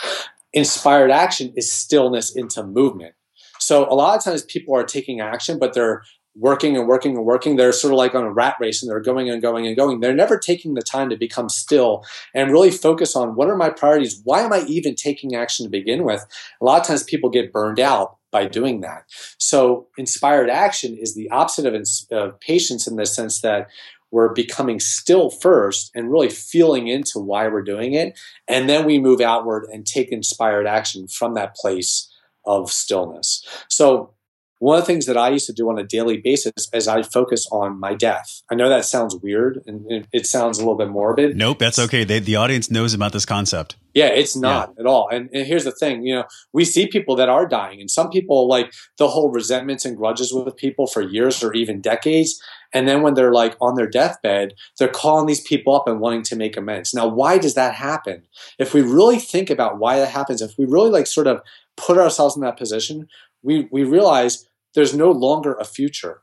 Inspired 0.52 1.10
action 1.10 1.54
is 1.56 1.72
stillness 1.72 2.36
into 2.36 2.62
movement. 2.62 3.14
So 3.62 3.84
a 3.90 3.94
lot 3.94 4.16
of 4.16 4.24
times 4.24 4.42
people 4.42 4.74
are 4.76 4.84
taking 4.84 5.20
action, 5.20 5.58
but 5.58 5.72
they're 5.72 6.02
working 6.34 6.76
and 6.76 6.88
working 6.88 7.16
and 7.16 7.26
working. 7.26 7.56
They're 7.56 7.72
sort 7.72 7.92
of 7.92 7.98
like 7.98 8.14
on 8.14 8.24
a 8.24 8.32
rat 8.32 8.56
race 8.58 8.82
and 8.82 8.90
they're 8.90 9.00
going 9.00 9.28
and 9.28 9.42
going 9.42 9.66
and 9.66 9.76
going. 9.76 10.00
They're 10.00 10.14
never 10.14 10.38
taking 10.38 10.74
the 10.74 10.82
time 10.82 11.10
to 11.10 11.16
become 11.16 11.48
still 11.48 12.04
and 12.34 12.50
really 12.50 12.70
focus 12.70 13.14
on 13.14 13.34
what 13.34 13.48
are 13.48 13.56
my 13.56 13.70
priorities? 13.70 14.20
Why 14.24 14.40
am 14.40 14.52
I 14.52 14.60
even 14.62 14.94
taking 14.94 15.34
action 15.34 15.64
to 15.64 15.70
begin 15.70 16.04
with? 16.04 16.24
A 16.60 16.64
lot 16.64 16.80
of 16.80 16.86
times 16.86 17.02
people 17.02 17.30
get 17.30 17.52
burned 17.52 17.80
out 17.80 18.16
by 18.30 18.46
doing 18.46 18.80
that. 18.80 19.04
So 19.38 19.88
inspired 19.98 20.48
action 20.48 20.96
is 20.96 21.14
the 21.14 21.30
opposite 21.30 21.66
of, 22.10 22.40
patience 22.40 22.86
in 22.86 22.96
the 22.96 23.04
sense 23.04 23.42
that 23.42 23.68
we're 24.10 24.32
becoming 24.32 24.80
still 24.80 25.30
first 25.30 25.90
and 25.94 26.10
really 26.10 26.30
feeling 26.30 26.88
into 26.88 27.18
why 27.18 27.48
we're 27.48 27.62
doing 27.62 27.92
it. 27.92 28.18
And 28.48 28.68
then 28.68 28.84
we 28.86 28.98
move 28.98 29.20
outward 29.20 29.68
and 29.72 29.86
take 29.86 30.10
inspired 30.10 30.66
action 30.66 31.08
from 31.08 31.34
that 31.34 31.54
place 31.54 32.11
of 32.44 32.70
stillness. 32.70 33.44
So 33.68 34.14
one 34.62 34.78
of 34.78 34.82
the 34.82 34.86
things 34.86 35.06
that 35.06 35.16
I 35.16 35.30
used 35.30 35.46
to 35.46 35.52
do 35.52 35.68
on 35.70 35.78
a 35.80 35.82
daily 35.82 36.18
basis 36.18 36.52
is 36.72 36.86
I 36.86 37.02
focus 37.02 37.48
on 37.50 37.80
my 37.80 37.94
death. 37.94 38.42
I 38.48 38.54
know 38.54 38.68
that 38.68 38.84
sounds 38.84 39.16
weird 39.16 39.60
and 39.66 40.06
it 40.12 40.24
sounds 40.24 40.58
a 40.58 40.60
little 40.60 40.76
bit 40.76 40.88
morbid. 40.88 41.36
Nope, 41.36 41.58
that's 41.58 41.80
okay. 41.80 42.04
They, 42.04 42.20
the 42.20 42.36
audience 42.36 42.70
knows 42.70 42.94
about 42.94 43.12
this 43.12 43.26
concept. 43.26 43.74
Yeah, 43.92 44.06
it's 44.06 44.36
not 44.36 44.72
yeah. 44.76 44.82
at 44.82 44.86
all. 44.86 45.08
And, 45.10 45.28
and, 45.34 45.48
here's 45.48 45.64
the 45.64 45.72
thing, 45.72 46.06
you 46.06 46.14
know, 46.14 46.24
we 46.52 46.64
see 46.64 46.86
people 46.86 47.16
that 47.16 47.28
are 47.28 47.46
dying, 47.46 47.80
and 47.80 47.90
some 47.90 48.08
people 48.08 48.48
like 48.48 48.72
they'll 48.96 49.08
hold 49.08 49.34
resentments 49.34 49.84
and 49.84 49.96
grudges 49.96 50.32
with 50.32 50.56
people 50.56 50.86
for 50.86 51.02
years 51.02 51.42
or 51.42 51.52
even 51.52 51.80
decades. 51.80 52.40
And 52.72 52.88
then 52.88 53.02
when 53.02 53.14
they're 53.14 53.34
like 53.34 53.54
on 53.60 53.74
their 53.74 53.88
deathbed, 53.88 54.54
they're 54.78 54.88
calling 54.88 55.26
these 55.26 55.42
people 55.42 55.74
up 55.74 55.86
and 55.86 56.00
wanting 56.00 56.22
to 56.22 56.36
make 56.36 56.56
amends. 56.56 56.94
Now, 56.94 57.06
why 57.06 57.36
does 57.36 57.54
that 57.54 57.74
happen? 57.74 58.22
If 58.58 58.72
we 58.72 58.80
really 58.80 59.18
think 59.18 59.50
about 59.50 59.78
why 59.78 59.98
that 59.98 60.08
happens, 60.08 60.40
if 60.40 60.56
we 60.56 60.64
really 60.64 60.90
like 60.90 61.06
sort 61.06 61.26
of 61.26 61.42
put 61.76 61.98
ourselves 61.98 62.36
in 62.36 62.42
that 62.42 62.56
position, 62.56 63.08
we, 63.42 63.68
we 63.70 63.84
realize 63.84 64.48
there's 64.74 64.94
no 64.94 65.10
longer 65.10 65.54
a 65.54 65.64
future. 65.64 66.22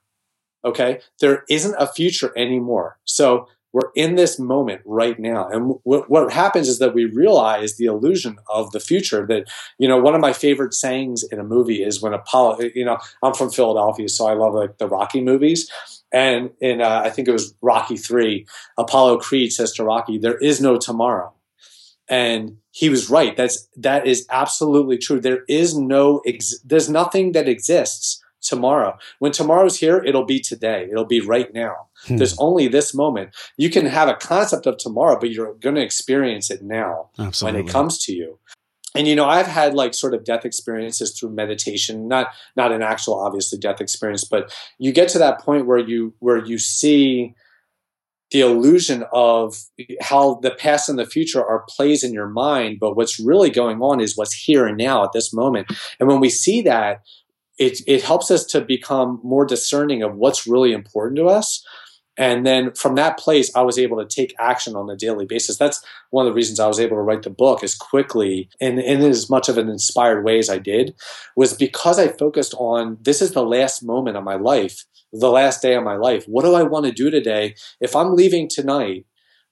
Okay. 0.65 0.99
There 1.19 1.43
isn't 1.49 1.75
a 1.77 1.87
future 1.87 2.33
anymore. 2.37 2.99
So 3.05 3.47
we're 3.71 3.91
in 3.95 4.15
this 4.15 4.39
moment 4.39 4.81
right 4.85 5.19
now. 5.19 5.47
And 5.47 5.75
what, 5.83 6.09
what 6.09 6.33
happens 6.33 6.67
is 6.67 6.79
that 6.79 6.93
we 6.93 7.05
realize 7.05 7.77
the 7.77 7.85
illusion 7.85 8.37
of 8.47 8.71
the 8.71 8.79
future 8.79 9.25
that, 9.27 9.45
you 9.77 9.87
know, 9.87 9.99
one 9.99 10.15
of 10.15 10.21
my 10.21 10.33
favorite 10.33 10.73
sayings 10.73 11.23
in 11.23 11.39
a 11.39 11.43
movie 11.43 11.83
is 11.83 12.01
when 12.01 12.13
Apollo, 12.13 12.61
you 12.73 12.83
know, 12.83 12.97
I'm 13.21 13.33
from 13.33 13.51
Philadelphia, 13.51 14.09
so 14.09 14.27
I 14.27 14.33
love 14.33 14.55
like 14.55 14.79
the 14.79 14.87
Rocky 14.87 15.21
movies. 15.21 15.69
And 16.11 16.49
in, 16.59 16.81
uh, 16.81 17.03
I 17.05 17.11
think 17.11 17.27
it 17.27 17.31
was 17.31 17.53
Rocky 17.61 17.95
3, 17.95 18.45
Apollo 18.77 19.19
Creed 19.19 19.53
says 19.53 19.71
to 19.73 19.83
Rocky, 19.83 20.17
there 20.17 20.37
is 20.37 20.59
no 20.59 20.77
tomorrow. 20.77 21.33
And 22.09 22.57
he 22.71 22.89
was 22.89 23.09
right. 23.09 23.37
That's, 23.37 23.67
that 23.77 24.07
is 24.07 24.25
absolutely 24.31 24.97
true. 24.97 25.19
There 25.19 25.43
is 25.47 25.77
no, 25.77 26.21
ex- 26.25 26.59
there's 26.65 26.89
nothing 26.89 27.33
that 27.33 27.47
exists 27.47 28.23
tomorrow. 28.41 28.97
When 29.19 29.31
tomorrow's 29.31 29.79
here, 29.79 30.03
it'll 30.05 30.25
be 30.25 30.39
today. 30.39 30.87
It'll 30.91 31.05
be 31.05 31.21
right 31.21 31.53
now. 31.53 31.87
Hmm. 32.05 32.17
There's 32.17 32.37
only 32.39 32.67
this 32.67 32.93
moment. 32.93 33.35
You 33.57 33.69
can 33.69 33.85
have 33.85 34.07
a 34.07 34.15
concept 34.15 34.65
of 34.65 34.77
tomorrow, 34.77 35.19
but 35.19 35.29
you're 35.29 35.53
going 35.55 35.75
to 35.75 35.81
experience 35.81 36.49
it 36.49 36.61
now 36.63 37.09
Absolutely. 37.19 37.61
when 37.61 37.67
it 37.67 37.71
comes 37.71 38.03
to 38.05 38.13
you. 38.13 38.39
And 38.95 39.07
you 39.07 39.15
know, 39.15 39.25
I've 39.25 39.45
had 39.45 39.75
like 39.75 39.93
sort 39.93 40.15
of 40.15 40.23
death 40.23 40.45
experiences 40.45 41.17
through 41.17 41.29
meditation, 41.29 42.07
not 42.07 42.29
not 42.55 42.71
an 42.71 42.81
actual 42.81 43.19
obviously 43.19 43.59
death 43.59 43.81
experience, 43.81 44.23
but 44.23 44.51
you 44.79 44.91
get 44.91 45.09
to 45.09 45.19
that 45.19 45.41
point 45.41 45.67
where 45.67 45.77
you 45.77 46.15
where 46.19 46.43
you 46.43 46.57
see 46.57 47.35
the 48.31 48.41
illusion 48.41 49.03
of 49.11 49.55
how 50.01 50.35
the 50.41 50.51
past 50.51 50.89
and 50.89 50.99
the 50.99 51.05
future 51.05 51.43
are 51.43 51.65
plays 51.67 52.03
in 52.03 52.13
your 52.13 52.27
mind, 52.27 52.77
but 52.79 52.95
what's 52.95 53.19
really 53.19 53.49
going 53.49 53.81
on 53.81 53.99
is 53.99 54.15
what's 54.15 54.33
here 54.33 54.67
and 54.67 54.77
now 54.77 55.03
at 55.03 55.13
this 55.13 55.33
moment. 55.33 55.67
And 55.99 56.07
when 56.07 56.19
we 56.19 56.29
see 56.29 56.61
that, 56.61 57.01
it, 57.57 57.79
it 57.87 58.03
helps 58.03 58.31
us 58.31 58.45
to 58.45 58.61
become 58.61 59.19
more 59.23 59.45
discerning 59.45 60.03
of 60.03 60.15
what's 60.15 60.47
really 60.47 60.71
important 60.71 61.17
to 61.17 61.27
us. 61.27 61.63
And 62.19 62.45
then 62.45 62.73
from 62.73 62.95
that 62.95 63.17
place, 63.17 63.49
I 63.55 63.61
was 63.61 63.79
able 63.79 63.97
to 63.97 64.05
take 64.05 64.35
action 64.37 64.75
on 64.75 64.89
a 64.89 64.97
daily 64.97 65.25
basis. 65.25 65.57
That's 65.57 65.83
one 66.09 66.27
of 66.27 66.31
the 66.31 66.35
reasons 66.35 66.59
I 66.59 66.67
was 66.67 66.79
able 66.79 66.97
to 66.97 67.01
write 67.01 67.23
the 67.23 67.29
book 67.29 67.63
as 67.63 67.73
quickly 67.73 68.49
and 68.59 68.77
in 68.77 69.01
as 69.01 69.29
much 69.29 69.47
of 69.47 69.57
an 69.57 69.69
inspired 69.69 70.25
way 70.25 70.37
as 70.37 70.49
I 70.49 70.57
did, 70.57 70.93
was 71.37 71.53
because 71.53 71.97
I 71.97 72.09
focused 72.09 72.53
on 72.55 72.97
this 73.01 73.21
is 73.21 73.31
the 73.31 73.45
last 73.45 73.81
moment 73.81 74.17
of 74.17 74.25
my 74.25 74.35
life, 74.35 74.83
the 75.13 75.31
last 75.31 75.61
day 75.61 75.75
of 75.75 75.83
my 75.85 75.95
life. 75.95 76.25
What 76.27 76.43
do 76.43 76.55
I 76.55 76.63
want 76.63 76.85
to 76.87 76.91
do 76.91 77.09
today? 77.09 77.55
If 77.79 77.95
I'm 77.95 78.13
leaving 78.13 78.49
tonight, 78.49 79.05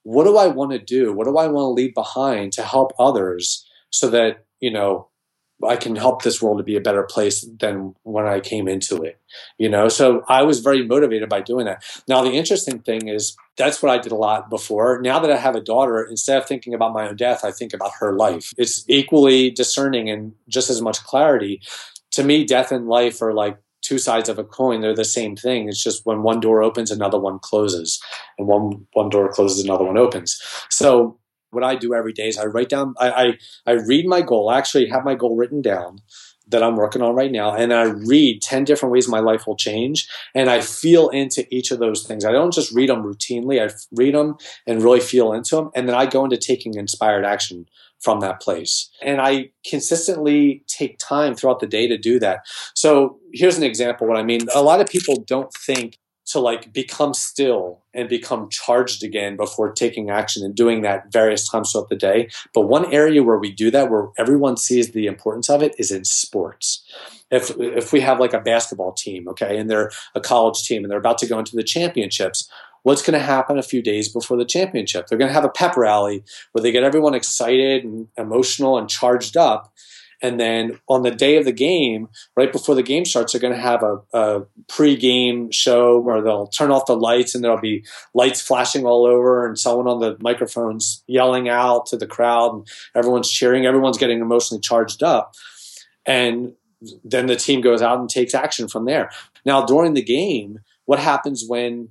what 0.04 0.26
do 0.26 0.36
I 0.38 0.48
want 0.48 0.72
to 0.72 0.80
do? 0.80 1.14
What 1.14 1.26
do 1.26 1.38
I 1.38 1.48
want 1.48 1.64
to 1.64 1.82
leave 1.82 1.94
behind 1.94 2.52
to 2.54 2.64
help 2.64 2.92
others 3.00 3.66
so 3.92 4.10
that, 4.10 4.46
you 4.60 4.72
know, 4.72 5.08
I 5.66 5.76
can 5.76 5.96
help 5.96 6.22
this 6.22 6.42
world 6.42 6.60
to 6.60 6.64
be 6.64 6.76
a 6.76 6.82
better 6.82 7.04
place 7.04 7.48
than 7.60 7.96
when 8.04 8.28
I 8.28 8.40
came 8.40 8.68
into 8.68 9.02
it. 9.02 9.20
You 9.58 9.70
know, 9.70 9.88
so 9.88 10.24
I 10.28 10.44
was 10.44 10.60
very 10.60 10.86
motivated 10.86 11.30
by 11.30 11.42
doing 11.42 11.66
that. 11.66 11.84
Now, 12.08 12.22
the 12.22 12.32
interesting 12.32 12.80
thing 12.80 13.08
is 13.08 13.36
that's 13.58 13.82
what 13.82 13.92
I 13.92 13.98
did 13.98 14.12
a 14.12 14.16
lot 14.16 14.50
before. 14.50 15.02
Now 15.02 15.20
that 15.20 15.32
I 15.32 15.38
have 15.38 15.56
a 15.56 15.62
daughter, 15.62 16.04
instead 16.04 16.38
of 16.38 16.48
thinking 16.48 16.74
about 16.74 16.94
my 16.94 17.08
own 17.08 17.16
death, 17.16 17.44
I 17.44 17.52
think 17.52 17.74
about 17.74 17.94
her 18.00 18.14
life. 18.14 18.54
It's 18.58 18.86
equally 18.88 19.50
discerning 19.50 20.10
and 20.10 20.34
just 20.48 20.70
as 20.70 20.82
much 20.82 21.04
clarity. 21.04 21.62
To 22.12 22.24
me, 22.24 22.46
death 22.46 22.72
and 22.72 22.88
life 22.88 23.22
are 23.22 23.34
like 23.34 23.58
two 23.82 23.98
sides 23.98 24.30
of 24.30 24.38
a 24.38 24.44
coin. 24.44 24.82
They're 24.82 24.96
the 24.96 25.06
same 25.06 25.36
thing. 25.36 25.70
It's 25.70 25.84
just 25.84 26.06
when 26.06 26.22
one 26.22 26.40
door 26.40 26.62
opens, 26.62 26.92
another 26.92 27.20
one 27.20 27.40
closes, 27.40 28.02
and 28.38 28.48
one 28.48 28.86
one 28.94 29.10
door 29.10 29.32
closes, 29.32 29.64
another 29.64 29.86
one 29.86 29.98
opens. 29.98 30.40
So 30.70 31.18
what 31.52 31.64
I 31.64 31.76
do 31.76 31.94
every 31.94 32.14
day 32.14 32.28
is 32.28 32.38
I 32.38 32.46
write 32.46 32.70
down, 32.70 32.94
I, 33.00 33.10
I, 33.10 33.38
I 33.66 33.72
read 33.74 34.08
my 34.08 34.22
goal. 34.22 34.50
I 34.50 34.58
actually 34.58 34.88
have 34.90 35.06
my 35.06 35.16
goal 35.16 35.36
written 35.36 35.62
down 35.62 36.00
that 36.50 36.64
I'm 36.64 36.76
working 36.76 37.02
on 37.02 37.16
right 37.16 37.32
now. 37.32 37.54
And 37.54 37.74
I 37.74 37.84
read 37.84 38.42
10 38.42 38.64
different 38.64 38.94
ways 38.94 39.08
my 39.08 39.20
life 39.20 39.46
will 39.46 39.58
change. 39.58 40.08
And 40.34 40.50
I 40.50 40.62
feel 40.62 41.10
into 41.10 41.46
each 41.54 41.72
of 41.72 41.80
those 41.80 42.04
things. 42.04 42.24
I 42.24 42.32
don't 42.32 42.54
just 42.54 42.74
read 42.74 42.90
them 42.90 43.04
routinely. 43.04 43.62
I 43.62 43.74
read 43.92 44.16
them 44.16 44.36
and 44.66 44.82
really 44.82 45.02
feel 45.02 45.34
into 45.34 45.56
them. 45.56 45.72
And 45.76 45.88
then 45.88 45.96
I 45.96 46.06
go 46.06 46.24
into 46.24 46.38
taking 46.38 46.76
inspired 46.76 47.26
action 47.26 47.66
from 48.00 48.20
that 48.22 48.40
place. 48.42 48.90
And 49.02 49.20
I 49.20 49.50
consistently 49.66 50.64
take 50.68 51.00
time 51.00 51.36
throughout 51.36 51.60
the 51.60 51.68
day 51.68 51.88
to 51.88 51.98
do 51.98 52.20
that. 52.20 52.42
So 52.76 53.20
here's 53.34 53.58
an 53.58 53.64
example 53.64 54.08
what 54.08 54.18
I 54.18 54.24
mean. 54.24 54.42
A 54.54 54.62
lot 54.62 54.82
of 54.82 54.88
people 54.88 55.24
don't 55.28 55.52
think 55.54 55.98
to 56.28 56.40
like 56.40 56.74
become 56.74 57.14
still 57.14 57.80
and 57.94 58.10
become 58.10 58.50
charged 58.50 59.04
again 59.04 59.38
before 59.38 59.72
taking 59.72 60.10
action 60.10 60.44
and 60.44 60.56
doing 60.56 60.82
that 60.82 61.12
various 61.12 61.48
times 61.50 61.72
throughout 61.72 61.90
the 61.90 61.96
day. 61.96 62.30
But 62.54 62.62
one 62.62 62.94
area 62.94 63.24
where 63.24 63.38
we 63.38 63.52
do 63.52 63.72
that, 63.72 63.90
where 63.90 64.10
everyone 64.18 64.58
sees 64.58 64.92
the 64.92 65.08
importance 65.08 65.50
of 65.50 65.64
it, 65.64 65.74
is 65.78 65.92
in 65.92 66.04
sports. 66.04 66.84
if 67.32 67.52
if 67.60 67.94
we 67.94 68.02
have 68.02 68.20
like 68.20 68.34
a 68.34 68.42
basketball 68.42 68.94
team, 68.94 69.28
okay, 69.30 69.58
and 69.58 69.70
they're 69.70 69.92
a 70.16 70.22
college 70.22 70.64
team 70.64 70.84
and 70.84 70.92
they're 70.92 71.00
about 71.00 71.18
to 71.20 71.28
go 71.28 71.40
into 71.40 71.56
the 71.56 71.64
championships, 71.64 72.50
what's 72.84 73.02
going 73.02 73.20
to 73.20 73.26
happen 73.26 73.58
a 73.58 73.64
few 73.64 73.82
days 73.82 74.08
before 74.10 74.38
the 74.38 74.46
championship? 74.46 75.08
They're 75.08 75.18
going 75.18 75.30
to 75.30 75.34
have 75.34 75.44
a 75.44 75.50
pep 75.50 75.76
rally 75.76 76.24
where 76.52 76.62
they 76.62 76.72
get 76.72 76.84
everyone 76.84 77.16
excited 77.16 77.84
and 77.84 78.08
emotional 78.18 78.78
and 78.78 78.90
charged 78.90 79.38
up. 79.38 79.74
And 80.22 80.40
then 80.40 80.80
on 80.90 81.04
the 81.04 81.12
day 81.12 81.38
of 81.38 81.46
the 81.46 81.52
game, 81.52 82.10
right 82.36 82.52
before 82.52 82.74
the 82.74 82.84
game 82.84 83.06
starts, 83.06 83.34
they're 83.34 83.42
going 83.42 83.54
to 83.54 83.60
have 83.60 83.84
a, 83.84 84.00
a 84.14 84.42
pre-game 84.68 85.52
show 85.52 86.00
where 86.00 86.22
they'll 86.22 86.48
turn 86.48 86.72
off 86.72 86.88
the 86.88 86.96
lights 86.96 87.36
and 87.36 87.44
there'll 87.44 87.60
be 87.60 87.86
lights 88.16 88.42
flashing 88.42 88.86
all 88.86 89.06
over 89.06 89.46
and 89.46 89.60
someone 89.60 89.88
on 89.88 90.00
the 90.00 90.18
microphones 90.20 91.04
yelling 91.08 91.50
out 91.50 91.86
to 91.88 91.98
the 91.98 92.08
crowd 92.08 92.54
and 92.54 92.68
everyone's 92.96 93.30
cheering. 93.30 93.66
Everyone's 93.66 94.00
getting 94.00 94.20
emotionally 94.20 94.62
charged 94.62 95.04
up. 95.04 95.36
And 96.06 96.54
then 97.04 97.28
the 97.28 97.36
team 97.36 97.62
goes 97.62 97.82
out 97.82 98.00
and 98.00 98.10
takes 98.10 98.34
action 98.34 98.68
from 98.68 98.86
there. 98.86 99.12
Now, 99.46 99.66
during 99.66 99.94
the 99.94 100.04
game, 100.04 100.60
what 100.86 101.00
happens 101.00 101.44
when 101.48 101.90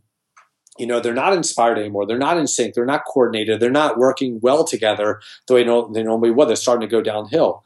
you 0.78 0.86
know 0.86 1.00
they're 1.00 1.14
not 1.14 1.32
inspired 1.32 1.78
anymore 1.78 2.06
they're 2.06 2.18
not 2.18 2.36
in 2.36 2.46
sync 2.46 2.74
they're 2.74 2.84
not 2.84 3.04
coordinated 3.06 3.60
they're 3.60 3.70
not 3.70 3.96
working 3.96 4.38
well 4.42 4.62
together 4.62 5.20
the 5.46 5.54
way 5.54 5.62
they 5.62 6.02
normally 6.02 6.30
would 6.30 6.48
they're 6.48 6.56
starting 6.56 6.86
to 6.86 6.90
go 6.90 7.00
downhill 7.00 7.64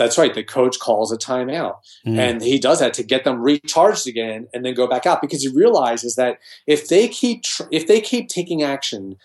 that's 0.00 0.16
right. 0.16 0.32
The 0.32 0.42
coach 0.42 0.78
calls 0.78 1.12
a 1.12 1.18
timeout. 1.18 1.76
Mm. 2.06 2.18
And 2.18 2.42
he 2.42 2.58
does 2.58 2.80
that 2.80 2.94
to 2.94 3.02
get 3.02 3.24
them 3.24 3.42
recharged 3.42 4.06
again 4.06 4.48
and 4.54 4.64
then 4.64 4.72
go 4.72 4.86
back 4.86 5.04
out 5.04 5.20
because 5.20 5.42
he 5.42 5.48
realizes 5.48 6.14
that 6.14 6.38
if 6.66 6.88
they 6.88 7.06
keep 7.06 7.42
tr- 7.42 7.64
if 7.70 7.86
they 7.86 8.00
keep 8.00 8.30
taking 8.30 8.62
action 8.62 9.16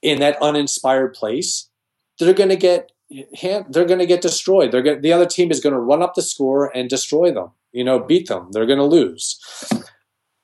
in 0.00 0.20
that 0.20 0.40
uninspired 0.40 1.12
place, 1.12 1.68
they're 2.18 2.32
going 2.32 2.48
to 2.48 2.56
get 2.56 2.90
they're 3.10 3.84
going 3.84 3.98
to 3.98 4.06
get 4.06 4.22
destroyed. 4.22 4.72
They're 4.72 4.80
going 4.80 5.02
the 5.02 5.12
other 5.12 5.26
team 5.26 5.50
is 5.50 5.60
going 5.60 5.74
to 5.74 5.78
run 5.78 6.02
up 6.02 6.14
the 6.14 6.22
score 6.22 6.74
and 6.74 6.88
destroy 6.88 7.30
them. 7.30 7.50
You 7.72 7.84
know, 7.84 7.98
beat 7.98 8.28
them. 8.28 8.48
They're 8.52 8.66
going 8.66 8.78
to 8.78 8.84
lose 8.84 9.38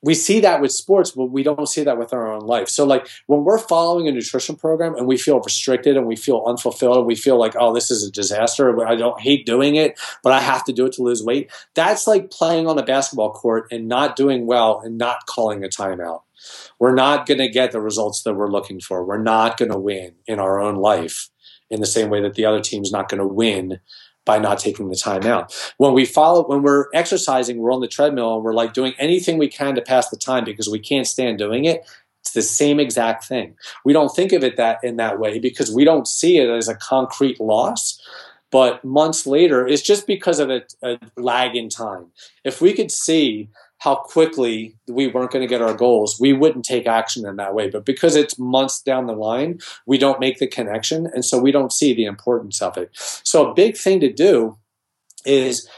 we 0.02 0.14
see 0.14 0.40
that 0.40 0.60
with 0.60 0.70
sports, 0.70 1.10
but 1.10 1.26
we 1.26 1.42
don't 1.42 1.68
see 1.68 1.82
that 1.82 1.98
with 1.98 2.12
our 2.12 2.32
own 2.32 2.46
life. 2.46 2.68
So, 2.68 2.84
like 2.84 3.08
when 3.26 3.44
we're 3.44 3.58
following 3.58 4.06
a 4.06 4.12
nutrition 4.12 4.56
program 4.56 4.94
and 4.94 5.06
we 5.06 5.16
feel 5.16 5.40
restricted 5.40 5.96
and 5.96 6.06
we 6.06 6.16
feel 6.16 6.44
unfulfilled 6.46 6.98
and 6.98 7.06
we 7.06 7.16
feel 7.16 7.38
like, 7.38 7.54
oh, 7.58 7.74
this 7.74 7.90
is 7.90 8.06
a 8.06 8.10
disaster. 8.10 8.86
I 8.86 8.94
don't 8.94 9.20
hate 9.20 9.44
doing 9.44 9.74
it, 9.74 9.98
but 10.22 10.32
I 10.32 10.40
have 10.40 10.64
to 10.64 10.72
do 10.72 10.86
it 10.86 10.92
to 10.94 11.02
lose 11.02 11.22
weight. 11.22 11.50
That's 11.74 12.06
like 12.06 12.30
playing 12.30 12.66
on 12.66 12.78
a 12.78 12.84
basketball 12.84 13.32
court 13.32 13.66
and 13.72 13.88
not 13.88 14.16
doing 14.16 14.46
well 14.46 14.80
and 14.84 14.98
not 14.98 15.26
calling 15.26 15.64
a 15.64 15.68
timeout. 15.68 16.22
We're 16.78 16.94
not 16.94 17.26
going 17.26 17.38
to 17.38 17.48
get 17.48 17.72
the 17.72 17.80
results 17.80 18.22
that 18.22 18.34
we're 18.34 18.50
looking 18.50 18.80
for. 18.80 19.04
We're 19.04 19.22
not 19.22 19.58
going 19.58 19.72
to 19.72 19.78
win 19.78 20.14
in 20.26 20.38
our 20.38 20.60
own 20.60 20.76
life 20.76 21.28
in 21.70 21.80
the 21.80 21.86
same 21.86 22.08
way 22.08 22.22
that 22.22 22.34
the 22.34 22.44
other 22.44 22.60
team's 22.60 22.92
not 22.92 23.08
going 23.08 23.18
to 23.18 23.26
win 23.26 23.80
by 24.28 24.38
not 24.38 24.58
taking 24.58 24.90
the 24.90 24.94
time 24.94 25.24
out. 25.24 25.54
When 25.78 25.94
we 25.94 26.04
follow, 26.04 26.46
when 26.46 26.60
we're 26.60 26.88
exercising, 26.92 27.56
we're 27.56 27.72
on 27.72 27.80
the 27.80 27.88
treadmill 27.88 28.34
and 28.34 28.44
we're 28.44 28.52
like 28.52 28.74
doing 28.74 28.92
anything 28.98 29.38
we 29.38 29.48
can 29.48 29.74
to 29.74 29.80
pass 29.80 30.10
the 30.10 30.18
time 30.18 30.44
because 30.44 30.68
we 30.68 30.78
can't 30.78 31.06
stand 31.06 31.38
doing 31.38 31.64
it. 31.64 31.88
It's 32.20 32.32
the 32.32 32.42
same 32.42 32.78
exact 32.78 33.24
thing. 33.24 33.56
We 33.86 33.94
don't 33.94 34.14
think 34.14 34.32
of 34.32 34.44
it 34.44 34.58
that 34.58 34.84
in 34.84 34.96
that 34.96 35.18
way 35.18 35.38
because 35.38 35.74
we 35.74 35.82
don't 35.82 36.06
see 36.06 36.36
it 36.36 36.50
as 36.50 36.68
a 36.68 36.74
concrete 36.74 37.40
loss. 37.40 37.98
But 38.50 38.84
months 38.84 39.26
later, 39.26 39.66
it's 39.66 39.80
just 39.80 40.06
because 40.06 40.40
of 40.40 40.50
a, 40.50 40.60
a 40.82 40.98
lag 41.16 41.56
in 41.56 41.70
time. 41.70 42.08
If 42.44 42.60
we 42.60 42.74
could 42.74 42.90
see 42.90 43.48
how 43.78 43.94
quickly 43.94 44.76
we 44.88 45.06
weren't 45.06 45.30
going 45.30 45.42
to 45.42 45.48
get 45.48 45.62
our 45.62 45.74
goals, 45.74 46.18
we 46.20 46.32
wouldn't 46.32 46.64
take 46.64 46.86
action 46.86 47.26
in 47.26 47.36
that 47.36 47.54
way. 47.54 47.70
But 47.70 47.84
because 47.84 48.16
it's 48.16 48.38
months 48.38 48.82
down 48.82 49.06
the 49.06 49.12
line, 49.12 49.60
we 49.86 49.98
don't 49.98 50.20
make 50.20 50.38
the 50.38 50.48
connection. 50.48 51.06
And 51.06 51.24
so 51.24 51.38
we 51.38 51.52
don't 51.52 51.72
see 51.72 51.94
the 51.94 52.04
importance 52.04 52.60
of 52.60 52.76
it. 52.76 52.90
So 52.92 53.50
a 53.50 53.54
big 53.54 53.76
thing 53.76 54.00
to 54.00 54.12
do 54.12 54.58
is 55.24 55.68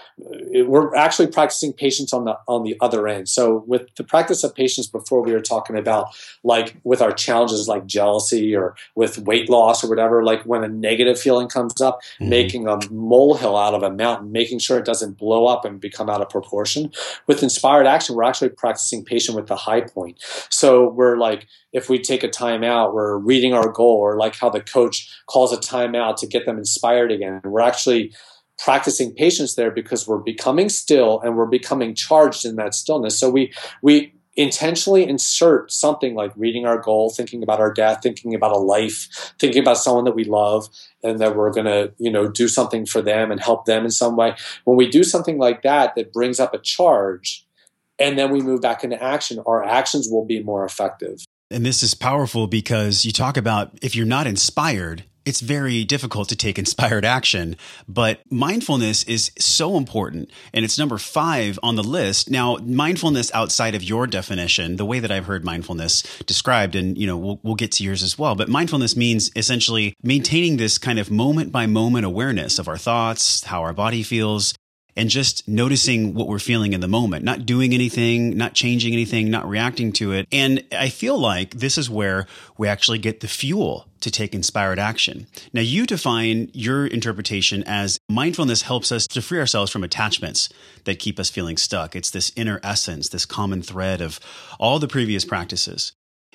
we're 0.67 0.95
actually 0.95 1.29
practicing 1.29 1.73
patience 1.73 2.13
on 2.13 2.25
the 2.25 2.39
on 2.49 2.65
the 2.65 2.77
other 2.81 3.09
end. 3.09 3.29
So 3.29 3.65
with 3.67 3.95
the 3.97 4.05
practice 4.05 4.45
of 4.45 4.55
patience 4.55 4.87
before 4.87 5.23
we 5.23 5.33
were 5.33 5.41
talking 5.41 5.77
about 5.77 6.09
like 6.43 6.77
with 6.85 7.01
our 7.01 7.13
challenges 7.13 7.69
like 7.69 7.87
jealousy 7.87 8.55
or 8.55 8.75
with 8.95 9.19
weight 9.19 9.49
loss 9.49 9.85
or 9.85 9.89
whatever, 9.89 10.23
like 10.25 10.43
when 10.45 10.65
a 10.65 10.69
negative 10.69 11.19
feeling 11.19 11.49
comes 11.49 11.81
up, 11.81 12.01
mm-hmm. 12.21 12.29
making 12.29 12.69
a 12.69 12.79
molehill 12.91 13.57
out 13.57 13.75
of 13.75 13.83
a 13.83 13.91
mountain, 13.91 14.33
making 14.33 14.59
sure 14.59 14.79
it 14.79 14.85
doesn't 14.85 15.17
blow 15.17 15.47
up 15.47 15.65
and 15.65 15.81
become 15.81 16.11
out 16.11 16.21
of 16.21 16.29
proportion. 16.29 16.91
With 17.27 17.43
inspired 17.43 17.87
action, 17.87 18.15
we're 18.15 18.25
actually 18.25 18.51
practicing 18.51 19.05
patience 19.05 19.37
with 19.37 19.47
the 19.47 19.57
high 19.57 19.83
point. 19.83 20.19
So 20.51 20.89
we're 20.89 21.17
like 21.17 21.47
if 21.73 21.89
we 21.89 21.99
take 21.99 22.25
a 22.25 22.29
time 22.29 22.65
out, 22.65 22.95
we're 22.95 23.17
reading 23.17 23.55
our 23.55 23.69
goal 23.71 23.97
or 23.97 24.17
like 24.17 24.37
how 24.37 24.51
the 24.51 24.61
coach 24.61 25.09
calls 25.27 25.53
a 25.53 25.57
timeout 25.57 26.17
to 26.17 26.27
get 26.27 26.47
them 26.47 26.59
inspired 26.59 27.13
again. 27.13 27.41
We're 27.45 27.61
actually 27.61 28.13
practicing 28.61 29.13
patience 29.15 29.55
there 29.55 29.71
because 29.71 30.07
we're 30.07 30.19
becoming 30.19 30.69
still 30.69 31.21
and 31.21 31.37
we're 31.37 31.47
becoming 31.47 31.95
charged 31.95 32.45
in 32.45 32.57
that 32.57 32.75
stillness. 32.75 33.19
So 33.19 33.31
we 33.31 33.53
we 33.83 34.15
intentionally 34.37 35.07
insert 35.09 35.73
something 35.73 36.15
like 36.15 36.33
reading 36.37 36.65
our 36.65 36.79
goal, 36.79 37.11
thinking 37.11 37.43
about 37.43 37.59
our 37.59 37.73
death, 37.73 38.01
thinking 38.03 38.35
about 38.35 38.53
a 38.53 38.59
life, 38.59 39.35
thinking 39.39 39.61
about 39.61 39.77
someone 39.77 40.05
that 40.05 40.15
we 40.15 40.25
love 40.25 40.69
and 41.03 41.19
that 41.19 41.35
we're 41.35 41.51
going 41.51 41.67
to, 41.67 41.93
you 41.99 42.11
know, 42.11 42.29
do 42.29 42.47
something 42.47 42.87
for 42.87 43.03
them 43.03 43.33
and 43.33 43.41
help 43.41 43.65
them 43.65 43.85
in 43.85 43.91
some 43.91 44.17
way. 44.17 44.35
When 44.65 44.77
we 44.77 44.89
do 44.89 45.03
something 45.03 45.37
like 45.37 45.63
that 45.63 45.95
that 45.97 46.13
brings 46.13 46.39
up 46.39 46.55
a 46.55 46.59
charge 46.59 47.45
and 47.99 48.17
then 48.17 48.31
we 48.31 48.41
move 48.41 48.61
back 48.61 48.85
into 48.85 49.03
action, 49.03 49.43
our 49.47 49.65
actions 49.65 50.09
will 50.09 50.25
be 50.25 50.43
more 50.43 50.65
effective. 50.65 51.25
And 51.51 51.67
this 51.67 51.83
is 51.83 51.95
powerful 51.95 52.47
because 52.47 53.05
you 53.05 53.11
talk 53.11 53.37
about 53.37 53.77
if 53.83 53.97
you're 53.97 54.07
not 54.07 54.29
inspired, 54.29 55.05
it's 55.25 55.41
very 55.41 55.85
difficult 55.85 56.29
to 56.31 56.37
take 56.37 56.59
inspired 56.59 57.05
action, 57.05 57.57
but 57.87 58.21
mindfulness 58.31 59.03
is 59.05 59.31
so 59.39 59.77
important. 59.77 60.31
And 60.53 60.65
it's 60.65 60.79
number 60.79 60.99
five 60.99 61.59
on 61.63 61.77
the 61.77 61.83
list. 61.83 62.31
Now, 62.31 62.57
mindfulness 62.57 63.31
outside 63.35 63.75
of 63.75 63.83
your 63.83 64.07
definition, 64.07 64.77
the 64.77 64.87
way 64.87 64.99
that 64.99 65.11
I've 65.11 65.27
heard 65.27 65.45
mindfulness 65.45 66.03
described, 66.27 66.75
and 66.75 66.97
you 66.97 67.07
know, 67.07 67.17
we'll, 67.17 67.41
we'll 67.43 67.55
get 67.55 67.73
to 67.73 67.85
yours 67.85 68.03
as 68.03 68.19
well. 68.19 68.35
But 68.35 68.49
mindfulness 68.49 68.97
means 68.97 69.31
essentially 69.37 69.95
maintaining 70.03 70.57
this 70.57 70.79
kind 70.79 70.99
of 70.99 71.11
moment 71.11 71.53
by 71.53 71.67
moment 71.67 72.07
awareness 72.07 72.59
of 72.59 72.69
our 72.69 72.79
thoughts, 72.79 73.45
how 73.45 73.63
our 73.63 73.73
body 73.73 74.03
feels, 74.03 74.55
and 74.97 75.09
just 75.09 75.47
noticing 75.49 76.15
what 76.15 76.29
we're 76.29 76.39
feeling 76.39 76.73
in 76.73 76.81
the 76.81 76.89
moment, 76.89 77.25
not 77.25 77.47
doing 77.47 77.73
anything, 77.73 78.37
not 78.37 78.55
changing 78.55 78.93
anything, 78.93 79.31
not 79.31 79.49
reacting 79.49 79.93
to 79.93 80.13
it. 80.13 80.27
And 80.33 80.65
I 80.73 80.89
feel 80.89 81.19
like 81.19 81.55
this 81.55 81.79
is 81.79 81.89
where 81.89 82.27
we 82.59 82.69
actually 82.69 82.99
get 82.99 83.21
the 83.21 83.29
fuel 83.29 83.87
to 84.01 84.11
take 84.11 84.35
inspired 84.35 84.79
action. 84.79 85.27
Now, 85.53 85.61
you 85.61 85.87
define 85.87 86.51
your 86.55 86.87
interpretation 86.87 87.63
as 87.67 87.99
mindfulness 88.09 88.63
helps 88.63 88.91
us 88.91 89.07
to 89.09 89.23
free 89.23 89.39
ourselves 89.39 89.71
from 89.71 89.85
attachments 89.85 90.49
that 90.85 90.99
keep 90.99 91.19
us 91.19 91.31
feeling 91.31 91.57
stuck. 91.57 91.95
It's 91.95 92.11
this 92.11 92.33
inner 92.35 92.61
essence, 92.63 93.11
this 93.11 93.27
common 93.27 93.63
thread 93.63 94.01
of 94.01 94.19
all 94.59 94.79
the 94.79 94.89
previous 94.89 95.25
practices 95.25 95.93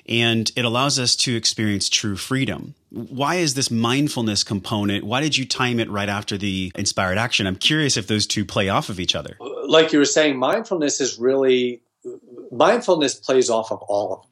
and 0.08 0.50
it 0.56 0.64
allows 0.64 0.98
us 0.98 1.16
to 1.16 1.34
experience 1.36 1.88
true 1.88 2.16
freedom. 2.16 2.74
Why 2.90 3.36
is 3.36 3.54
this 3.54 3.70
mindfulness 3.70 4.44
component? 4.44 5.04
Why 5.04 5.20
did 5.20 5.36
you 5.36 5.46
time 5.46 5.80
it 5.80 5.90
right 5.90 6.08
after 6.08 6.38
the 6.38 6.72
inspired 6.74 7.18
action? 7.18 7.46
I'm 7.46 7.56
curious 7.56 7.96
if 7.96 8.06
those 8.06 8.26
two 8.26 8.44
play 8.44 8.68
off 8.68 8.88
of 8.88 9.00
each 9.00 9.14
other. 9.14 9.36
Like 9.40 9.92
you 9.92 9.98
were 9.98 10.04
saying, 10.04 10.38
mindfulness 10.38 11.00
is 11.00 11.18
really 11.18 11.82
mindfulness 12.50 13.14
plays 13.14 13.50
off 13.50 13.72
of 13.72 13.82
all 13.82 14.12
of 14.12 14.22
them. 14.22 14.30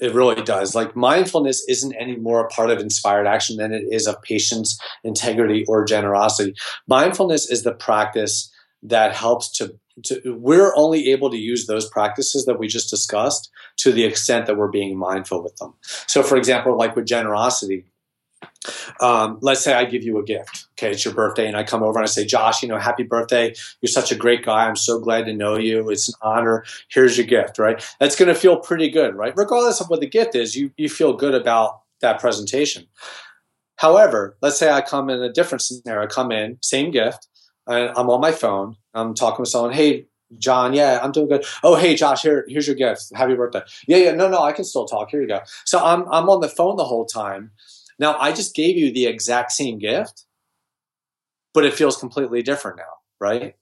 It 0.00 0.14
really 0.14 0.42
does. 0.42 0.74
Like 0.74 0.96
mindfulness 0.96 1.62
isn't 1.68 1.94
any 1.94 2.16
more 2.16 2.46
a 2.46 2.48
part 2.48 2.70
of 2.70 2.78
inspired 2.78 3.26
action 3.26 3.56
than 3.56 3.72
it 3.72 3.84
is 3.90 4.06
of 4.06 4.22
patience, 4.22 4.78
integrity, 5.04 5.64
or 5.68 5.84
generosity. 5.84 6.54
Mindfulness 6.86 7.50
is 7.50 7.64
the 7.64 7.72
practice 7.72 8.50
that 8.82 9.14
helps 9.14 9.50
to, 9.58 9.78
to 10.04 10.20
we're 10.38 10.72
only 10.76 11.10
able 11.10 11.30
to 11.30 11.36
use 11.36 11.66
those 11.66 11.88
practices 11.88 12.44
that 12.46 12.58
we 12.58 12.68
just 12.68 12.90
discussed 12.90 13.50
to 13.78 13.92
the 13.92 14.04
extent 14.04 14.46
that 14.46 14.56
we're 14.56 14.68
being 14.68 14.98
mindful 14.98 15.42
with 15.42 15.56
them. 15.56 15.74
So, 16.06 16.22
for 16.22 16.36
example, 16.36 16.76
like 16.76 16.96
with 16.96 17.06
generosity, 17.06 17.86
um, 19.00 19.38
let's 19.40 19.62
say 19.62 19.74
I 19.74 19.84
give 19.84 20.02
you 20.02 20.18
a 20.18 20.24
gift. 20.24 20.66
Okay, 20.72 20.90
it's 20.90 21.04
your 21.04 21.14
birthday, 21.14 21.46
and 21.46 21.56
I 21.56 21.64
come 21.64 21.82
over 21.82 21.98
and 21.98 22.06
I 22.06 22.10
say, 22.10 22.24
Josh, 22.24 22.62
you 22.62 22.68
know, 22.68 22.78
happy 22.78 23.02
birthday. 23.02 23.54
You're 23.80 23.88
such 23.88 24.12
a 24.12 24.16
great 24.16 24.44
guy. 24.44 24.66
I'm 24.66 24.76
so 24.76 24.98
glad 24.98 25.26
to 25.26 25.32
know 25.32 25.56
you. 25.56 25.90
It's 25.90 26.08
an 26.08 26.14
honor. 26.22 26.64
Here's 26.90 27.16
your 27.16 27.26
gift, 27.26 27.58
right? 27.58 27.84
That's 27.98 28.16
going 28.16 28.28
to 28.28 28.34
feel 28.34 28.58
pretty 28.58 28.90
good, 28.90 29.14
right? 29.14 29.34
Regardless 29.36 29.80
of 29.80 29.88
what 29.88 30.00
the 30.00 30.08
gift 30.08 30.34
is, 30.34 30.56
you, 30.56 30.72
you 30.76 30.88
feel 30.88 31.14
good 31.14 31.34
about 31.34 31.80
that 32.00 32.20
presentation. 32.20 32.86
However, 33.76 34.36
let's 34.42 34.58
say 34.58 34.70
I 34.70 34.82
come 34.82 35.08
in 35.08 35.22
a 35.22 35.32
different 35.32 35.62
scenario. 35.62 36.04
I 36.04 36.06
come 36.06 36.32
in, 36.32 36.58
same 36.60 36.90
gift, 36.90 37.28
I'm 37.66 38.10
on 38.10 38.20
my 38.20 38.32
phone. 38.32 38.76
I'm 38.94 39.14
talking 39.14 39.40
with 39.40 39.48
someone. 39.48 39.72
Hey, 39.72 40.06
John, 40.38 40.72
yeah, 40.74 41.00
I'm 41.02 41.12
doing 41.12 41.28
good. 41.28 41.44
Oh, 41.62 41.74
hey, 41.74 41.94
Josh, 41.96 42.22
here, 42.22 42.44
here's 42.48 42.66
your 42.66 42.76
gift. 42.76 43.10
Happy 43.14 43.34
birthday. 43.34 43.62
Yeah, 43.86 43.96
yeah, 43.98 44.12
no, 44.12 44.28
no, 44.28 44.42
I 44.42 44.52
can 44.52 44.64
still 44.64 44.86
talk. 44.86 45.10
Here 45.10 45.20
you 45.20 45.28
go. 45.28 45.40
So 45.64 45.82
I'm, 45.82 46.02
I'm 46.10 46.28
on 46.28 46.40
the 46.40 46.48
phone 46.48 46.76
the 46.76 46.84
whole 46.84 47.04
time. 47.06 47.50
Now 47.98 48.16
I 48.18 48.32
just 48.32 48.54
gave 48.54 48.76
you 48.76 48.92
the 48.92 49.06
exact 49.06 49.52
same 49.52 49.78
gift, 49.78 50.24
but 51.52 51.64
it 51.64 51.74
feels 51.74 51.96
completely 51.96 52.42
different 52.42 52.78
now, 52.78 52.94
right? 53.20 53.56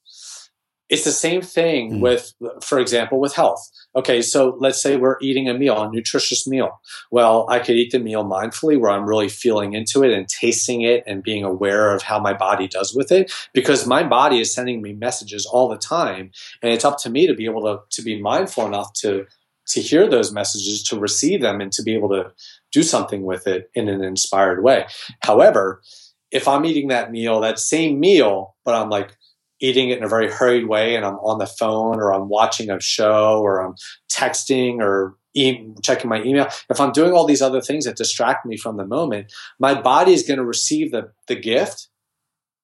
It's 0.89 1.05
the 1.05 1.13
same 1.13 1.43
thing 1.43 1.95
mm. 1.95 2.01
with, 2.01 2.33
for 2.63 2.79
example, 2.79 3.21
with 3.21 3.35
health. 3.35 3.71
Okay, 3.95 4.23
so 4.23 4.57
let's 4.59 4.81
say 4.81 4.97
we're 4.97 5.19
eating 5.21 5.49
a 5.49 5.55
meal, 5.55 5.81
a 5.83 5.91
nutritious 5.91 6.47
meal. 6.47 6.81
Well, 7.11 7.47
I 7.51 7.59
could 7.59 7.77
eat 7.77 7.93
the 7.93 7.99
meal 7.99 8.25
mindfully 8.25 8.81
where 8.81 8.91
I'm 8.91 9.07
really 9.07 9.29
feeling 9.29 9.75
into 9.75 10.03
it 10.03 10.13
and 10.13 10.27
tasting 10.29 10.83
it 10.83 11.05
and 11.07 11.23
being 11.23 11.45
aware 11.45 11.95
of 11.95 12.03
how 12.03 12.19
my 12.19 12.33
body 12.33 12.69
does 12.69 12.95
with 12.95 13.13
it 13.13 13.33
because 13.53 13.87
my 13.87 14.03
body 14.03 14.41
is 14.41 14.55
sending 14.55 14.81
me 14.81 14.95
messages 14.95 15.45
all 15.45 15.69
the 15.69 15.77
time. 15.77 16.31
And 16.63 16.73
it's 16.73 16.85
up 16.85 16.99
to 17.01 17.11
me 17.11 17.27
to 17.27 17.35
be 17.35 17.45
able 17.45 17.63
to, 17.63 17.81
to 17.91 18.03
be 18.03 18.21
mindful 18.21 18.67
enough 18.67 18.93
to, 19.01 19.27
to 19.69 19.81
hear 19.83 20.09
those 20.09 20.33
messages, 20.33 20.83
to 20.85 20.99
receive 20.99 21.43
them, 21.43 21.61
and 21.61 21.71
to 21.73 21.83
be 21.83 21.95
able 21.95 22.09
to 22.11 22.33
do 22.73 22.83
something 22.83 23.25
with 23.25 23.47
it 23.47 23.71
in 23.75 23.89
an 23.89 24.03
inspired 24.03 24.63
way. 24.63 24.87
However, 25.21 25.83
if 26.31 26.49
I'm 26.49 26.65
eating 26.65 26.89
that 26.89 27.11
meal, 27.11 27.41
that 27.41 27.59
same 27.59 28.01
meal, 28.01 28.55
but 28.65 28.75
I'm 28.75 28.91
like, 28.91 29.18
eating 29.61 29.91
it 29.91 29.99
in 29.99 30.05
a 30.05 30.09
very 30.09 30.31
hurried 30.31 30.67
way 30.67 30.95
and 30.95 31.05
I'm 31.05 31.17
on 31.17 31.39
the 31.39 31.47
phone 31.47 31.97
or 31.97 32.13
I'm 32.13 32.29
watching 32.29 32.71
a 32.71 32.81
show 32.81 33.41
or 33.41 33.61
I'm 33.61 33.75
texting 34.11 34.81
or 34.81 35.17
e- 35.35 35.73
checking 35.83 36.11
my 36.11 36.23
email, 36.23 36.49
if 36.71 36.81
I'm 36.81 36.93
doing 36.93 37.13
all 37.13 37.27
these 37.27 37.43
other 37.43 37.61
things 37.61 37.85
that 37.85 37.97
distract 37.97 38.47
me 38.47 38.57
from 38.57 38.77
the 38.77 38.87
moment, 38.87 39.33
my 39.59 39.81
body 39.81 40.13
is 40.13 40.23
going 40.23 40.39
to 40.39 40.45
receive 40.45 40.93
the, 40.93 41.13
the 41.27 41.37
gift 41.37 41.89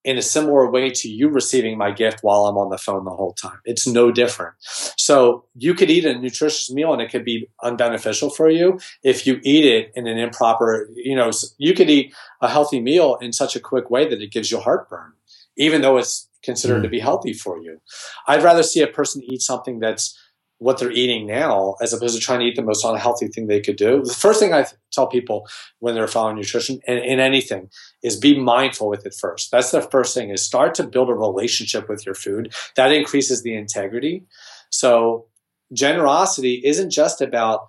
in 0.04 0.18
a 0.18 0.22
similar 0.22 0.70
way 0.70 0.90
to 0.90 1.08
you 1.08 1.28
receiving 1.28 1.78
my 1.78 1.90
gift 1.90 2.18
while 2.20 2.44
I'm 2.44 2.58
on 2.58 2.68
the 2.68 2.76
phone 2.76 3.04
the 3.04 3.10
whole 3.10 3.32
time. 3.32 3.58
It's 3.64 3.86
no 3.86 4.12
different. 4.12 4.54
So 4.60 5.46
you 5.54 5.72
could 5.72 5.90
eat 5.90 6.04
a 6.04 6.18
nutritious 6.18 6.70
meal 6.70 6.92
and 6.92 7.00
it 7.00 7.10
could 7.10 7.24
be 7.24 7.48
unbeneficial 7.62 8.34
for 8.34 8.50
you 8.50 8.78
if 9.02 9.26
you 9.26 9.40
eat 9.42 9.64
it 9.64 9.92
in 9.94 10.06
an 10.06 10.18
improper, 10.18 10.90
you 10.94 11.16
know, 11.16 11.30
you 11.56 11.72
could 11.72 11.88
eat 11.88 12.14
a 12.42 12.48
healthy 12.48 12.80
meal 12.80 13.16
in 13.22 13.32
such 13.32 13.56
a 13.56 13.60
quick 13.60 13.90
way 13.90 14.06
that 14.06 14.20
it 14.20 14.30
gives 14.30 14.50
you 14.50 14.60
heartburn, 14.60 15.14
even 15.56 15.80
though 15.80 15.96
it's 15.96 16.28
considered 16.44 16.80
mm. 16.80 16.82
to 16.84 16.88
be 16.88 17.00
healthy 17.00 17.32
for 17.32 17.58
you. 17.60 17.80
I'd 18.28 18.42
rather 18.42 18.62
see 18.62 18.82
a 18.82 18.86
person 18.86 19.22
eat 19.24 19.42
something 19.42 19.78
that's 19.78 20.18
what 20.58 20.78
they're 20.78 20.90
eating 20.90 21.26
now 21.26 21.74
as 21.82 21.92
opposed 21.92 22.14
to 22.14 22.20
trying 22.20 22.40
to 22.40 22.46
eat 22.46 22.56
the 22.56 22.62
most 22.62 22.84
unhealthy 22.84 23.26
thing 23.28 23.46
they 23.46 23.60
could 23.60 23.76
do. 23.76 24.02
The 24.02 24.14
first 24.14 24.40
thing 24.40 24.54
I 24.54 24.66
tell 24.92 25.06
people 25.06 25.46
when 25.80 25.94
they're 25.94 26.06
following 26.06 26.36
nutrition 26.36 26.80
and 26.86 26.98
in 27.00 27.20
anything 27.20 27.68
is 28.02 28.16
be 28.16 28.38
mindful 28.38 28.88
with 28.88 29.04
it 29.04 29.14
first. 29.14 29.50
That's 29.50 29.72
the 29.72 29.82
first 29.82 30.14
thing 30.14 30.30
is 30.30 30.42
start 30.42 30.74
to 30.74 30.86
build 30.86 31.10
a 31.10 31.14
relationship 31.14 31.88
with 31.88 32.06
your 32.06 32.14
food. 32.14 32.54
That 32.76 32.92
increases 32.92 33.42
the 33.42 33.54
integrity. 33.54 34.24
So 34.70 35.26
generosity 35.72 36.62
isn't 36.64 36.90
just 36.90 37.20
about 37.20 37.68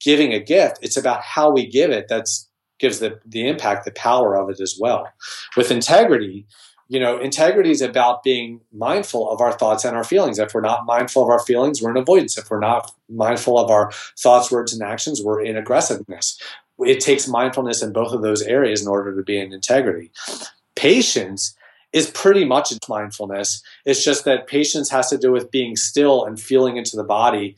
giving 0.00 0.32
a 0.32 0.40
gift. 0.40 0.78
It's 0.82 0.96
about 0.96 1.22
how 1.22 1.52
we 1.52 1.66
give 1.66 1.90
it. 1.90 2.06
That's 2.08 2.48
gives 2.78 2.98
the, 2.98 3.20
the 3.24 3.46
impact, 3.48 3.84
the 3.84 3.92
power 3.92 4.36
of 4.36 4.50
it 4.50 4.60
as 4.60 4.76
well. 4.80 5.08
With 5.56 5.70
integrity, 5.70 6.46
you 6.88 7.00
know, 7.00 7.18
integrity 7.18 7.70
is 7.70 7.80
about 7.80 8.22
being 8.22 8.60
mindful 8.72 9.30
of 9.30 9.40
our 9.40 9.52
thoughts 9.52 9.84
and 9.84 9.96
our 9.96 10.04
feelings. 10.04 10.38
If 10.38 10.54
we're 10.54 10.60
not 10.60 10.84
mindful 10.86 11.22
of 11.22 11.30
our 11.30 11.40
feelings, 11.40 11.80
we're 11.80 11.90
in 11.90 11.96
avoidance. 11.96 12.36
If 12.36 12.50
we're 12.50 12.60
not 12.60 12.92
mindful 13.08 13.58
of 13.58 13.70
our 13.70 13.90
thoughts, 14.18 14.50
words, 14.50 14.72
and 14.72 14.82
actions, 14.82 15.22
we're 15.22 15.42
in 15.42 15.56
aggressiveness. 15.56 16.40
It 16.78 17.00
takes 17.00 17.26
mindfulness 17.28 17.82
in 17.82 17.92
both 17.92 18.12
of 18.12 18.22
those 18.22 18.42
areas 18.42 18.82
in 18.82 18.88
order 18.88 19.14
to 19.16 19.22
be 19.22 19.38
in 19.38 19.52
integrity. 19.52 20.10
Patience 20.74 21.56
is 21.92 22.10
pretty 22.10 22.44
much 22.44 22.72
mindfulness. 22.88 23.62
It's 23.86 24.04
just 24.04 24.24
that 24.24 24.48
patience 24.48 24.90
has 24.90 25.08
to 25.10 25.16
do 25.16 25.30
with 25.30 25.50
being 25.50 25.76
still 25.76 26.24
and 26.24 26.38
feeling 26.38 26.76
into 26.76 26.96
the 26.96 27.04
body 27.04 27.56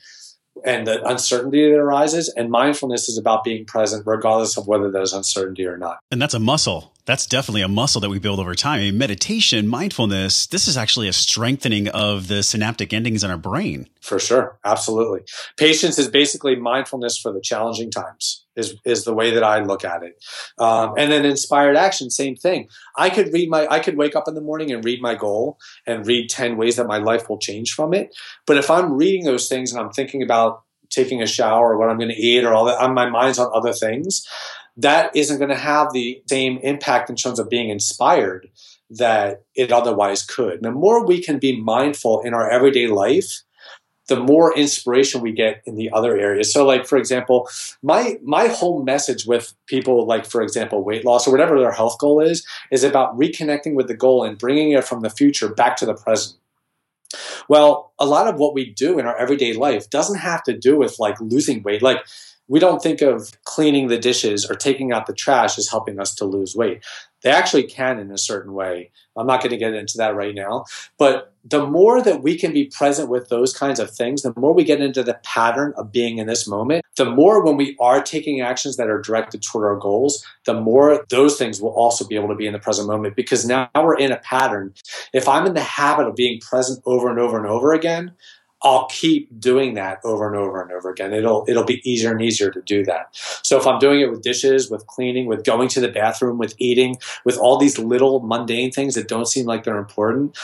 and 0.65 0.87
the 0.87 1.05
uncertainty 1.07 1.71
that 1.71 1.77
arises. 1.77 2.33
And 2.37 2.51
mindfulness 2.51 3.09
is 3.09 3.19
about 3.19 3.45
being 3.45 3.65
present, 3.65 4.07
regardless 4.07 4.57
of 4.57 4.67
whether 4.67 4.91
there's 4.91 5.13
uncertainty 5.13 5.67
or 5.67 5.77
not. 5.77 5.99
And 6.11 6.21
that's 6.21 6.35
a 6.35 6.39
muscle. 6.39 6.93
That's 7.05 7.27
definitely 7.27 7.63
a 7.63 7.69
muscle 7.69 8.01
that 8.01 8.11
we 8.11 8.19
build 8.19 8.41
over 8.41 8.55
time. 8.55 8.81
I 8.81 8.83
mean, 8.85 8.99
meditation, 8.99 9.69
mindfulness, 9.69 10.47
this 10.49 10.67
is 10.67 10.77
actually 10.77 11.09
a 11.09 11.13
strengthening 11.13 11.89
of 11.89 12.27
the 12.27 12.43
synaptic 12.43 12.93
endings 12.93 13.23
in 13.23 13.31
our 13.31 13.37
brain. 13.37 13.89
For 14.01 14.19
sure. 14.19 14.59
Absolutely. 14.65 15.21
Patience 15.57 15.99
is 15.99 16.09
basically 16.09 16.57
mindfulness 16.57 17.19
for 17.19 17.33
the 17.33 17.41
challenging 17.41 17.91
times, 17.91 18.46
is, 18.57 18.75
is 18.85 19.05
the 19.05 19.15
way 19.15 19.31
that 19.33 19.45
I 19.45 19.61
look 19.61 19.85
at 19.85 20.03
it. 20.03 20.23
Um, 20.59 20.95
and 20.97 21.13
then 21.13 21.25
inspired 21.25 21.77
action, 21.77 22.11
same 22.11 22.37
thing. 22.37 22.69
I 22.97 23.11
could 23.11 23.33
read 23.33 23.51
my, 23.51 23.67
I 23.69 23.81
could 23.81 23.97
wake 23.97 24.17
up 24.17 24.29
in 24.29 24.35
the 24.35 24.41
morning 24.41 24.73
and 24.73 24.85
read 24.85 25.01
my 25.03 25.15
goal 25.15 25.59
and 25.87 26.07
read 26.07 26.31
10 26.31 26.57
ways 26.57 26.77
that 26.77 26.87
my 26.87 26.99
life 26.99 27.29
will 27.29 27.39
change 27.39 27.73
from 27.73 27.95
it. 27.95 28.15
But 28.47 28.57
if 28.57 28.71
I'm 28.71 28.93
reading 28.93 29.25
those 29.25 29.49
things 29.49 29.73
and 29.73 29.81
I'm 29.81 29.91
thinking 29.91 30.23
about 30.23 30.63
taking 30.91 31.23
a 31.23 31.27
shower 31.27 31.73
or 31.73 31.79
what 31.79 31.91
I'm 31.91 31.99
going 31.99 32.11
to 32.11 32.21
eat 32.21 32.45
or 32.45 32.55
all 32.55 32.65
that, 32.67 32.91
my 32.93 33.09
mind's 33.09 33.39
on 33.39 33.51
other 33.55 33.73
things 33.73 34.27
that 34.77 35.15
isn't 35.17 35.39
going 35.39 35.51
to 35.51 35.57
have 35.57 35.93
the 35.93 36.23
same 36.29 36.59
impact 36.59 37.09
in 37.09 37.17
terms 37.17 37.39
of 37.39 37.49
being 37.49 37.71
inspired 37.71 38.49
that 38.91 39.43
it 39.55 39.73
otherwise 39.73 40.23
could. 40.23 40.63
The 40.63 40.71
more 40.71 41.05
we 41.05 41.23
can 41.23 41.39
be 41.39 41.61
mindful 41.61 42.21
in 42.21 42.35
our 42.35 42.49
everyday 42.51 42.87
life, 42.87 43.43
the 44.09 44.17
more 44.17 44.57
inspiration 44.57 45.21
we 45.21 45.33
get 45.33 45.63
in 45.67 45.75
the 45.75 45.91
other 45.91 46.17
areas. 46.17 46.53
So, 46.53 46.65
like 46.65 46.87
for 46.87 46.97
example, 46.97 47.49
my 47.83 48.19
my 48.23 48.49
whole 48.49 48.83
message 48.83 49.27
with 49.27 49.55
people, 49.67 50.07
like 50.07 50.27
for 50.27 50.43
example, 50.43 50.85
weight 50.85 51.05
loss 51.05 51.27
or 51.27 51.31
whatever 51.31 51.59
their 51.59 51.73
health 51.73 51.99
goal 51.99 52.21
is, 52.21 52.47
is 52.71 52.85
about 52.85 53.19
reconnecting 53.19 53.75
with 53.75 53.89
the 53.89 53.97
goal 53.97 54.25
and 54.25 54.39
bringing 54.39 54.73
it 54.73 54.85
from 54.85 55.01
the 55.01 55.11
future 55.11 55.49
back 55.49 55.77
to 55.77 55.87
the 55.87 55.95
present. 55.95 56.39
Well, 57.49 57.93
a 57.99 58.07
lot 58.07 58.27
of 58.27 58.39
what 58.39 58.55
we 58.55 58.71
do 58.71 58.99
in 58.99 59.07
our 59.07 59.17
everyday 59.17 59.53
life 59.53 59.89
doesn't 59.91 60.19
have 60.19 60.43
to 60.45 60.57
do 60.57 60.77
with 60.77 60.99
like 60.99 61.21
losing 61.21 61.63
weight. 61.63 61.83
Like 61.83 62.05
we 62.49 62.61
don't 62.61 62.83
think 62.83 63.03
of 63.03 63.33
cleaning 63.45 63.89
the 63.89 63.99
dishes 63.99 64.49
or 64.49 64.55
taking 64.55 64.93
out 64.93 65.07
the 65.07 65.13
trash 65.13 65.59
as 65.59 65.69
helping 65.69 65.99
us 65.99 66.15
to 66.17 66.25
lose 66.25 66.55
weight. 66.55 66.85
They 67.23 67.31
actually 67.31 67.65
can 67.65 67.99
in 67.99 68.11
a 68.11 68.19
certain 68.19 68.53
way. 68.53 68.91
I'm 69.17 69.27
not 69.27 69.41
going 69.41 69.51
to 69.51 69.57
get 69.57 69.75
into 69.75 69.97
that 69.99 70.15
right 70.15 70.35
now. 70.35 70.65
But 70.99 71.33
the 71.45 71.67
more 71.67 72.03
that 72.03 72.23
we 72.23 72.37
can 72.37 72.53
be 72.53 72.67
present 72.67 73.09
with 73.09 73.29
those 73.29 73.57
kinds 73.57 73.81
of 73.81 73.91
things, 73.91 74.23
the 74.23 74.35
more 74.37 74.53
we 74.53 74.65
get 74.65 74.81
into 74.81 75.03
the 75.03 75.19
pattern 75.25 75.73
of 75.77 75.93
being 75.93 76.19
in 76.19 76.27
this 76.27 76.47
moment, 76.47 76.85
the 76.97 77.05
more 77.05 77.45
when 77.45 77.57
we 77.57 77.77
are 77.81 78.03
taking 78.03 78.41
actions 78.41 78.77
that 78.77 78.89
are 78.89 79.01
directed 79.01 79.43
toward 79.43 79.65
our 79.65 79.77
goals, 79.77 80.25
the 80.45 80.55
more 80.55 81.05
those 81.09 81.39
things 81.39 81.61
will 81.61 81.71
also 81.71 82.07
be 82.07 82.17
able 82.17 82.29
to 82.29 82.35
be 82.35 82.47
in 82.47 82.53
the 82.53 82.59
present 82.59 82.89
moment 82.89 83.17
because 83.17 83.47
now 83.47 83.69
we're 83.75 83.97
in 83.97 84.13
a 84.13 84.19
pattern. 84.19 84.75
If 85.13 85.29
I'm 85.29 85.47
in 85.47 85.55
the 85.55 85.61
habit 85.61 86.07
of 86.07 86.17
being 86.17 86.41
present 86.41 86.83
over 86.85 87.09
and 87.09 87.19
over 87.19 87.39
and 87.39 87.47
over 87.47 87.73
again, 87.73 88.13
I'll 88.67 88.87
keep 88.87 89.39
doing 89.39 89.75
that 89.75 90.01
over 90.03 90.27
and 90.27 90.35
over 90.35 90.61
and 90.61 90.73
over 90.73 90.91
again. 90.91 91.13
It'll 91.13 91.45
it'll 91.47 91.63
be 91.63 91.89
easier 91.89 92.11
and 92.11 92.21
easier 92.21 92.51
to 92.51 92.61
do 92.63 92.85
that. 92.87 93.11
So 93.13 93.57
if 93.57 93.65
I'm 93.65 93.79
doing 93.79 94.01
it 94.01 94.11
with 94.11 94.23
dishes, 94.23 94.69
with 94.69 94.85
cleaning, 94.89 95.27
with 95.27 95.45
going 95.45 95.69
to 95.69 95.81
the 95.81 95.89
bathroom, 95.89 96.37
with 96.37 96.57
eating, 96.59 96.97
with 97.25 97.39
all 97.39 97.59
these 97.59 97.79
little 97.79 98.19
mundane 98.19 98.73
things 98.73 98.97
that 98.97 99.07
don't 99.07 99.27
seem 99.27 99.47
like 99.47 99.63
they're 99.63 99.79
important, 99.79 100.37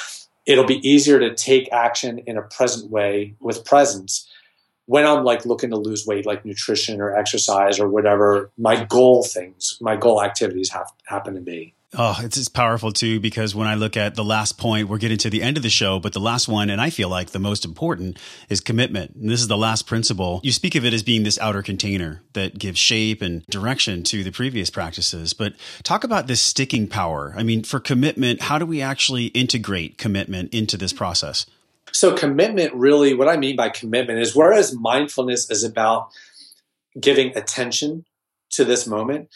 it'll 0.47 0.65
be 0.65 0.89
easier 0.89 1.19
to 1.19 1.35
take 1.35 1.69
action 1.73 2.21
in 2.21 2.37
a 2.37 2.43
present 2.43 2.93
way 2.93 3.35
with 3.41 3.65
presence 3.65 4.29
when 4.87 5.05
I'm 5.05 5.25
like 5.25 5.45
looking 5.45 5.71
to 5.71 5.77
lose 5.77 6.07
weight, 6.07 6.25
like 6.25 6.45
nutrition 6.45 7.01
or 7.01 7.17
exercise 7.17 7.81
or 7.81 7.89
whatever 7.89 8.51
my 8.57 8.85
goal 8.85 9.25
things, 9.25 9.79
my 9.81 9.97
goal 9.97 10.23
activities 10.23 10.71
have 10.71 10.93
happen 11.07 11.35
to 11.35 11.41
be. 11.41 11.75
Oh, 11.95 12.17
it's, 12.21 12.39
it's 12.39 12.49
powerful 12.49 12.91
too 12.91 13.21
because 13.21 13.55
when 13.55 13.67
I 13.67 13.75
look 13.75 13.99
at 13.99 14.15
the 14.15 14.25
last 14.25 14.57
point, 14.57 14.89
we're 14.89 14.97
getting 14.97 15.19
to 15.19 15.31
the 15.31 15.43
end 15.43 15.59
of 15.59 15.63
the 15.63 15.69
show, 15.69 15.99
but 15.99 16.15
the 16.15 16.21
last 16.21 16.49
one, 16.49 16.71
and 16.71 16.81
I 16.81 16.89
feel 16.89 17.11
like 17.11 17.31
the 17.31 17.39
most 17.39 17.67
important, 17.67 18.19
is 18.49 18.61
commitment. 18.61 19.15
And 19.15 19.29
this 19.29 19.43
is 19.43 19.49
the 19.49 19.59
last 19.59 19.87
principle. 19.87 20.41
You 20.43 20.53
speak 20.53 20.75
of 20.75 20.87
it 20.87 20.95
as 20.95 21.03
being 21.03 21.23
this 21.23 21.39
outer 21.39 21.63
container 21.63 22.23
that 22.33 22.59
gives 22.59 22.79
shape 22.79 23.21
and 23.21 23.47
direction 23.47 24.05
to 24.05 24.25
the 24.25 24.33
previous 24.33 24.71
practices. 24.71 25.35
But 25.35 25.53
talk 25.83 26.03
about 26.03 26.29
this 26.29 26.41
sticking 26.41 26.89
power. 26.89 27.35
I 27.37 27.43
mean, 27.43 27.63
for 27.63 27.79
commitment, 27.79 28.41
how 28.43 28.59
do 28.59 28.65
we 28.65 28.81
actually 28.81 29.27
integrate 29.27 29.99
commitment 29.99 30.55
into 30.55 30.79
this 30.79 30.95
process? 30.95 31.45
So, 31.93 32.17
commitment 32.17 32.73
really, 32.73 33.13
what 33.13 33.29
I 33.29 33.37
mean 33.37 33.55
by 33.55 33.69
commitment 33.69 34.19
is 34.19 34.35
whereas 34.35 34.75
mindfulness 34.75 35.51
is 35.51 35.63
about 35.63 36.09
giving 36.99 37.37
attention 37.37 38.07
to 38.53 38.65
this 38.65 38.87
moment 38.87 39.29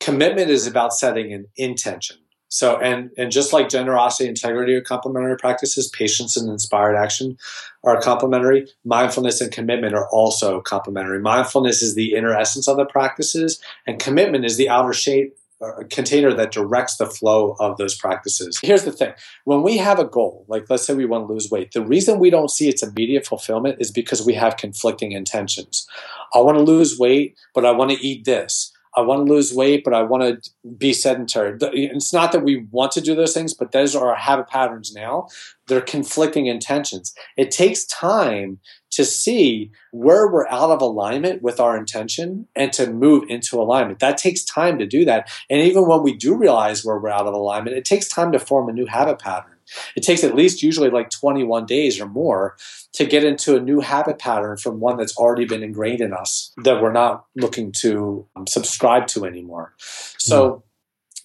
commitment 0.00 0.50
is 0.50 0.66
about 0.66 0.92
setting 0.92 1.32
an 1.32 1.46
intention. 1.56 2.18
So, 2.50 2.78
and 2.78 3.10
and 3.18 3.30
just 3.30 3.52
like 3.52 3.68
generosity, 3.68 4.28
integrity 4.28 4.72
are 4.74 4.80
complementary 4.80 5.36
practices, 5.36 5.88
patience 5.88 6.34
and 6.36 6.48
inspired 6.48 6.96
action 6.96 7.36
are 7.84 8.00
complementary. 8.00 8.66
Mindfulness 8.86 9.42
and 9.42 9.52
commitment 9.52 9.94
are 9.94 10.08
also 10.08 10.62
complementary. 10.62 11.20
Mindfulness 11.20 11.82
is 11.82 11.94
the 11.94 12.14
inner 12.14 12.34
essence 12.34 12.66
of 12.66 12.78
the 12.78 12.86
practices, 12.86 13.60
and 13.86 13.98
commitment 14.00 14.46
is 14.46 14.56
the 14.56 14.70
outer 14.70 14.94
shape 14.94 15.36
uh, 15.60 15.82
container 15.90 16.32
that 16.32 16.52
directs 16.52 16.96
the 16.96 17.06
flow 17.06 17.56
of 17.58 17.76
those 17.76 17.96
practices. 17.96 18.58
Here's 18.62 18.84
the 18.84 18.92
thing 18.92 19.12
when 19.44 19.62
we 19.62 19.76
have 19.76 19.98
a 19.98 20.04
goal, 20.04 20.46
like 20.48 20.70
let's 20.70 20.86
say 20.86 20.94
we 20.94 21.04
want 21.04 21.26
to 21.26 21.32
lose 21.32 21.50
weight, 21.50 21.72
the 21.72 21.84
reason 21.84 22.18
we 22.18 22.30
don't 22.30 22.50
see 22.50 22.68
its 22.68 22.82
immediate 22.82 23.26
fulfillment 23.26 23.76
is 23.80 23.90
because 23.90 24.24
we 24.24 24.34
have 24.34 24.56
conflicting 24.56 25.12
intentions. 25.12 25.86
I 26.32 26.40
want 26.40 26.56
to 26.56 26.62
lose 26.62 26.98
weight, 26.98 27.36
but 27.54 27.66
I 27.66 27.72
want 27.72 27.90
to 27.90 28.06
eat 28.06 28.24
this. 28.24 28.72
I 28.96 29.02
want 29.02 29.26
to 29.26 29.32
lose 29.32 29.52
weight, 29.52 29.84
but 29.84 29.94
I 29.94 30.02
want 30.02 30.22
to 30.42 30.50
be 30.76 30.92
sedentary. 30.92 31.56
It's 31.60 32.12
not 32.12 32.32
that 32.32 32.42
we 32.42 32.66
want 32.70 32.92
to 32.92 33.00
do 33.00 33.14
those 33.14 33.34
things, 33.34 33.54
but 33.54 33.72
those 33.72 33.94
are 33.94 34.08
our 34.08 34.16
habit 34.16 34.48
patterns 34.48 34.92
now. 34.94 35.28
They're 35.66 35.80
conflicting 35.80 36.46
intentions. 36.46 37.14
It 37.36 37.50
takes 37.50 37.84
time 37.84 38.58
to 38.90 39.04
see 39.04 39.70
where 39.92 40.26
we're 40.26 40.48
out 40.48 40.70
of 40.70 40.80
alignment 40.80 41.42
with 41.42 41.60
our 41.60 41.76
intention 41.76 42.48
and 42.56 42.72
to 42.72 42.90
move 42.90 43.24
into 43.28 43.60
alignment. 43.60 43.98
That 43.98 44.16
takes 44.16 44.42
time 44.44 44.78
to 44.78 44.86
do 44.86 45.04
that. 45.04 45.30
And 45.50 45.60
even 45.60 45.86
when 45.86 46.02
we 46.02 46.14
do 46.14 46.34
realize 46.34 46.84
where 46.84 46.98
we're 46.98 47.10
out 47.10 47.26
of 47.26 47.34
alignment, 47.34 47.76
it 47.76 47.84
takes 47.84 48.08
time 48.08 48.32
to 48.32 48.38
form 48.38 48.68
a 48.68 48.72
new 48.72 48.86
habit 48.86 49.18
pattern. 49.18 49.57
It 49.96 50.02
takes 50.02 50.24
at 50.24 50.34
least 50.34 50.62
usually 50.62 50.90
like 50.90 51.10
21 51.10 51.66
days 51.66 52.00
or 52.00 52.06
more 52.06 52.56
to 52.92 53.04
get 53.04 53.24
into 53.24 53.56
a 53.56 53.60
new 53.60 53.80
habit 53.80 54.18
pattern 54.18 54.56
from 54.56 54.80
one 54.80 54.96
that's 54.96 55.16
already 55.16 55.44
been 55.44 55.62
ingrained 55.62 56.00
in 56.00 56.12
us 56.12 56.52
that 56.64 56.80
we're 56.82 56.92
not 56.92 57.26
looking 57.36 57.72
to 57.80 58.26
um, 58.36 58.46
subscribe 58.46 59.06
to 59.08 59.24
anymore. 59.24 59.74
So, 59.78 60.50
mm. 60.50 60.62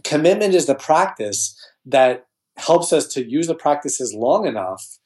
commitment 0.04 0.54
is 0.54 0.66
the 0.66 0.76
practice 0.76 1.60
that 1.86 2.28
helps 2.58 2.94
us 2.94 3.08
to 3.08 3.28
use 3.28 3.48
the 3.48 3.56
practices 3.56 4.14
long 4.14 4.46
enough 4.46 5.00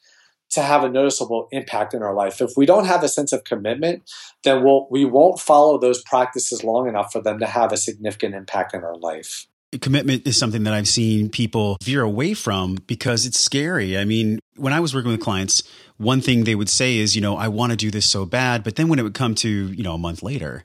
to 0.49 0.61
have 0.61 0.83
a 0.83 0.89
noticeable 0.89 1.47
impact 1.51 1.93
in 1.93 2.01
our 2.01 2.13
life. 2.13 2.41
If 2.41 2.51
we 2.55 2.65
don't 2.65 2.85
have 2.85 3.03
a 3.03 3.09
sense 3.09 3.33
of 3.33 3.43
commitment, 3.43 4.09
then 4.43 4.63
we'll, 4.63 4.87
we 4.89 5.03
won't 5.03 5.39
follow 5.39 5.77
those 5.77 6.01
practices 6.03 6.63
long 6.63 6.87
enough 6.87 7.11
for 7.11 7.21
them 7.21 7.39
to 7.39 7.45
have 7.45 7.71
a 7.71 7.77
significant 7.77 8.33
impact 8.33 8.73
in 8.73 8.83
our 8.83 8.97
life. 8.97 9.47
Commitment 9.81 10.27
is 10.27 10.37
something 10.37 10.63
that 10.63 10.73
I've 10.73 10.87
seen 10.87 11.29
people 11.29 11.77
veer 11.83 12.01
away 12.01 12.33
from 12.33 12.75
because 12.87 13.25
it's 13.25 13.39
scary. 13.39 13.97
I 13.97 14.05
mean, 14.05 14.39
when 14.55 14.73
I 14.73 14.79
was 14.79 14.93
working 14.93 15.11
with 15.11 15.21
clients, 15.21 15.63
one 15.97 16.21
thing 16.21 16.43
they 16.43 16.55
would 16.55 16.69
say 16.69 16.97
is, 16.97 17.15
you 17.15 17.21
know, 17.21 17.37
I 17.37 17.47
want 17.47 17.71
to 17.71 17.77
do 17.77 17.91
this 17.91 18.05
so 18.05 18.25
bad. 18.25 18.63
But 18.63 18.75
then 18.75 18.87
when 18.87 18.99
it 18.99 19.03
would 19.03 19.13
come 19.13 19.35
to, 19.35 19.49
you 19.49 19.83
know, 19.83 19.93
a 19.93 19.97
month 19.97 20.23
later, 20.23 20.63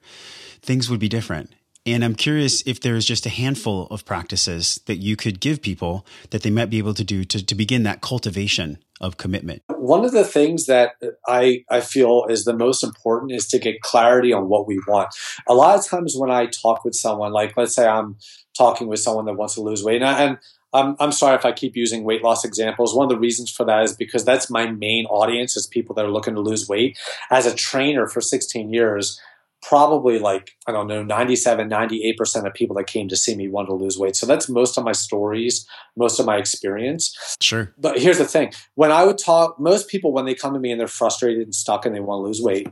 things 0.62 0.88
would 0.90 1.00
be 1.00 1.08
different. 1.08 1.50
And 1.84 2.04
I'm 2.04 2.14
curious 2.14 2.62
if 2.64 2.80
there's 2.80 3.04
just 3.04 3.26
a 3.26 3.28
handful 3.28 3.88
of 3.88 4.04
practices 4.04 4.80
that 4.86 4.96
you 4.96 5.16
could 5.16 5.40
give 5.40 5.60
people 5.60 6.06
that 6.30 6.42
they 6.42 6.50
might 6.50 6.70
be 6.70 6.78
able 6.78 6.94
to 6.94 7.02
do 7.02 7.24
to, 7.24 7.44
to 7.44 7.54
begin 7.56 7.82
that 7.82 8.00
cultivation 8.00 8.78
of 9.00 9.16
commitment. 9.16 9.62
One 9.66 10.04
of 10.04 10.12
the 10.12 10.24
things 10.24 10.66
that 10.66 10.92
I, 11.26 11.64
I 11.68 11.80
feel 11.80 12.26
is 12.28 12.44
the 12.44 12.56
most 12.56 12.84
important 12.84 13.32
is 13.32 13.48
to 13.48 13.58
get 13.58 13.80
clarity 13.80 14.32
on 14.32 14.48
what 14.48 14.68
we 14.68 14.80
want. 14.86 15.08
A 15.48 15.54
lot 15.54 15.76
of 15.76 15.84
times 15.84 16.14
when 16.16 16.30
I 16.30 16.46
talk 16.46 16.84
with 16.84 16.94
someone, 16.94 17.32
like 17.32 17.56
let's 17.56 17.74
say 17.74 17.86
I'm 17.86 18.16
talking 18.56 18.86
with 18.86 19.00
someone 19.00 19.24
that 19.24 19.34
wants 19.34 19.54
to 19.54 19.60
lose 19.60 19.82
weight, 19.82 20.02
and, 20.02 20.04
I, 20.04 20.22
and 20.22 20.38
I'm, 20.72 20.96
I'm 21.00 21.12
sorry 21.12 21.34
if 21.34 21.44
I 21.44 21.50
keep 21.50 21.76
using 21.76 22.04
weight 22.04 22.22
loss 22.22 22.44
examples. 22.44 22.94
One 22.94 23.04
of 23.04 23.10
the 23.10 23.18
reasons 23.18 23.50
for 23.50 23.66
that 23.66 23.82
is 23.82 23.94
because 23.94 24.24
that's 24.24 24.48
my 24.48 24.70
main 24.70 25.06
audience 25.06 25.56
is 25.56 25.66
people 25.66 25.96
that 25.96 26.04
are 26.04 26.10
looking 26.12 26.34
to 26.34 26.40
lose 26.40 26.68
weight. 26.68 26.96
As 27.30 27.44
a 27.44 27.54
trainer 27.54 28.06
for 28.06 28.20
16 28.20 28.72
years, 28.72 29.20
probably 29.62 30.18
like, 30.18 30.56
I 30.66 30.72
don't 30.72 30.88
know, 30.88 31.02
97, 31.02 31.70
98% 31.70 32.46
of 32.46 32.52
people 32.52 32.76
that 32.76 32.86
came 32.86 33.08
to 33.08 33.16
see 33.16 33.34
me 33.34 33.48
wanted 33.48 33.68
to 33.68 33.74
lose 33.74 33.96
weight. 33.96 34.16
So 34.16 34.26
that's 34.26 34.48
most 34.48 34.76
of 34.76 34.84
my 34.84 34.92
stories, 34.92 35.66
most 35.96 36.18
of 36.18 36.26
my 36.26 36.36
experience. 36.36 37.16
Sure. 37.40 37.72
But 37.78 38.00
here's 38.00 38.18
the 38.18 38.24
thing 38.24 38.52
when 38.74 38.90
I 38.90 39.04
would 39.04 39.18
talk, 39.18 39.58
most 39.58 39.88
people, 39.88 40.12
when 40.12 40.24
they 40.24 40.34
come 40.34 40.52
to 40.52 40.60
me 40.60 40.72
and 40.72 40.80
they're 40.80 40.88
frustrated 40.88 41.44
and 41.44 41.54
stuck 41.54 41.86
and 41.86 41.94
they 41.94 42.00
want 42.00 42.20
to 42.20 42.26
lose 42.26 42.42
weight, 42.42 42.68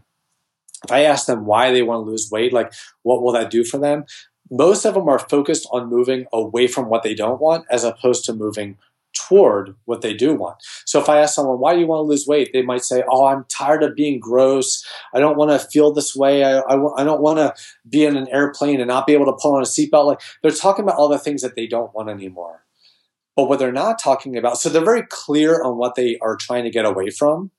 if 0.85 0.91
I 0.91 1.03
ask 1.03 1.27
them 1.27 1.47
why 1.47 1.73
they 1.73 1.83
want 1.83 2.05
to 2.05 2.11
lose 2.11 2.29
weight, 2.31 2.53
like 2.53 2.73
what 3.03 3.23
will 3.23 3.33
that 3.33 3.51
do 3.51 3.65
for 3.65 3.79
them? 3.79 4.05
Most 4.51 4.85
of 4.85 4.95
them 4.95 5.09
are 5.09 5.19
focused 5.19 5.69
on 5.71 5.89
moving 5.89 6.27
away 6.33 6.67
from 6.67 6.89
what 6.89 7.05
they 7.05 7.15
don't 7.15 7.41
want 7.41 7.67
as 7.71 7.85
opposed 7.85 8.25
to 8.25 8.33
moving 8.33 8.79
toward 9.31 9.77
what 9.85 10.03
they 10.03 10.13
do 10.13 10.35
want. 10.35 10.57
So 10.85 11.01
if 11.01 11.09
I 11.09 11.21
ask 11.21 11.35
someone, 11.35 11.59
why 11.61 11.75
do 11.75 11.81
you 11.81 11.87
want 11.87 12.01
to 12.01 12.09
lose 12.09 12.27
weight? 12.27 12.51
They 12.53 12.63
might 12.63 12.85
say, 12.85 13.05
oh, 13.09 13.27
I'm 13.27 13.45
tired 13.49 13.83
of 13.83 13.95
being 13.95 14.19
gross. 14.19 14.85
I 15.15 15.21
don't 15.21 15.37
want 15.37 15.53
to 15.53 15.67
feel 15.69 15.93
this 15.93 16.17
way. 16.17 16.43
I, 16.43 16.59
I, 16.59 17.01
I 17.01 17.05
don't 17.05 17.23
want 17.23 17.39
to 17.39 17.55
be 17.89 18.05
in 18.05 18.17
an 18.17 18.29
airplane 18.29 18.81
and 18.81 18.89
not 18.89 19.07
be 19.07 19.15
able 19.15 19.27
to 19.27 19.39
pull 19.41 19.55
on 19.55 19.63
a 19.63 19.67
seatbelt. 19.67 20.07
Like 20.07 20.21
they're 20.43 20.51
talking 20.51 20.85
about 20.85 20.97
all 20.97 21.09
the 21.09 21.19
things 21.19 21.43
that 21.43 21.55
they 21.55 21.67
don't 21.67 21.95
want 21.95 22.11
anymore. 22.11 22.65
But 23.37 23.49
what 23.49 23.61
they're 23.61 23.73
not 23.73 24.01
talking 24.03 24.37
about, 24.37 24.59
so 24.59 24.69
they're 24.69 24.85
very 24.85 25.07
clear 25.09 25.63
on 25.63 25.79
what 25.79 25.95
they 25.95 26.19
are 26.21 26.37
trying 26.37 26.65
to 26.65 26.71
get 26.71 26.85
away 26.85 27.11
from. 27.11 27.53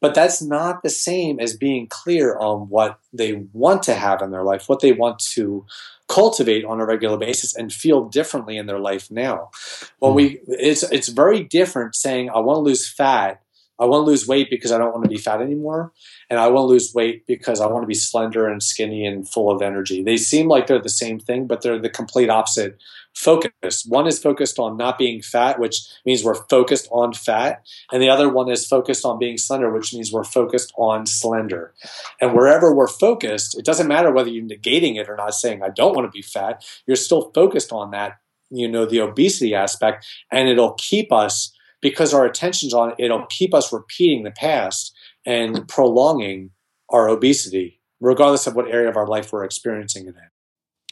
But 0.00 0.14
that's 0.14 0.40
not 0.40 0.82
the 0.82 0.90
same 0.90 1.38
as 1.38 1.56
being 1.56 1.86
clear 1.88 2.36
on 2.38 2.68
what 2.68 2.98
they 3.12 3.44
want 3.52 3.82
to 3.84 3.94
have 3.94 4.22
in 4.22 4.30
their 4.30 4.44
life, 4.44 4.68
what 4.68 4.80
they 4.80 4.92
want 4.92 5.18
to 5.34 5.66
cultivate 6.08 6.64
on 6.64 6.80
a 6.80 6.86
regular 6.86 7.16
basis 7.16 7.54
and 7.54 7.72
feel 7.72 8.08
differently 8.08 8.56
in 8.56 8.66
their 8.66 8.80
life 8.80 9.10
now. 9.10 9.50
When 9.98 10.14
we 10.14 10.40
hmm. 10.46 10.52
it's 10.58 10.82
it's 10.84 11.08
very 11.08 11.44
different 11.44 11.94
saying 11.94 12.30
I 12.30 12.40
want 12.40 12.56
to 12.56 12.62
lose 12.62 12.90
fat, 12.90 13.42
I 13.80 13.86
want 13.86 14.02
to 14.02 14.10
lose 14.10 14.28
weight 14.28 14.50
because 14.50 14.70
I 14.70 14.78
don't 14.78 14.92
want 14.92 15.04
to 15.04 15.10
be 15.10 15.16
fat 15.16 15.40
anymore, 15.40 15.92
and 16.28 16.38
I 16.38 16.48
want 16.48 16.64
to 16.64 16.72
lose 16.72 16.92
weight 16.94 17.26
because 17.26 17.60
I 17.60 17.66
want 17.66 17.82
to 17.82 17.88
be 17.88 17.94
slender 17.94 18.46
and 18.46 18.62
skinny 18.62 19.06
and 19.06 19.28
full 19.28 19.50
of 19.50 19.62
energy. 19.62 20.02
They 20.02 20.18
seem 20.18 20.46
like 20.48 20.66
they're 20.66 20.80
the 20.80 20.88
same 20.88 21.18
thing, 21.18 21.46
but 21.46 21.62
they're 21.62 21.80
the 21.80 21.88
complete 21.88 22.30
opposite 22.30 22.78
focus. 23.14 23.84
One 23.86 24.06
is 24.06 24.22
focused 24.22 24.58
on 24.58 24.76
not 24.76 24.98
being 24.98 25.22
fat, 25.22 25.58
which 25.58 25.80
means 26.06 26.22
we're 26.22 26.46
focused 26.48 26.88
on 26.90 27.12
fat. 27.12 27.66
And 27.92 28.02
the 28.02 28.08
other 28.08 28.28
one 28.28 28.50
is 28.50 28.66
focused 28.66 29.04
on 29.04 29.18
being 29.18 29.36
slender, 29.36 29.72
which 29.72 29.92
means 29.92 30.12
we're 30.12 30.24
focused 30.24 30.72
on 30.76 31.06
slender. 31.06 31.74
And 32.20 32.34
wherever 32.34 32.74
we're 32.74 32.86
focused, 32.86 33.58
it 33.58 33.64
doesn't 33.64 33.88
matter 33.88 34.12
whether 34.12 34.30
you're 34.30 34.44
negating 34.44 34.96
it 34.96 35.08
or 35.08 35.16
not 35.16 35.34
saying, 35.34 35.62
I 35.62 35.70
don't 35.70 35.94
want 35.94 36.06
to 36.06 36.16
be 36.16 36.22
fat. 36.22 36.64
You're 36.86 36.96
still 36.96 37.30
focused 37.34 37.72
on 37.72 37.90
that, 37.90 38.18
you 38.50 38.68
know, 38.68 38.86
the 38.86 39.00
obesity 39.00 39.54
aspect. 39.54 40.06
And 40.30 40.48
it'll 40.48 40.74
keep 40.74 41.12
us, 41.12 41.52
because 41.80 42.14
our 42.14 42.24
attention's 42.24 42.74
on 42.74 42.90
it, 42.90 42.96
it'll 42.98 43.26
keep 43.26 43.54
us 43.54 43.72
repeating 43.72 44.22
the 44.22 44.30
past 44.30 44.94
and 45.26 45.66
prolonging 45.68 46.50
our 46.88 47.08
obesity, 47.08 47.80
regardless 48.00 48.46
of 48.46 48.54
what 48.54 48.68
area 48.68 48.88
of 48.88 48.96
our 48.96 49.06
life 49.06 49.32
we're 49.32 49.44
experiencing 49.44 50.06
it 50.06 50.16
in. 50.16 50.30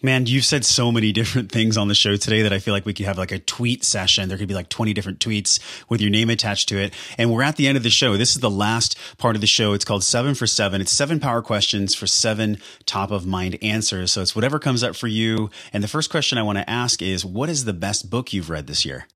Man, 0.01 0.27
you've 0.27 0.45
said 0.45 0.65
so 0.65 0.93
many 0.93 1.11
different 1.11 1.51
things 1.51 1.77
on 1.77 1.89
the 1.89 1.95
show 1.95 2.15
today 2.17 2.43
that 2.43 2.53
I 2.53 2.61
feel 2.61 2.73
like 2.73 2.87
we 2.87 2.95
could 2.95 3.07
have 3.07 3.19
like 3.19 3.33
a 3.33 3.41
tweet 3.41 3.83
session. 3.83 4.29
There 4.29 4.39
could 4.39 4.47
be 4.47 4.55
like 4.55 4.69
20 4.69 4.93
different 4.93 5.19
tweets 5.19 5.59
with 5.89 6.01
your 6.01 6.11
name 6.11 6.31
attached 6.31 6.69
to 6.69 6.79
it. 6.79 6.95
And 7.19 7.33
we're 7.33 7.43
at 7.43 7.57
the 7.57 7.67
end 7.67 7.77
of 7.77 7.83
the 7.83 7.91
show. 7.91 8.17
This 8.17 8.37
is 8.37 8.41
the 8.41 8.49
last 8.49 8.97
part 9.19 9.35
of 9.35 9.41
the 9.41 9.49
show. 9.49 9.73
It's 9.73 9.85
called 9.85 10.05
seven 10.05 10.37
for 10.37 10.47
seven. 10.47 10.81
It's 10.81 10.93
seven 10.93 11.19
power 11.19 11.43
questions 11.43 11.97
for 11.97 12.07
seven 12.07 12.59
top 12.87 13.11
of 13.11 13.27
mind 13.27 13.59
answers. 13.61 14.13
So 14.13 14.23
it's 14.23 14.37
whatever 14.37 14.61
comes 14.61 14.85
up 14.85 14.95
for 14.95 15.09
you. 15.09 15.51
And 15.73 15.83
the 15.83 15.89
first 15.89 16.11
question 16.11 16.39
I 16.39 16.43
want 16.43 16.59
to 16.59 16.71
ask 16.71 17.03
is 17.03 17.25
what 17.25 17.49
is 17.49 17.65
the 17.65 17.73
best 17.73 18.09
book 18.09 18.33
you've 18.33 18.51
read 18.51 18.69
this 18.69 18.85
year? 18.85 19.09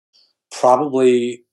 Probably 0.51 1.45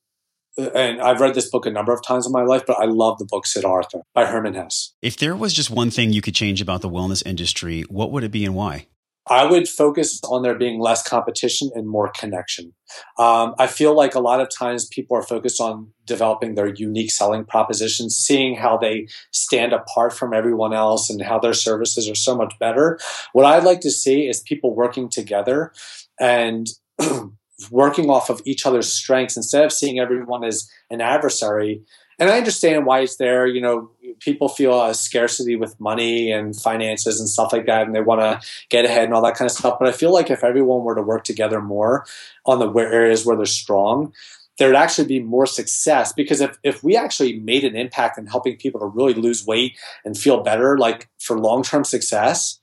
and 0.57 1.01
I've 1.01 1.21
read 1.21 1.35
this 1.35 1.49
book 1.49 1.65
a 1.65 1.71
number 1.71 1.93
of 1.93 2.03
times 2.03 2.25
in 2.25 2.31
my 2.31 2.43
life, 2.43 2.63
but 2.65 2.77
I 2.79 2.85
love 2.85 3.17
the 3.17 3.25
book 3.25 3.45
Siddhartha 3.45 4.01
by 4.13 4.25
Hermann 4.25 4.55
Hesse. 4.55 4.93
If 5.01 5.17
there 5.17 5.35
was 5.35 5.53
just 5.53 5.69
one 5.69 5.91
thing 5.91 6.11
you 6.11 6.21
could 6.21 6.35
change 6.35 6.61
about 6.61 6.81
the 6.81 6.89
wellness 6.89 7.25
industry, 7.25 7.83
what 7.83 8.11
would 8.11 8.23
it 8.23 8.31
be 8.31 8.45
and 8.45 8.55
why? 8.55 8.87
I 9.29 9.45
would 9.45 9.69
focus 9.69 10.19
on 10.23 10.41
there 10.41 10.55
being 10.55 10.79
less 10.79 11.07
competition 11.07 11.69
and 11.75 11.87
more 11.87 12.11
connection. 12.17 12.73
Um, 13.19 13.53
I 13.59 13.67
feel 13.67 13.95
like 13.95 14.15
a 14.15 14.19
lot 14.19 14.41
of 14.41 14.49
times 14.49 14.87
people 14.87 15.15
are 15.15 15.21
focused 15.21 15.61
on 15.61 15.91
developing 16.05 16.55
their 16.55 16.73
unique 16.73 17.11
selling 17.11 17.45
propositions, 17.45 18.15
seeing 18.15 18.55
how 18.55 18.77
they 18.77 19.07
stand 19.31 19.71
apart 19.71 20.13
from 20.13 20.33
everyone 20.33 20.73
else 20.73 21.11
and 21.11 21.21
how 21.21 21.37
their 21.37 21.53
services 21.53 22.09
are 22.09 22.15
so 22.15 22.35
much 22.35 22.55
better. 22.59 22.97
What 23.33 23.45
I'd 23.45 23.63
like 23.63 23.81
to 23.81 23.91
see 23.91 24.27
is 24.27 24.41
people 24.41 24.75
working 24.75 25.09
together 25.09 25.73
and 26.19 26.67
working 27.71 28.09
off 28.09 28.29
of 28.29 28.41
each 28.45 28.65
other's 28.65 28.91
strengths 28.91 29.37
instead 29.37 29.65
of 29.65 29.71
seeing 29.71 29.99
everyone 29.99 30.43
as 30.43 30.69
an 30.89 31.01
adversary 31.01 31.81
and 32.19 32.29
I 32.29 32.37
understand 32.37 32.85
why 32.85 32.99
it's 32.99 33.15
there. 33.15 33.47
You 33.47 33.61
know, 33.61 33.91
people 34.19 34.49
feel 34.49 34.83
a 34.83 34.93
scarcity 34.93 35.55
with 35.55 35.79
money 35.79 36.31
and 36.31 36.53
finances 36.53 37.19
and 37.19 37.29
stuff 37.29 37.53
like 37.53 37.65
that, 37.67 37.87
and 37.87 37.95
they 37.95 38.01
want 38.01 38.19
to 38.19 38.45
get 38.69 38.83
ahead 38.83 39.05
and 39.05 39.13
all 39.13 39.21
that 39.21 39.35
kind 39.35 39.49
of 39.49 39.55
stuff. 39.57 39.79
But 39.79 39.87
I 39.87 39.93
feel 39.93 40.13
like 40.13 40.29
if 40.29 40.43
everyone 40.43 40.83
were 40.83 40.95
to 40.95 41.01
work 41.01 41.23
together 41.23 41.61
more 41.61 42.05
on 42.45 42.59
the 42.59 42.69
areas 42.73 43.25
where 43.25 43.37
they're 43.37 43.45
strong, 43.45 44.13
there'd 44.57 44.75
actually 44.75 45.07
be 45.07 45.21
more 45.21 45.45
success 45.45 46.11
because 46.11 46.41
if, 46.41 46.57
if 46.61 46.83
we 46.83 46.97
actually 46.97 47.39
made 47.39 47.63
an 47.63 47.77
impact 47.77 48.17
in 48.17 48.27
helping 48.27 48.57
people 48.57 48.81
to 48.81 48.87
really 48.87 49.13
lose 49.13 49.45
weight 49.45 49.77
and 50.03 50.17
feel 50.17 50.43
better 50.43 50.77
like 50.77 51.07
for 51.17 51.39
long-term 51.39 51.85
success 51.85 52.59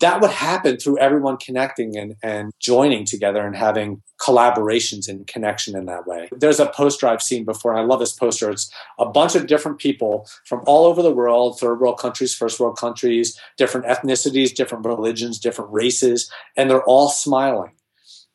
that 0.00 0.20
would 0.20 0.30
happen 0.30 0.76
through 0.76 0.98
everyone 0.98 1.36
connecting 1.36 1.96
and, 1.96 2.16
and 2.22 2.52
joining 2.60 3.04
together 3.04 3.46
and 3.46 3.56
having 3.56 4.02
collaborations 4.18 5.08
and 5.08 5.26
connection 5.26 5.76
in 5.76 5.86
that 5.86 6.06
way. 6.06 6.28
There's 6.32 6.60
a 6.60 6.70
poster 6.70 7.06
I've 7.06 7.22
seen 7.22 7.44
before, 7.44 7.72
and 7.72 7.80
I 7.80 7.84
love 7.84 8.00
this 8.00 8.12
poster. 8.12 8.50
It's 8.50 8.70
a 8.98 9.06
bunch 9.06 9.34
of 9.34 9.46
different 9.46 9.78
people 9.78 10.28
from 10.44 10.62
all 10.66 10.86
over 10.86 11.02
the 11.02 11.12
world, 11.12 11.58
third 11.58 11.80
world 11.80 11.98
countries, 11.98 12.34
first 12.34 12.58
world 12.58 12.78
countries, 12.78 13.38
different 13.56 13.86
ethnicities, 13.86 14.54
different 14.54 14.86
religions, 14.86 15.38
different 15.38 15.72
races, 15.72 16.30
and 16.56 16.70
they're 16.70 16.84
all 16.84 17.08
smiling. 17.08 17.72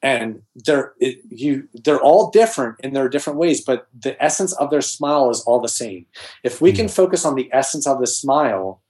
And 0.03 0.41
they're 0.55 0.93
it, 0.99 1.19
you 1.29 1.67
they're 1.75 2.01
all 2.01 2.31
different 2.31 2.79
in 2.79 2.93
their 2.93 3.07
different 3.07 3.37
ways, 3.37 3.61
but 3.63 3.87
the 3.97 4.21
essence 4.23 4.51
of 4.53 4.71
their 4.71 4.81
smile 4.81 5.29
is 5.29 5.41
all 5.41 5.61
the 5.61 5.69
same. 5.69 6.07
If 6.43 6.59
we 6.59 6.73
can 6.73 6.87
mm. 6.87 6.91
focus 6.91 7.23
on 7.23 7.35
the 7.35 7.49
essence 7.53 7.85
of 7.85 7.99
the 7.99 8.07
smile, 8.07 8.81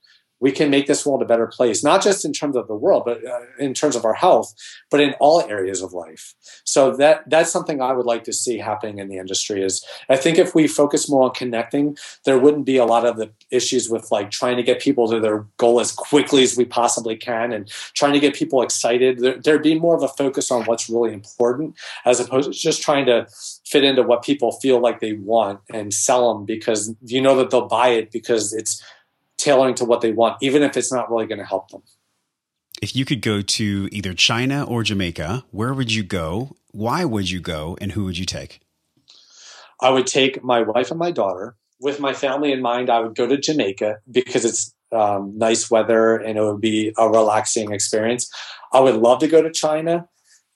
we 0.42 0.50
can 0.50 0.70
make 0.70 0.88
this 0.88 1.06
world 1.06 1.22
a 1.22 1.24
better 1.24 1.46
place, 1.46 1.84
not 1.84 2.02
just 2.02 2.24
in 2.24 2.32
terms 2.32 2.56
of 2.56 2.66
the 2.66 2.74
world, 2.74 3.04
but 3.06 3.24
uh, 3.24 3.42
in 3.60 3.72
terms 3.72 3.94
of 3.94 4.04
our 4.04 4.12
health, 4.12 4.52
but 4.90 5.00
in 5.00 5.14
all 5.20 5.40
areas 5.42 5.80
of 5.80 5.92
life. 5.92 6.34
So 6.64 6.96
that 6.96 7.22
that's 7.30 7.52
something 7.52 7.80
I 7.80 7.92
would 7.92 8.06
like 8.06 8.24
to 8.24 8.32
see 8.32 8.58
happening 8.58 8.98
in 8.98 9.08
the 9.08 9.18
industry. 9.18 9.62
Is 9.62 9.86
I 10.10 10.16
think 10.16 10.38
if 10.38 10.52
we 10.52 10.66
focus 10.66 11.08
more 11.08 11.22
on 11.22 11.30
connecting, 11.30 11.96
there 12.24 12.40
wouldn't 12.40 12.66
be 12.66 12.76
a 12.76 12.84
lot 12.84 13.06
of 13.06 13.18
the 13.18 13.30
issues 13.52 13.88
with 13.88 14.10
like 14.10 14.32
trying 14.32 14.56
to 14.56 14.64
get 14.64 14.80
people 14.80 15.08
to 15.10 15.20
their 15.20 15.46
goal 15.58 15.78
as 15.78 15.92
quickly 15.92 16.42
as 16.42 16.56
we 16.56 16.64
possibly 16.64 17.14
can 17.14 17.52
and 17.52 17.68
trying 17.94 18.12
to 18.12 18.20
get 18.20 18.34
people 18.34 18.62
excited. 18.62 19.20
There, 19.20 19.38
there'd 19.38 19.62
be 19.62 19.78
more 19.78 19.94
of 19.94 20.02
a 20.02 20.08
focus 20.08 20.50
on 20.50 20.64
what's 20.64 20.90
really 20.90 21.12
important 21.12 21.76
as 22.04 22.18
opposed 22.18 22.52
to 22.52 22.58
just 22.58 22.82
trying 22.82 23.06
to 23.06 23.28
fit 23.64 23.84
into 23.84 24.02
what 24.02 24.24
people 24.24 24.50
feel 24.50 24.80
like 24.80 24.98
they 24.98 25.12
want 25.12 25.60
and 25.70 25.94
sell 25.94 26.34
them 26.34 26.44
because 26.44 26.92
you 27.04 27.22
know 27.22 27.36
that 27.36 27.50
they'll 27.50 27.68
buy 27.68 27.90
it 27.90 28.10
because 28.10 28.52
it's 28.52 28.82
tailoring 29.42 29.74
to 29.76 29.84
what 29.84 30.00
they 30.00 30.12
want, 30.12 30.36
even 30.40 30.62
if 30.62 30.76
it's 30.76 30.92
not 30.92 31.10
really 31.10 31.26
going 31.26 31.38
to 31.38 31.44
help 31.44 31.70
them. 31.70 31.82
If 32.80 32.96
you 32.96 33.04
could 33.04 33.20
go 33.20 33.42
to 33.42 33.88
either 33.92 34.14
China 34.14 34.64
or 34.64 34.82
Jamaica, 34.82 35.44
where 35.50 35.74
would 35.74 35.92
you 35.92 36.02
go? 36.02 36.56
Why 36.70 37.04
would 37.04 37.30
you 37.30 37.40
go? 37.40 37.76
And 37.80 37.92
who 37.92 38.04
would 38.04 38.18
you 38.18 38.24
take? 38.24 38.60
I 39.80 39.90
would 39.90 40.06
take 40.06 40.42
my 40.42 40.62
wife 40.62 40.90
and 40.90 40.98
my 40.98 41.10
daughter. 41.10 41.56
With 41.80 42.00
my 42.00 42.12
family 42.12 42.52
in 42.52 42.62
mind, 42.62 42.90
I 42.90 43.00
would 43.00 43.16
go 43.16 43.26
to 43.26 43.36
Jamaica 43.36 43.98
because 44.10 44.44
it's 44.44 44.74
um, 44.92 45.36
nice 45.36 45.70
weather 45.70 46.16
and 46.16 46.38
it 46.38 46.42
would 46.42 46.60
be 46.60 46.92
a 46.96 47.08
relaxing 47.08 47.72
experience. 47.72 48.30
I 48.72 48.80
would 48.80 48.96
love 48.96 49.18
to 49.20 49.28
go 49.28 49.42
to 49.42 49.50
China 49.50 50.08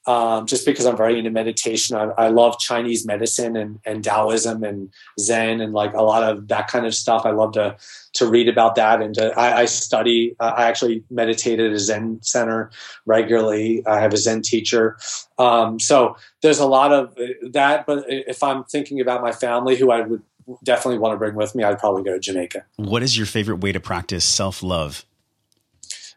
um, 0.07 0.45
just 0.45 0.65
because 0.65 0.85
I'm 0.85 0.95
very 0.95 1.19
into 1.19 1.29
meditation. 1.29 1.97
I, 1.97 2.05
I, 2.17 2.27
love 2.29 2.57
Chinese 2.59 3.05
medicine 3.05 3.57
and, 3.57 3.79
and 3.85 4.01
Taoism 4.01 4.63
and 4.63 4.89
Zen 5.19 5.59
and 5.59 5.73
like 5.73 5.93
a 5.93 6.01
lot 6.01 6.23
of 6.23 6.47
that 6.47 6.69
kind 6.69 6.85
of 6.85 6.95
stuff. 6.95 7.25
I 7.25 7.31
love 7.31 7.51
to 7.53 7.75
to 8.13 8.25
read 8.25 8.47
about 8.47 8.75
that 8.75 9.01
and 9.01 9.13
to, 9.15 9.37
I, 9.37 9.59
I, 9.59 9.65
study. 9.65 10.35
Uh, 10.39 10.53
I 10.55 10.67
actually 10.69 11.03
meditate 11.11 11.59
at 11.59 11.71
a 11.71 11.77
Zen 11.77 12.19
center 12.23 12.71
regularly. 13.05 13.85
I 13.85 13.99
have 13.99 14.13
a 14.13 14.17
Zen 14.17 14.41
teacher. 14.41 14.97
Um, 15.37 15.77
so 15.77 16.15
there's 16.41 16.59
a 16.59 16.65
lot 16.65 16.93
of 16.93 17.15
uh, 17.17 17.49
that. 17.51 17.85
But 17.85 18.05
if 18.07 18.41
I'm 18.41 18.63
thinking 18.63 19.01
about 19.01 19.21
my 19.21 19.33
family, 19.33 19.75
who 19.75 19.91
I 19.91 20.01
would 20.01 20.23
definitely 20.63 20.99
want 20.99 21.15
to 21.15 21.17
bring 21.17 21.35
with 21.35 21.53
me, 21.53 21.65
I'd 21.65 21.79
probably 21.79 22.03
go 22.03 22.13
to 22.13 22.19
Jamaica. 22.19 22.65
What 22.77 23.03
is 23.03 23.17
your 23.17 23.25
favorite 23.25 23.57
way 23.57 23.73
to 23.73 23.81
practice 23.81 24.23
self 24.23 24.63
love? 24.63 25.05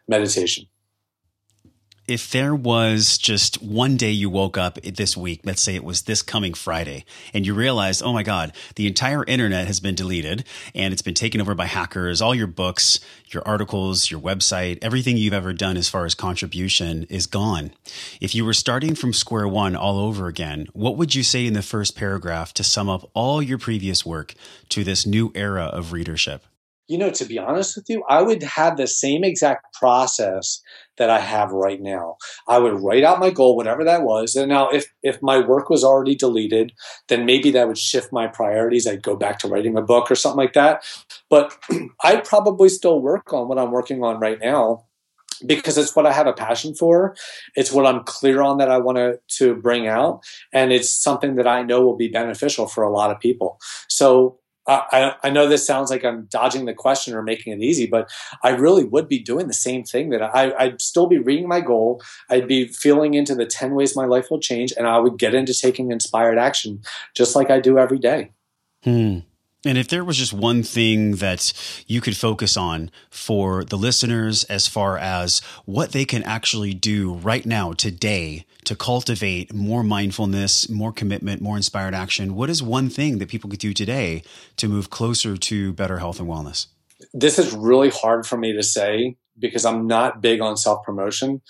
Meditation 0.07 0.67
if 2.11 2.29
there 2.29 2.53
was 2.53 3.17
just 3.17 3.63
one 3.63 3.95
day 3.95 4.11
you 4.11 4.29
woke 4.29 4.57
up 4.57 4.75
this 4.81 5.15
week, 5.15 5.39
let's 5.45 5.61
say 5.61 5.75
it 5.75 5.83
was 5.83 6.01
this 6.01 6.21
coming 6.21 6.53
Friday, 6.53 7.05
and 7.33 7.45
you 7.45 7.53
realized, 7.53 8.03
oh 8.03 8.11
my 8.11 8.21
God, 8.21 8.51
the 8.75 8.85
entire 8.85 9.23
internet 9.23 9.65
has 9.65 9.79
been 9.79 9.95
deleted 9.95 10.43
and 10.75 10.91
it's 10.91 11.01
been 11.01 11.13
taken 11.13 11.39
over 11.39 11.55
by 11.55 11.67
hackers, 11.67 12.21
all 12.21 12.35
your 12.35 12.47
books, 12.47 12.99
your 13.29 13.47
articles, 13.47 14.11
your 14.11 14.19
website, 14.19 14.77
everything 14.81 15.15
you've 15.15 15.33
ever 15.33 15.53
done 15.53 15.77
as 15.77 15.87
far 15.87 16.05
as 16.05 16.13
contribution 16.13 17.03
is 17.03 17.27
gone. 17.27 17.71
If 18.19 18.35
you 18.35 18.43
were 18.43 18.53
starting 18.53 18.93
from 18.93 19.13
square 19.13 19.47
one 19.47 19.77
all 19.77 19.97
over 19.97 20.27
again, 20.27 20.67
what 20.73 20.97
would 20.97 21.15
you 21.15 21.23
say 21.23 21.45
in 21.45 21.53
the 21.53 21.61
first 21.61 21.95
paragraph 21.95 22.53
to 22.55 22.63
sum 22.63 22.89
up 22.89 23.09
all 23.13 23.41
your 23.41 23.57
previous 23.57 24.05
work 24.05 24.33
to 24.67 24.83
this 24.83 25.05
new 25.05 25.31
era 25.33 25.67
of 25.67 25.93
readership? 25.93 26.45
You 26.91 26.97
know, 26.97 27.09
to 27.09 27.23
be 27.23 27.39
honest 27.39 27.77
with 27.77 27.85
you, 27.87 28.03
I 28.09 28.21
would 28.21 28.43
have 28.43 28.75
the 28.75 28.85
same 28.85 29.23
exact 29.23 29.73
process 29.75 30.61
that 30.97 31.09
I 31.09 31.19
have 31.19 31.51
right 31.53 31.81
now. 31.81 32.17
I 32.49 32.59
would 32.59 32.81
write 32.81 33.05
out 33.05 33.21
my 33.21 33.29
goal, 33.29 33.55
whatever 33.55 33.85
that 33.85 34.03
was. 34.03 34.35
And 34.35 34.49
now 34.49 34.69
if 34.69 34.87
if 35.01 35.21
my 35.21 35.39
work 35.39 35.69
was 35.69 35.85
already 35.85 36.15
deleted, 36.15 36.73
then 37.07 37.25
maybe 37.25 37.49
that 37.51 37.69
would 37.69 37.77
shift 37.77 38.11
my 38.11 38.27
priorities. 38.27 38.85
I'd 38.85 39.03
go 39.03 39.15
back 39.15 39.39
to 39.39 39.47
writing 39.47 39.77
a 39.77 39.81
book 39.81 40.11
or 40.11 40.15
something 40.15 40.37
like 40.37 40.51
that. 40.53 40.83
But 41.29 41.57
I'd 42.03 42.25
probably 42.25 42.67
still 42.67 43.01
work 43.01 43.31
on 43.31 43.47
what 43.47 43.57
I'm 43.57 43.71
working 43.71 44.03
on 44.03 44.19
right 44.19 44.39
now 44.41 44.83
because 45.45 45.77
it's 45.77 45.95
what 45.95 46.05
I 46.05 46.11
have 46.11 46.27
a 46.27 46.33
passion 46.33 46.75
for. 46.75 47.15
It's 47.55 47.71
what 47.71 47.85
I'm 47.85 48.03
clear 48.03 48.41
on 48.41 48.57
that 48.57 48.69
I 48.69 48.77
want 48.79 48.97
to, 48.97 49.19
to 49.37 49.55
bring 49.55 49.87
out. 49.87 50.21
And 50.51 50.71
it's 50.73 50.89
something 50.89 51.35
that 51.35 51.47
I 51.47 51.63
know 51.63 51.81
will 51.81 51.95
be 51.95 52.09
beneficial 52.09 52.67
for 52.67 52.83
a 52.83 52.91
lot 52.91 53.11
of 53.11 53.19
people. 53.19 53.59
So 53.87 54.40
I, 54.67 55.15
I 55.23 55.29
know 55.31 55.47
this 55.47 55.65
sounds 55.65 55.89
like 55.89 56.05
I'm 56.05 56.25
dodging 56.25 56.65
the 56.65 56.73
question 56.73 57.15
or 57.15 57.23
making 57.23 57.53
it 57.53 57.63
easy, 57.63 57.87
but 57.87 58.11
I 58.43 58.49
really 58.49 58.83
would 58.83 59.07
be 59.07 59.19
doing 59.19 59.47
the 59.47 59.53
same 59.53 59.83
thing 59.83 60.09
that 60.11 60.21
I, 60.21 60.53
I'd 60.53 60.81
still 60.81 61.07
be 61.07 61.17
reading 61.17 61.47
my 61.47 61.61
goal. 61.61 62.01
I'd 62.29 62.47
be 62.47 62.67
feeling 62.67 63.15
into 63.15 63.33
the 63.33 63.45
10 63.45 63.73
ways 63.73 63.95
my 63.95 64.05
life 64.05 64.29
will 64.29 64.39
change, 64.39 64.71
and 64.77 64.87
I 64.87 64.99
would 64.99 65.17
get 65.17 65.33
into 65.33 65.53
taking 65.53 65.91
inspired 65.91 66.37
action 66.37 66.81
just 67.15 67.35
like 67.35 67.49
I 67.49 67.59
do 67.59 67.79
every 67.79 67.99
day. 67.99 68.31
Hmm. 68.83 69.19
And 69.63 69.77
if 69.77 69.87
there 69.87 70.03
was 70.03 70.17
just 70.17 70.33
one 70.33 70.63
thing 70.63 71.17
that 71.17 71.53
you 71.85 72.01
could 72.01 72.17
focus 72.17 72.57
on 72.57 72.89
for 73.11 73.63
the 73.63 73.77
listeners 73.77 74.43
as 74.45 74.67
far 74.67 74.97
as 74.97 75.39
what 75.65 75.91
they 75.91 76.03
can 76.03 76.23
actually 76.23 76.73
do 76.73 77.13
right 77.13 77.45
now, 77.45 77.73
today, 77.73 78.45
to 78.65 78.75
cultivate 78.75 79.53
more 79.53 79.83
mindfulness, 79.83 80.67
more 80.67 80.91
commitment, 80.91 81.41
more 81.41 81.57
inspired 81.57 81.93
action, 81.93 82.33
what 82.33 82.49
is 82.49 82.63
one 82.63 82.89
thing 82.89 83.19
that 83.19 83.29
people 83.29 83.51
could 83.51 83.59
do 83.59 83.73
today 83.73 84.23
to 84.57 84.67
move 84.67 84.89
closer 84.89 85.37
to 85.37 85.73
better 85.73 85.99
health 85.99 86.19
and 86.19 86.27
wellness? 86.27 86.67
This 87.13 87.37
is 87.37 87.53
really 87.53 87.89
hard 87.89 88.25
for 88.25 88.37
me 88.37 88.53
to 88.53 88.63
say 88.63 89.15
because 89.37 89.63
I'm 89.63 89.85
not 89.85 90.21
big 90.21 90.41
on 90.41 90.57
self 90.57 90.83
promotion. 90.83 91.41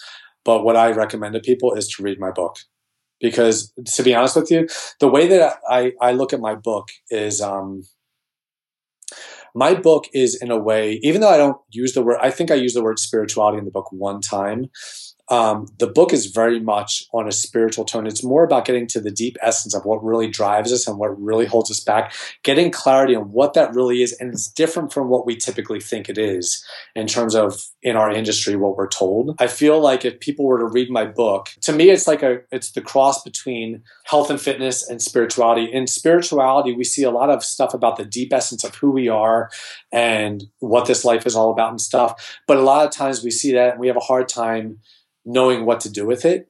But 0.43 0.63
what 0.63 0.75
I 0.75 0.91
recommend 0.91 1.35
to 1.35 1.39
people 1.39 1.75
is 1.75 1.87
to 1.89 2.03
read 2.03 2.19
my 2.19 2.31
book 2.31 2.57
because 3.21 3.71
to 3.85 4.03
be 4.03 4.13
honest 4.13 4.35
with 4.35 4.51
you, 4.51 4.67
the 4.99 5.07
way 5.07 5.27
that 5.27 5.59
I, 5.69 5.93
I 6.01 6.11
look 6.11 6.33
at 6.33 6.39
my 6.39 6.55
book 6.55 6.89
is 7.09 7.39
um, 7.39 7.83
my 9.55 9.73
book 9.73 10.05
is 10.13 10.35
in 10.41 10.51
a 10.51 10.57
way, 10.57 10.99
even 11.03 11.21
though 11.21 11.29
I 11.29 11.37
don't 11.37 11.57
use 11.69 11.93
the 11.93 12.01
word, 12.01 12.19
I 12.21 12.31
think 12.31 12.51
I 12.51 12.55
use 12.55 12.73
the 12.73 12.83
word 12.83 12.99
spirituality 12.99 13.57
in 13.57 13.65
the 13.65 13.71
book 13.71 13.91
one 13.91 14.21
time. 14.21 14.69
Um, 15.31 15.67
the 15.79 15.87
book 15.87 16.11
is 16.11 16.25
very 16.25 16.59
much 16.59 17.05
on 17.13 17.25
a 17.25 17.31
spiritual 17.31 17.85
tone. 17.85 18.05
It's 18.05 18.23
more 18.23 18.43
about 18.43 18.65
getting 18.65 18.85
to 18.87 18.99
the 18.99 19.09
deep 19.09 19.37
essence 19.41 19.73
of 19.73 19.85
what 19.85 20.03
really 20.03 20.29
drives 20.29 20.73
us 20.73 20.87
and 20.87 20.97
what 20.97 21.19
really 21.19 21.45
holds 21.45 21.71
us 21.71 21.79
back, 21.79 22.13
getting 22.43 22.69
clarity 22.69 23.15
on 23.15 23.31
what 23.31 23.53
that 23.53 23.73
really 23.73 24.03
is. 24.03 24.11
And 24.19 24.33
it's 24.33 24.47
different 24.47 24.91
from 24.91 25.07
what 25.07 25.25
we 25.25 25.37
typically 25.37 25.79
think 25.79 26.09
it 26.09 26.17
is 26.17 26.63
in 26.95 27.07
terms 27.07 27.33
of 27.33 27.63
in 27.81 27.95
our 27.95 28.11
industry, 28.11 28.57
what 28.57 28.75
we're 28.75 28.89
told. 28.89 29.37
I 29.39 29.47
feel 29.47 29.79
like 29.79 30.03
if 30.03 30.19
people 30.19 30.45
were 30.45 30.59
to 30.59 30.67
read 30.67 30.89
my 30.89 31.05
book, 31.05 31.49
to 31.61 31.71
me, 31.71 31.89
it's 31.89 32.07
like 32.07 32.23
a, 32.23 32.41
it's 32.51 32.71
the 32.71 32.81
cross 32.81 33.23
between 33.23 33.83
health 34.03 34.29
and 34.29 34.39
fitness 34.39 34.87
and 34.87 35.01
spirituality. 35.01 35.71
In 35.71 35.87
spirituality, 35.87 36.73
we 36.73 36.83
see 36.83 37.03
a 37.03 37.11
lot 37.11 37.29
of 37.29 37.41
stuff 37.41 37.73
about 37.73 37.95
the 37.95 38.05
deep 38.05 38.33
essence 38.33 38.65
of 38.65 38.75
who 38.75 38.91
we 38.91 39.07
are 39.07 39.49
and 39.93 40.43
what 40.59 40.87
this 40.87 41.05
life 41.05 41.25
is 41.25 41.37
all 41.37 41.51
about 41.51 41.69
and 41.69 41.79
stuff. 41.79 42.37
But 42.47 42.57
a 42.57 42.61
lot 42.61 42.85
of 42.85 42.91
times 42.91 43.23
we 43.23 43.31
see 43.31 43.53
that 43.53 43.71
and 43.71 43.79
we 43.79 43.87
have 43.87 43.95
a 43.95 44.01
hard 44.01 44.27
time 44.27 44.79
knowing 45.25 45.65
what 45.65 45.79
to 45.81 45.89
do 45.89 46.05
with 46.05 46.25
it. 46.25 46.49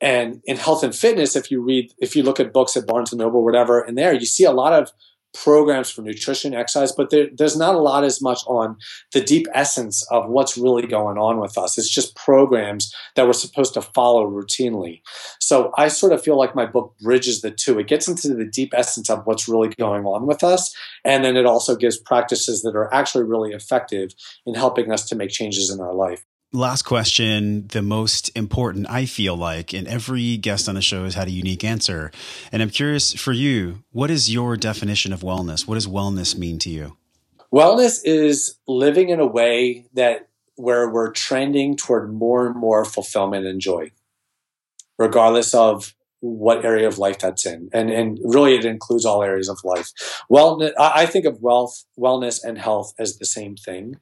And 0.00 0.42
in 0.44 0.56
health 0.56 0.82
and 0.82 0.94
fitness, 0.94 1.36
if 1.36 1.50
you 1.50 1.62
read, 1.62 1.92
if 1.98 2.14
you 2.14 2.22
look 2.22 2.40
at 2.40 2.52
books 2.52 2.76
at 2.76 2.86
Barnes 2.86 3.12
and 3.12 3.20
Noble, 3.20 3.40
or 3.40 3.44
whatever, 3.44 3.84
in 3.84 3.94
there, 3.94 4.12
you 4.12 4.26
see 4.26 4.44
a 4.44 4.52
lot 4.52 4.72
of 4.72 4.92
programs 5.34 5.90
for 5.90 6.00
nutrition, 6.00 6.54
exercise, 6.54 6.92
but 6.92 7.10
there, 7.10 7.28
there's 7.36 7.56
not 7.56 7.74
a 7.74 7.78
lot 7.78 8.04
as 8.04 8.22
much 8.22 8.40
on 8.46 8.76
the 9.12 9.20
deep 9.20 9.46
essence 9.52 10.06
of 10.10 10.28
what's 10.28 10.56
really 10.56 10.86
going 10.86 11.18
on 11.18 11.40
with 11.40 11.58
us. 11.58 11.76
It's 11.76 11.92
just 11.92 12.14
programs 12.14 12.94
that 13.16 13.26
we're 13.26 13.32
supposed 13.32 13.74
to 13.74 13.82
follow 13.82 14.26
routinely. 14.26 15.02
So 15.40 15.72
I 15.76 15.88
sort 15.88 16.12
of 16.12 16.22
feel 16.22 16.38
like 16.38 16.54
my 16.54 16.66
book 16.66 16.94
bridges 17.02 17.40
the 17.40 17.50
two. 17.50 17.78
It 17.78 17.88
gets 17.88 18.08
into 18.08 18.34
the 18.34 18.46
deep 18.46 18.72
essence 18.74 19.10
of 19.10 19.26
what's 19.26 19.48
really 19.48 19.68
going 19.68 20.04
on 20.04 20.26
with 20.26 20.44
us, 20.44 20.74
and 21.04 21.24
then 21.24 21.36
it 21.36 21.46
also 21.46 21.76
gives 21.76 21.98
practices 21.98 22.62
that 22.62 22.76
are 22.76 22.92
actually 22.94 23.24
really 23.24 23.52
effective 23.52 24.10
in 24.46 24.54
helping 24.54 24.92
us 24.92 25.08
to 25.08 25.16
make 25.16 25.30
changes 25.30 25.70
in 25.70 25.80
our 25.80 25.94
life 25.94 26.24
last 26.54 26.82
question, 26.82 27.66
the 27.68 27.82
most 27.82 28.30
important, 28.36 28.88
I 28.88 29.06
feel 29.06 29.36
like, 29.36 29.72
and 29.72 29.88
every 29.88 30.36
guest 30.36 30.68
on 30.68 30.76
the 30.76 30.82
show 30.82 31.04
has 31.04 31.14
had 31.14 31.28
a 31.28 31.32
unique 31.32 31.64
answer. 31.64 32.10
And 32.52 32.62
I'm 32.62 32.70
curious 32.70 33.12
for 33.12 33.32
you, 33.32 33.82
what 33.90 34.10
is 34.10 34.32
your 34.32 34.56
definition 34.56 35.12
of 35.12 35.20
wellness? 35.20 35.66
What 35.66 35.74
does 35.74 35.86
wellness 35.86 36.36
mean 36.36 36.58
to 36.60 36.70
you? 36.70 36.96
Wellness 37.52 38.00
is 38.04 38.56
living 38.66 39.10
in 39.10 39.20
a 39.20 39.26
way 39.26 39.86
that 39.94 40.28
where 40.56 40.88
we're 40.88 41.10
trending 41.10 41.76
toward 41.76 42.12
more 42.12 42.46
and 42.46 42.56
more 42.56 42.84
fulfillment 42.84 43.46
and 43.46 43.60
joy, 43.60 43.90
regardless 44.98 45.54
of 45.54 45.94
what 46.20 46.64
area 46.64 46.88
of 46.88 46.98
life 46.98 47.18
that's 47.18 47.44
in. 47.44 47.68
And, 47.72 47.90
and 47.90 48.18
really 48.22 48.54
it 48.54 48.64
includes 48.64 49.04
all 49.04 49.22
areas 49.22 49.48
of 49.48 49.58
life. 49.62 49.90
Well, 50.30 50.70
I 50.78 51.04
think 51.06 51.26
of 51.26 51.42
wealth, 51.42 51.84
wellness 51.98 52.42
and 52.42 52.56
health 52.56 52.94
as 52.98 53.18
the 53.18 53.26
same 53.26 53.56
thing. 53.56 53.96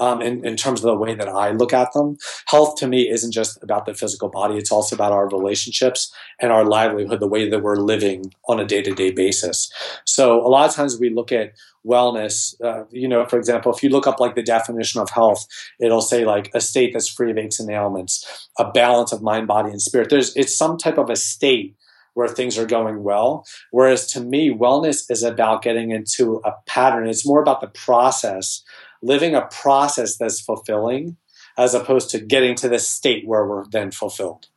Um, 0.00 0.20
in, 0.20 0.44
in 0.44 0.56
terms 0.56 0.80
of 0.80 0.86
the 0.86 0.96
way 0.96 1.14
that 1.14 1.28
I 1.28 1.52
look 1.52 1.72
at 1.72 1.92
them, 1.92 2.16
health 2.46 2.74
to 2.78 2.88
me 2.88 3.08
isn't 3.08 3.30
just 3.30 3.62
about 3.62 3.86
the 3.86 3.94
physical 3.94 4.28
body. 4.28 4.56
It's 4.56 4.72
also 4.72 4.96
about 4.96 5.12
our 5.12 5.28
relationships 5.28 6.12
and 6.40 6.50
our 6.50 6.64
livelihood, 6.64 7.20
the 7.20 7.28
way 7.28 7.48
that 7.48 7.62
we're 7.62 7.76
living 7.76 8.34
on 8.48 8.58
a 8.58 8.64
day 8.64 8.82
to 8.82 8.92
day 8.92 9.12
basis. 9.12 9.72
So 10.04 10.44
a 10.44 10.48
lot 10.48 10.68
of 10.68 10.74
times 10.74 10.98
we 10.98 11.10
look 11.10 11.30
at 11.30 11.52
wellness. 11.86 12.60
Uh, 12.60 12.84
you 12.90 13.06
know, 13.06 13.24
for 13.26 13.38
example, 13.38 13.72
if 13.72 13.82
you 13.82 13.88
look 13.88 14.06
up 14.06 14.20
like 14.20 14.34
the 14.34 14.42
definition 14.42 15.00
of 15.00 15.10
health, 15.10 15.46
it'll 15.80 16.00
say 16.00 16.24
like 16.24 16.50
a 16.54 16.60
state 16.60 16.92
that's 16.92 17.08
free 17.08 17.30
of 17.30 17.38
aches 17.38 17.60
and 17.60 17.70
ailments, 17.70 18.48
a 18.58 18.70
balance 18.70 19.12
of 19.12 19.22
mind, 19.22 19.46
body, 19.46 19.70
and 19.70 19.80
spirit. 19.80 20.10
There's 20.10 20.34
it's 20.36 20.56
some 20.56 20.76
type 20.76 20.98
of 20.98 21.10
a 21.10 21.16
state 21.16 21.76
where 22.14 22.28
things 22.28 22.56
are 22.56 22.66
going 22.66 23.02
well. 23.02 23.44
Whereas 23.70 24.06
to 24.12 24.20
me, 24.20 24.50
wellness 24.50 25.10
is 25.10 25.22
about 25.22 25.62
getting 25.62 25.90
into 25.90 26.40
a 26.44 26.52
pattern. 26.66 27.08
It's 27.08 27.26
more 27.26 27.42
about 27.42 27.60
the 27.60 27.68
process, 27.68 28.62
living 29.04 29.34
a 29.34 29.42
process 29.42 30.16
that's 30.16 30.40
fulfilling, 30.40 31.16
as 31.56 31.74
opposed 31.74 32.10
to 32.10 32.18
getting 32.18 32.54
to 32.56 32.68
the 32.68 32.78
state 32.78 33.26
where 33.26 33.46
we're 33.46 33.66
then 33.66 33.90
fulfilled. 33.90 34.48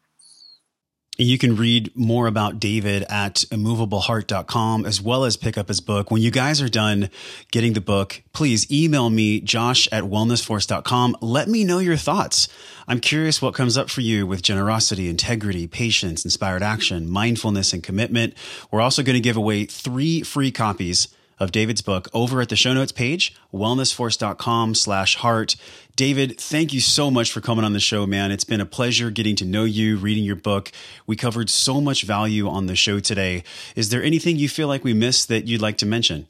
You 1.19 1.39
can 1.39 1.55
read 1.55 1.91
more 1.95 2.27
about 2.27 2.59
David 2.59 3.03
at 3.09 3.37
immovableheart.com 3.49 4.85
as 4.85 5.01
well 5.01 5.25
as 5.25 5.35
pick 5.35 5.57
up 5.57 5.67
his 5.67 5.81
book. 5.81 6.11
When 6.11 6.21
you 6.21 6.29
guys 6.29 6.61
are 6.61 6.69
done 6.69 7.09
getting 7.51 7.73
the 7.73 7.81
book, 7.81 8.21
please 8.33 8.71
email 8.71 9.09
me, 9.09 9.41
josh 9.41 9.87
at 9.91 10.03
wellnessforce.com. 10.03 11.17
Let 11.19 11.47
me 11.47 11.63
know 11.63 11.79
your 11.79 11.97
thoughts. 11.97 12.47
I'm 12.87 12.99
curious 12.99 13.41
what 13.41 13.55
comes 13.55 13.79
up 13.79 13.89
for 13.89 14.01
you 14.01 14.27
with 14.27 14.43
generosity, 14.43 15.09
integrity, 15.09 15.65
patience, 15.65 16.23
inspired 16.23 16.61
action, 16.61 17.09
mindfulness, 17.09 17.73
and 17.73 17.81
commitment. 17.81 18.35
We're 18.69 18.81
also 18.81 19.01
going 19.01 19.15
to 19.15 19.19
give 19.19 19.37
away 19.37 19.65
three 19.65 20.21
free 20.21 20.51
copies 20.51 21.07
of 21.39 21.51
David's 21.51 21.81
book 21.81 22.07
over 22.14 22.41
at 22.41 22.49
the 22.49 22.55
show 22.55 22.73
notes 22.73 22.91
page, 22.91 23.35
wellnessforce.com 23.53 24.76
slash 24.76 25.15
heart. 25.18 25.55
David, 25.95 26.39
thank 26.39 26.73
you 26.73 26.80
so 26.80 27.09
much 27.09 27.31
for 27.31 27.41
coming 27.41 27.65
on 27.65 27.73
the 27.73 27.80
show, 27.80 28.05
man. 28.05 28.31
It's 28.31 28.43
been 28.43 28.61
a 28.61 28.65
pleasure 28.65 29.09
getting 29.09 29.35
to 29.38 29.45
know 29.45 29.64
you, 29.64 29.97
reading 29.97 30.23
your 30.23 30.35
book. 30.35 30.72
We 31.05 31.15
covered 31.15 31.49
so 31.49 31.81
much 31.81 32.03
value 32.03 32.47
on 32.47 32.68
the 32.68 32.76
show 32.76 32.99
today. 32.99 33.43
Is 33.76 33.89
there 33.89 34.03
anything 34.03 34.38
you 34.38 34.49
feel 34.49 34.68
like 34.68 34.84
we 34.84 34.93
missed 34.93 35.27
that 35.30 35.47
you'd 35.47 35.61
like 35.61 35.77
to 35.77 35.85
mention? 35.85 36.27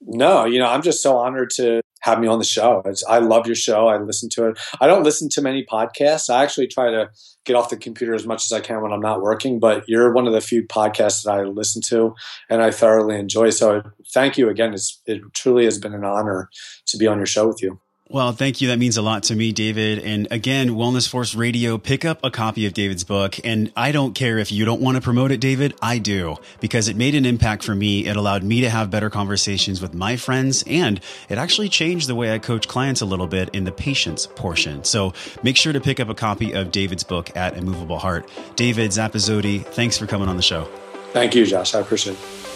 No, 0.00 0.44
you 0.44 0.58
know, 0.58 0.66
I'm 0.66 0.82
just 0.82 1.02
so 1.02 1.16
honored 1.16 1.50
to 1.56 1.80
have 2.06 2.20
me 2.20 2.28
on 2.28 2.38
the 2.38 2.44
show. 2.44 2.82
It's, 2.84 3.04
I 3.04 3.18
love 3.18 3.46
your 3.46 3.56
show. 3.56 3.88
I 3.88 3.98
listen 3.98 4.28
to 4.30 4.46
it. 4.46 4.58
I 4.80 4.86
don't 4.86 5.02
listen 5.02 5.28
to 5.30 5.42
many 5.42 5.64
podcasts. 5.64 6.30
I 6.30 6.44
actually 6.44 6.68
try 6.68 6.90
to 6.90 7.10
get 7.44 7.56
off 7.56 7.68
the 7.68 7.76
computer 7.76 8.14
as 8.14 8.24
much 8.24 8.44
as 8.44 8.52
I 8.52 8.60
can 8.60 8.80
when 8.80 8.92
I'm 8.92 9.00
not 9.00 9.22
working, 9.22 9.58
but 9.58 9.82
you're 9.88 10.12
one 10.12 10.28
of 10.28 10.32
the 10.32 10.40
few 10.40 10.62
podcasts 10.62 11.24
that 11.24 11.32
I 11.32 11.42
listen 11.42 11.82
to 11.86 12.14
and 12.48 12.62
I 12.62 12.70
thoroughly 12.70 13.18
enjoy. 13.18 13.50
So 13.50 13.82
thank 14.14 14.38
you 14.38 14.48
again. 14.48 14.72
It's, 14.72 15.02
it 15.06 15.20
truly 15.34 15.64
has 15.64 15.78
been 15.78 15.94
an 15.94 16.04
honor 16.04 16.48
to 16.86 16.96
be 16.96 17.08
on 17.08 17.16
your 17.18 17.26
show 17.26 17.48
with 17.48 17.60
you. 17.60 17.80
Well, 18.08 18.30
thank 18.30 18.60
you. 18.60 18.68
That 18.68 18.78
means 18.78 18.96
a 18.96 19.02
lot 19.02 19.24
to 19.24 19.34
me, 19.34 19.50
David. 19.50 19.98
And 19.98 20.28
again, 20.30 20.70
Wellness 20.70 21.08
Force 21.08 21.34
Radio, 21.34 21.76
pick 21.76 22.04
up 22.04 22.20
a 22.22 22.30
copy 22.30 22.64
of 22.64 22.72
David's 22.72 23.02
book. 23.02 23.36
And 23.44 23.72
I 23.74 23.90
don't 23.90 24.14
care 24.14 24.38
if 24.38 24.52
you 24.52 24.64
don't 24.64 24.80
want 24.80 24.94
to 24.94 25.00
promote 25.00 25.32
it, 25.32 25.40
David. 25.40 25.74
I 25.82 25.98
do 25.98 26.36
because 26.60 26.86
it 26.86 26.94
made 26.96 27.16
an 27.16 27.26
impact 27.26 27.64
for 27.64 27.74
me. 27.74 28.06
It 28.06 28.14
allowed 28.14 28.44
me 28.44 28.60
to 28.60 28.70
have 28.70 28.92
better 28.92 29.10
conversations 29.10 29.82
with 29.82 29.92
my 29.92 30.16
friends 30.16 30.62
and 30.68 31.00
it 31.28 31.36
actually 31.36 31.68
changed 31.68 32.08
the 32.08 32.14
way 32.14 32.32
I 32.32 32.38
coach 32.38 32.68
clients 32.68 33.00
a 33.00 33.06
little 33.06 33.26
bit 33.26 33.48
in 33.52 33.64
the 33.64 33.72
patience 33.72 34.28
portion. 34.36 34.84
So 34.84 35.12
make 35.42 35.56
sure 35.56 35.72
to 35.72 35.80
pick 35.80 35.98
up 35.98 36.08
a 36.08 36.14
copy 36.14 36.52
of 36.52 36.70
David's 36.70 37.02
book 37.02 37.36
at 37.36 37.56
Immovable 37.56 37.98
Heart. 37.98 38.30
David 38.54 38.92
Zappasodi, 38.92 39.64
thanks 39.64 39.98
for 39.98 40.06
coming 40.06 40.28
on 40.28 40.36
the 40.36 40.42
show. 40.42 40.68
Thank 41.12 41.34
you, 41.34 41.44
Josh. 41.44 41.74
I 41.74 41.80
appreciate 41.80 42.12
it 42.14 42.55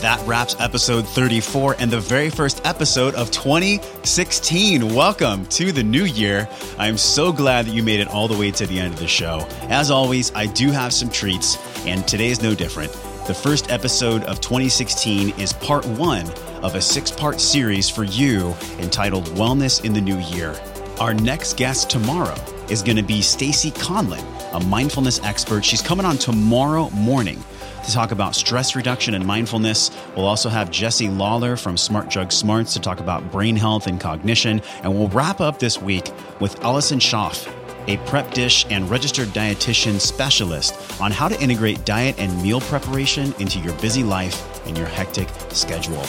that 0.00 0.26
wraps 0.26 0.56
episode 0.58 1.06
34 1.06 1.76
and 1.78 1.90
the 1.90 2.00
very 2.00 2.30
first 2.30 2.62
episode 2.64 3.14
of 3.16 3.30
2016. 3.30 4.94
Welcome 4.94 5.44
to 5.46 5.72
the 5.72 5.82
new 5.82 6.04
year. 6.04 6.48
I 6.78 6.88
am 6.88 6.96
so 6.96 7.32
glad 7.32 7.66
that 7.66 7.72
you 7.72 7.82
made 7.82 8.00
it 8.00 8.08
all 8.08 8.26
the 8.26 8.38
way 8.38 8.50
to 8.52 8.66
the 8.66 8.80
end 8.80 8.94
of 8.94 9.00
the 9.00 9.06
show. 9.06 9.46
As 9.68 9.90
always, 9.90 10.32
I 10.34 10.46
do 10.46 10.70
have 10.70 10.94
some 10.94 11.10
treats, 11.10 11.58
and 11.86 12.08
today 12.08 12.28
is 12.28 12.42
no 12.42 12.54
different. 12.54 12.90
The 13.26 13.34
first 13.34 13.70
episode 13.70 14.24
of 14.24 14.40
2016 14.40 15.38
is 15.38 15.52
part 15.52 15.84
one 15.84 16.26
of 16.62 16.76
a 16.76 16.80
six 16.80 17.10
part 17.10 17.38
series 17.38 17.90
for 17.90 18.04
you 18.04 18.54
entitled 18.78 19.26
Wellness 19.26 19.84
in 19.84 19.92
the 19.92 20.00
New 20.00 20.18
Year. 20.18 20.58
Our 20.98 21.12
next 21.12 21.58
guest 21.58 21.90
tomorrow 21.90 22.36
is 22.70 22.82
going 22.82 22.96
to 22.96 23.02
be 23.02 23.20
Stacy 23.20 23.70
Conlin, 23.72 24.24
a 24.54 24.60
mindfulness 24.60 25.20
expert. 25.24 25.62
She's 25.62 25.82
coming 25.82 26.06
on 26.06 26.16
tomorrow 26.16 26.88
morning 26.90 27.44
to 27.90 27.96
talk 27.96 28.12
about 28.12 28.34
stress 28.36 28.76
reduction 28.76 29.14
and 29.14 29.26
mindfulness. 29.26 29.90
We'll 30.16 30.26
also 30.26 30.48
have 30.48 30.70
Jesse 30.70 31.08
Lawler 31.08 31.56
from 31.56 31.76
Smart 31.76 32.08
Drug 32.08 32.30
Smarts 32.30 32.72
to 32.74 32.80
talk 32.80 33.00
about 33.00 33.30
brain 33.32 33.56
health 33.56 33.86
and 33.86 34.00
cognition. 34.00 34.62
And 34.82 34.94
we'll 34.94 35.08
wrap 35.08 35.40
up 35.40 35.58
this 35.58 35.80
week 35.80 36.08
with 36.40 36.62
Allison 36.62 37.00
Schaaf, 37.00 37.52
a 37.88 37.96
prep 38.08 38.30
dish 38.32 38.64
and 38.70 38.88
registered 38.88 39.28
dietitian 39.28 40.00
specialist 40.00 41.00
on 41.00 41.10
how 41.10 41.28
to 41.28 41.40
integrate 41.42 41.84
diet 41.84 42.14
and 42.18 42.42
meal 42.42 42.60
preparation 42.60 43.34
into 43.40 43.58
your 43.58 43.74
busy 43.80 44.04
life 44.04 44.66
and 44.66 44.78
your 44.78 44.86
hectic 44.86 45.28
schedule. 45.50 46.04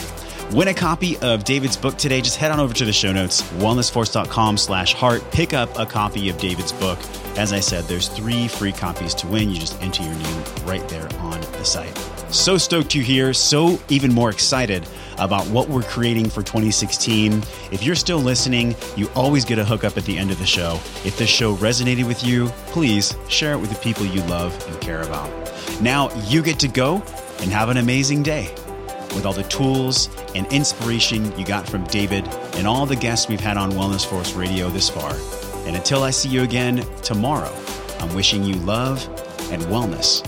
Win 0.50 0.68
a 0.68 0.74
copy 0.74 1.16
of 1.18 1.44
David's 1.44 1.76
book 1.76 1.96
today. 1.96 2.20
Just 2.20 2.36
head 2.36 2.50
on 2.50 2.60
over 2.60 2.74
to 2.74 2.84
the 2.84 2.92
show 2.92 3.12
notes, 3.12 3.42
wellnessforce.com 3.52 4.58
slash 4.58 4.92
heart. 4.92 5.22
Pick 5.30 5.54
up 5.54 5.78
a 5.78 5.86
copy 5.86 6.28
of 6.28 6.36
David's 6.38 6.72
book. 6.72 6.98
As 7.36 7.52
I 7.52 7.60
said, 7.60 7.84
there's 7.84 8.08
three 8.08 8.48
free 8.48 8.72
copies 8.72 9.14
to 9.14 9.26
win. 9.26 9.48
You 9.48 9.58
just 9.58 9.80
enter 9.82 10.02
your 10.02 10.14
name 10.14 10.44
right 10.64 10.86
there 10.90 11.08
on 11.20 11.40
the 11.40 11.64
site. 11.64 11.96
So 12.30 12.58
stoked 12.58 12.94
you're 12.94 13.04
here. 13.04 13.32
So 13.32 13.78
even 13.88 14.12
more 14.12 14.30
excited 14.30 14.86
about 15.18 15.46
what 15.48 15.68
we're 15.68 15.82
creating 15.82 16.28
for 16.28 16.42
2016. 16.42 17.42
If 17.70 17.82
you're 17.82 17.94
still 17.94 18.18
listening, 18.18 18.74
you 18.96 19.08
always 19.14 19.44
get 19.44 19.58
a 19.58 19.64
hookup 19.64 19.96
at 19.96 20.04
the 20.04 20.18
end 20.18 20.30
of 20.30 20.38
the 20.38 20.46
show. 20.46 20.74
If 21.04 21.16
this 21.16 21.30
show 21.30 21.56
resonated 21.56 22.06
with 22.06 22.24
you, 22.24 22.48
please 22.66 23.14
share 23.28 23.52
it 23.52 23.58
with 23.58 23.70
the 23.70 23.76
people 23.76 24.04
you 24.04 24.22
love 24.24 24.52
and 24.68 24.80
care 24.80 25.02
about. 25.02 25.30
Now 25.80 26.12
you 26.26 26.42
get 26.42 26.58
to 26.60 26.68
go 26.68 26.96
and 27.40 27.50
have 27.50 27.70
an 27.70 27.78
amazing 27.78 28.22
day 28.22 28.54
with 29.14 29.26
all 29.26 29.32
the 29.32 29.42
tools 29.44 30.08
and 30.34 30.46
inspiration 30.52 31.36
you 31.38 31.44
got 31.44 31.68
from 31.68 31.84
David 31.84 32.26
and 32.54 32.66
all 32.66 32.86
the 32.86 32.96
guests 32.96 33.28
we've 33.28 33.40
had 33.40 33.56
on 33.56 33.72
Wellness 33.72 34.04
Force 34.04 34.32
Radio 34.32 34.68
this 34.68 34.88
far. 34.88 35.14
And 35.66 35.76
until 35.76 36.02
I 36.02 36.10
see 36.10 36.28
you 36.28 36.42
again 36.42 36.84
tomorrow, 37.02 37.54
I'm 38.00 38.14
wishing 38.14 38.44
you 38.44 38.54
love 38.54 39.06
and 39.50 39.62
wellness 39.64 40.26